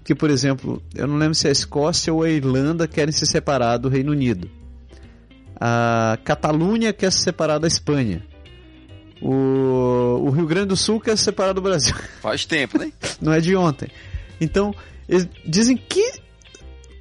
Que, 0.04 0.14
por 0.14 0.28
exemplo, 0.30 0.82
eu 0.94 1.06
não 1.06 1.16
lembro 1.16 1.34
se 1.34 1.48
a 1.48 1.50
Escócia 1.50 2.12
ou 2.12 2.22
a 2.22 2.30
Irlanda 2.30 2.86
querem 2.86 3.10
se 3.12 3.26
separar 3.26 3.78
do 3.78 3.88
Reino 3.88 4.12
Unido. 4.12 4.50
A 5.58 6.18
Catalunha 6.24 6.92
quer 6.92 7.10
se 7.10 7.20
separar 7.20 7.58
da 7.58 7.66
Espanha. 7.66 8.22
O, 9.22 10.20
o 10.26 10.30
Rio 10.30 10.46
Grande 10.46 10.66
do 10.68 10.76
Sul 10.76 11.00
quer 11.00 11.16
se 11.16 11.24
separar 11.24 11.54
do 11.54 11.62
Brasil. 11.62 11.94
Faz 12.20 12.44
tempo, 12.44 12.78
né? 12.78 12.92
não 13.20 13.32
é 13.32 13.40
de 13.40 13.56
ontem. 13.56 13.88
Então, 14.38 14.74
eles 15.08 15.26
dizem 15.46 15.76
que 15.76 16.12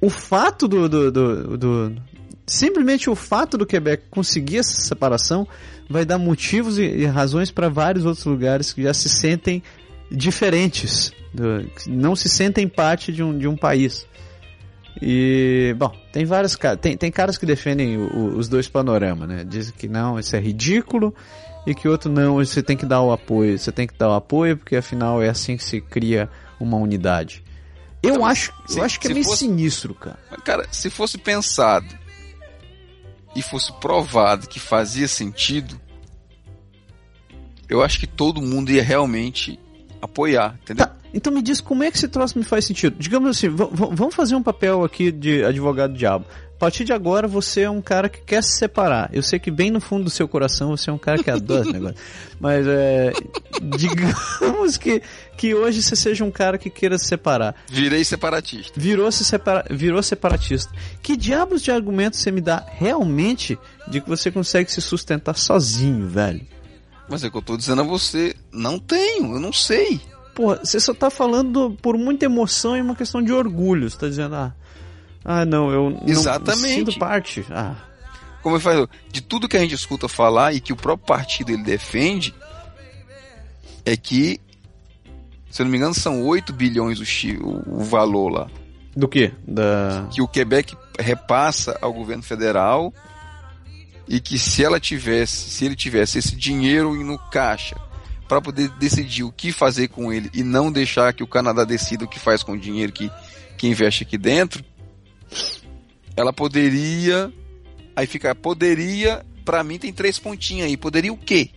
o 0.00 0.08
fato 0.08 0.66
do, 0.66 0.88
do, 0.88 1.12
do, 1.12 1.58
do- 1.58 2.02
Simplesmente 2.46 3.08
o 3.08 3.14
fato 3.14 3.56
do 3.56 3.64
Quebec 3.64 4.04
conseguir 4.10 4.58
essa 4.58 4.78
separação 4.82 5.48
vai 5.88 6.04
dar 6.04 6.18
motivos 6.18 6.78
e, 6.78 6.82
e 6.82 7.06
razões 7.06 7.50
para 7.50 7.70
vários 7.70 8.04
outros 8.04 8.24
lugares 8.26 8.72
que 8.72 8.82
já 8.82 8.92
se 8.92 9.08
sentem 9.08 9.62
diferentes, 10.14 11.12
do- 11.32 11.68
não 11.86 12.14
se 12.16 12.28
sentem 12.28 12.66
parte 12.68 13.12
de 13.12 13.22
um, 13.22 13.36
de 13.36 13.46
um 13.48 13.56
país. 13.56 14.06
E, 15.02 15.74
bom, 15.76 15.92
tem 16.12 16.24
vários 16.24 16.54
caras. 16.54 16.78
Tem, 16.80 16.96
tem 16.96 17.10
caras 17.10 17.36
que 17.36 17.44
defendem 17.44 17.96
o- 17.98 18.12
o- 18.16 18.38
os 18.38 18.48
dois 18.48 18.68
panoramas, 18.68 19.28
né? 19.28 19.44
Dizem 19.44 19.74
que 19.76 19.88
não, 19.88 20.18
isso 20.18 20.36
é 20.36 20.40
ridículo, 20.40 21.14
e 21.66 21.74
que 21.74 21.88
outro 21.88 22.10
não, 22.10 22.34
você 22.36 22.62
tem 22.62 22.76
que 22.76 22.86
dar 22.86 23.00
o 23.02 23.10
apoio. 23.10 23.58
Você 23.58 23.72
tem 23.72 23.86
que 23.86 23.94
dar 23.98 24.10
o 24.10 24.14
apoio, 24.14 24.56
porque 24.56 24.76
afinal 24.76 25.20
é 25.22 25.28
assim 25.28 25.56
que 25.56 25.64
se 25.64 25.80
cria 25.80 26.30
uma 26.60 26.76
unidade. 26.76 27.42
Eu 28.02 28.10
Então, 28.16 28.26
acho, 28.26 28.52
se- 28.66 28.78
eu 28.78 28.84
acho 28.84 29.00
que 29.00 29.08
é 29.08 29.12
meio 29.14 29.24
fosse- 29.24 29.38
sinistro, 29.46 29.94
cara. 29.94 30.18
Cara, 30.44 30.68
se 30.70 30.88
fosse 30.90 31.18
pensado 31.18 31.86
e 33.34 33.42
fosse 33.42 33.72
provado 33.80 34.46
que 34.46 34.60
fazia 34.60 35.08
sentido, 35.08 35.80
eu 37.68 37.82
acho 37.82 37.98
que 37.98 38.06
todo 38.06 38.40
mundo 38.42 38.70
ia 38.70 38.82
realmente 38.82 39.58
apoiar, 40.04 40.58
entendeu? 40.62 40.86
Tá, 40.86 40.96
então 41.14 41.32
me 41.32 41.40
diz 41.40 41.60
como 41.60 41.84
é 41.84 41.90
que 41.90 41.96
esse 41.96 42.08
troço 42.08 42.36
me 42.36 42.44
faz 42.44 42.64
sentido. 42.64 42.96
Digamos 42.98 43.30
assim, 43.30 43.48
vamos 43.48 44.14
fazer 44.14 44.34
um 44.34 44.42
papel 44.42 44.82
aqui 44.82 45.12
de 45.12 45.44
advogado 45.44 45.94
diabo. 45.94 46.26
A 46.56 46.58
partir 46.58 46.84
de 46.84 46.92
agora 46.92 47.28
você 47.28 47.62
é 47.62 47.70
um 47.70 47.82
cara 47.82 48.08
que 48.08 48.20
quer 48.20 48.42
se 48.42 48.56
separar. 48.56 49.10
Eu 49.12 49.22
sei 49.22 49.38
que 49.38 49.50
bem 49.50 49.70
no 49.70 49.80
fundo 49.80 50.04
do 50.04 50.10
seu 50.10 50.26
coração 50.26 50.70
você 50.70 50.90
é 50.90 50.92
um 50.92 50.98
cara 50.98 51.22
que 51.22 51.30
adora 51.30 51.62
esse 51.62 51.72
negócio. 51.72 51.96
Mas 52.40 52.66
é, 52.66 53.12
digamos 53.76 54.76
que, 54.76 55.02
que 55.36 55.54
hoje 55.54 55.82
você 55.82 55.94
seja 55.94 56.24
um 56.24 56.30
cara 56.30 56.56
que 56.58 56.70
queira 56.70 56.96
se 56.96 57.06
separar. 57.06 57.54
Virei 57.68 58.04
separatista. 58.04 58.72
Virou, 58.80 59.10
se 59.12 59.24
separa, 59.24 59.64
virou 59.70 60.02
separatista. 60.02 60.72
Que 61.02 61.16
diabos 61.16 61.62
de 61.62 61.70
argumento 61.70 62.16
você 62.16 62.30
me 62.30 62.40
dá 62.40 62.64
realmente 62.66 63.58
de 63.88 64.00
que 64.00 64.08
você 64.08 64.30
consegue 64.30 64.70
se 64.70 64.80
sustentar 64.80 65.36
sozinho, 65.36 66.08
velho? 66.08 66.53
Mas 67.08 67.22
é 67.24 67.30
que 67.30 67.36
eu 67.36 67.42
tô 67.42 67.56
dizendo 67.56 67.82
a 67.82 67.84
você, 67.84 68.34
não 68.52 68.78
tenho, 68.78 69.34
eu 69.34 69.40
não 69.40 69.52
sei. 69.52 70.00
Porra, 70.34 70.60
você 70.64 70.80
só 70.80 70.92
tá 70.94 71.10
falando 71.10 71.76
por 71.82 71.96
muita 71.96 72.24
emoção 72.24 72.76
e 72.76 72.80
uma 72.80 72.94
questão 72.96 73.22
de 73.22 73.32
orgulho. 73.32 73.88
Você 73.88 73.98
tá 73.98 74.08
dizendo, 74.08 74.34
ah, 74.34 74.54
ah 75.24 75.44
não, 75.44 75.70
eu 75.70 75.90
não 75.90 76.02
Exatamente. 76.06 76.74
sinto 76.86 76.98
parte. 76.98 77.44
Ah, 77.50 77.76
Como 78.42 78.56
eu 78.56 78.60
falo, 78.60 78.88
de 79.12 79.20
tudo 79.20 79.48
que 79.48 79.56
a 79.56 79.60
gente 79.60 79.74
escuta 79.74 80.08
falar 80.08 80.52
e 80.54 80.60
que 80.60 80.72
o 80.72 80.76
próprio 80.76 81.06
partido 81.06 81.50
ele 81.52 81.62
defende, 81.62 82.34
é 83.84 83.96
que, 83.96 84.40
se 85.50 85.60
eu 85.62 85.64
não 85.64 85.70
me 85.70 85.76
engano, 85.78 85.94
são 85.94 86.22
8 86.24 86.52
bilhões 86.52 86.98
o, 87.00 87.04
chi- 87.04 87.36
o- 87.40 87.62
o 87.80 87.84
valor 87.84 88.28
lá. 88.30 88.48
do 88.96 89.06
que? 89.06 89.30
Da... 89.46 90.06
que 90.10 90.22
o 90.22 90.26
Quebec 90.28 90.74
repassa 90.98 91.78
ao 91.82 91.92
governo 91.92 92.22
federal 92.22 92.92
e 94.08 94.20
que 94.20 94.38
se 94.38 94.64
ela 94.64 94.78
tivesse, 94.78 95.50
se 95.50 95.64
ele 95.64 95.76
tivesse 95.76 96.18
esse 96.18 96.36
dinheiro 96.36 96.94
no 96.94 97.18
caixa 97.18 97.76
para 98.28 98.40
poder 98.40 98.68
decidir 98.78 99.22
o 99.22 99.32
que 99.32 99.52
fazer 99.52 99.88
com 99.88 100.12
ele 100.12 100.30
e 100.34 100.42
não 100.42 100.70
deixar 100.70 101.12
que 101.12 101.22
o 101.22 101.26
Canadá 101.26 101.64
decida 101.64 102.04
o 102.04 102.08
que 102.08 102.18
faz 102.18 102.42
com 102.42 102.52
o 102.52 102.58
dinheiro 102.58 102.92
que, 102.92 103.10
que 103.56 103.66
investe 103.66 104.02
aqui 104.02 104.18
dentro, 104.18 104.64
ela 106.16 106.32
poderia. 106.32 107.32
Aí 107.96 108.06
fica, 108.06 108.34
poderia, 108.34 109.24
pra 109.44 109.62
mim 109.62 109.78
tem 109.78 109.92
três 109.92 110.18
pontinhos 110.18 110.66
aí. 110.66 110.76
Poderia 110.76 111.12
o 111.12 111.16
quê? 111.16 111.50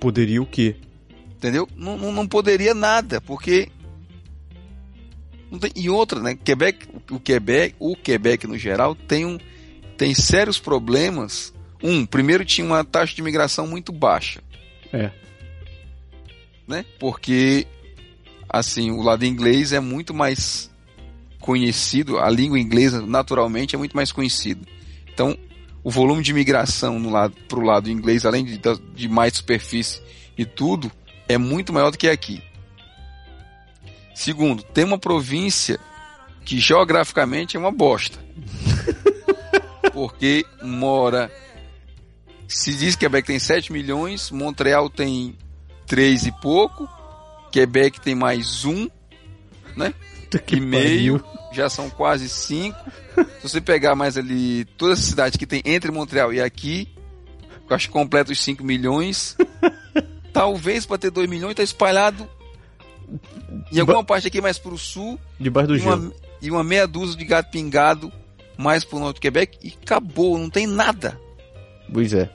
Poderia 0.00 0.40
o 0.40 0.46
quê? 0.46 0.76
Entendeu? 1.36 1.68
Não, 1.76 1.98
não, 1.98 2.12
não 2.12 2.26
poderia 2.26 2.74
nada, 2.74 3.20
porque. 3.20 3.68
Tem, 5.60 5.70
e 5.76 5.88
outra, 5.88 6.20
né? 6.20 6.36
Quebec, 6.42 6.88
o 7.10 7.20
Quebec, 7.20 7.74
o 7.78 7.94
Quebec 7.94 8.46
no 8.46 8.58
geral 8.58 8.94
tem 8.94 9.24
um 9.24 9.38
tem 9.96 10.14
sérios 10.14 10.58
problemas. 10.58 11.52
Um, 11.84 12.04
primeiro 12.06 12.44
tinha 12.44 12.66
uma 12.66 12.82
taxa 12.82 13.14
de 13.14 13.20
imigração 13.20 13.66
muito 13.66 13.92
baixa. 13.92 14.42
É. 14.92 15.10
Né? 16.66 16.84
Porque 16.98 17.66
assim, 18.48 18.90
o 18.90 19.02
lado 19.02 19.24
inglês 19.24 19.72
é 19.72 19.80
muito 19.80 20.14
mais 20.14 20.70
conhecido, 21.40 22.18
a 22.18 22.30
língua 22.30 22.58
inglesa 22.58 23.04
naturalmente 23.04 23.74
é 23.74 23.78
muito 23.78 23.94
mais 23.94 24.10
conhecido. 24.10 24.66
Então, 25.12 25.36
o 25.82 25.90
volume 25.90 26.22
de 26.22 26.30
imigração 26.30 26.98
no 26.98 27.10
lado 27.10 27.34
para 27.48 27.58
o 27.58 27.62
lado 27.62 27.90
inglês, 27.90 28.24
além 28.24 28.44
de, 28.44 28.60
de 28.94 29.08
mais 29.08 29.34
superfície 29.34 30.00
e 30.38 30.46
tudo, 30.46 30.90
é 31.28 31.36
muito 31.36 31.72
maior 31.72 31.90
do 31.90 31.98
que 31.98 32.08
aqui. 32.08 32.42
Segundo, 34.14 34.62
tem 34.62 34.84
uma 34.84 34.98
província 34.98 35.78
que 36.44 36.58
geograficamente 36.58 37.56
é 37.56 37.60
uma 37.60 37.72
bosta. 37.72 38.18
Porque 39.92 40.46
mora. 40.62 41.30
Se 42.48 42.74
diz 42.74 42.94
que 42.94 43.00
Quebec 43.00 43.26
tem 43.26 43.38
7 43.38 43.72
milhões, 43.72 44.30
Montreal 44.30 44.88
tem 44.90 45.36
3 45.86 46.26
e 46.26 46.32
pouco, 46.32 46.88
Quebec 47.50 48.00
tem 48.00 48.14
mais 48.14 48.64
um, 48.64 48.88
né? 49.76 49.94
Que 50.46 50.56
e 50.56 50.60
meio, 50.60 51.22
já 51.52 51.68
são 51.68 51.88
quase 51.88 52.28
5. 52.28 52.76
Se 53.14 53.42
você 53.42 53.60
pegar 53.60 53.94
mais 53.94 54.18
ali 54.18 54.64
todas 54.76 54.98
as 54.98 55.04
cidades 55.04 55.36
que 55.36 55.46
tem 55.46 55.62
entre 55.64 55.92
Montreal 55.92 56.32
e 56.32 56.40
aqui, 56.40 56.88
eu 57.68 57.76
acho 57.76 57.86
que 57.86 57.92
completa 57.92 58.32
os 58.32 58.42
5 58.42 58.64
milhões. 58.64 59.36
Talvez 60.32 60.84
para 60.84 60.98
ter 60.98 61.10
2 61.10 61.30
milhões, 61.30 61.52
está 61.52 61.62
espalhado 61.62 62.28
em 63.72 63.80
alguma 63.80 63.98
ba... 63.98 64.04
parte 64.04 64.26
aqui 64.26 64.40
mais 64.40 64.58
para 64.58 64.74
o 64.74 64.78
sul. 64.78 65.18
Debaixo 65.38 65.68
do 65.68 65.76
e 65.76 65.80
uma, 65.80 66.12
e 66.42 66.50
uma 66.50 66.64
meia 66.64 66.86
dúzia 66.86 67.16
de 67.16 67.24
gato 67.24 67.50
pingado 67.50 68.12
mais 68.56 68.84
para 68.84 68.96
o 68.96 69.00
norte 69.00 69.16
do 69.16 69.20
Quebec 69.20 69.58
e 69.62 69.74
acabou, 69.82 70.38
não 70.38 70.50
tem 70.50 70.66
nada. 70.66 71.20
Pois 71.92 72.12
é. 72.12 72.30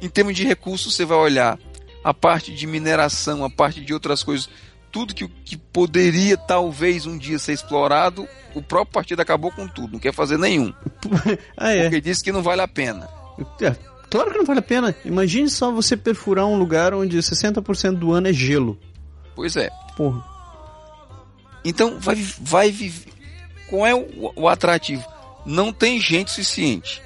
Em 0.00 0.08
termos 0.08 0.36
de 0.36 0.44
recursos, 0.44 0.94
você 0.94 1.04
vai 1.04 1.16
olhar 1.16 1.58
a 2.02 2.12
parte 2.12 2.52
de 2.52 2.66
mineração, 2.66 3.44
a 3.44 3.50
parte 3.50 3.80
de 3.80 3.94
outras 3.94 4.22
coisas, 4.22 4.48
tudo 4.92 5.14
que, 5.14 5.26
que 5.26 5.56
poderia 5.56 6.36
talvez 6.36 7.06
um 7.06 7.16
dia 7.16 7.38
ser 7.38 7.54
explorado, 7.54 8.28
o 8.54 8.62
próprio 8.62 8.92
partido 8.92 9.20
acabou 9.20 9.50
com 9.50 9.66
tudo, 9.66 9.94
não 9.94 9.98
quer 9.98 10.12
fazer 10.12 10.38
nenhum. 10.38 10.72
ah, 11.56 11.70
é. 11.70 11.84
Porque 11.84 12.00
disse 12.00 12.22
que 12.22 12.30
não 12.30 12.42
vale 12.42 12.60
a 12.60 12.68
pena. 12.68 13.08
É, 13.60 13.74
claro 14.10 14.30
que 14.30 14.38
não 14.38 14.44
vale 14.44 14.60
a 14.60 14.62
pena. 14.62 14.94
Imagine 15.04 15.48
só 15.48 15.72
você 15.72 15.96
perfurar 15.96 16.46
um 16.46 16.58
lugar 16.58 16.92
onde 16.92 17.16
60% 17.16 17.94
do 17.96 18.12
ano 18.12 18.28
é 18.28 18.32
gelo. 18.32 18.78
Pois 19.34 19.56
é. 19.56 19.70
Porra. 19.96 20.22
Então 21.64 21.98
vai, 21.98 22.14
vai 22.40 22.70
viver. 22.70 23.10
Qual 23.68 23.86
é 23.86 23.94
o, 23.94 24.32
o 24.36 24.48
atrativo? 24.48 25.04
Não 25.46 25.72
tem 25.72 25.98
gente 25.98 26.30
suficiente 26.30 27.02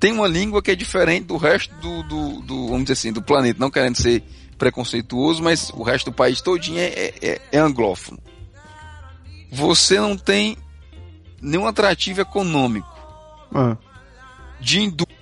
tem 0.00 0.12
uma 0.12 0.26
língua 0.26 0.62
que 0.62 0.70
é 0.70 0.74
diferente 0.74 1.26
do 1.26 1.36
resto 1.36 1.74
do, 1.76 2.02
do, 2.04 2.40
do, 2.40 2.66
vamos 2.68 2.84
dizer 2.84 2.94
assim, 2.94 3.12
do 3.12 3.20
planeta, 3.20 3.60
não 3.60 3.70
querendo 3.70 3.96
ser 3.96 4.24
preconceituoso, 4.56 5.42
mas 5.42 5.70
o 5.70 5.82
resto 5.82 6.10
do 6.10 6.16
país 6.16 6.40
todinho 6.40 6.78
é, 6.78 6.86
é, 6.86 7.14
é, 7.20 7.40
é 7.52 7.58
anglófono. 7.58 8.18
Você 9.52 10.00
não 10.00 10.16
tem 10.16 10.56
nenhum 11.40 11.66
atrativo 11.66 12.22
econômico 12.22 12.88
ah. 13.54 13.76
de 14.58 14.80
indústria. 14.80 15.20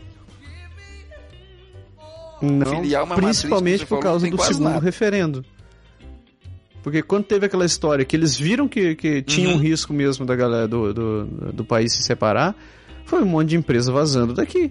Não, 2.41 3.17
principalmente 3.17 3.85
por 3.85 3.99
causa 3.99 4.31
do 4.31 4.41
segundo 4.41 4.65
nada. 4.65 4.81
referendo. 4.81 5.45
Porque 6.85 7.03
quando 7.03 7.25
teve 7.25 7.47
aquela 7.47 7.67
história 7.67 8.05
que 8.05 8.15
eles 8.15 8.39
viram 8.39 8.69
que, 8.69 8.95
que 8.95 9.23
tinha 9.23 9.49
uhum. 9.49 9.57
um 9.57 9.59
risco 9.59 9.93
mesmo 9.93 10.25
da 10.25 10.37
galera 10.37 10.69
do, 10.69 10.95
do, 10.95 11.25
do 11.53 11.65
país 11.65 11.93
se 11.93 12.03
separar, 12.03 12.55
foi 13.09 13.23
um 13.23 13.27
monte 13.27 13.49
de 13.49 13.57
empresa 13.57 13.91
vazando 13.91 14.35
daqui. 14.35 14.71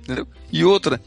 Entendeu? 0.00 0.26
E 0.50 0.64
outra, 0.64 0.98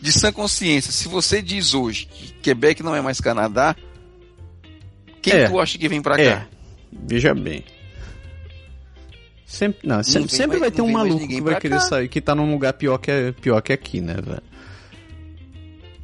de 0.00 0.10
sã 0.10 0.32
consciência, 0.32 0.90
se 0.90 1.06
você 1.08 1.42
diz 1.42 1.74
hoje 1.74 2.06
que 2.06 2.32
Quebec 2.40 2.82
não 2.82 2.96
é 2.96 3.02
mais 3.02 3.20
Canadá, 3.20 3.76
quem 5.20 5.34
é, 5.34 5.48
tu 5.48 5.60
acha 5.60 5.76
que 5.76 5.86
vem 5.88 6.00
para 6.00 6.18
é. 6.18 6.30
cá? 6.30 6.46
Veja 6.90 7.34
bem. 7.34 7.62
Sempre, 9.44 9.86
não, 9.86 9.96
não 9.96 10.02
sempre, 10.02 10.30
sempre 10.30 10.58
vai 10.58 10.70
ter 10.70 10.80
um 10.80 10.90
maluco 10.90 11.28
que 11.28 11.40
vai 11.42 11.60
querer 11.60 11.76
cá. 11.76 11.80
sair, 11.80 12.08
que 12.08 12.22
tá 12.22 12.34
num 12.34 12.50
lugar 12.50 12.72
pior 12.72 12.96
que, 12.96 13.34
pior 13.42 13.60
que 13.60 13.74
aqui, 13.74 14.00
né, 14.00 14.14
velho? 14.14 14.42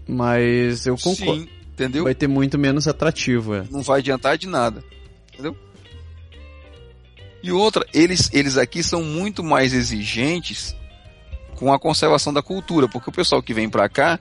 Mas 0.06 0.86
eu 0.86 0.96
concordo. 0.98 1.40
Sim, 1.40 1.48
entendeu? 1.72 2.04
Vai 2.04 2.14
ter 2.14 2.28
muito 2.28 2.58
menos 2.58 2.86
atrativo, 2.86 3.54
é. 3.54 3.64
Não 3.70 3.80
vai 3.80 4.00
adiantar 4.00 4.36
de 4.36 4.46
nada. 4.46 4.84
Entendeu? 5.32 5.56
E 7.42 7.50
outra, 7.52 7.86
eles, 7.92 8.30
eles 8.32 8.56
aqui 8.56 8.82
são 8.82 9.02
muito 9.02 9.42
mais 9.42 9.72
exigentes 9.72 10.76
com 11.56 11.72
a 11.72 11.78
conservação 11.78 12.32
da 12.32 12.42
cultura, 12.42 12.88
porque 12.88 13.10
o 13.10 13.12
pessoal 13.12 13.42
que 13.42 13.54
vem 13.54 13.68
para 13.68 13.88
cá, 13.88 14.18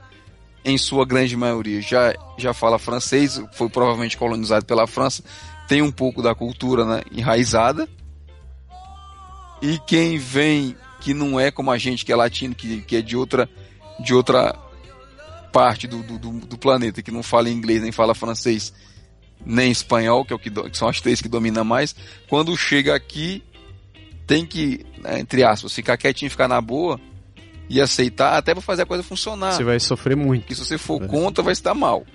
em 0.63 0.77
sua 0.77 1.05
grande 1.05 1.35
maioria, 1.35 1.81
já, 1.81 2.13
já 2.37 2.53
fala 2.53 2.77
francês, 2.77 3.41
foi 3.53 3.69
provavelmente 3.69 4.17
colonizado 4.17 4.65
pela 4.65 4.87
França, 4.87 5.23
tem 5.67 5.81
um 5.81 5.91
pouco 5.91 6.21
da 6.21 6.35
cultura 6.35 6.83
né, 6.85 7.01
enraizada. 7.11 7.87
E 9.61 9.77
quem 9.79 10.17
vem 10.17 10.75
que 10.99 11.13
não 11.13 11.39
é 11.39 11.51
como 11.51 11.71
a 11.71 11.77
gente, 11.77 12.05
que 12.05 12.11
é 12.11 12.15
latino, 12.15 12.55
que, 12.55 12.81
que 12.81 12.97
é 12.97 13.01
de 13.01 13.15
outra, 13.15 13.49
de 13.99 14.13
outra 14.13 14.53
parte 15.51 15.87
do, 15.87 16.03
do, 16.03 16.17
do 16.17 16.57
planeta, 16.57 17.01
que 17.01 17.11
não 17.11 17.23
fala 17.23 17.49
inglês 17.49 17.81
nem 17.81 17.91
fala 17.91 18.13
francês, 18.13 18.73
nem 19.45 19.71
espanhol, 19.71 20.25
que, 20.25 20.33
é 20.33 20.35
o 20.35 20.39
que, 20.39 20.49
que 20.49 20.77
são 20.77 20.87
as 20.87 20.99
três 21.01 21.21
que 21.21 21.29
dominam 21.29 21.63
mais, 21.63 21.95
quando 22.27 22.55
chega 22.57 22.95
aqui, 22.95 23.43
tem 24.27 24.45
que, 24.45 24.85
né, 24.99 25.19
entre 25.19 25.43
aspas, 25.43 25.73
ficar 25.73 25.97
quietinho, 25.97 26.29
ficar 26.29 26.47
na 26.47 26.61
boa 26.61 26.99
e 27.69 27.79
aceitar 27.79 28.37
até 28.37 28.53
para 28.53 28.61
fazer 28.61 28.83
a 28.83 28.85
coisa 28.85 29.03
funcionar. 29.03 29.53
Você 29.53 29.63
vai 29.63 29.79
sofrer 29.79 30.15
muito. 30.15 30.41
Porque 30.41 30.55
se 30.55 30.65
você 30.65 30.77
for 30.77 31.05
contra, 31.07 31.43
vai 31.43 31.53
estar 31.53 31.73
mal. 31.73 32.05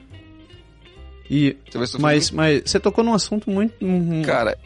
E, 1.30 1.56
mas, 1.98 2.30
muito. 2.30 2.36
mas 2.36 2.62
você 2.66 2.78
tocou 2.78 3.02
num 3.02 3.14
assunto 3.14 3.50
muito. 3.50 3.74
Cara. 4.24 4.58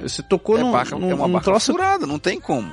Você 0.00 0.22
tocou 0.22 0.56
é 0.56 0.62
num, 0.62 0.72
barca, 0.72 0.96
num, 0.96 1.10
é 1.10 1.14
uma 1.14 1.28
barca 1.28 1.44
troço... 1.44 1.72
furada, 1.72 2.06
não 2.06 2.18
tem 2.18 2.40
como. 2.40 2.72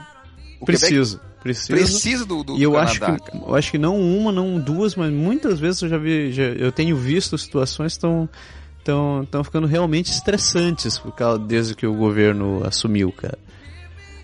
O 0.61 0.65
Precisa. 0.65 1.21
Precisa, 1.41 1.73
precisa 1.73 2.25
do, 2.25 2.43
do, 2.43 2.57
e 2.57 2.63
eu 2.63 2.71
Canadá, 2.71 2.91
acho 2.91 2.99
que 2.99 3.37
eu 3.37 3.55
acho 3.55 3.71
que 3.71 3.77
não 3.77 3.99
uma, 3.99 4.31
não 4.31 4.59
duas, 4.59 4.95
mas 4.95 5.11
muitas 5.11 5.59
vezes 5.59 5.81
eu 5.81 5.89
já 5.89 5.97
vi, 5.97 6.31
já, 6.31 6.43
eu 6.43 6.71
tenho 6.71 6.95
visto 6.97 7.37
situações 7.37 7.95
tão 7.95 8.27
estão 9.23 9.43
ficando 9.43 9.67
realmente 9.67 10.11
estressantes 10.11 10.97
por 10.97 11.11
causa 11.13 11.39
desde 11.39 11.75
que 11.75 11.85
o 11.85 11.93
governo 11.93 12.63
assumiu, 12.65 13.11
cara. 13.11 13.37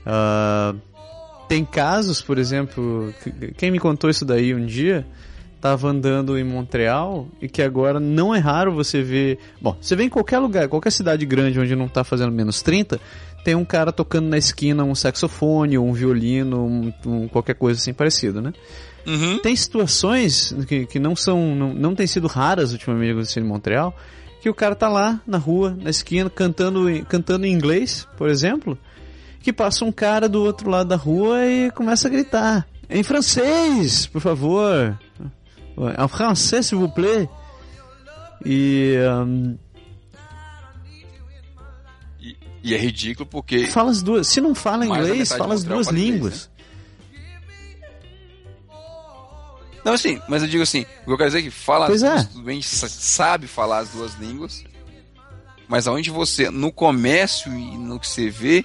Uh, 0.05 0.79
tem 1.47 1.65
casos, 1.65 2.21
por 2.21 2.37
exemplo, 2.37 3.13
quem 3.57 3.71
me 3.71 3.79
contou 3.79 4.09
isso 4.09 4.23
daí 4.23 4.55
um 4.55 4.65
dia, 4.65 5.05
estava 5.55 5.87
andando 5.87 6.37
em 6.37 6.43
Montreal 6.43 7.27
e 7.41 7.47
que 7.47 7.61
agora 7.61 7.99
não 7.99 8.33
é 8.33 8.39
raro 8.39 8.73
você 8.73 9.01
ver. 9.01 9.39
Bom, 9.61 9.77
você 9.79 9.95
vê 9.95 10.03
em 10.03 10.09
qualquer 10.09 10.39
lugar, 10.39 10.67
qualquer 10.67 10.91
cidade 10.91 11.25
grande 11.25 11.59
onde 11.59 11.75
não 11.75 11.85
está 11.85 12.03
fazendo 12.03 12.31
menos 12.31 12.61
30, 12.61 12.99
tem 13.43 13.55
um 13.55 13.65
cara 13.65 13.91
tocando 13.91 14.27
na 14.27 14.37
esquina 14.37 14.83
um 14.83 14.95
saxofone, 14.95 15.77
um 15.77 15.91
violino, 15.93 16.65
um, 16.65 16.93
um, 17.05 17.27
qualquer 17.27 17.55
coisa 17.55 17.79
assim 17.79 17.93
parecida, 17.93 18.41
né? 18.41 18.53
Uhum. 19.05 19.39
Tem 19.39 19.55
situações 19.55 20.55
que, 20.67 20.85
que 20.85 20.99
não 20.99 21.15
são, 21.15 21.55
não, 21.55 21.73
não 21.73 21.95
têm 21.95 22.07
sido 22.07 22.27
raras 22.27 22.71
ultimamente 22.71 23.39
em 23.39 23.43
Montreal, 23.43 23.95
que 24.41 24.49
o 24.49 24.53
cara 24.53 24.75
tá 24.75 24.87
lá 24.87 25.21
na 25.27 25.37
rua, 25.37 25.77
na 25.79 25.89
esquina, 25.89 26.29
cantando, 26.29 26.85
cantando 27.05 27.45
em 27.45 27.53
inglês, 27.53 28.07
por 28.17 28.29
exemplo, 28.29 28.77
que 29.41 29.51
passa 29.51 29.83
um 29.83 29.91
cara 29.91 30.29
do 30.29 30.41
outro 30.41 30.69
lado 30.69 30.87
da 30.87 30.95
rua 30.95 31.45
e 31.45 31.69
começa 31.71 32.07
a 32.07 32.11
gritar. 32.11 32.67
Em 32.89 33.03
francês, 33.03 34.07
por 34.07 34.21
favor. 34.21 34.97
En 35.77 36.07
français, 36.07 36.63
s'il 36.63 36.77
vous 36.77 36.93
plaît. 36.93 37.27
E 38.45 38.95
um, 39.25 39.57
E 42.63 42.73
é 42.73 42.77
ridículo 42.77 43.27
porque. 43.27 43.67
Fala 43.67 43.91
as 43.91 44.01
duas. 44.01 44.27
Se 44.27 44.39
não 44.39 44.55
fala 44.55 44.85
inglês, 44.85 45.29
fala 45.33 45.53
as 45.53 45.63
duas 45.63 45.87
línguas. 45.89 46.47
Né? 46.47 46.53
Não, 49.83 49.91
assim, 49.91 50.21
mas 50.29 50.41
eu 50.41 50.47
digo 50.47 50.63
assim, 50.63 50.85
o 51.01 51.05
que 51.05 51.11
eu 51.11 51.17
quero 51.17 51.29
dizer 51.29 51.39
é 51.39 51.41
que 51.41 51.51
fala 51.51 51.87
pois 51.87 52.03
as 52.03 52.23
é. 52.23 52.27
tudo 52.27 52.43
bem, 52.43 52.61
sabe 52.61 53.47
falar 53.47 53.79
as 53.79 53.89
duas 53.89 54.15
línguas, 54.15 54.63
mas 55.67 55.87
aonde 55.87 56.09
você, 56.09 56.49
no 56.49 56.71
comércio 56.71 57.51
e 57.51 57.77
no 57.77 57.99
que 57.99 58.07
você 58.07 58.29
vê, 58.29 58.63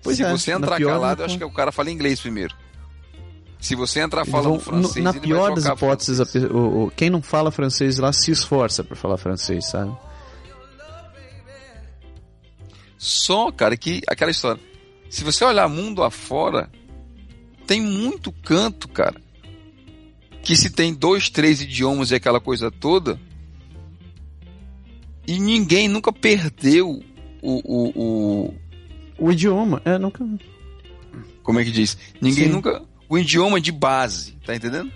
pois 0.00 0.16
se 0.16 0.22
é, 0.22 0.30
você 0.30 0.52
entrar 0.52 0.80
calado, 0.80 1.22
eu 1.22 1.26
acho 1.26 1.36
que 1.36 1.44
o 1.44 1.50
cara 1.50 1.72
fala 1.72 1.90
inglês 1.90 2.20
primeiro. 2.20 2.54
Se 3.60 3.74
você 3.74 3.98
entrar 3.98 4.24
falando 4.24 4.50
vão, 4.50 4.60
francês, 4.60 5.04
na 5.04 5.12
pior 5.12 5.52
das 5.52 5.66
hipóteses, 5.66 6.20
a, 6.20 6.46
o, 6.54 6.84
o, 6.84 6.90
quem 6.92 7.10
não 7.10 7.20
fala 7.20 7.50
francês 7.50 7.98
lá 7.98 8.12
se 8.12 8.30
esforça 8.30 8.84
para 8.84 8.94
falar 8.94 9.16
francês, 9.16 9.66
sabe? 9.66 9.92
Só, 12.98 13.52
cara, 13.52 13.76
que 13.76 14.02
aquela 14.08 14.30
história. 14.30 14.60
Se 15.08 15.22
você 15.24 15.44
olhar 15.44 15.68
mundo 15.68 16.02
afora, 16.02 16.68
tem 17.66 17.80
muito 17.80 18.32
canto, 18.32 18.88
cara. 18.88 19.20
Que 20.42 20.56
se 20.56 20.70
tem 20.70 20.92
dois, 20.92 21.30
três 21.30 21.62
idiomas 21.62 22.10
e 22.10 22.16
aquela 22.16 22.40
coisa 22.40 22.70
toda, 22.70 23.20
e 25.26 25.38
ninguém 25.38 25.88
nunca 25.88 26.10
perdeu 26.10 27.02
o, 27.42 27.60
o, 27.64 27.92
o, 27.94 28.54
o 29.18 29.30
idioma. 29.30 29.80
É, 29.84 29.98
nunca. 29.98 30.26
Como 31.42 31.60
é 31.60 31.64
que 31.64 31.70
diz? 31.70 31.96
Ninguém 32.20 32.46
Sim. 32.46 32.52
nunca. 32.52 32.82
O 33.08 33.18
idioma 33.18 33.60
de 33.60 33.70
base, 33.70 34.32
tá 34.44 34.56
entendendo? 34.56 34.90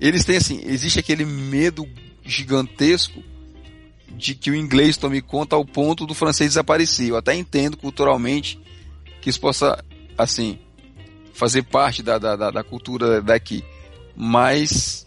Eles 0.00 0.24
têm 0.24 0.36
assim, 0.36 0.60
existe 0.64 0.98
aquele 0.98 1.24
medo 1.24 1.86
gigantesco 2.24 3.22
de 4.16 4.34
que 4.34 4.50
o 4.50 4.54
inglês 4.54 4.96
tome 4.96 5.20
conta 5.20 5.54
ao 5.54 5.64
ponto 5.64 6.06
do 6.06 6.14
francês 6.14 6.50
desaparecer. 6.50 7.08
Eu 7.08 7.16
até 7.16 7.34
entendo 7.34 7.76
culturalmente 7.76 8.58
que 9.20 9.28
isso 9.28 9.40
possa, 9.40 9.82
assim, 10.16 10.58
fazer 11.34 11.62
parte 11.62 12.02
da, 12.02 12.18
da, 12.18 12.50
da 12.50 12.64
cultura 12.64 13.20
daqui. 13.20 13.62
Mas, 14.16 15.04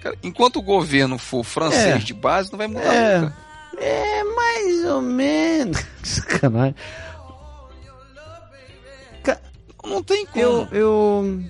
cara, 0.00 0.16
enquanto 0.22 0.56
o 0.56 0.62
governo 0.62 1.18
for 1.18 1.42
francês 1.42 1.96
é, 1.96 1.98
de 1.98 2.14
base, 2.14 2.52
não 2.52 2.58
vai 2.58 2.68
mudar 2.68 2.94
é, 2.94 3.18
nunca. 3.18 3.36
É, 3.78 4.24
mais 4.24 4.84
ou 4.84 5.02
menos. 5.02 5.84
Sacanagem. 6.02 6.76
Não 9.84 10.02
tem 10.02 10.24
como. 10.24 10.42
Eu, 10.42 10.68
eu, 10.72 11.44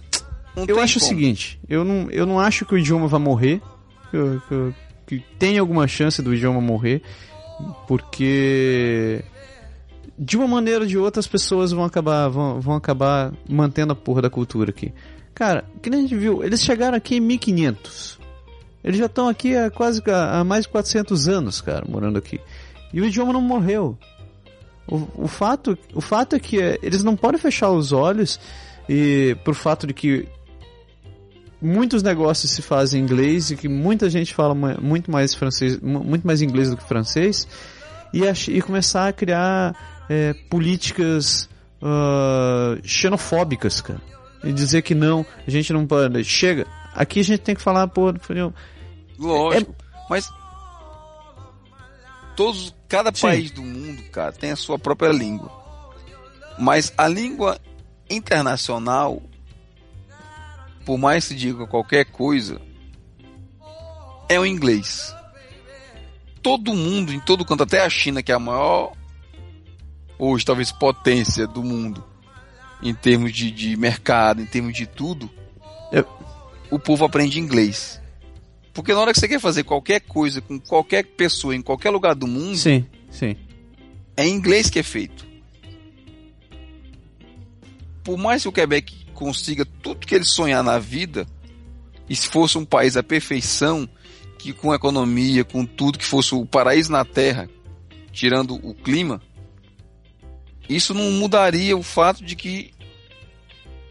eu 0.66 0.80
acho 0.80 0.98
como. 0.98 1.06
o 1.06 1.08
seguinte, 1.08 1.60
eu 1.68 1.84
não, 1.84 2.10
eu 2.10 2.26
não 2.26 2.40
acho 2.40 2.66
que 2.66 2.74
o 2.74 2.78
idioma 2.78 3.06
vai 3.06 3.20
morrer. 3.20 3.62
Que 5.18 5.24
tem 5.38 5.58
alguma 5.58 5.86
chance 5.86 6.20
do 6.22 6.34
idioma 6.34 6.60
morrer. 6.60 7.02
Porque 7.86 9.24
de 10.18 10.36
uma 10.36 10.46
maneira 10.46 10.80
ou 10.80 10.86
de 10.86 10.98
outra 10.98 11.20
as 11.20 11.26
pessoas 11.26 11.72
vão 11.72 11.84
acabar, 11.84 12.28
vão, 12.28 12.60
vão 12.60 12.74
acabar 12.74 13.32
mantendo 13.48 13.92
a 13.92 13.96
porra 13.96 14.22
da 14.22 14.30
cultura 14.30 14.70
aqui. 14.70 14.92
Cara, 15.34 15.64
que 15.82 15.90
nem 15.90 16.00
a 16.00 16.02
gente 16.02 16.16
viu, 16.16 16.44
eles 16.44 16.62
chegaram 16.62 16.96
aqui 16.96 17.16
em 17.16 17.20
1500. 17.20 18.20
Eles 18.82 18.98
já 18.98 19.06
estão 19.06 19.28
aqui 19.28 19.56
há 19.56 19.70
quase 19.70 20.02
há 20.06 20.44
mais 20.44 20.64
de 20.64 20.70
400 20.70 21.28
anos, 21.28 21.60
cara, 21.60 21.84
morando 21.88 22.18
aqui. 22.18 22.40
E 22.92 23.00
o 23.00 23.06
idioma 23.06 23.32
não 23.32 23.40
morreu. 23.40 23.98
O, 24.86 25.24
o, 25.24 25.28
fato, 25.28 25.76
o 25.94 26.00
fato 26.00 26.36
é 26.36 26.38
que 26.38 26.60
é, 26.60 26.78
eles 26.82 27.02
não 27.02 27.16
podem 27.16 27.40
fechar 27.40 27.70
os 27.70 27.90
olhos 27.90 28.38
e 28.88 29.36
pro 29.42 29.54
fato 29.54 29.86
de 29.86 29.94
que 29.94 30.28
muitos 31.60 32.02
negócios 32.02 32.52
se 32.52 32.62
fazem 32.62 33.00
em 33.00 33.04
inglês 33.04 33.50
e 33.50 33.56
que 33.56 33.68
muita 33.68 34.08
gente 34.10 34.34
fala 34.34 34.54
muito 34.54 35.10
mais 35.10 35.34
francês, 35.34 35.78
muito 35.80 36.26
mais 36.26 36.42
inglês 36.42 36.70
do 36.70 36.76
que 36.76 36.84
francês 36.84 37.46
e, 38.12 38.22
e 38.50 38.62
começar 38.62 39.08
a 39.08 39.12
criar 39.12 40.04
é, 40.08 40.34
políticas 40.48 41.48
uh, 41.82 42.80
xenofóbicas, 42.86 43.80
cara. 43.80 44.00
E 44.42 44.52
dizer 44.52 44.82
que 44.82 44.94
não, 44.94 45.24
a 45.46 45.50
gente 45.50 45.72
não 45.72 45.86
pode. 45.86 46.22
Chega, 46.24 46.66
aqui 46.94 47.20
a 47.20 47.24
gente 47.24 47.40
tem 47.40 47.54
que 47.54 47.62
falar, 47.62 47.88
pô. 47.88 48.12
Lógico, 49.18 49.72
é... 49.72 49.98
mas 50.08 50.28
todos, 52.36 52.74
cada 52.88 53.12
Sim. 53.14 53.22
país 53.22 53.50
do 53.50 53.62
mundo, 53.62 54.02
cara, 54.10 54.32
tem 54.32 54.50
a 54.50 54.56
sua 54.56 54.78
própria 54.78 55.10
língua. 55.10 55.50
Mas 56.58 56.92
a 56.96 57.08
língua 57.08 57.58
internacional, 58.08 59.22
por 60.84 60.98
mais 60.98 61.28
que 61.28 61.34
diga 61.34 61.66
qualquer 61.66 62.04
coisa, 62.06 62.60
é 64.28 64.38
o 64.38 64.46
inglês. 64.46 65.14
Todo 66.42 66.74
mundo, 66.74 67.12
em 67.12 67.20
todo 67.20 67.44
canto, 67.44 67.62
até 67.62 67.80
a 67.80 67.88
China, 67.88 68.22
que 68.22 68.30
é 68.30 68.34
a 68.34 68.38
maior, 68.38 68.92
hoje 70.18 70.44
talvez 70.44 70.70
potência 70.70 71.46
do 71.46 71.62
mundo, 71.62 72.04
em 72.82 72.94
termos 72.94 73.32
de, 73.32 73.50
de 73.50 73.76
mercado, 73.76 74.42
em 74.42 74.46
termos 74.46 74.74
de 74.74 74.86
tudo, 74.86 75.30
é, 75.90 76.04
o 76.70 76.78
povo 76.78 77.04
aprende 77.04 77.40
inglês. 77.40 78.00
Porque 78.74 78.92
na 78.92 79.00
hora 79.00 79.12
que 79.12 79.20
você 79.20 79.28
quer 79.28 79.40
fazer 79.40 79.62
qualquer 79.64 80.00
coisa 80.00 80.40
com 80.40 80.58
qualquer 80.58 81.04
pessoa 81.04 81.54
em 81.54 81.62
qualquer 81.62 81.90
lugar 81.90 82.14
do 82.14 82.26
mundo, 82.26 82.56
sim, 82.56 82.84
sim. 83.08 83.36
é 84.16 84.26
em 84.26 84.34
inglês 84.34 84.68
que 84.68 84.80
é 84.80 84.82
feito. 84.82 85.24
Por 88.02 88.18
mais 88.18 88.42
que 88.42 88.48
o 88.48 88.52
Quebec 88.52 89.03
consiga 89.14 89.64
tudo 89.64 90.06
que 90.06 90.14
ele 90.14 90.24
sonhar 90.24 90.62
na 90.62 90.78
vida, 90.78 91.26
e 92.08 92.14
se 92.14 92.28
fosse 92.28 92.58
um 92.58 92.64
país 92.64 92.96
à 92.96 93.02
perfeição, 93.02 93.88
que 94.38 94.52
com 94.52 94.74
economia, 94.74 95.44
com 95.44 95.64
tudo 95.64 95.98
que 95.98 96.04
fosse 96.04 96.34
o 96.34 96.44
paraíso 96.44 96.92
na 96.92 97.04
terra, 97.04 97.48
tirando 98.12 98.54
o 98.56 98.74
clima, 98.74 99.22
isso 100.68 100.92
não 100.92 101.10
mudaria 101.12 101.76
o 101.76 101.82
fato 101.82 102.24
de 102.24 102.36
que 102.36 102.74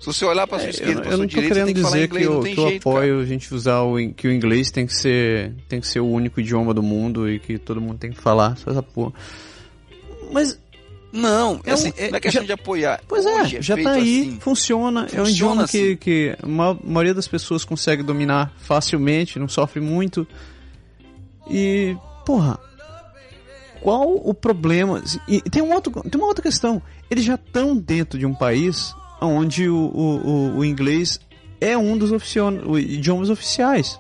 se 0.03 0.07
você 0.07 0.25
olhar 0.25 0.45
para 0.45 0.57
a 0.57 0.59
sua 0.59 0.67
é, 0.67 0.71
esquerda, 0.71 1.05
eu, 1.05 1.11
eu 1.11 1.17
não 1.17 1.25
estou 1.25 1.41
querendo 1.41 1.73
dizer 1.73 2.09
que, 2.09 2.17
eu, 2.17 2.41
que 2.41 2.49
eu 2.49 2.55
jeito, 2.55 2.89
apoio 2.89 3.13
cara. 3.13 3.23
a 3.23 3.25
gente 3.25 3.53
usar 3.53 3.83
o 3.83 3.95
que 4.13 4.27
o 4.27 4.31
inglês 4.33 4.69
tem 4.69 4.85
que 4.85 4.93
ser 4.93 5.53
tem 5.69 5.79
que 5.79 5.87
ser 5.87 6.01
o 6.01 6.07
único 6.07 6.41
idioma 6.41 6.73
do 6.73 6.83
mundo 6.83 7.29
e 7.29 7.39
que 7.39 7.57
todo 7.57 7.79
mundo 7.79 7.99
tem 7.99 8.11
que 8.11 8.19
falar 8.19 8.57
só 8.57 8.69
essa 8.69 8.83
porra. 8.83 9.13
Mas 10.29 10.59
não, 11.14 11.61
é 11.64 11.72
assim, 11.72 11.94
é, 11.95 12.10
não 12.10 12.18
é 12.18 12.19
questão 12.19 12.41
já, 12.41 12.48
de 12.48 12.53
apoiar. 12.53 12.99
Pois 13.07 13.23
é, 13.23 13.57
é 13.57 13.61
já 13.61 13.77
tá 13.77 13.91
aí, 13.91 14.22
assim. 14.22 14.40
funciona, 14.40 15.02
funciona. 15.03 15.07
É 15.14 15.22
um 15.22 15.30
idioma 15.30 15.64
assim. 15.65 15.77
que, 15.77 15.95
que 15.98 16.38
a 16.41 16.48
maioria 16.84 17.14
das 17.14 17.27
pessoas 17.27 17.64
consegue 17.64 18.02
dominar 18.02 18.52
facilmente, 18.57 19.38
não 19.38 19.48
sofre 19.48 19.80
muito. 19.80 20.27
E, 21.48 21.95
porra, 22.26 22.60
qual 23.80 24.10
o 24.15 24.34
problema? 24.34 25.03
E 25.27 25.40
tem, 25.41 25.61
um 25.61 25.72
outro, 25.72 25.91
tem 26.10 26.19
uma 26.19 26.27
outra 26.27 26.41
questão. 26.41 26.81
Eles 27.11 27.23
já 27.23 27.35
estão 27.35 27.77
dentro 27.77 28.18
de 28.18 28.26
um 28.26 28.34
país 28.34 28.95
onde 29.22 29.69
o, 29.69 29.76
o, 29.76 30.57
o 30.57 30.65
inglês 30.65 31.19
é 31.61 31.77
um 31.77 31.95
dos 31.95 32.11
idiomas 32.80 33.30
oficiais. 33.30 33.99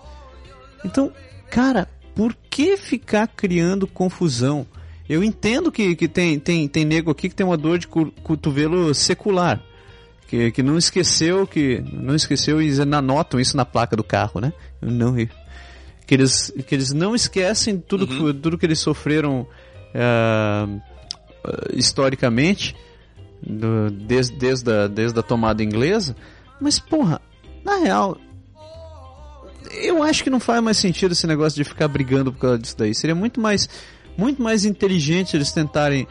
Então, 0.83 1.11
cara, 1.51 1.87
por 2.15 2.35
que 2.49 2.75
ficar 2.75 3.27
criando 3.27 3.85
confusão? 3.85 4.65
Eu 5.07 5.23
entendo 5.23 5.71
que, 5.71 5.95
que 5.95 6.07
tem, 6.07 6.39
tem, 6.39 6.67
tem 6.67 6.85
nego 6.85 7.11
aqui 7.11 7.29
que 7.29 7.35
tem 7.35 7.45
uma 7.45 7.57
dor 7.57 7.77
de 7.77 7.87
cotovelo 7.87 8.93
secular. 8.93 9.61
Que, 10.27 10.51
que 10.51 10.63
não 10.63 10.77
esqueceu 10.77 11.45
que 11.45 11.83
não 11.93 12.15
esqueceu 12.15 12.59
e 12.59 12.71
anotam 12.81 13.39
isso 13.39 13.55
na 13.55 13.65
placa 13.65 13.95
do 13.95 14.03
carro, 14.03 14.41
né? 14.41 14.51
Não 14.81 15.15
que 16.05 16.13
eles, 16.13 16.51
que 16.67 16.75
eles 16.75 16.91
não 16.91 17.15
esquecem 17.15 17.77
tudo, 17.77 18.05
uhum. 18.05 18.33
tudo 18.33 18.57
que 18.57 18.65
eles 18.65 18.79
sofreram 18.79 19.47
uh, 19.93 20.81
historicamente 21.73 22.75
do, 23.41 23.89
desde, 23.91 24.35
desde, 24.35 24.71
a, 24.71 24.87
desde 24.87 25.19
a 25.19 25.23
tomada 25.23 25.63
inglesa, 25.63 26.15
mas 26.59 26.79
porra, 26.79 27.21
na 27.63 27.77
real, 27.77 28.17
eu 29.71 30.03
acho 30.03 30.23
que 30.23 30.29
não 30.29 30.39
faz 30.39 30.61
mais 30.61 30.77
sentido 30.77 31.11
esse 31.11 31.27
negócio 31.27 31.61
de 31.61 31.67
ficar 31.67 31.87
brigando 31.87 32.31
por 32.31 32.39
causa 32.39 32.59
disso 32.59 32.77
daí. 32.77 32.93
Seria 32.93 33.15
muito 33.15 33.39
mais, 33.39 33.69
muito 34.17 34.41
mais 34.41 34.65
inteligente 34.65 35.35
eles 35.35 35.51
tentarem 35.51 36.07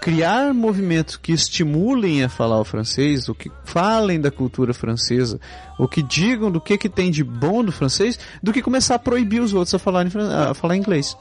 criar 0.00 0.52
movimentos 0.52 1.16
que 1.16 1.32
estimulem 1.32 2.22
a 2.22 2.28
falar 2.28 2.60
o 2.60 2.64
francês, 2.64 3.28
ou 3.28 3.34
que 3.34 3.50
falem 3.64 4.20
da 4.20 4.30
cultura 4.30 4.74
francesa, 4.74 5.40
ou 5.78 5.88
que 5.88 6.02
digam 6.02 6.50
do 6.50 6.60
que, 6.60 6.76
que 6.76 6.88
tem 6.88 7.10
de 7.10 7.24
bom 7.24 7.64
do 7.64 7.72
francês, 7.72 8.18
do 8.42 8.52
que 8.52 8.62
começar 8.62 8.96
a 8.96 8.98
proibir 8.98 9.40
os 9.40 9.54
outros 9.54 9.74
a 9.74 9.78
falar, 9.78 10.06
a 10.50 10.54
falar 10.54 10.76
inglês. 10.76 11.16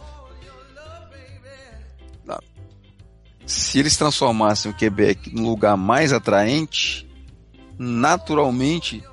se 3.46 3.80
eles 3.80 3.96
transformassem 3.96 4.72
o 4.72 4.74
Quebec 4.74 5.34
num 5.34 5.48
lugar 5.48 5.78
mais 5.78 6.12
atraente, 6.12 7.08
naturalmente 7.78 9.04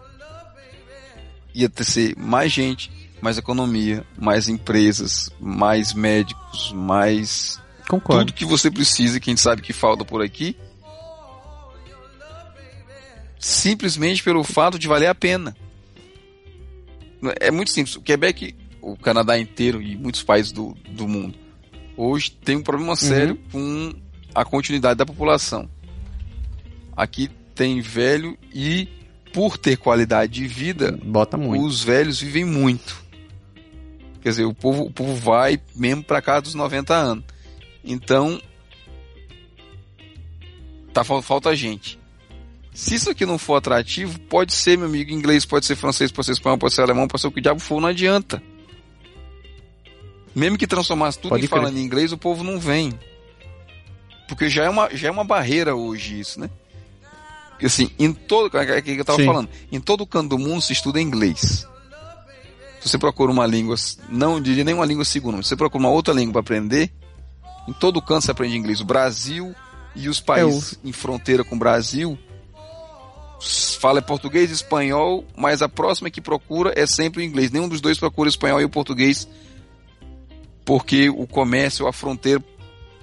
ia 1.55 1.69
ter 1.69 2.16
mais 2.16 2.51
gente, 2.51 2.90
mais 3.23 3.39
economia, 3.39 4.05
mais 4.19 4.49
empresas, 4.49 5.31
mais 5.40 5.94
médicos, 5.94 6.73
mais 6.73 7.59
Concordo. 7.89 8.27
tudo 8.27 8.36
que 8.36 8.44
você 8.44 8.70
precisa, 8.70 9.19
que 9.19 9.31
a 9.31 9.32
gente 9.32 9.40
sabe 9.40 9.62
que 9.62 9.73
falta 9.73 10.05
por 10.05 10.20
aqui, 10.20 10.57
simplesmente 13.39 14.23
pelo 14.23 14.44
fato 14.44 14.78
de 14.78 14.89
valer 14.89 15.07
a 15.07 15.15
pena. 15.15 15.57
É 17.40 17.51
muito 17.51 17.70
simples. 17.70 17.97
O 17.97 18.03
Quebec, 18.03 18.55
o 18.81 18.97
Canadá 18.97 19.39
inteiro 19.39 19.81
e 19.81 19.97
muitos 19.97 20.23
países 20.23 20.51
do, 20.51 20.77
do 20.90 21.07
mundo 21.07 21.43
hoje 21.97 22.31
tem 22.31 22.57
um 22.57 22.62
problema 22.62 22.97
sério 22.97 23.39
uhum. 23.53 23.93
com 23.93 23.94
a 24.35 24.44
continuidade 24.44 24.99
da 24.99 25.07
população. 25.07 25.69
Aqui 26.97 27.31
tem 27.55 27.81
velho 27.81 28.36
e 28.53 28.89
por 29.32 29.57
ter 29.57 29.77
qualidade 29.77 30.32
de 30.32 30.47
vida, 30.47 30.99
Bota 31.03 31.36
muito. 31.36 31.65
os 31.65 31.82
velhos 31.82 32.20
vivem 32.20 32.44
muito. 32.44 33.02
Quer 34.23 34.28
dizer, 34.28 34.44
o 34.44 34.55
povo, 34.55 34.85
o 34.85 34.90
povo 34.90 35.15
vai 35.16 35.61
mesmo 35.74 36.05
para 36.05 36.23
cá 36.23 36.39
dos 36.39 36.55
90 36.55 36.94
anos. 36.94 37.24
Então, 37.85 38.40
tá 40.93 41.03
falta 41.03 41.55
gente. 41.57 41.99
Se 42.73 42.94
isso 42.94 43.11
aqui 43.11 43.27
não 43.27 43.36
for 43.36 43.57
atrativo, 43.57 44.19
pode 44.20 44.55
ser, 44.55 44.78
meu 44.78 44.86
amigo, 44.86 45.11
inglês, 45.11 45.44
pode 45.44 45.66
ser 45.66 45.77
francês, 45.77 46.11
pode 46.11 46.27
ser 46.27 46.32
espanhol, 46.32 46.57
pode 46.57 46.73
ser 46.73 46.82
alemão, 46.82 47.09
pode 47.09 47.20
ser 47.20 47.27
o 47.27 47.32
que 47.32 47.40
o 47.40 47.43
diabo 47.43 47.61
for, 47.61 47.81
não 47.81 47.89
adianta. 47.89 48.43
Mesmo 50.35 50.57
que 50.57 50.66
transformasse 50.66 51.19
tudo 51.19 51.31
pode 51.31 51.44
em 51.44 51.49
falando 51.49 51.78
inglês, 51.78 52.12
o 52.12 52.16
povo 52.16 52.43
não 52.43 52.59
vem. 52.59 52.99
Porque 54.28 54.49
já 54.49 54.65
é 54.65 54.70
uma, 54.70 54.89
já 54.94 55.09
é 55.09 55.11
uma 55.11 55.24
barreira 55.24 55.74
hoje 55.74 56.19
isso, 56.19 56.40
né? 56.40 56.49
Assim, 57.62 57.90
em 57.99 58.12
todo. 58.12 58.57
É 58.57 58.81
que 58.81 58.93
eu 58.93 59.05
tava 59.05 59.19
Sim. 59.19 59.27
falando. 59.27 59.49
Em 59.70 59.78
todo 59.78 60.07
canto 60.07 60.31
do 60.31 60.39
mundo 60.39 60.62
se 60.62 60.73
estuda 60.73 61.01
inglês. 61.01 61.66
Se 62.82 62.88
você 62.88 62.98
procura 62.98 63.30
uma 63.30 63.46
língua, 63.46 63.76
não 64.09 64.40
diria 64.40 64.64
nem 64.64 64.74
uma 64.74 64.84
língua 64.84 65.04
segunda, 65.04 65.36
mas 65.36 65.46
você 65.46 65.54
procura 65.54 65.84
uma 65.84 65.90
outra 65.90 66.12
língua 66.12 66.32
para 66.32 66.40
aprender, 66.40 66.90
em 67.68 67.72
todo 67.72 68.02
canto 68.02 68.24
você 68.24 68.32
aprende 68.32 68.56
inglês. 68.56 68.80
O 68.80 68.84
Brasil 68.84 69.54
e 69.94 70.09
os 70.09 70.20
países 70.20 70.80
em 70.84 70.90
fronteira 70.90 71.44
com 71.44 71.54
o 71.54 71.59
Brasil 71.59 72.18
fala 73.78 74.02
português 74.02 74.50
e 74.50 74.54
espanhol, 74.54 75.24
mas 75.36 75.62
a 75.62 75.68
próxima 75.68 76.10
que 76.10 76.20
procura 76.20 76.72
é 76.74 76.84
sempre 76.84 77.22
o 77.22 77.24
inglês. 77.24 77.52
Nenhum 77.52 77.68
dos 77.68 77.80
dois 77.80 77.98
procura 77.98 78.26
o 78.26 78.30
espanhol 78.30 78.60
e 78.60 78.64
o 78.64 78.68
português, 78.68 79.28
porque 80.64 81.09
o 81.09 81.24
comércio, 81.24 81.86
a 81.86 81.92
fronteira 81.92 82.42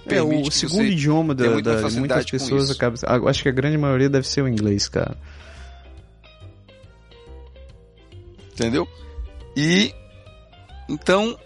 é, 0.07 0.22
o 0.22 0.51
segundo 0.51 0.84
idioma 0.84 1.34
da, 1.34 1.61
da 1.61 1.89
muitas 1.91 2.26
pessoas 2.26 2.69
acaba. 2.69 2.95
Acho 3.30 3.43
que 3.43 3.49
a 3.49 3.51
grande 3.53 3.77
maioria 3.77 4.10
deve 4.10 4.27
ser 4.27 4.41
o 4.41 4.47
inglês, 4.47 4.89
cara. 4.89 5.18
Entendeu? 8.53 8.85
E 9.60 9.94
então 10.88 11.38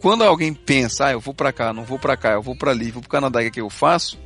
quando 0.00 0.24
alguém 0.24 0.52
pensa, 0.52 1.06
ah, 1.06 1.12
eu 1.12 1.20
vou 1.20 1.32
para 1.32 1.52
cá, 1.52 1.72
não 1.72 1.84
vou 1.84 1.96
para 1.96 2.16
cá, 2.16 2.32
eu 2.32 2.42
vou 2.42 2.56
para 2.56 2.72
ali, 2.72 2.90
vou 2.90 3.00
para 3.00 3.10
Canadá, 3.10 3.38
o 3.38 3.42
que, 3.42 3.48
é 3.48 3.50
que 3.52 3.60
eu 3.60 3.70
faço? 3.70 4.18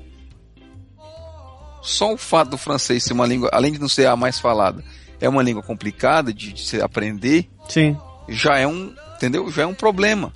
Só 1.83 2.15
o 2.15 2.17
fato 2.17 2.51
do 2.51 2.59
francês 2.59 3.05
ser 3.05 3.13
uma 3.13 3.27
língua, 3.27 3.51
além 3.53 3.73
de 3.73 3.79
não 3.79 3.89
ser 3.89 4.07
a 4.07 4.17
mais 4.17 4.39
falada, 4.39 4.83
é 5.21 5.29
uma 5.29 5.43
língua 5.43 5.63
complicada 5.63 6.33
de, 6.33 6.55
de 6.55 6.63
se 6.63 6.81
aprender. 6.81 7.51
Sim. 7.69 7.97
Já 8.27 8.59
é 8.59 8.67
um, 8.67 8.95
entendeu? 9.17 9.51
Já 9.51 9.63
é 9.63 9.67
um 9.67 9.75
problema. 9.75 10.33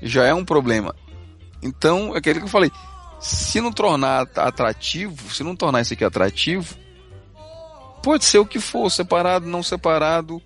Já 0.00 0.24
é 0.24 0.32
um 0.32 0.44
problema. 0.44 0.94
Então, 1.62 2.14
é 2.14 2.18
aquilo 2.18 2.40
que 2.40 2.46
eu 2.46 2.50
falei. 2.50 2.70
Se 3.20 3.60
não 3.60 3.72
tornar 3.72 4.28
atrativo, 4.36 5.32
se 5.34 5.42
não 5.42 5.56
tornar 5.56 5.82
isso 5.82 5.92
aqui 5.92 6.04
atrativo, 6.04 6.76
pode 8.02 8.24
ser 8.24 8.38
o 8.38 8.46
que 8.46 8.60
for, 8.60 8.90
separado, 8.90 9.46
não 9.46 9.62
separado, 9.62 10.40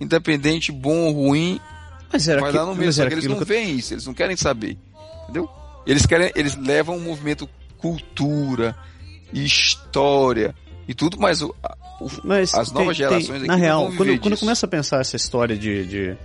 independente, 0.00 0.72
bom 0.72 1.06
ou 1.06 1.12
ruim, 1.12 1.60
mas 2.12 2.26
era 2.28 2.40
vai 2.40 2.50
que, 2.50 2.58
dar 2.58 2.66
no 2.66 2.74
mesmo, 2.74 3.04
eles 3.04 3.26
não 3.26 3.38
que... 3.38 3.44
veem 3.44 3.76
isso, 3.76 3.94
eles 3.94 4.06
não 4.06 4.14
querem 4.14 4.36
saber. 4.36 4.76
Entendeu? 5.24 5.48
Eles 5.86 6.06
querem, 6.06 6.30
eles 6.34 6.56
levam 6.56 6.96
o 6.96 7.00
movimento 7.00 7.48
cultura, 7.78 8.76
história 9.32 10.54
e 10.86 10.94
tudo, 10.94 11.16
mas, 11.18 11.40
o, 11.40 11.54
o 12.00 12.08
mas 12.24 12.52
as 12.52 12.72
novas 12.72 12.96
tem, 12.96 13.08
gerações 13.08 13.38
tem, 13.40 13.46
na 13.46 13.56
real, 13.56 13.92
quando, 13.96 14.18
quando 14.18 14.36
começa 14.36 14.66
a 14.66 14.68
pensar 14.68 15.00
essa 15.00 15.16
história 15.16 15.56
de, 15.56 15.86
de, 15.86 16.16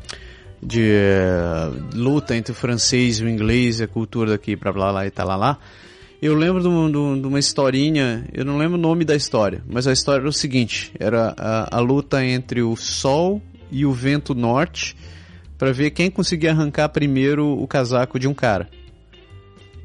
de 0.61 0.91
uh, 0.91 1.95
luta 1.95 2.35
entre 2.35 2.51
o 2.51 2.55
francês 2.55 3.19
e 3.19 3.23
o 3.23 3.29
inglês, 3.29 3.79
a 3.79 3.87
cultura 3.87 4.31
daqui 4.31 4.57
para 4.57 4.71
lá 4.71 4.91
lá 4.91 5.05
e 5.05 5.11
tal 5.11 5.27
lá, 5.27 5.35
lá 5.35 5.59
eu 6.21 6.33
lembro 6.33 6.61
de, 6.61 6.67
um, 6.67 7.21
de, 7.21 7.27
uma 7.27 7.39
historinha, 7.39 8.25
eu 8.33 8.45
não 8.45 8.57
lembro 8.57 8.77
o 8.77 8.81
nome 8.81 9.03
da 9.03 9.15
história, 9.15 9.61
mas 9.67 9.87
a 9.87 9.93
história 9.93 10.21
era 10.21 10.29
o 10.29 10.33
seguinte: 10.33 10.91
era 10.99 11.33
a, 11.37 11.77
a 11.77 11.79
luta 11.79 12.23
entre 12.23 12.61
o 12.61 12.75
sol 12.75 13.41
e 13.71 13.85
o 13.85 13.91
vento 13.91 14.33
norte 14.33 14.95
para 15.57 15.71
ver 15.71 15.91
quem 15.91 16.09
conseguia 16.09 16.51
arrancar 16.51 16.89
primeiro 16.89 17.47
o 17.47 17.67
casaco 17.67 18.19
de 18.19 18.27
um 18.27 18.33
cara. 18.33 18.69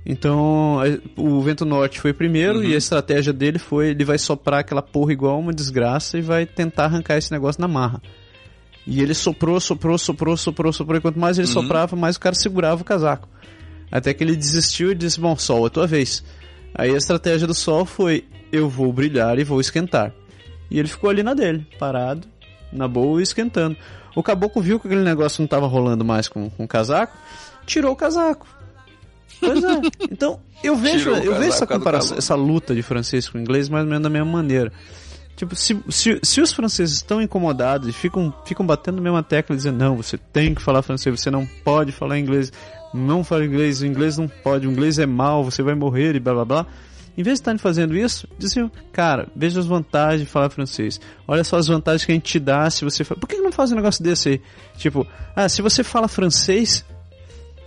Então, 0.05 0.79
o 1.17 1.41
vento 1.43 1.65
norte 1.65 2.01
foi 2.01 2.13
primeiro 2.13 2.61
uhum. 2.61 2.65
e 2.65 2.75
a 2.75 2.79
estratégia 2.79 3.33
dele 3.33 3.59
foi: 3.59 3.89
ele 3.91 4.05
vai 4.05 4.19
soprar 4.19 4.61
aquela 4.61 4.83
porra 4.83 5.13
igual 5.13 5.39
uma 5.39 5.53
desgraça 5.53 6.19
e 6.19 6.23
vai 6.23 6.47
tentar 6.47 6.87
arrancar 6.87 7.19
esse 7.19 7.31
negócio 7.31 7.61
na 7.61 7.69
marra. 7.69 8.01
E 8.87 9.03
ele 9.03 9.13
soprou, 9.13 9.61
soprou, 9.61 9.99
soprou, 9.99 10.37
soprou, 10.37 10.73
soprou, 10.73 10.99
e 10.99 11.01
quanto 11.01 11.19
mais 11.19 11.39
ele 11.39 11.47
uhum. 11.49 11.53
soprava, 11.53 11.95
mais 11.97 12.17
o 12.17 12.21
cara 12.21 12.35
segurava 12.35 12.81
o 12.81 12.85
casaco. 12.85 13.29
Até 13.91 14.15
que 14.15 14.23
ele 14.23 14.37
desistiu 14.37 14.93
e 14.93 14.95
disse: 14.95 15.21
Bom, 15.21 15.37
sol, 15.37 15.67
é 15.67 15.71
tua 15.71 15.87
vez. 15.87 16.23
Aí 16.75 16.95
a 16.95 16.97
estratégia 16.99 17.47
do 17.47 17.55
sol 17.55 17.85
foi: 17.85 18.25
Eu 18.53 18.69
vou 18.69 18.93
brilhar 18.93 19.39
e 19.39 19.45
vou 19.45 19.61
esquentar. 19.61 20.13
E 20.71 20.79
ele 20.79 20.89
ficou 20.89 21.11
ali 21.11 21.23
na 21.23 21.35
dele, 21.35 21.67
parado, 21.79 22.27
na 22.73 22.87
boa 22.87 23.21
e 23.21 23.23
esquentando. 23.23 23.77
O 24.15 24.23
caboclo 24.23 24.63
viu 24.63 24.79
que 24.79 24.87
aquele 24.87 25.03
negócio 25.03 25.41
não 25.41 25.47
estava 25.47 25.67
rolando 25.67 26.05
mais 26.05 26.29
com, 26.29 26.49
com 26.51 26.65
o 26.65 26.69
casaco, 26.69 27.17
tirou 27.67 27.93
o 27.93 27.97
casaco. 27.97 28.47
Pois 29.41 29.63
é. 29.63 29.81
Então, 30.11 30.41
eu 30.63 30.77
vejo, 30.77 31.11
eu 31.11 31.35
vejo 31.35 31.49
essa 31.49 31.67
comparação, 31.67 32.17
essa 32.19 32.35
luta 32.35 32.75
de 32.75 32.83
francês 32.83 33.29
com 33.29 33.39
inglês 33.39 33.69
mais 33.69 33.85
ou 33.85 33.91
menos 33.91 34.03
da 34.03 34.11
mesma 34.11 34.31
maneira. 34.31 34.73
Tipo, 35.37 35.57
se, 35.57 35.79
se, 35.89 36.21
se 36.23 36.41
os 36.41 36.53
franceses 36.53 36.97
estão 36.97 37.23
incomodados 37.23 37.89
e 37.89 37.93
ficam, 37.93 38.35
ficam 38.45 38.67
batendo 38.67 38.97
na 38.97 39.03
mesma 39.03 39.23
tecla 39.23 39.57
dizendo, 39.57 39.79
não, 39.79 39.97
você 39.97 40.19
tem 40.19 40.55
que 40.55 40.61
falar 40.61 40.83
francês, 40.83 41.19
você 41.19 41.31
não 41.31 41.47
pode 41.65 41.93
falar 41.93 42.19
inglês, 42.19 42.53
não 42.93 43.23
fala 43.23 43.45
inglês, 43.45 43.81
o 43.81 43.87
inglês 43.87 44.19
não 44.19 44.29
pode, 44.29 44.67
o 44.67 44.71
inglês 44.71 44.99
é 44.99 45.07
mal, 45.07 45.45
você 45.45 45.63
vai 45.63 45.75
morrer 45.75 46.15
e 46.15 46.21
blá 46.21 46.35
blá 46.35 46.45
blá. 46.45 46.67
Em 47.17 47.23
vez 47.23 47.39
de 47.39 47.43
estarem 47.43 47.59
fazendo 47.59 47.97
isso, 47.97 48.27
dizem, 48.39 48.71
cara, 48.93 49.29
veja 49.35 49.61
as 49.61 49.67
vantagens 49.67 50.23
de 50.23 50.27
falar 50.27 50.49
francês. 50.49 51.01
Olha 51.27 51.45
só 51.45 51.59
as 51.59 51.67
vantagens 51.67 52.05
que 52.05 52.13
a 52.13 52.15
gente 52.15 52.25
te 52.25 52.39
dá 52.39 52.71
se 52.71 52.85
você 52.85 53.05
fala. 53.05 53.21
Por 53.21 53.29
que 53.29 53.37
não 53.37 53.53
faz 53.53 53.73
um 53.73 53.77
negócio 53.77 54.03
desse 54.03 54.29
aí? 54.29 54.43
Tipo, 54.77 55.07
ah, 55.35 55.49
se 55.49 55.61
você 55.61 55.83
fala 55.83 56.09
francês. 56.09 56.85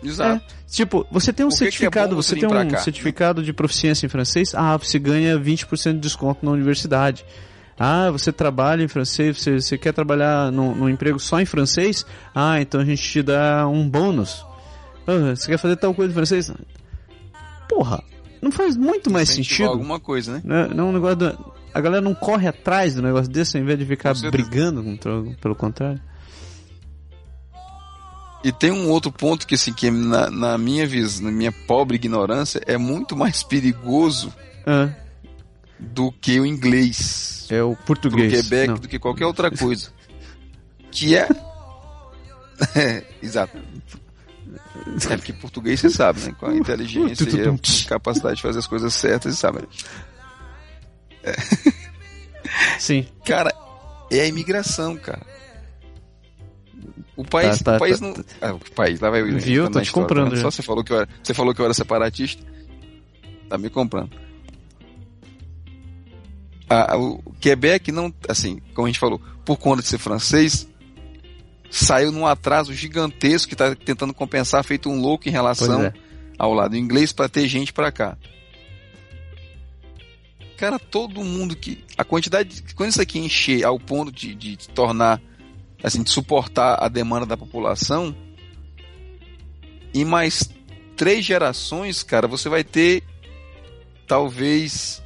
Exato. 0.02 0.44
É, 0.44 0.66
tipo, 0.70 1.06
você 1.12 1.32
tem 1.32 1.46
um 1.46 1.50
que 1.50 1.56
certificado, 1.56 2.10
que 2.10 2.14
é 2.14 2.16
você 2.16 2.36
tem 2.36 2.48
um 2.48 2.78
certificado 2.78 3.44
de 3.44 3.54
proficiência 3.54 4.06
em 4.06 4.10
francês, 4.10 4.54
ah, 4.56 4.76
você 4.76 4.98
ganha 4.98 5.38
20% 5.40 5.94
de 5.94 6.00
desconto 6.00 6.46
na 6.46 6.52
universidade. 6.52 7.26
Ah, 7.78 8.12
você 8.12 8.32
trabalha 8.32 8.84
em 8.84 8.88
francês, 8.88 9.38
você, 9.38 9.60
você 9.60 9.78
quer 9.78 9.94
trabalhar 9.94 10.52
num, 10.52 10.76
num, 10.76 10.90
emprego 10.90 11.20
só 11.20 11.40
em 11.40 11.46
francês? 11.46 12.06
Ah, 12.34 12.62
então 12.62 12.82
a 12.82 12.86
gente 12.86 13.02
te 13.02 13.22
dá 13.22 13.68
um 13.68 13.88
bônus. 13.88 14.46
Ah, 15.08 15.36
você 15.36 15.48
quer 15.48 15.58
fazer 15.58 15.76
tal 15.76 15.94
coisa 15.94 16.12
em 16.12 16.16
francês? 16.16 16.52
Porra, 17.68 18.04
não 18.42 18.52
faz 18.52 18.76
muito 18.78 19.12
mais 19.12 19.30
sentido. 19.30 19.70
alguma 19.70 20.00
coisa, 20.00 20.34
né? 20.34 20.42
Não, 20.44 20.68
não 20.70 20.90
um 20.90 20.94
negócio 20.94 21.18
do, 21.18 21.54
a 21.74 21.82
galera 21.82 22.02
não 22.02 22.14
corre 22.14 22.48
atrás 22.48 22.96
do 22.96 23.02
negócio 23.02 23.32
desse 23.32 23.58
ao 23.58 23.64
invés 23.64 23.80
de 23.80 23.86
ficar 23.86 24.14
brigando 24.32 24.84
contra, 24.84 25.12
pelo 25.42 25.56
contrário. 25.56 26.02
E 28.44 28.52
tem 28.52 28.72
um 28.72 28.90
outro 28.90 29.10
ponto 29.10 29.48
que, 29.48 29.56
assim, 29.56 29.72
que 29.72 29.90
na, 29.90 30.30
na 30.30 30.58
minha 30.58 30.86
visão, 30.86 31.26
na 31.26 31.32
minha 31.32 31.52
pobre 31.52 31.96
ignorância, 31.96 32.62
é 32.66 32.78
muito 32.78 33.16
mais 33.16 33.42
perigoso 33.42 34.34
ah 34.66 34.90
do 35.92 36.12
que 36.12 36.40
o 36.40 36.46
inglês. 36.46 37.48
É 37.50 37.62
o 37.62 37.76
português. 37.76 38.32
Do 38.32 38.44
Quebec, 38.44 38.68
não. 38.68 38.76
do 38.76 38.88
que 38.88 39.00
qualquer 39.00 39.26
outra 39.26 39.52
coisa. 39.52 39.90
que 40.92 41.16
é... 41.16 41.28
é 42.76 43.04
exato. 43.22 43.58
É 45.10 45.18
porque 45.18 45.34
português 45.34 45.80
você 45.80 45.90
sabe, 45.90 46.22
né? 46.22 46.36
Com 46.40 46.48
a 46.48 46.56
inteligência 46.56 47.28
e 47.30 47.48
a 47.48 47.90
capacidade 47.90 48.38
de 48.38 48.42
fazer 48.42 48.60
as 48.60 48.68
coisas 48.68 48.94
certas, 48.94 49.36
você 49.36 49.40
sabe. 49.40 49.60
Né? 49.60 49.68
É. 51.24 51.36
Sim. 52.80 53.08
Cara, 53.26 53.54
é 54.12 54.22
a 54.22 54.28
imigração, 54.28 54.98
cara. 54.98 55.26
O 57.16 57.24
país, 57.24 57.60
tá, 57.60 57.72
tá, 57.72 57.78
o 57.78 57.80
país 57.80 58.00
tá, 58.00 58.08
não. 58.08 58.16
Ah, 58.42 58.54
o 58.54 58.72
país, 58.72 59.00
lá 59.00 59.10
vai 59.10 59.22
o 59.22 59.40
Viu? 59.40 59.70
Tô 59.70 59.80
te 59.80 59.86
história, 59.86 59.92
comprando. 59.92 60.34
Né? 60.34 60.42
Só 60.42 60.50
você 60.50 60.64
falou 60.64 60.84
que 60.84 60.92
eu 60.92 60.98
era, 60.98 61.10
você 61.22 61.34
falou 61.34 61.54
que 61.54 61.62
eu 61.62 61.66
era 61.66 61.74
separatista. 61.74 62.44
Tá 63.48 63.58
me 63.58 63.70
comprando 63.70 64.10
a, 66.74 66.98
o 66.98 67.22
Quebec 67.40 67.92
não, 67.92 68.14
assim, 68.28 68.60
como 68.74 68.88
a 68.88 68.90
gente 68.90 69.00
falou, 69.00 69.22
por 69.46 69.58
conta 69.58 69.82
de 69.82 69.88
ser 69.88 69.98
francês, 69.98 70.68
saiu 71.74 72.12
num 72.12 72.28
atraso 72.28 72.72
gigantesco 72.72 73.48
que 73.48 73.56
está 73.56 73.74
tentando 73.74 74.14
compensar, 74.14 74.64
feito 74.64 74.90
um 74.90 75.00
louco 75.00 75.28
em 75.28 75.32
relação 75.32 75.84
é. 75.84 75.94
ao 76.38 76.54
lado 76.54 76.78
inglês 76.78 77.12
para 77.12 77.28
ter 77.28 77.48
gente 77.48 77.74
para 77.74 77.92
cá. 77.92 78.16
Cara, 80.56 80.78
todo 80.78 81.24
mundo 81.24 81.56
que. 81.56 81.84
A 81.98 82.04
quantidade. 82.04 82.62
De, 82.62 82.76
quando 82.76 82.92
isso 82.92 83.02
aqui 83.02 83.18
encher 83.18 83.66
ao 83.66 83.80
ponto 83.80 84.12
de, 84.12 84.36
de, 84.36 84.56
tornar. 84.70 85.20
Assim, 85.84 86.04
de 86.04 86.12
suportar 86.12 86.78
a 86.82 86.88
demanda 86.88 87.26
da 87.26 87.36
população. 87.36 88.16
Em 89.94 90.06
mais 90.06 90.50
três 90.96 91.26
gerações, 91.26 92.04
cara, 92.04 92.28
você 92.28 92.50
vai 92.50 92.64
ter. 92.64 93.04
Talvez. 94.08 95.02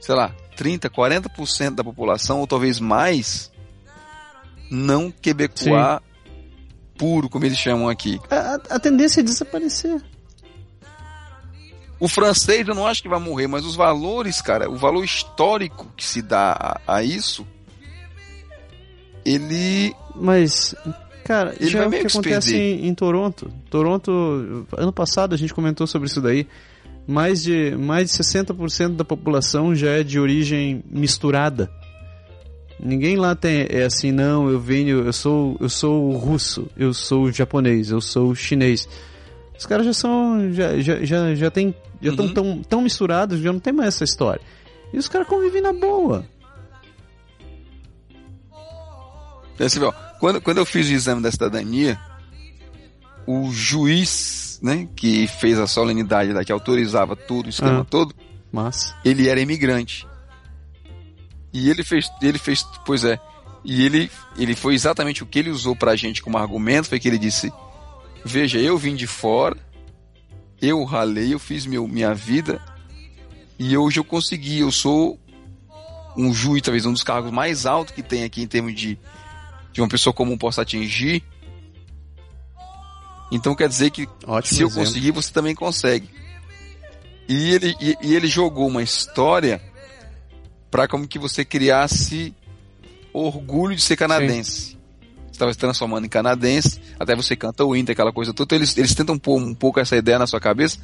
Sei 0.00 0.14
lá, 0.14 0.34
30, 0.56 0.90
40% 0.90 1.76
da 1.76 1.84
população, 1.84 2.40
ou 2.40 2.46
talvez 2.46 2.80
mais, 2.80 3.52
não 4.70 5.10
quebecois 5.10 6.00
puro, 6.98 7.28
como 7.28 7.44
eles 7.44 7.56
chamam 7.56 7.88
aqui. 7.88 8.20
A, 8.30 8.54
a, 8.74 8.78
tendência 8.78 9.20
é 9.20 9.22
desaparecer. 9.22 10.02
O 12.00 12.08
francês 12.08 12.66
eu 12.68 12.74
não 12.74 12.86
acho 12.86 13.02
que 13.02 13.08
vai 13.08 13.18
morrer, 13.18 13.46
mas 13.46 13.64
os 13.64 13.74
valores, 13.74 14.42
cara, 14.42 14.70
o 14.70 14.76
valor 14.76 15.04
histórico 15.04 15.86
que 15.96 16.04
se 16.04 16.20
dá 16.20 16.52
a, 16.86 16.96
a 16.96 17.02
isso, 17.02 17.46
ele. 19.24 19.94
Mas, 20.14 20.74
cara, 21.24 21.54
ele 21.58 21.70
já 21.70 21.84
é 21.84 21.86
o 21.86 21.90
que 21.90 22.06
acontece 22.06 22.56
em, 22.56 22.86
em 22.86 22.94
Toronto. 22.94 23.50
Toronto, 23.70 24.66
ano 24.76 24.92
passado 24.92 25.34
a 25.34 25.38
gente 25.38 25.54
comentou 25.54 25.86
sobre 25.86 26.08
isso 26.08 26.20
daí 26.20 26.46
mais 27.08 27.42
de, 27.42 27.74
mais 27.74 28.10
de 28.10 28.18
60% 28.18 28.96
da 28.96 29.04
população 29.04 29.74
já 29.74 29.92
é 29.92 30.02
de 30.02 30.20
origem 30.20 30.84
misturada. 30.90 31.70
Ninguém 32.80 33.16
lá 33.16 33.34
tem 33.34 33.66
é 33.68 33.84
assim, 33.84 34.12
não, 34.12 34.48
eu 34.48 34.60
venho, 34.60 35.04
eu 35.04 35.12
sou, 35.12 35.56
eu 35.60 35.68
sou 35.68 36.12
russo, 36.12 36.68
eu 36.76 36.94
sou 36.94 37.30
japonês, 37.32 37.90
eu 37.90 38.00
sou 38.00 38.34
chinês. 38.34 38.88
Os 39.58 39.66
caras 39.66 39.84
já 39.86 39.92
são. 39.92 40.52
Já, 40.52 40.78
já, 40.80 41.04
já, 41.04 41.34
já 41.34 41.50
tem. 41.50 41.74
Já 42.00 42.10
estão 42.12 42.26
Uhum. 42.26 42.32
tão, 42.32 42.62
tão 42.62 42.80
misturados, 42.80 43.40
já 43.40 43.52
não 43.52 43.58
tem 43.58 43.72
mais 43.72 43.94
essa 43.94 44.04
história. 44.04 44.40
E 44.92 44.98
os 44.98 45.08
caras 45.08 45.26
convivem 45.26 45.60
na 45.60 45.72
boa. 45.72 46.24
Você 49.58 49.80
vê, 49.80 49.86
ó, 49.86 49.92
quando, 50.20 50.40
quando 50.40 50.58
eu 50.58 50.64
fiz 50.64 50.88
o 50.88 50.92
exame 50.92 51.20
da 51.20 51.32
cidadania, 51.32 51.98
o 53.26 53.50
juiz, 53.50 54.60
né, 54.62 54.88
que 54.94 55.26
fez 55.26 55.58
a 55.58 55.66
solenidade 55.66 56.32
lá, 56.32 56.44
que 56.44 56.52
autorizava 56.52 57.16
tudo, 57.16 57.46
o 57.46 57.50
esquema 57.50 57.80
Ah. 57.80 57.84
todo, 57.84 58.14
Mas. 58.52 58.94
ele 59.04 59.28
era 59.28 59.40
imigrante. 59.40 60.06
E 61.52 61.70
ele 61.70 61.82
fez, 61.82 62.10
ele 62.20 62.38
fez, 62.38 62.62
pois 62.84 63.04
é, 63.04 63.18
e 63.64 63.84
ele, 63.84 64.10
ele 64.36 64.54
foi 64.54 64.74
exatamente 64.74 65.22
o 65.22 65.26
que 65.26 65.38
ele 65.38 65.50
usou 65.50 65.74
pra 65.74 65.96
gente 65.96 66.22
como 66.22 66.38
argumento, 66.38 66.88
foi 66.88 67.00
que 67.00 67.08
ele 67.08 67.18
disse, 67.18 67.52
veja, 68.24 68.58
eu 68.58 68.76
vim 68.76 68.94
de 68.94 69.06
fora, 69.06 69.56
eu 70.60 70.84
ralei, 70.84 71.32
eu 71.32 71.38
fiz 71.38 71.66
meu, 71.66 71.86
minha 71.88 72.14
vida, 72.14 72.60
e 73.58 73.76
hoje 73.76 73.98
eu 73.98 74.04
consegui, 74.04 74.60
eu 74.60 74.70
sou 74.70 75.18
um 76.16 76.32
juiz, 76.32 76.62
talvez 76.62 76.84
um 76.84 76.92
dos 76.92 77.02
cargos 77.02 77.30
mais 77.30 77.66
altos 77.66 77.94
que 77.94 78.02
tem 78.02 78.24
aqui 78.24 78.42
em 78.42 78.46
termos 78.46 78.74
de, 78.74 78.98
de 79.72 79.80
uma 79.80 79.88
pessoa 79.88 80.12
comum 80.12 80.36
possa 80.36 80.62
atingir. 80.62 81.22
Então 83.30 83.54
quer 83.54 83.68
dizer 83.68 83.90
que 83.90 84.08
Ótimo 84.26 84.56
se 84.56 84.62
eu 84.62 84.68
exemplo. 84.68 84.86
conseguir, 84.86 85.10
você 85.12 85.32
também 85.32 85.54
consegue. 85.54 86.10
E 87.28 87.52
ele, 87.52 87.76
e, 87.80 87.96
e 88.02 88.16
ele 88.16 88.26
jogou 88.26 88.66
uma 88.66 88.82
história 88.82 89.60
para 90.70 90.88
como 90.88 91.06
que 91.06 91.18
você 91.18 91.44
criasse 91.44 92.34
orgulho 93.12 93.74
de 93.74 93.82
ser 93.82 93.96
canadense. 93.96 94.76
Você 95.26 95.32
estava 95.32 95.52
se 95.52 95.58
transformando 95.58 96.04
em 96.04 96.08
canadense, 96.08 96.80
até 96.98 97.14
você 97.14 97.36
canta 97.36 97.64
o 97.64 97.76
Inter, 97.76 97.92
aquela 97.92 98.12
coisa 98.12 98.32
toda. 98.34 98.46
Então 98.46 98.58
eles, 98.58 98.76
eles 98.76 98.94
tentam 98.94 99.18
pôr 99.18 99.40
um 99.40 99.54
pouco 99.54 99.80
essa 99.80 99.96
ideia 99.96 100.18
na 100.18 100.26
sua 100.26 100.40
cabeça 100.40 100.78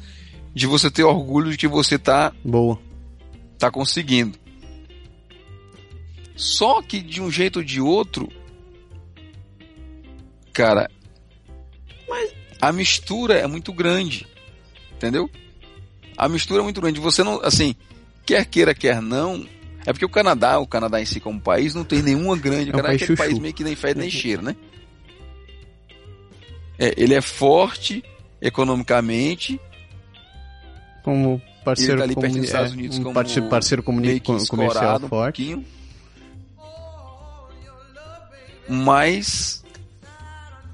de 0.53 0.65
você 0.65 0.89
ter 0.89 1.03
orgulho 1.03 1.51
de 1.51 1.57
que 1.57 1.67
você 1.67 1.99
tá, 1.99 2.33
Boa. 2.43 2.79
tá 3.59 3.69
conseguindo. 3.69 4.39
Só 6.35 6.81
que 6.81 7.01
de 7.01 7.21
um 7.21 7.29
jeito 7.29 7.57
ou 7.59 7.65
de 7.65 7.81
outro, 7.81 8.29
cara, 10.53 10.89
a 12.61 12.71
mistura 12.71 13.35
é 13.35 13.47
muito 13.47 13.71
grande, 13.73 14.25
entendeu? 14.93 15.29
A 16.17 16.29
mistura 16.29 16.61
é 16.61 16.63
muito 16.63 16.81
grande. 16.81 16.99
Você 16.99 17.23
não, 17.23 17.41
assim, 17.43 17.75
quer 18.25 18.45
queira, 18.45 18.73
quer 18.73 19.01
não. 19.01 19.45
É 19.85 19.93
porque 19.93 20.05
o 20.05 20.09
Canadá, 20.09 20.57
o 20.59 20.65
Canadá 20.67 20.99
em 21.01 21.05
si 21.05 21.19
como 21.19 21.39
país, 21.39 21.75
não 21.75 21.83
tem 21.83 22.01
nenhuma 22.01 22.35
grande. 22.35 22.69
É 22.71 22.73
um 22.73 22.75
o 22.75 22.81
Canadá 22.81 22.93
é 22.93 22.95
aquele 22.95 23.07
chuchu. 23.15 23.23
país 23.23 23.39
meio 23.39 23.53
que 23.53 23.63
nem 23.63 23.75
fede 23.75 23.99
nem 23.99 24.09
cheira, 24.09 24.41
né? 24.41 24.55
É, 26.79 26.93
ele 26.97 27.13
é 27.13 27.21
forte 27.21 28.03
economicamente, 28.41 29.59
Como 31.03 31.41
parceiro, 31.63 32.01
Ele 32.03 32.13
tá 32.15 32.21
comuni- 32.21 32.39
dos 32.39 32.45
Estados 32.47 32.71
é, 32.71 32.73
Unidos 32.73 32.97
um 32.97 33.03
como 33.03 33.13
parce- 33.15 33.41
parceiro 33.43 33.83
comuni- 33.83 34.19
comercial 34.19 34.99
um 35.01 35.07
forte. 35.07 35.57
Mas, 38.67 39.63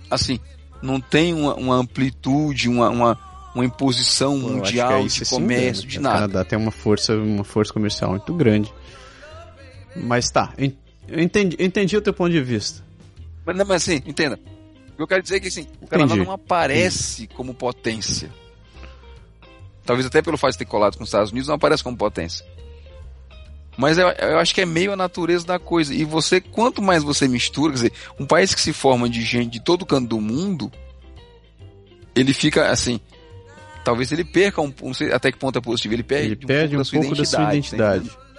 assim, 0.10 0.40
não 0.82 1.00
tem 1.00 1.34
uma, 1.34 1.54
uma 1.56 1.76
amplitude, 1.76 2.70
uma, 2.70 2.90
uma, 2.90 3.20
uma 3.54 3.66
imposição 3.66 4.40
Pô, 4.40 4.48
mundial 4.48 4.94
é 4.94 5.02
de 5.02 5.08
isso 5.08 5.26
sim, 5.26 5.36
comércio, 5.36 5.84
né? 5.84 5.90
de 5.90 6.00
O 6.00 6.02
nada. 6.02 6.16
Canadá 6.16 6.46
tem 6.46 6.58
uma 6.58 6.72
força, 6.72 7.14
uma 7.16 7.44
força 7.44 7.74
comercial 7.74 8.12
muito 8.12 8.34
grande. 8.34 8.74
Mas 9.96 10.30
tá, 10.30 10.54
eu 11.08 11.20
entendi, 11.22 11.58
entendi 11.60 11.98
o 11.98 12.02
teu 12.02 12.14
ponto 12.14 12.32
de 12.32 12.42
vista. 12.42 12.84
Mas, 13.46 13.58
não, 13.58 13.66
mas 13.66 13.84
assim, 13.84 14.02
entenda. 14.06 14.40
Eu 14.98 15.08
quero 15.08 15.24
dizer 15.24 15.38
é 15.38 15.40
que 15.40 15.48
assim, 15.48 15.68
o 15.82 15.88
Canadá 15.88 16.14
Entendi. 16.14 16.28
não 16.28 16.34
aparece 16.34 17.28
como 17.28 17.54
potência. 17.54 18.30
Talvez 19.84 20.06
até 20.06 20.22
pelo 20.22 20.38
fato 20.38 20.52
de 20.52 20.60
ter 20.60 20.66
colado 20.66 20.96
com 20.96 21.04
os 21.04 21.10
Estados 21.10 21.32
Unidos, 21.32 21.48
não 21.48 21.56
aparece 21.56 21.84
como 21.84 21.98
potência. 21.98 22.46
Mas 23.78 23.98
eu, 23.98 24.10
eu 24.10 24.38
acho 24.38 24.54
que 24.54 24.62
é 24.62 24.66
meio 24.66 24.94
a 24.94 24.96
natureza 24.96 25.46
da 25.46 25.58
coisa. 25.58 25.94
E 25.94 26.04
você, 26.04 26.40
quanto 26.40 26.82
mais 26.82 27.04
você 27.04 27.28
mistura, 27.28 27.72
quer 27.72 27.76
dizer, 27.78 27.94
um 28.20 28.26
país 28.26 28.54
que 28.54 28.62
se 28.62 28.74
forma 28.74 29.10
de 29.10 29.24
gente 29.24 29.54
de 29.54 29.60
todo 29.60 29.86
canto 29.86 30.08
do 30.08 30.22
mundo, 30.22 30.72
ele 32.14 32.34
fica 32.34 32.70
assim. 32.70 33.00
Talvez 33.84 34.12
ele 34.12 34.24
perca 34.24 34.62
um, 34.62 34.72
não 34.84 34.94
sei 34.94 35.12
até 35.12 35.32
que 35.32 35.40
ponto 35.40 35.58
é 35.58 35.62
positivo, 35.62 35.96
ele 35.96 36.04
perde, 36.04 36.34
Ele 36.34 36.46
perde 36.46 36.78
um 36.78 36.84
pouco 36.84 37.16
da 37.16 37.26
sua 37.26 37.46
tá 37.46 37.56
identidade. 37.56 38.06
entendendo? 38.06 38.31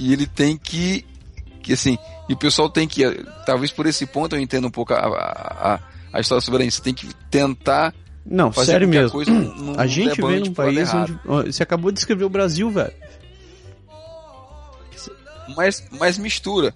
E 0.00 0.12
ele 0.14 0.26
tem 0.26 0.56
que, 0.56 1.04
que 1.62 1.74
assim, 1.74 1.98
e 2.28 2.32
o 2.32 2.36
pessoal 2.36 2.70
tem 2.70 2.88
que, 2.88 3.02
talvez 3.44 3.70
por 3.70 3.84
esse 3.86 4.06
ponto 4.06 4.34
eu 4.34 4.40
entendo 4.40 4.66
um 4.66 4.70
pouco 4.70 4.94
a, 4.94 4.96
a, 4.98 5.74
a, 5.74 5.80
a 6.14 6.20
história 6.20 6.40
soberana, 6.40 6.70
você 6.70 6.80
tem 6.80 6.94
que 6.94 7.06
tentar 7.30 7.94
Não, 8.24 8.50
fazer 8.50 8.72
sério 8.72 8.88
mesmo. 8.88 9.10
coisa 9.10 9.30
não, 9.30 9.78
A 9.78 9.86
gente 9.86 10.20
vem 10.22 10.40
num 10.40 10.54
país 10.54 10.78
errado. 10.88 11.20
onde. 11.28 11.52
Você 11.52 11.62
acabou 11.62 11.90
de 11.90 11.96
descrever 11.96 12.24
o 12.24 12.30
Brasil, 12.30 12.70
velho. 12.70 12.92
mas, 15.56 15.84
mas 15.98 16.16
mistura. 16.18 16.74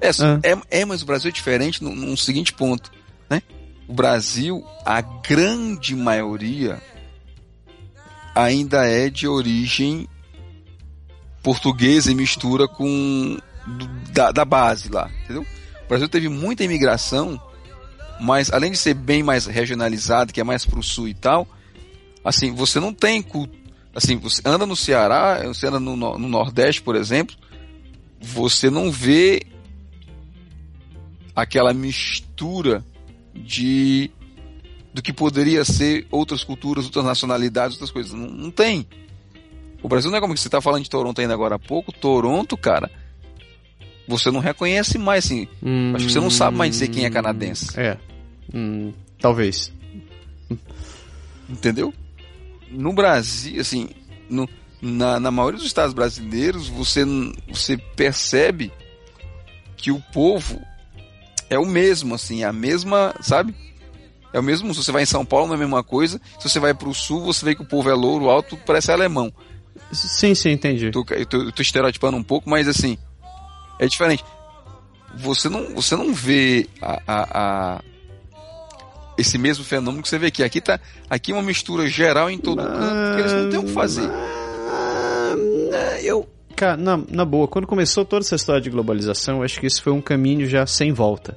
É, 0.00 0.08
Ah. 0.10 0.40
é, 0.42 0.80
é, 0.80 0.84
mas 0.84 1.02
o 1.02 1.06
Brasil 1.06 1.28
é 1.28 1.32
diferente 1.32 1.82
num, 1.82 1.94
num 1.94 2.16
seguinte 2.16 2.52
ponto, 2.52 2.90
né? 3.28 3.42
O 3.88 3.92
Brasil, 3.94 4.64
a 4.84 5.00
grande 5.00 5.94
maioria 5.96 6.80
ainda 8.34 8.86
é 8.86 9.08
de 9.08 9.26
origem 9.26 10.06
portuguesa 11.46 12.10
e 12.10 12.14
mistura 12.16 12.66
com 12.66 13.38
do- 13.64 13.86
da, 14.10 14.32
da 14.32 14.44
base 14.44 14.88
lá, 14.90 15.08
entendeu? 15.22 15.46
O 15.84 15.88
Brasil 15.88 16.08
teve 16.08 16.28
muita 16.28 16.64
imigração, 16.64 17.40
mas 18.20 18.52
além 18.52 18.72
de 18.72 18.76
ser 18.76 18.94
bem 18.94 19.22
mais 19.22 19.46
regionalizado, 19.46 20.32
que 20.32 20.40
é 20.40 20.44
mais 20.44 20.66
pro 20.66 20.82
sul 20.82 21.06
e 21.06 21.14
tal, 21.14 21.46
assim, 22.24 22.52
você 22.52 22.80
não 22.80 22.92
tem. 22.92 23.24
Assim, 23.94 24.16
você 24.16 24.42
anda 24.44 24.66
no 24.66 24.74
Ceará, 24.74 25.40
você 25.46 25.68
anda 25.68 25.78
no, 25.78 25.94
no 25.94 26.18
no 26.18 26.28
Nordeste, 26.28 26.82
por 26.82 26.96
exemplo, 26.96 27.36
você 28.20 28.68
não 28.68 28.90
vê 28.90 29.46
aquela 31.32 31.72
mistura 31.72 32.84
de 33.32 34.10
do 34.92 35.00
que 35.00 35.12
poderia 35.12 35.64
ser 35.64 36.08
outras 36.10 36.42
culturas, 36.42 36.86
outras 36.86 37.04
nacionalidades, 37.04 37.76
outras 37.76 37.92
coisas. 37.92 38.12
Não, 38.12 38.26
não 38.26 38.50
tem. 38.50 38.84
O 39.86 39.88
Brasil 39.88 40.10
não 40.10 40.18
é 40.18 40.20
como 40.20 40.34
que 40.34 40.40
você 40.40 40.48
está 40.48 40.60
falando 40.60 40.82
de 40.82 40.90
Toronto 40.90 41.20
ainda 41.20 41.32
agora 41.32 41.54
há 41.54 41.58
pouco. 41.60 41.92
Toronto, 41.92 42.56
cara, 42.56 42.90
você 44.08 44.32
não 44.32 44.40
reconhece 44.40 44.98
mais, 44.98 45.26
assim. 45.26 45.46
Acho 45.94 46.06
que 46.06 46.12
você 46.12 46.18
não 46.18 46.28
sabe 46.28 46.56
mais 46.56 46.72
dizer 46.72 46.88
quem 46.88 47.04
é 47.04 47.10
canadense. 47.10 47.78
É. 47.78 47.96
Hum, 48.52 48.92
talvez. 49.20 49.72
Entendeu? 51.48 51.94
No 52.68 52.92
Brasil, 52.92 53.60
assim, 53.60 53.90
no, 54.28 54.48
na, 54.82 55.20
na 55.20 55.30
maioria 55.30 55.58
dos 55.58 55.68
estados 55.68 55.94
brasileiros, 55.94 56.66
você, 56.66 57.04
você 57.48 57.76
percebe 57.76 58.72
que 59.76 59.92
o 59.92 60.02
povo 60.12 60.60
é 61.48 61.60
o 61.60 61.64
mesmo, 61.64 62.16
assim, 62.16 62.42
a 62.42 62.52
mesma, 62.52 63.14
sabe? 63.20 63.54
É 64.32 64.40
o 64.40 64.42
mesmo, 64.42 64.74
se 64.74 64.82
você 64.82 64.90
vai 64.90 65.04
em 65.04 65.06
São 65.06 65.24
Paulo, 65.24 65.46
não 65.46 65.54
é 65.54 65.56
a 65.56 65.60
mesma 65.60 65.84
coisa. 65.84 66.20
Se 66.40 66.48
você 66.48 66.58
vai 66.58 66.74
pro 66.74 66.92
sul, 66.92 67.20
você 67.20 67.44
vê 67.44 67.54
que 67.54 67.62
o 67.62 67.68
povo 67.68 67.88
é 67.88 67.94
louro, 67.94 68.28
alto, 68.28 68.56
parece 68.66 68.90
alemão. 68.90 69.32
Sim, 69.92 70.34
sim, 70.34 70.50
entendi. 70.50 70.86
Eu 70.86 70.92
tô, 70.92 71.04
eu 71.10 71.26
tô, 71.26 71.36
eu 71.42 71.52
tô 71.52 71.62
estereotipando 71.62 72.16
um 72.16 72.22
pouco, 72.22 72.48
mas 72.50 72.66
assim, 72.68 72.98
é 73.78 73.86
diferente. 73.86 74.24
Você 75.14 75.48
não, 75.48 75.74
você 75.74 75.96
não 75.96 76.12
vê 76.12 76.66
a, 76.82 77.00
a- 77.06 77.28
a- 77.76 77.82
esse 79.16 79.38
mesmo 79.38 79.64
fenômeno 79.64 80.02
que 80.02 80.08
você 80.08 80.18
vê 80.18 80.26
aqui. 80.26 80.42
Aqui 80.42 80.60
tá 80.60 80.78
aqui 81.08 81.32
é 81.32 81.34
uma 81.34 81.42
mistura 81.42 81.88
geral 81.88 82.28
em 82.30 82.36
todo 82.38 82.62
canto, 82.62 83.06
porque 83.06 83.20
eles 83.22 83.32
não 83.32 83.48
têm 83.48 83.58
o 83.60 83.64
que 83.64 83.72
fazer. 83.72 84.08
Ah, 84.10 86.00
Eu. 86.02 86.28
Cara, 86.54 86.76
na, 86.76 86.98
na 87.10 87.24
boa, 87.24 87.46
quando 87.46 87.66
começou 87.66 88.02
toda 88.04 88.24
essa 88.24 88.34
história 88.34 88.62
de 88.62 88.70
globalização, 88.70 89.42
acho 89.42 89.60
que 89.60 89.66
isso 89.66 89.82
foi 89.82 89.92
um 89.92 90.00
caminho 90.00 90.48
já 90.48 90.66
sem 90.66 90.90
volta. 90.90 91.36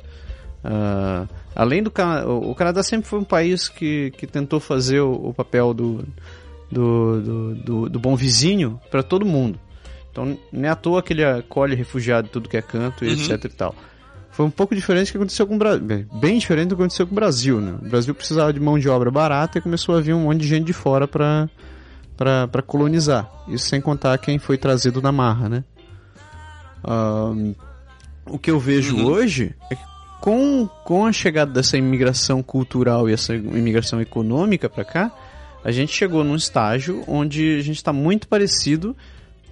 Ah, 0.64 1.26
além 1.56 1.84
do 1.84 1.92
Canadá, 1.92 2.28
o 2.28 2.56
Canadá 2.56 2.82
sempre 2.84 3.08
foi 3.10 3.20
um 3.20 3.24
país 3.26 3.68
que, 3.68 4.12
que 4.12 4.26
tentou 4.26 4.60
fazer 4.62 5.02
o, 5.02 5.12
o 5.30 5.34
papel 5.34 5.74
do, 5.74 6.06
do, 6.72 7.22
do, 7.22 7.56
do, 7.56 7.90
do 7.90 8.00
bom 8.00 8.16
vizinho 8.16 8.80
para 8.92 9.02
todo 9.04 9.26
mundo. 9.26 9.60
Então, 10.12 10.38
não 10.52 10.66
é 10.66 10.70
à 10.72 10.76
toa 10.76 11.02
que 11.04 11.14
ele 11.14 11.24
acolhe 11.24 11.76
refugiado 11.76 12.28
tudo 12.30 12.50
que 12.50 12.58
é 12.58 12.62
canto 12.62 13.06
Uhum. 13.06 13.12
etc 13.12 13.46
e 13.46 13.50
tal. 13.50 13.76
Foi 14.32 14.46
um 14.46 14.50
pouco 14.50 14.74
diferente 14.74 15.08
do 15.08 15.12
que 15.12 15.18
aconteceu 15.18 15.46
com 15.48 15.56
o 15.56 15.58
Brasil. 15.58 15.86
Bem 16.14 16.38
diferente 16.38 16.70
do 16.70 16.76
que 16.76 16.82
aconteceu 16.82 17.06
com 17.06 17.12
o 17.12 17.16
Brasil, 17.16 17.60
né? 17.60 17.76
O 17.82 17.90
Brasil 17.90 18.16
precisava 18.16 18.54
de 18.54 18.60
mão 18.60 18.80
de 18.80 18.88
obra 18.88 19.12
barata 19.12 19.58
e 19.58 19.62
começou 19.62 19.98
a 19.98 20.02
vir 20.02 20.14
um 20.14 20.22
monte 20.24 20.42
de 20.42 20.48
gente 20.48 20.66
de 20.66 20.74
fora 20.74 21.08
para 21.08 21.50
para 22.16 22.62
colonizar. 22.62 23.30
Isso 23.48 23.68
sem 23.70 23.80
contar 23.80 24.18
quem 24.18 24.38
foi 24.40 24.58
trazido 24.58 25.02
na 25.02 25.12
marra, 25.12 25.48
né? 25.48 25.64
Ahn, 26.84 27.54
o 28.26 28.38
que 28.38 28.52
eu 28.52 28.60
vejo 28.60 28.96
Uhum. 28.98 29.06
hoje 29.06 29.56
é 29.72 29.76
que 29.76 29.82
com, 30.22 30.68
com 30.84 31.06
a 31.06 31.12
chegada 31.14 31.52
dessa 31.52 31.78
imigração 31.78 32.44
cultural 32.44 33.10
e 33.10 33.14
essa 33.14 33.34
imigração 33.34 34.02
econômica 34.02 34.70
para 34.70 34.84
cá, 34.84 35.12
a 35.64 35.72
gente 35.72 35.92
chegou 35.94 36.24
num 36.24 36.36
estágio 36.36 37.04
onde 37.08 37.58
a 37.58 37.62
gente 37.62 37.78
está 37.78 37.92
muito 37.94 38.28
parecido 38.28 38.96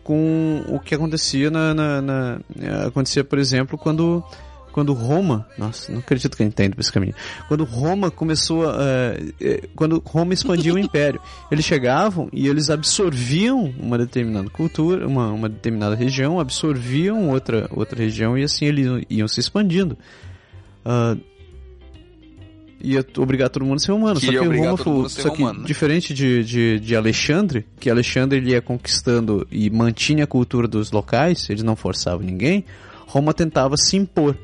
com 0.03 0.63
o 0.69 0.79
que 0.79 0.95
acontecia 0.95 1.51
na, 1.51 1.73
na- 1.73 2.01
na- 2.01 2.39
acontecia, 2.88 3.23
por 3.23 3.38
exemplo, 3.39 3.77
quando 3.77 4.23
quando 4.71 4.93
Roma, 4.93 5.47
nossa, 5.57 5.91
não 5.91 5.97
acredito 5.99 6.38
que 6.38 6.43
entendo 6.43 6.75
esse 6.79 6.91
caminho. 6.91 7.15
Quando 7.47 7.63
Roma 7.63 8.11
começou 8.11 8.69
a, 8.69 8.73
uh, 8.75 9.67
quando 9.75 9.99
Roma 10.05 10.35
expandiu 10.35 10.75
o 10.75 10.77
império, 10.79 11.19
eles 11.51 11.65
chegavam 11.65 12.29
e 12.31 12.47
eles 12.47 12.69
absorviam 12.69 13.73
uma 13.79 13.97
determinada 13.97 14.47
cultura, 14.51 15.07
uma, 15.07 15.31
uma 15.31 15.49
determinada 15.49 15.95
região, 15.95 16.39
absorviam 16.39 17.29
outra 17.31 17.67
outra 17.73 17.97
região 17.97 18.38
e 18.38 18.43
assim 18.43 18.65
eles 18.65 18.85
iam, 18.85 19.01
iam 19.09 19.27
se 19.27 19.39
expandindo. 19.39 19.97
Uh, 20.85 21.19
ia 22.82 23.06
obrigar 23.18 23.49
todo 23.49 23.66
mundo 23.66 23.78
a 23.78 23.80
ser 23.80 23.91
humano. 23.91 24.20
Queria 24.20 24.40
só 24.40 24.49
que 24.49 24.58
Roma 24.58 24.78
todo 24.78 25.10
foi, 25.10 25.10
só 25.10 25.30
que 25.30 25.41
humano, 25.41 25.60
né? 25.62 25.66
diferente 25.66 26.14
de, 26.14 26.44
de, 26.44 26.80
de 26.80 26.95
Alexandre, 26.95 27.66
que 27.80 27.90
Alexandre 27.90 28.38
ele 28.38 28.52
ia 28.52 28.62
conquistando 28.62 29.48
e 29.52 29.70
mantinha 29.70 30.24
a 30.24 30.28
cultura 30.28 30.68
dos 30.68 30.91
locais, 30.91 31.49
eles 31.49 31.64
não 31.64 31.76
forçavam 31.76 32.26
ninguém, 32.26 32.66
Roma 33.08 33.34
tentava 33.34 33.76
se 33.78 33.98
impor. 33.98 34.38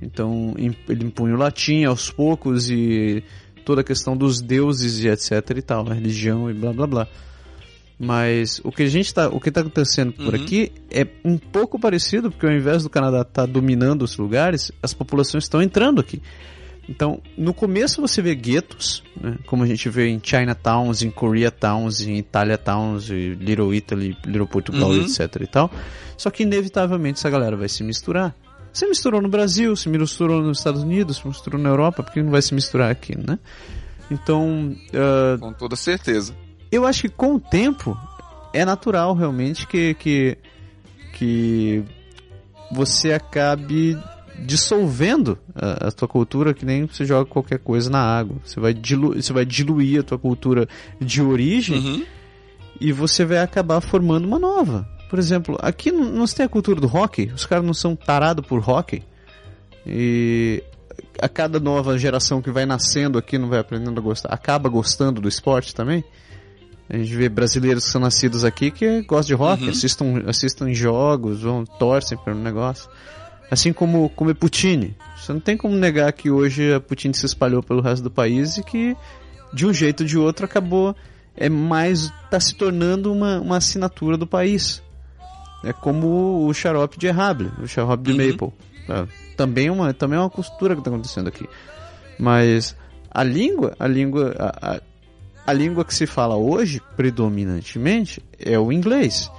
Então 0.00 0.54
ele 0.56 1.04
impunha 1.04 1.34
o 1.34 1.38
latim 1.38 1.84
aos 1.84 2.10
poucos 2.10 2.70
e 2.70 3.22
toda 3.64 3.80
a 3.80 3.84
questão 3.84 4.16
dos 4.16 4.40
deuses 4.40 5.02
e 5.02 5.08
etc 5.08 5.56
e 5.56 5.62
tal, 5.62 5.88
a 5.90 5.94
religião 5.94 6.50
e 6.50 6.54
blá 6.54 6.72
blá 6.72 6.86
blá. 6.86 7.08
Mas 7.98 8.60
o 8.64 8.72
que 8.72 8.82
a 8.82 8.88
gente 8.88 9.14
tá, 9.14 9.28
o 9.28 9.40
que 9.40 9.48
está 9.48 9.60
acontecendo 9.60 10.12
por 10.12 10.34
Uhum. 10.34 10.42
aqui 10.42 10.72
é 10.90 11.06
um 11.24 11.38
pouco 11.38 11.78
parecido, 11.78 12.30
porque 12.30 12.44
ao 12.44 12.52
invés 12.52 12.82
do 12.82 12.90
Canadá 12.90 13.22
estar 13.22 13.46
dominando 13.46 14.02
os 14.02 14.16
lugares, 14.16 14.72
as 14.82 14.92
populações 14.92 15.44
estão 15.44 15.62
entrando 15.62 16.00
aqui. 16.00 16.20
Então, 16.88 17.20
no 17.36 17.54
começo 17.54 18.00
você 18.00 18.20
vê 18.20 18.34
guetos, 18.34 19.02
né, 19.18 19.36
como 19.46 19.62
a 19.62 19.66
gente 19.66 19.88
vê 19.88 20.08
em 20.08 20.20
Chinatowns, 20.22 21.02
em 21.02 21.10
Koreatowns, 21.10 22.00
em 22.02 22.18
Italiatowns, 22.18 23.08
Little 23.08 23.74
Italy, 23.74 24.16
Little 24.26 24.46
Portugal, 24.46 24.90
Uhum. 24.90 25.02
etc 25.02 25.20
e 25.40 25.46
tal. 25.46 25.70
Só 26.16 26.30
que 26.30 26.42
inevitavelmente 26.42 27.18
essa 27.18 27.30
galera 27.30 27.56
vai 27.56 27.68
se 27.68 27.82
misturar. 27.82 28.34
Se 28.72 28.86
misturou 28.86 29.22
no 29.22 29.28
Brasil, 29.28 29.74
se 29.76 29.88
misturou 29.88 30.42
nos 30.42 30.58
Estados 30.58 30.82
Unidos, 30.82 31.16
se 31.18 31.26
misturou 31.28 31.60
na 31.60 31.68
Europa, 31.70 32.02
por 32.02 32.12
que 32.12 32.22
não 32.22 32.30
vai 32.30 32.42
se 32.42 32.52
misturar 32.54 32.90
aqui, 32.90 33.16
né? 33.16 33.38
Então, 34.10 34.76
ah, 34.92 35.38
Com 35.38 35.52
toda 35.52 35.76
certeza. 35.76 36.34
eu 36.70 36.84
acho 36.84 37.02
que 37.02 37.08
com 37.08 37.34
o 37.36 37.40
tempo 37.40 37.96
é 38.52 38.64
natural 38.64 39.14
realmente 39.14 39.66
que, 39.66 39.94
que, 39.94 40.36
que 41.14 41.82
você 42.70 43.12
acabe 43.12 43.96
dissolvendo 44.40 45.38
a, 45.54 45.88
a 45.88 45.92
tua 45.92 46.08
cultura 46.08 46.52
que 46.54 46.64
nem 46.64 46.86
você 46.86 47.04
joga 47.04 47.24
qualquer 47.28 47.58
coisa 47.58 47.88
na 47.90 48.00
água. 48.00 48.36
Você 48.44 48.58
vai, 48.60 48.74
dilu 48.74 49.14
você 49.14 49.32
vai 49.32 49.44
diluir 49.44 50.00
a 50.00 50.02
tua 50.02 50.18
cultura 50.18 50.68
de 51.00 51.22
origem 51.22 51.78
Uhum. 51.78 52.04
e 52.80 52.92
você 52.92 53.24
vai 53.24 53.38
acabar 53.38 53.80
formando 53.80 54.24
uma 54.26 54.38
nova. 54.38 54.88
Por 55.08 55.18
exemplo, 55.18 55.56
aqui 55.60 55.92
não 55.92 56.26
se 56.26 56.34
tem 56.34 56.46
a 56.46 56.48
cultura 56.48 56.80
do 56.80 56.88
hockey, 56.88 57.30
os 57.34 57.46
caras 57.46 57.64
não 57.64 57.74
são 57.74 57.94
tarados 57.94 58.44
por 58.46 58.58
hockey. 58.68 59.02
E 59.86 60.62
a 61.20 61.28
cada 61.28 61.60
nova 61.60 61.96
geração 61.98 62.40
que 62.42 62.50
vai 62.50 62.66
nascendo 62.66 63.18
aqui 63.18 63.38
não 63.38 63.48
vai 63.48 63.58
aprendendo 63.60 63.98
a 63.98 64.02
gostar, 64.02 64.28
acaba 64.32 64.68
gostando 64.68 65.20
do 65.20 65.28
esporte 65.28 65.74
também. 65.74 66.02
A 66.88 66.98
gente 66.98 67.14
vê 67.14 67.28
brasileiros 67.28 67.84
que 67.84 67.90
são 67.90 68.00
nascidos 68.00 68.44
aqui 68.44 68.70
que 68.70 69.02
gostam 69.02 69.36
de 69.36 69.42
hockey, 69.42 69.64
Uhum. 69.64 69.70
assistam, 69.70 70.22
assistam 70.26 70.72
jogos, 70.74 71.42
vão, 71.42 71.64
torcem 71.64 72.18
pelo 72.24 72.38
negócio. 72.40 72.90
Assim 73.50 73.72
como 73.72 74.08
comer 74.10 74.34
poutine. 74.34 74.96
Você 75.16 75.32
não 75.32 75.40
tem 75.40 75.56
como 75.56 75.76
negar 75.76 76.12
que 76.12 76.30
hoje 76.30 76.72
a 76.72 76.80
poutine 76.80 77.14
se 77.14 77.26
espalhou 77.26 77.62
pelo 77.62 77.80
resto 77.80 78.02
do 78.02 78.10
país 78.10 78.56
e 78.58 78.62
que 78.62 78.96
de 79.52 79.66
um 79.66 79.72
jeito 79.72 80.02
ou 80.02 80.06
de 80.06 80.18
outro 80.18 80.44
acabou 80.44 80.94
é 81.36 81.48
mais 81.48 82.12
tá 82.30 82.38
se 82.40 82.54
tornando 82.54 83.12
uma, 83.12 83.40
uma 83.40 83.56
assinatura 83.56 84.16
do 84.16 84.26
país. 84.26 84.82
É 85.64 85.72
como 85.72 86.46
o 86.46 86.52
xarope 86.52 86.98
de 86.98 87.06
errable, 87.06 87.50
o 87.62 87.66
xarope 87.66 88.02
de 88.02 88.12
Uhum. 88.12 88.30
maple. 88.30 88.52
É, 88.88 89.06
também 89.36 89.68
é 89.68 89.72
uma 89.72 89.94
também 89.94 90.18
é 90.18 90.20
uma 90.20 90.30
costura 90.30 90.74
que 90.74 90.80
está 90.80 90.90
acontecendo 90.90 91.28
aqui. 91.28 91.48
Mas 92.18 92.76
a 93.10 93.22
língua, 93.22 93.74
a 93.78 93.86
língua 93.86 94.34
a, 94.38 94.74
a, 94.74 94.80
a 95.46 95.52
língua 95.52 95.84
que 95.84 95.94
se 95.94 96.06
fala 96.06 96.36
hoje 96.36 96.80
predominantemente 96.96 98.22
é 98.38 98.58
o 98.58 98.70
inglês. 98.70 99.30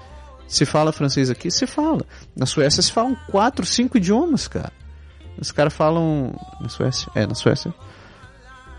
Se 0.47 0.65
fala 0.65 0.91
francês 0.91 1.29
aqui, 1.29 1.49
se 1.49 1.65
fala. 1.65 2.05
Na 2.35 2.45
Suécia 2.45 2.81
se 2.81 2.91
falam 2.91 3.15
quatro, 3.29 3.65
cinco 3.65 3.97
idiomas, 3.97 4.47
cara. 4.47 4.71
Os 5.39 5.51
caras 5.51 5.73
falam 5.73 6.33
na 6.61 6.69
Suécia, 6.69 7.11
é 7.15 7.25
na 7.27 7.35
Suécia. 7.35 7.73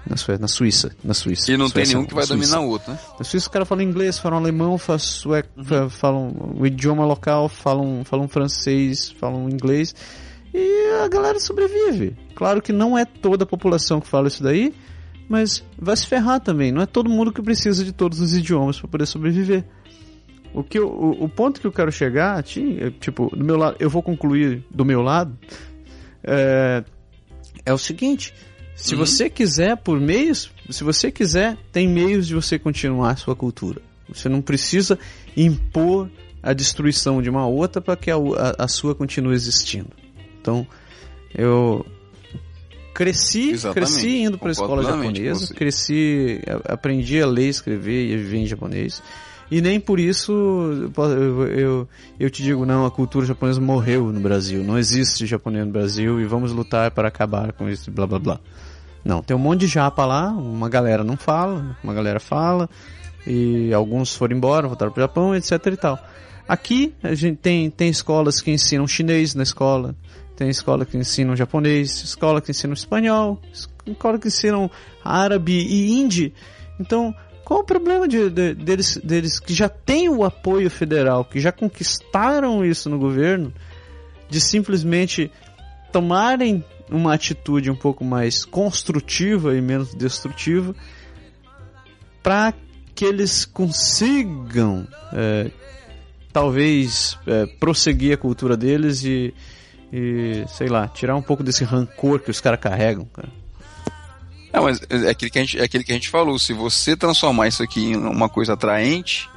Na 0.09 0.17
Suécia, 0.17 0.41
na 0.41 0.47
Suíça, 0.49 0.97
na 1.03 1.15
Suíça. 1.15 1.51
E 1.53 1.57
não 1.57 1.67
tem 1.69 1.85
Suécia 1.85 1.95
nenhum 1.97 2.07
que 2.07 2.15
vai 2.15 2.25
Suíça. 2.25 2.35
dominar 2.53 2.61
o 2.61 2.71
outro, 2.71 2.93
né? 2.93 2.99
Na 3.19 3.25
Suíça 3.25 3.47
os 3.47 3.49
caras 3.49 3.67
falam 3.67 3.83
inglês, 3.83 4.19
falam 4.19 4.39
alemão, 4.39 4.79
falam, 4.79 5.01
sueco, 5.01 5.49
Uhum. 5.57 5.65
fa- 5.65 5.91
falam 5.91 6.55
o 6.57 6.65
idioma 6.65 7.05
local, 7.05 7.49
falam, 7.49 8.03
falam 8.05 8.29
francês, 8.29 9.11
falam 9.19 9.49
inglês. 9.51 9.93
E 10.55 11.03
a 11.05 11.09
galera 11.09 11.41
sobrevive. 11.41 12.17
Claro 12.37 12.63
que 12.63 12.73
não 12.73 12.97
é 12.97 13.05
toda 13.05 13.43
a 13.43 13.47
população 13.47 14.01
que 14.01 14.07
fala 14.07 14.29
isso 14.29 14.43
daí, 14.45 14.73
mas 15.29 15.65
vai 15.77 15.97
se 15.97 16.07
ferrar 16.07 16.39
também. 16.41 16.71
Não 16.71 16.81
é 16.81 16.87
todo 16.87 17.11
mundo 17.11 17.33
que 17.33 17.43
precisa 17.43 17.85
de 17.85 17.91
todos 17.93 18.21
os 18.21 18.33
idiomas 18.33 18.79
para 18.79 18.89
poder 18.89 19.07
sobreviver. 19.07 19.65
O, 20.59 20.65
que 20.65 20.79
eu- 20.79 20.89
o, 20.89 21.25
o 21.25 21.29
ponto 21.29 21.61
que 21.61 21.67
eu 21.67 21.73
quero 21.73 21.93
chegar, 21.93 22.39
é, 22.41 22.91
tipo, 22.99 23.29
do 23.37 23.45
meu 23.45 23.57
lado, 23.57 23.77
eu 23.79 23.91
vou 23.91 24.03
concluir 24.03 24.65
do 24.71 24.85
meu 24.85 25.03
lado, 25.03 25.37
é, 26.25 26.83
é 27.65 27.73
o 27.75 27.79
seguinte. 27.79 28.33
Se 28.75 28.95
Uhum. 28.95 29.01
você 29.07 29.29
quiser 29.31 29.77
por 29.77 30.01
meios, 30.01 30.51
se 30.71 30.83
você 30.83 31.11
quiser, 31.11 31.57
tem 31.73 31.87
meios 31.89 32.27
de 32.27 32.35
você 32.35 32.59
continuar 32.59 33.11
a 33.13 33.17
sua 33.17 33.37
cultura. 33.37 33.81
Você 34.09 34.29
não 34.29 34.41
precisa 34.41 34.99
impor 35.37 36.09
a 36.43 36.53
destruição 36.53 37.21
de 37.21 37.29
uma 37.29 37.47
outra 37.47 37.81
para 37.83 37.97
que 37.97 38.11
a, 38.11 38.17
a- 38.17 38.65
a 38.65 38.69
sua 38.69 38.95
continue 38.95 39.35
existindo. 39.35 39.91
Então, 40.41 40.67
eu 41.35 41.85
cresci, 42.95 43.51
Exatamente. 43.51 43.93
cresci 43.93 44.19
indo 44.23 44.39
para 44.39 44.49
a 44.49 44.53
escola 44.53 44.83
japonesa, 44.83 45.53
cresci, 45.55 46.41
aprendi 46.65 47.21
a 47.21 47.27
ler, 47.27 47.49
escrever 47.49 48.11
e 48.11 48.17
viver 48.17 48.39
em 48.39 48.47
japonês. 48.47 49.03
E 49.51 49.61
nem 49.61 49.79
por 49.79 50.01
isso 50.01 50.33
eu, 50.33 51.47
eu, 51.47 51.89
eu, 52.19 52.31
te 52.31 52.43
digo, 52.43 52.67
não, 52.67 52.85
a 52.85 52.91
cultura 52.91 53.25
japonesa 53.25 53.61
morreu 53.61 54.13
no 54.13 54.21
Brasil. 54.21 54.65
Não 54.65 54.77
existe 54.77 55.25
japonês 55.27 55.65
no 55.65 55.73
Brasil 55.73 56.21
e 56.21 56.25
vamos 56.25 56.53
lutar 56.53 56.91
para 56.91 57.09
acabar 57.09 57.53
com 57.53 57.69
isso, 57.69 57.91
blá 57.91 58.07
blá 58.07 58.19
blá. 58.19 58.41
Não, 59.05 59.23
tem 59.23 59.37
um 59.37 59.41
monte 59.41 59.61
de 59.61 59.67
japa 59.69 60.05
lá, 60.05 60.31
uma 60.31 60.69
galera 60.69 61.05
não 61.05 61.17
fala, 61.17 61.77
uma 61.83 61.95
galera 61.95 62.19
fala, 62.19 62.69
e 63.25 63.73
alguns 63.73 64.17
foram 64.17 64.37
embora, 64.37 64.67
voltaram 64.67 64.91
pro 64.91 65.01
Japão, 65.01 65.35
etc 65.35 65.53
e 65.67 65.77
tal. 65.77 65.99
Aqui 66.49 66.93
a 67.03 67.15
gente 67.15 67.39
tem, 67.39 67.71
tem 67.71 67.89
escolas 67.89 68.41
que 68.41 68.51
ensinam 68.51 68.87
chinês 68.87 69.33
na 69.35 69.45
escola, 69.45 69.95
tem 70.35 70.49
escola 70.49 70.85
que 70.85 70.97
ensinam 70.97 71.37
japonês, 71.37 72.03
escola 72.03 72.41
que 72.41 72.51
ensinam 72.51 72.75
espanhol, 72.75 73.41
escola 73.87 74.19
que 74.19 74.27
ensinam 74.27 74.69
árabe 75.05 75.53
e 75.53 76.01
hindi. 76.01 76.35
Então, 76.79 77.15
qual 77.47 77.61
o 77.61 77.65
problema 77.65 78.09
de, 78.09 78.29
de- 78.29 78.55
deles, 78.55 78.97
deles 79.05 79.39
que 79.39 79.55
já 79.55 79.69
têm 79.69 80.09
o 80.09 80.25
apoio 80.25 80.69
federal, 80.69 81.25
que 81.25 81.39
já 81.39 81.53
conquistaram 81.53 82.65
isso 82.65 82.91
no 82.91 82.99
governo, 82.99 83.55
de 84.29 84.41
simplesmente 84.41 85.31
tomarem 85.93 86.65
uma 86.91 87.15
atitude 87.15 87.71
um 87.71 87.77
pouco 87.77 88.05
mais 88.05 88.45
construtiva 88.45 89.57
e 89.57 89.61
menos 89.61 89.95
destrutiva 89.95 90.75
para 92.21 92.53
que 92.97 93.05
eles 93.05 93.45
consigam 93.45 94.85
é, 95.13 95.49
talvez 96.33 97.17
é, 97.29 97.47
prosseguir 97.61 98.15
a 98.15 98.17
cultura 98.17 98.57
deles 98.57 99.05
e, 99.05 99.33
e, 99.93 100.45
sei 100.49 100.67
lá, 100.67 100.89
tirar 100.89 101.15
um 101.15 101.23
pouco 101.23 101.45
desse 101.45 101.63
rancor 101.63 102.19
que 102.19 102.31
os 102.33 102.41
caras 102.41 102.59
carregam, 102.59 103.05
cara. 103.05 103.46
Não, 104.57 104.63
mas 104.65 104.81
é 104.89 105.11
aquilo, 105.11 105.31
que 105.31 105.39
a 105.39 105.43
gente, 105.43 105.59
é 105.59 105.65
aquilo 105.65 105.85
que 105.85 105.93
a 105.93 105.95
gente 105.95 106.09
falou. 106.09 106.39
Se 106.39 106.55
você 106.55 106.97
transformar 106.97 107.47
isso 107.47 107.63
aqui 107.63 107.89
em 107.93 107.95
uma 107.95 108.27
coisa 108.27 108.55
atraente, 108.55 109.29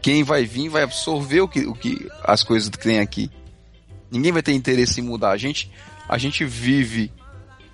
quem 0.00 0.24
vai 0.24 0.46
vir 0.46 0.70
vai 0.70 0.82
absorver 0.82 1.42
o 1.42 1.46
que, 1.48 1.60
o 1.66 1.74
que 1.74 2.08
as 2.24 2.42
coisas 2.42 2.70
que 2.70 2.78
tem 2.78 3.00
aqui. 3.00 3.30
Ninguém 4.10 4.32
vai 4.32 4.42
ter 4.42 4.54
interesse 4.54 5.02
em 5.02 5.04
mudar. 5.04 5.32
A 5.32 5.36
gente, 5.36 5.70
a 6.08 6.16
gente 6.16 6.42
vive 6.42 7.12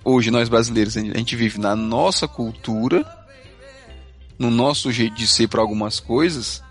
hoje 0.05 0.29
nós 0.29 0.49
brasileiros, 0.49 0.97
a 0.97 1.01
gente 1.01 1.37
vive 1.37 1.61
na 1.61 1.77
nossa 1.77 2.27
cultura, 2.27 3.07
no 4.37 4.51
nosso 4.51 4.91
jeito 4.91 5.15
de 5.15 5.29
ser 5.29 5.47
para 5.47 5.61
algumas 5.61 6.01
coisas, 6.01 6.65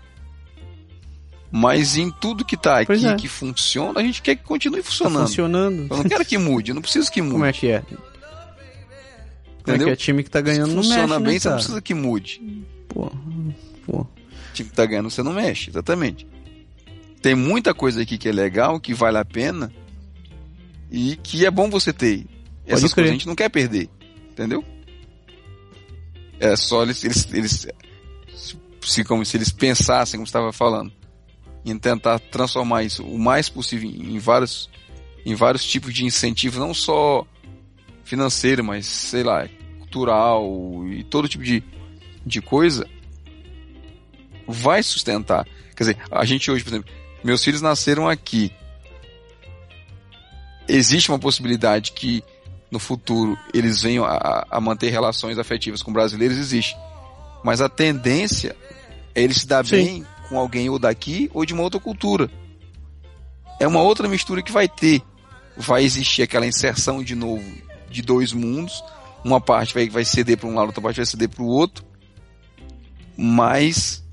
mas 1.50 1.96
em 1.96 2.10
tudo 2.10 2.44
que 2.44 2.56
tá 2.56 2.80
aqui 2.80 3.06
é. 3.06 3.16
que 3.16 3.28
funciona, 3.28 3.98
a 3.98 4.02
gente 4.02 4.20
quer 4.20 4.36
que 4.36 4.44
continue 4.44 4.82
Tá 4.82 4.88
funcionando. 4.88 5.26
funcionando. 5.26 5.86
Eu 5.90 5.96
não 5.96 6.04
quero 6.04 6.24
que 6.26 6.36
mude, 6.36 6.70
eu 6.70 6.74
não 6.74 6.82
preciso 6.82 7.10
que 7.10 7.22
mude. 7.22 7.32
Como 7.32 7.44
é 7.46 7.52
que 7.54 7.68
é? 7.68 7.82
Como 9.62 9.74
é 9.74 9.76
Entendeu? 9.76 9.86
que 9.88 9.92
é 9.92 9.96
time 9.96 10.22
que 10.22 10.30
tá 10.30 10.40
ganhando 10.40 10.70
Se 10.70 10.76
não 10.76 10.82
funciona 10.82 11.18
mexe, 11.18 11.24
bem, 11.24 11.34
né, 11.34 11.38
você 11.40 11.48
não 11.48 11.56
precisa 11.56 11.82
que 11.82 11.94
mude. 11.94 12.64
Pô, 12.88 13.12
pô. 13.84 14.06
Time 14.54 14.68
que 14.70 14.74
tá 14.74 14.86
ganhando, 14.86 15.10
você 15.10 15.22
não 15.22 15.32
mexe, 15.32 15.70
exatamente. 15.70 16.26
Tem 17.20 17.34
muita 17.34 17.74
coisa 17.74 18.02
aqui 18.02 18.16
que 18.16 18.28
é 18.28 18.32
legal, 18.32 18.80
que 18.80 18.94
vale 18.94 19.18
a 19.18 19.24
pena 19.24 19.72
e 20.90 21.16
que 21.16 21.44
é 21.44 21.50
bom 21.50 21.68
você 21.68 21.92
ter. 21.92 22.26
Essas 22.66 22.92
crer. 22.92 23.04
coisas 23.04 23.10
a 23.10 23.12
gente 23.12 23.26
não 23.26 23.34
quer 23.34 23.48
perder, 23.48 23.88
entendeu? 24.30 24.64
É 26.38 26.54
só 26.54 26.82
eles, 26.82 27.02
eles, 27.02 27.28
eles 27.32 27.66
se, 28.88 29.04
como 29.04 29.24
se 29.24 29.36
eles 29.36 29.50
pensassem, 29.50 30.18
como 30.18 30.26
estava 30.26 30.52
falando, 30.52 30.92
em 31.64 31.76
tentar 31.78 32.18
transformar 32.18 32.84
isso 32.84 33.04
o 33.04 33.18
mais 33.18 33.48
possível 33.48 33.90
em 33.90 34.18
vários, 34.18 34.70
em 35.24 35.34
vários 35.34 35.64
tipos 35.64 35.92
de 35.92 36.04
incentivo, 36.04 36.60
não 36.60 36.72
só 36.72 37.26
financeiro, 38.08 38.64
mas 38.64 38.86
sei 38.86 39.22
lá, 39.22 39.46
cultural 39.78 40.42
e 40.90 41.04
todo 41.04 41.28
tipo 41.28 41.44
de, 41.44 41.62
de 42.24 42.40
coisa, 42.40 42.86
vai 44.46 44.82
sustentar. 44.82 45.46
Quer 45.76 45.84
dizer, 45.84 45.98
a 46.10 46.24
gente 46.24 46.50
hoje, 46.50 46.64
por 46.64 46.70
exemplo, 46.70 46.92
meus 47.22 47.44
filhos 47.44 47.60
nasceram 47.60 48.08
aqui. 48.08 48.50
Existe 50.66 51.10
uma 51.10 51.18
possibilidade 51.18 51.92
que 51.92 52.24
no 52.70 52.78
futuro 52.78 53.38
eles 53.54 53.82
venham 53.82 54.04
a, 54.04 54.46
a 54.50 54.60
manter 54.60 54.90
relações 54.90 55.38
afetivas 55.38 55.82
com 55.82 55.92
brasileiros? 55.92 56.36
Existe. 56.36 56.76
Mas 57.44 57.60
a 57.60 57.68
tendência 57.68 58.56
é 59.14 59.22
ele 59.22 59.34
se 59.34 59.46
dar 59.46 59.64
Sim. 59.64 59.76
bem 59.76 60.06
com 60.28 60.38
alguém 60.38 60.68
ou 60.68 60.78
daqui 60.78 61.30
ou 61.32 61.44
de 61.44 61.54
uma 61.54 61.62
outra 61.62 61.80
cultura. 61.80 62.30
É 63.60 63.66
uma 63.66 63.82
outra 63.82 64.08
mistura 64.08 64.42
que 64.42 64.52
vai 64.52 64.68
ter. 64.68 65.02
Vai 65.56 65.84
existir 65.84 66.22
aquela 66.22 66.46
inserção 66.46 67.02
de 67.02 67.14
novo 67.14 67.67
de 67.90 68.02
dois 68.02 68.32
mundos. 68.32 68.82
Uma 69.24 69.40
parte 69.40 69.74
vai, 69.74 69.88
vai 69.88 70.04
ceder 70.04 70.38
para 70.38 70.48
um 70.48 70.54
lado, 70.54 70.66
outra 70.66 70.80
parte 70.80 70.96
vai 70.96 71.06
ceder 71.06 71.28
para 71.28 71.42
o 71.42 71.46
outro. 71.46 71.84
Mas 73.16 74.04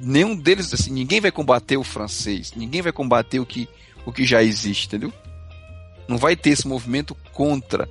nenhum 0.00 0.36
deles, 0.36 0.72
assim, 0.72 0.90
ninguém 0.90 1.20
vai 1.20 1.30
combater 1.30 1.76
o 1.76 1.84
francês, 1.84 2.52
ninguém 2.56 2.82
vai 2.82 2.92
combater 2.92 3.40
o 3.40 3.46
que, 3.46 3.68
o 4.06 4.12
que 4.12 4.24
já 4.24 4.42
existe, 4.42 4.86
entendeu? 4.86 5.12
Não 6.08 6.16
vai 6.16 6.34
ter 6.34 6.50
esse 6.50 6.66
movimento 6.66 7.14
contra. 7.32 7.88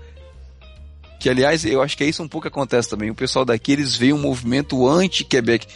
Que, 1.20 1.30
aliás, 1.30 1.66
eu 1.66 1.82
acho 1.82 1.98
que 1.98 2.04
é 2.04 2.08
isso 2.08 2.24
um 2.24 2.28
pouco 2.28 2.44
que 2.44 2.48
acontece 2.48 2.90
também. 2.90 3.10
O 3.10 3.16
pessoal 3.16 3.46
daqui, 3.46 3.72
eles 3.72 3.96
veem 3.96 4.14
um 4.14 4.20
movimento 4.20 4.88
anti-Quebec. 4.88 5.68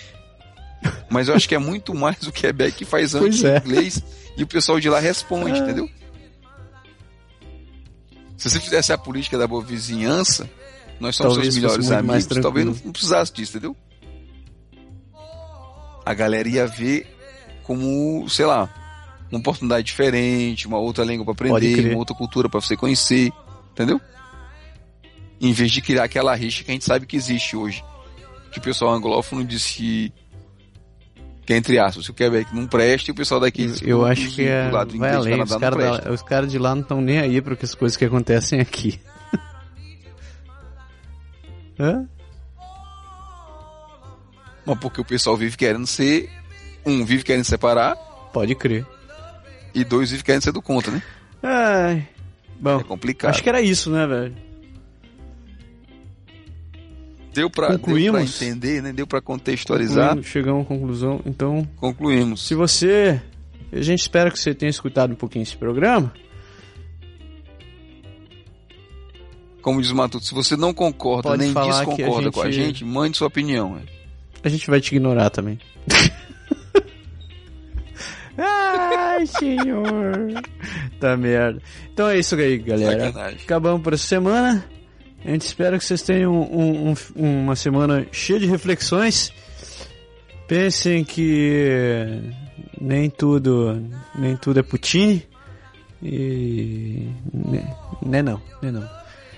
Mas 1.10 1.28
eu 1.28 1.36
acho 1.36 1.48
que 1.48 1.56
é 1.56 1.60
muito 1.60 1.94
mais 1.94 2.26
o 2.26 2.32
Quebec 2.32 2.78
que 2.78 2.86
faz 2.86 3.14
anti-inglês 3.14 4.04
é. 4.04 4.40
e 4.40 4.44
o 4.44 4.48
pessoal 4.48 4.80
de 4.80 4.90
lá 4.90 5.00
responde, 5.00 5.60
é. 5.60 5.64
entendeu? 5.64 5.90
Se 8.42 8.50
você 8.50 8.60
fizesse 8.60 8.92
a 8.92 8.98
política 8.98 9.38
da 9.38 9.46
boa 9.46 9.64
vizinhança, 9.64 10.50
nós 11.00 11.16
somos 11.16 11.36
talvez 11.36 11.54
seus 11.54 11.64
melhores 11.64 11.92
amigos, 11.92 12.26
talvez 12.42 12.66
não, 12.66 12.76
não 12.86 12.92
precisasse 12.92 13.32
disso, 13.32 13.56
entendeu? 13.56 13.78
A 16.04 16.12
galera 16.12 16.50
ia 16.50 16.66
ver 16.66 17.06
como, 17.62 18.28
sei 18.28 18.48
lá, 18.48 18.68
uma 19.30 19.40
oportunidade 19.40 19.86
diferente, 19.86 20.66
uma 20.66 20.80
outra 20.80 21.04
língua 21.04 21.24
para 21.24 21.52
aprender, 21.52 21.92
uma 21.92 22.00
outra 22.00 22.16
cultura 22.16 22.50
para 22.50 22.60
você 22.60 22.76
conhecer, 22.76 23.32
entendeu? 23.74 24.02
Em 25.40 25.54
vez 25.54 25.72
de 25.72 25.80
criar 25.80 26.06
aquela 26.06 26.34
rixa 26.34 26.64
que 26.64 26.72
a 26.72 26.74
gente 26.74 26.86
sabe 26.86 27.06
que 27.06 27.16
existe 27.16 27.56
hoje. 27.56 27.86
Que 28.52 28.58
o 28.58 28.62
pessoal 28.62 28.96
anglófono 28.96 29.46
disse 29.46 29.76
que 29.76 30.14
entre 31.54 31.80
aspas, 31.80 32.06
se 32.06 32.12
o 32.12 32.14
Quebec 32.14 32.54
não 32.56 32.68
presta 32.68 33.12
o 33.12 33.16
pessoal 33.16 33.40
daqui 33.40 33.72
eu, 33.82 33.88
eu 33.88 34.06
acho 34.06 34.30
que 34.36 34.44
é, 34.44 34.70
vai 34.70 35.14
além, 35.14 35.42
os 35.42 35.56
caras 35.58 36.22
cara 36.22 36.48
de 36.48 36.58
lá 36.58 36.76
não 36.76 36.82
estão 36.82 37.02
nem 37.02 37.20
aí 37.20 37.42
para 37.42 37.58
as 37.62 37.76
coisas 37.76 37.98
que 37.98 38.06
acontecem 38.06 38.60
aqui. 38.60 39.00
Hã? 41.80 42.08
Mas 44.66 44.80
porque 44.80 45.02
o 45.02 45.06
pessoal 45.06 45.36
vive 45.36 45.58
querendo 45.58 45.88
ser 45.88 46.30
um, 46.86 47.04
vive 47.04 47.24
querendo 47.24 47.46
separar. 47.46 47.96
Pode 48.32 48.56
crer. 48.56 48.86
E 49.74 49.84
dois 49.84 50.12
vive 50.12 50.24
querendo 50.24 50.44
ser 50.44 50.52
do 50.52 50.62
contra, 50.62 50.92
né? 50.92 51.02
Ai. 51.42 52.08
Bom, 52.60 52.80
é 52.80 52.84
complicado. 52.84 53.32
Acho 53.32 53.42
que 53.42 53.50
era 53.50 53.62
isso, 53.62 53.90
né, 53.90 54.06
velho? 54.06 54.51
Deu 57.34 57.50
Concluímos. 57.50 58.38
pra 58.38 58.48
entender, 58.48 58.82
né? 58.82 58.92
Deu 58.92 59.08
pra 59.08 59.22
contextualizar. 59.22 60.22
Chegamos 60.22 60.64
à 60.64 60.66
conclusão. 60.66 61.22
Então. 61.26 61.68
Concluímos. 61.78 62.46
Se 62.46 62.54
você. 62.56 63.22
A 63.72 63.82
gente 63.82 64.02
espera 64.02 64.30
que 64.30 64.38
você 64.38 64.54
tenha 64.54 64.70
escutado 64.70 65.14
um 65.14 65.16
pouquinho 65.16 65.44
esse 65.44 65.56
programa. 65.56 66.14
Como 69.62 69.82
diz 69.82 69.92
o 69.92 69.96
Matuto, 69.96 70.26
se 70.26 70.34
você 70.34 70.58
não 70.58 70.74
concorda 70.74 71.30
Pode 71.30 71.44
nem 71.44 71.54
desconcorda 71.54 72.02
a 72.02 72.22
gente... 72.24 72.34
com 72.34 72.42
a 72.42 72.52
gente, 72.52 72.84
mande 72.84 73.18
sua 73.18 73.28
opinião. 73.28 73.80
A 74.44 74.50
gente 74.50 74.68
vai 74.68 74.82
te 74.82 74.94
ignorar 74.96 75.30
também. 75.30 75.60
Ai, 78.38 79.26
senhor. 79.28 80.42
Tá 81.00 81.16
merda. 81.16 81.62
Então 81.94 82.10
é 82.10 82.18
isso 82.18 82.36
aí, 82.36 82.58
galera. 82.58 83.06
Sacanagem. 83.06 83.40
Acabamos 83.44 83.84
por 83.84 83.94
essa 83.94 84.08
semana. 84.08 84.66
A 85.24 85.30
gente 85.30 85.42
espera 85.42 85.78
que 85.78 85.86
vocês 85.86 86.02
tenham 86.02 86.34
um, 86.34 86.94
um, 87.16 87.44
uma 87.44 87.56
semana 87.56 88.06
cheia 88.12 88.40
de 88.40 88.48
reflexões. 88.48 89.32
Pensem 90.48 91.04
que 91.04 92.22
nem 92.80 93.10
tudo, 93.10 93.82
nem 94.16 94.36
tudo 94.36 94.60
é 94.60 94.64
Putin. 94.64 95.22
E. 96.02 97.08
Né 98.04 98.22
não, 98.24 98.42
né 98.62 98.72
não. 98.72 98.90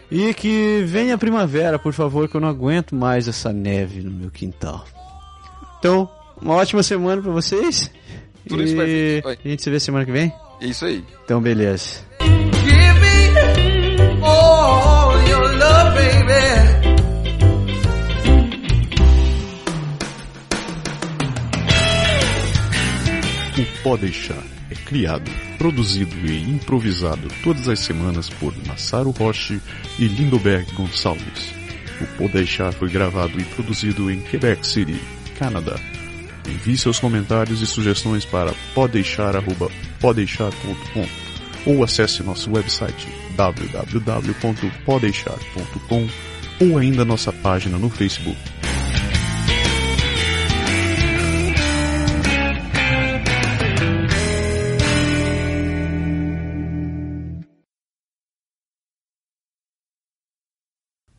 E 0.09 0.33
que 0.33 0.83
venha 0.85 1.15
a 1.15 1.17
primavera, 1.17 1.77
por 1.77 1.91
favor, 1.91 2.29
que 2.29 2.35
eu 2.35 2.41
não 2.41 2.47
aguento 2.47 2.95
mais 2.95 3.27
essa 3.27 3.51
neve 3.51 4.01
no 4.01 4.11
meu 4.11 4.29
quintal. 4.29 4.85
Então, 5.79 6.09
uma 6.41 6.55
ótima 6.55 6.83
semana 6.83 7.21
para 7.21 7.31
vocês. 7.31 7.91
Tudo 8.47 8.61
e 8.61 8.65
isso 8.65 9.27
A 9.27 9.47
gente 9.47 9.61
se 9.61 9.69
vê 9.69 9.79
semana 9.79 10.05
que 10.05 10.11
vem? 10.11 10.31
É 10.61 10.67
isso 10.67 10.85
aí. 10.85 11.03
Então, 11.23 11.41
beleza. 11.41 12.01
O 23.55 23.83
Pode 23.83 24.01
Deixar 24.03 24.43
é 24.71 24.75
criado, 24.75 25.29
produzido 25.57 26.15
e 26.25 26.49
improvisado 26.49 27.27
todas 27.43 27.67
as 27.69 27.79
semanas 27.79 28.29
por 28.29 28.53
Massaro 28.65 29.11
Roche 29.11 29.61
e 29.99 30.07
Lindoberg 30.07 30.65
Gonçalves. 30.73 31.53
O 32.01 32.07
Pode 32.17 32.33
Deixar 32.33 32.73
foi 32.73 32.89
gravado 32.89 33.39
e 33.39 33.43
produzido 33.43 34.09
em 34.09 34.21
Quebec 34.21 34.65
City, 34.65 34.99
Canadá. 35.37 35.75
Envie 36.47 36.75
seus 36.77 36.97
comentários 36.99 37.61
e 37.61 37.67
sugestões 37.67 38.25
para 38.25 38.55
podeixar.podeixar.com 38.73 41.32
ou 41.65 41.83
acesse 41.83 42.23
nosso 42.23 42.51
website 42.51 43.07
www.podeixar.com 43.35 46.07
ou 46.59 46.77
ainda 46.77 47.03
nossa 47.03 47.31
página 47.31 47.77
no 47.77 47.89
Facebook. 47.89 48.37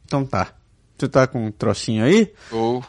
Então 0.05 0.25
tá. 0.25 0.55
Tu 0.97 1.09
tá 1.09 1.27
com 1.27 1.47
um 1.47 1.51
trocinho 1.51 2.05
aí? 2.05 2.33
Ou. 2.53 2.79
Oh. 2.79 2.85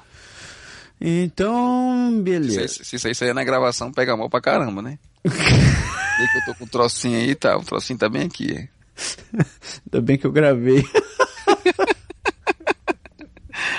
Então, 1.02 2.22
beleza. 2.22 2.68
Se, 2.68 2.86
se, 2.86 3.00
se 3.00 3.10
isso 3.10 3.24
aí 3.24 3.32
é 3.32 3.34
na 3.34 3.44
gravação, 3.44 3.92
pega 3.92 4.16
mal 4.16 4.30
pra 4.30 4.40
caramba, 4.40 4.82
né? 4.82 5.00
Vê 6.18 6.28
que 6.28 6.38
eu 6.38 6.46
tô 6.46 6.56
com 6.56 6.64
um 6.64 6.68
trocinho 6.68 7.18
aí, 7.18 7.36
tá? 7.36 7.58
O 7.58 7.64
trocinho 7.64 8.00
tá 8.00 8.08
bem 8.08 8.24
aqui. 8.24 8.70
Ainda 9.86 10.02
bem 10.02 10.18
que 10.18 10.26
eu 10.26 10.32
gravei. 10.32 10.84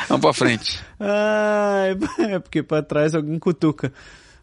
Vamos 0.09 0.21
pra 0.21 0.33
frente. 0.33 0.81
Ah, 1.01 1.87
é 2.19 2.39
porque 2.39 2.63
pra 2.63 2.83
trás 2.83 3.15
alguém 3.15 3.39
cutuca. 3.39 3.93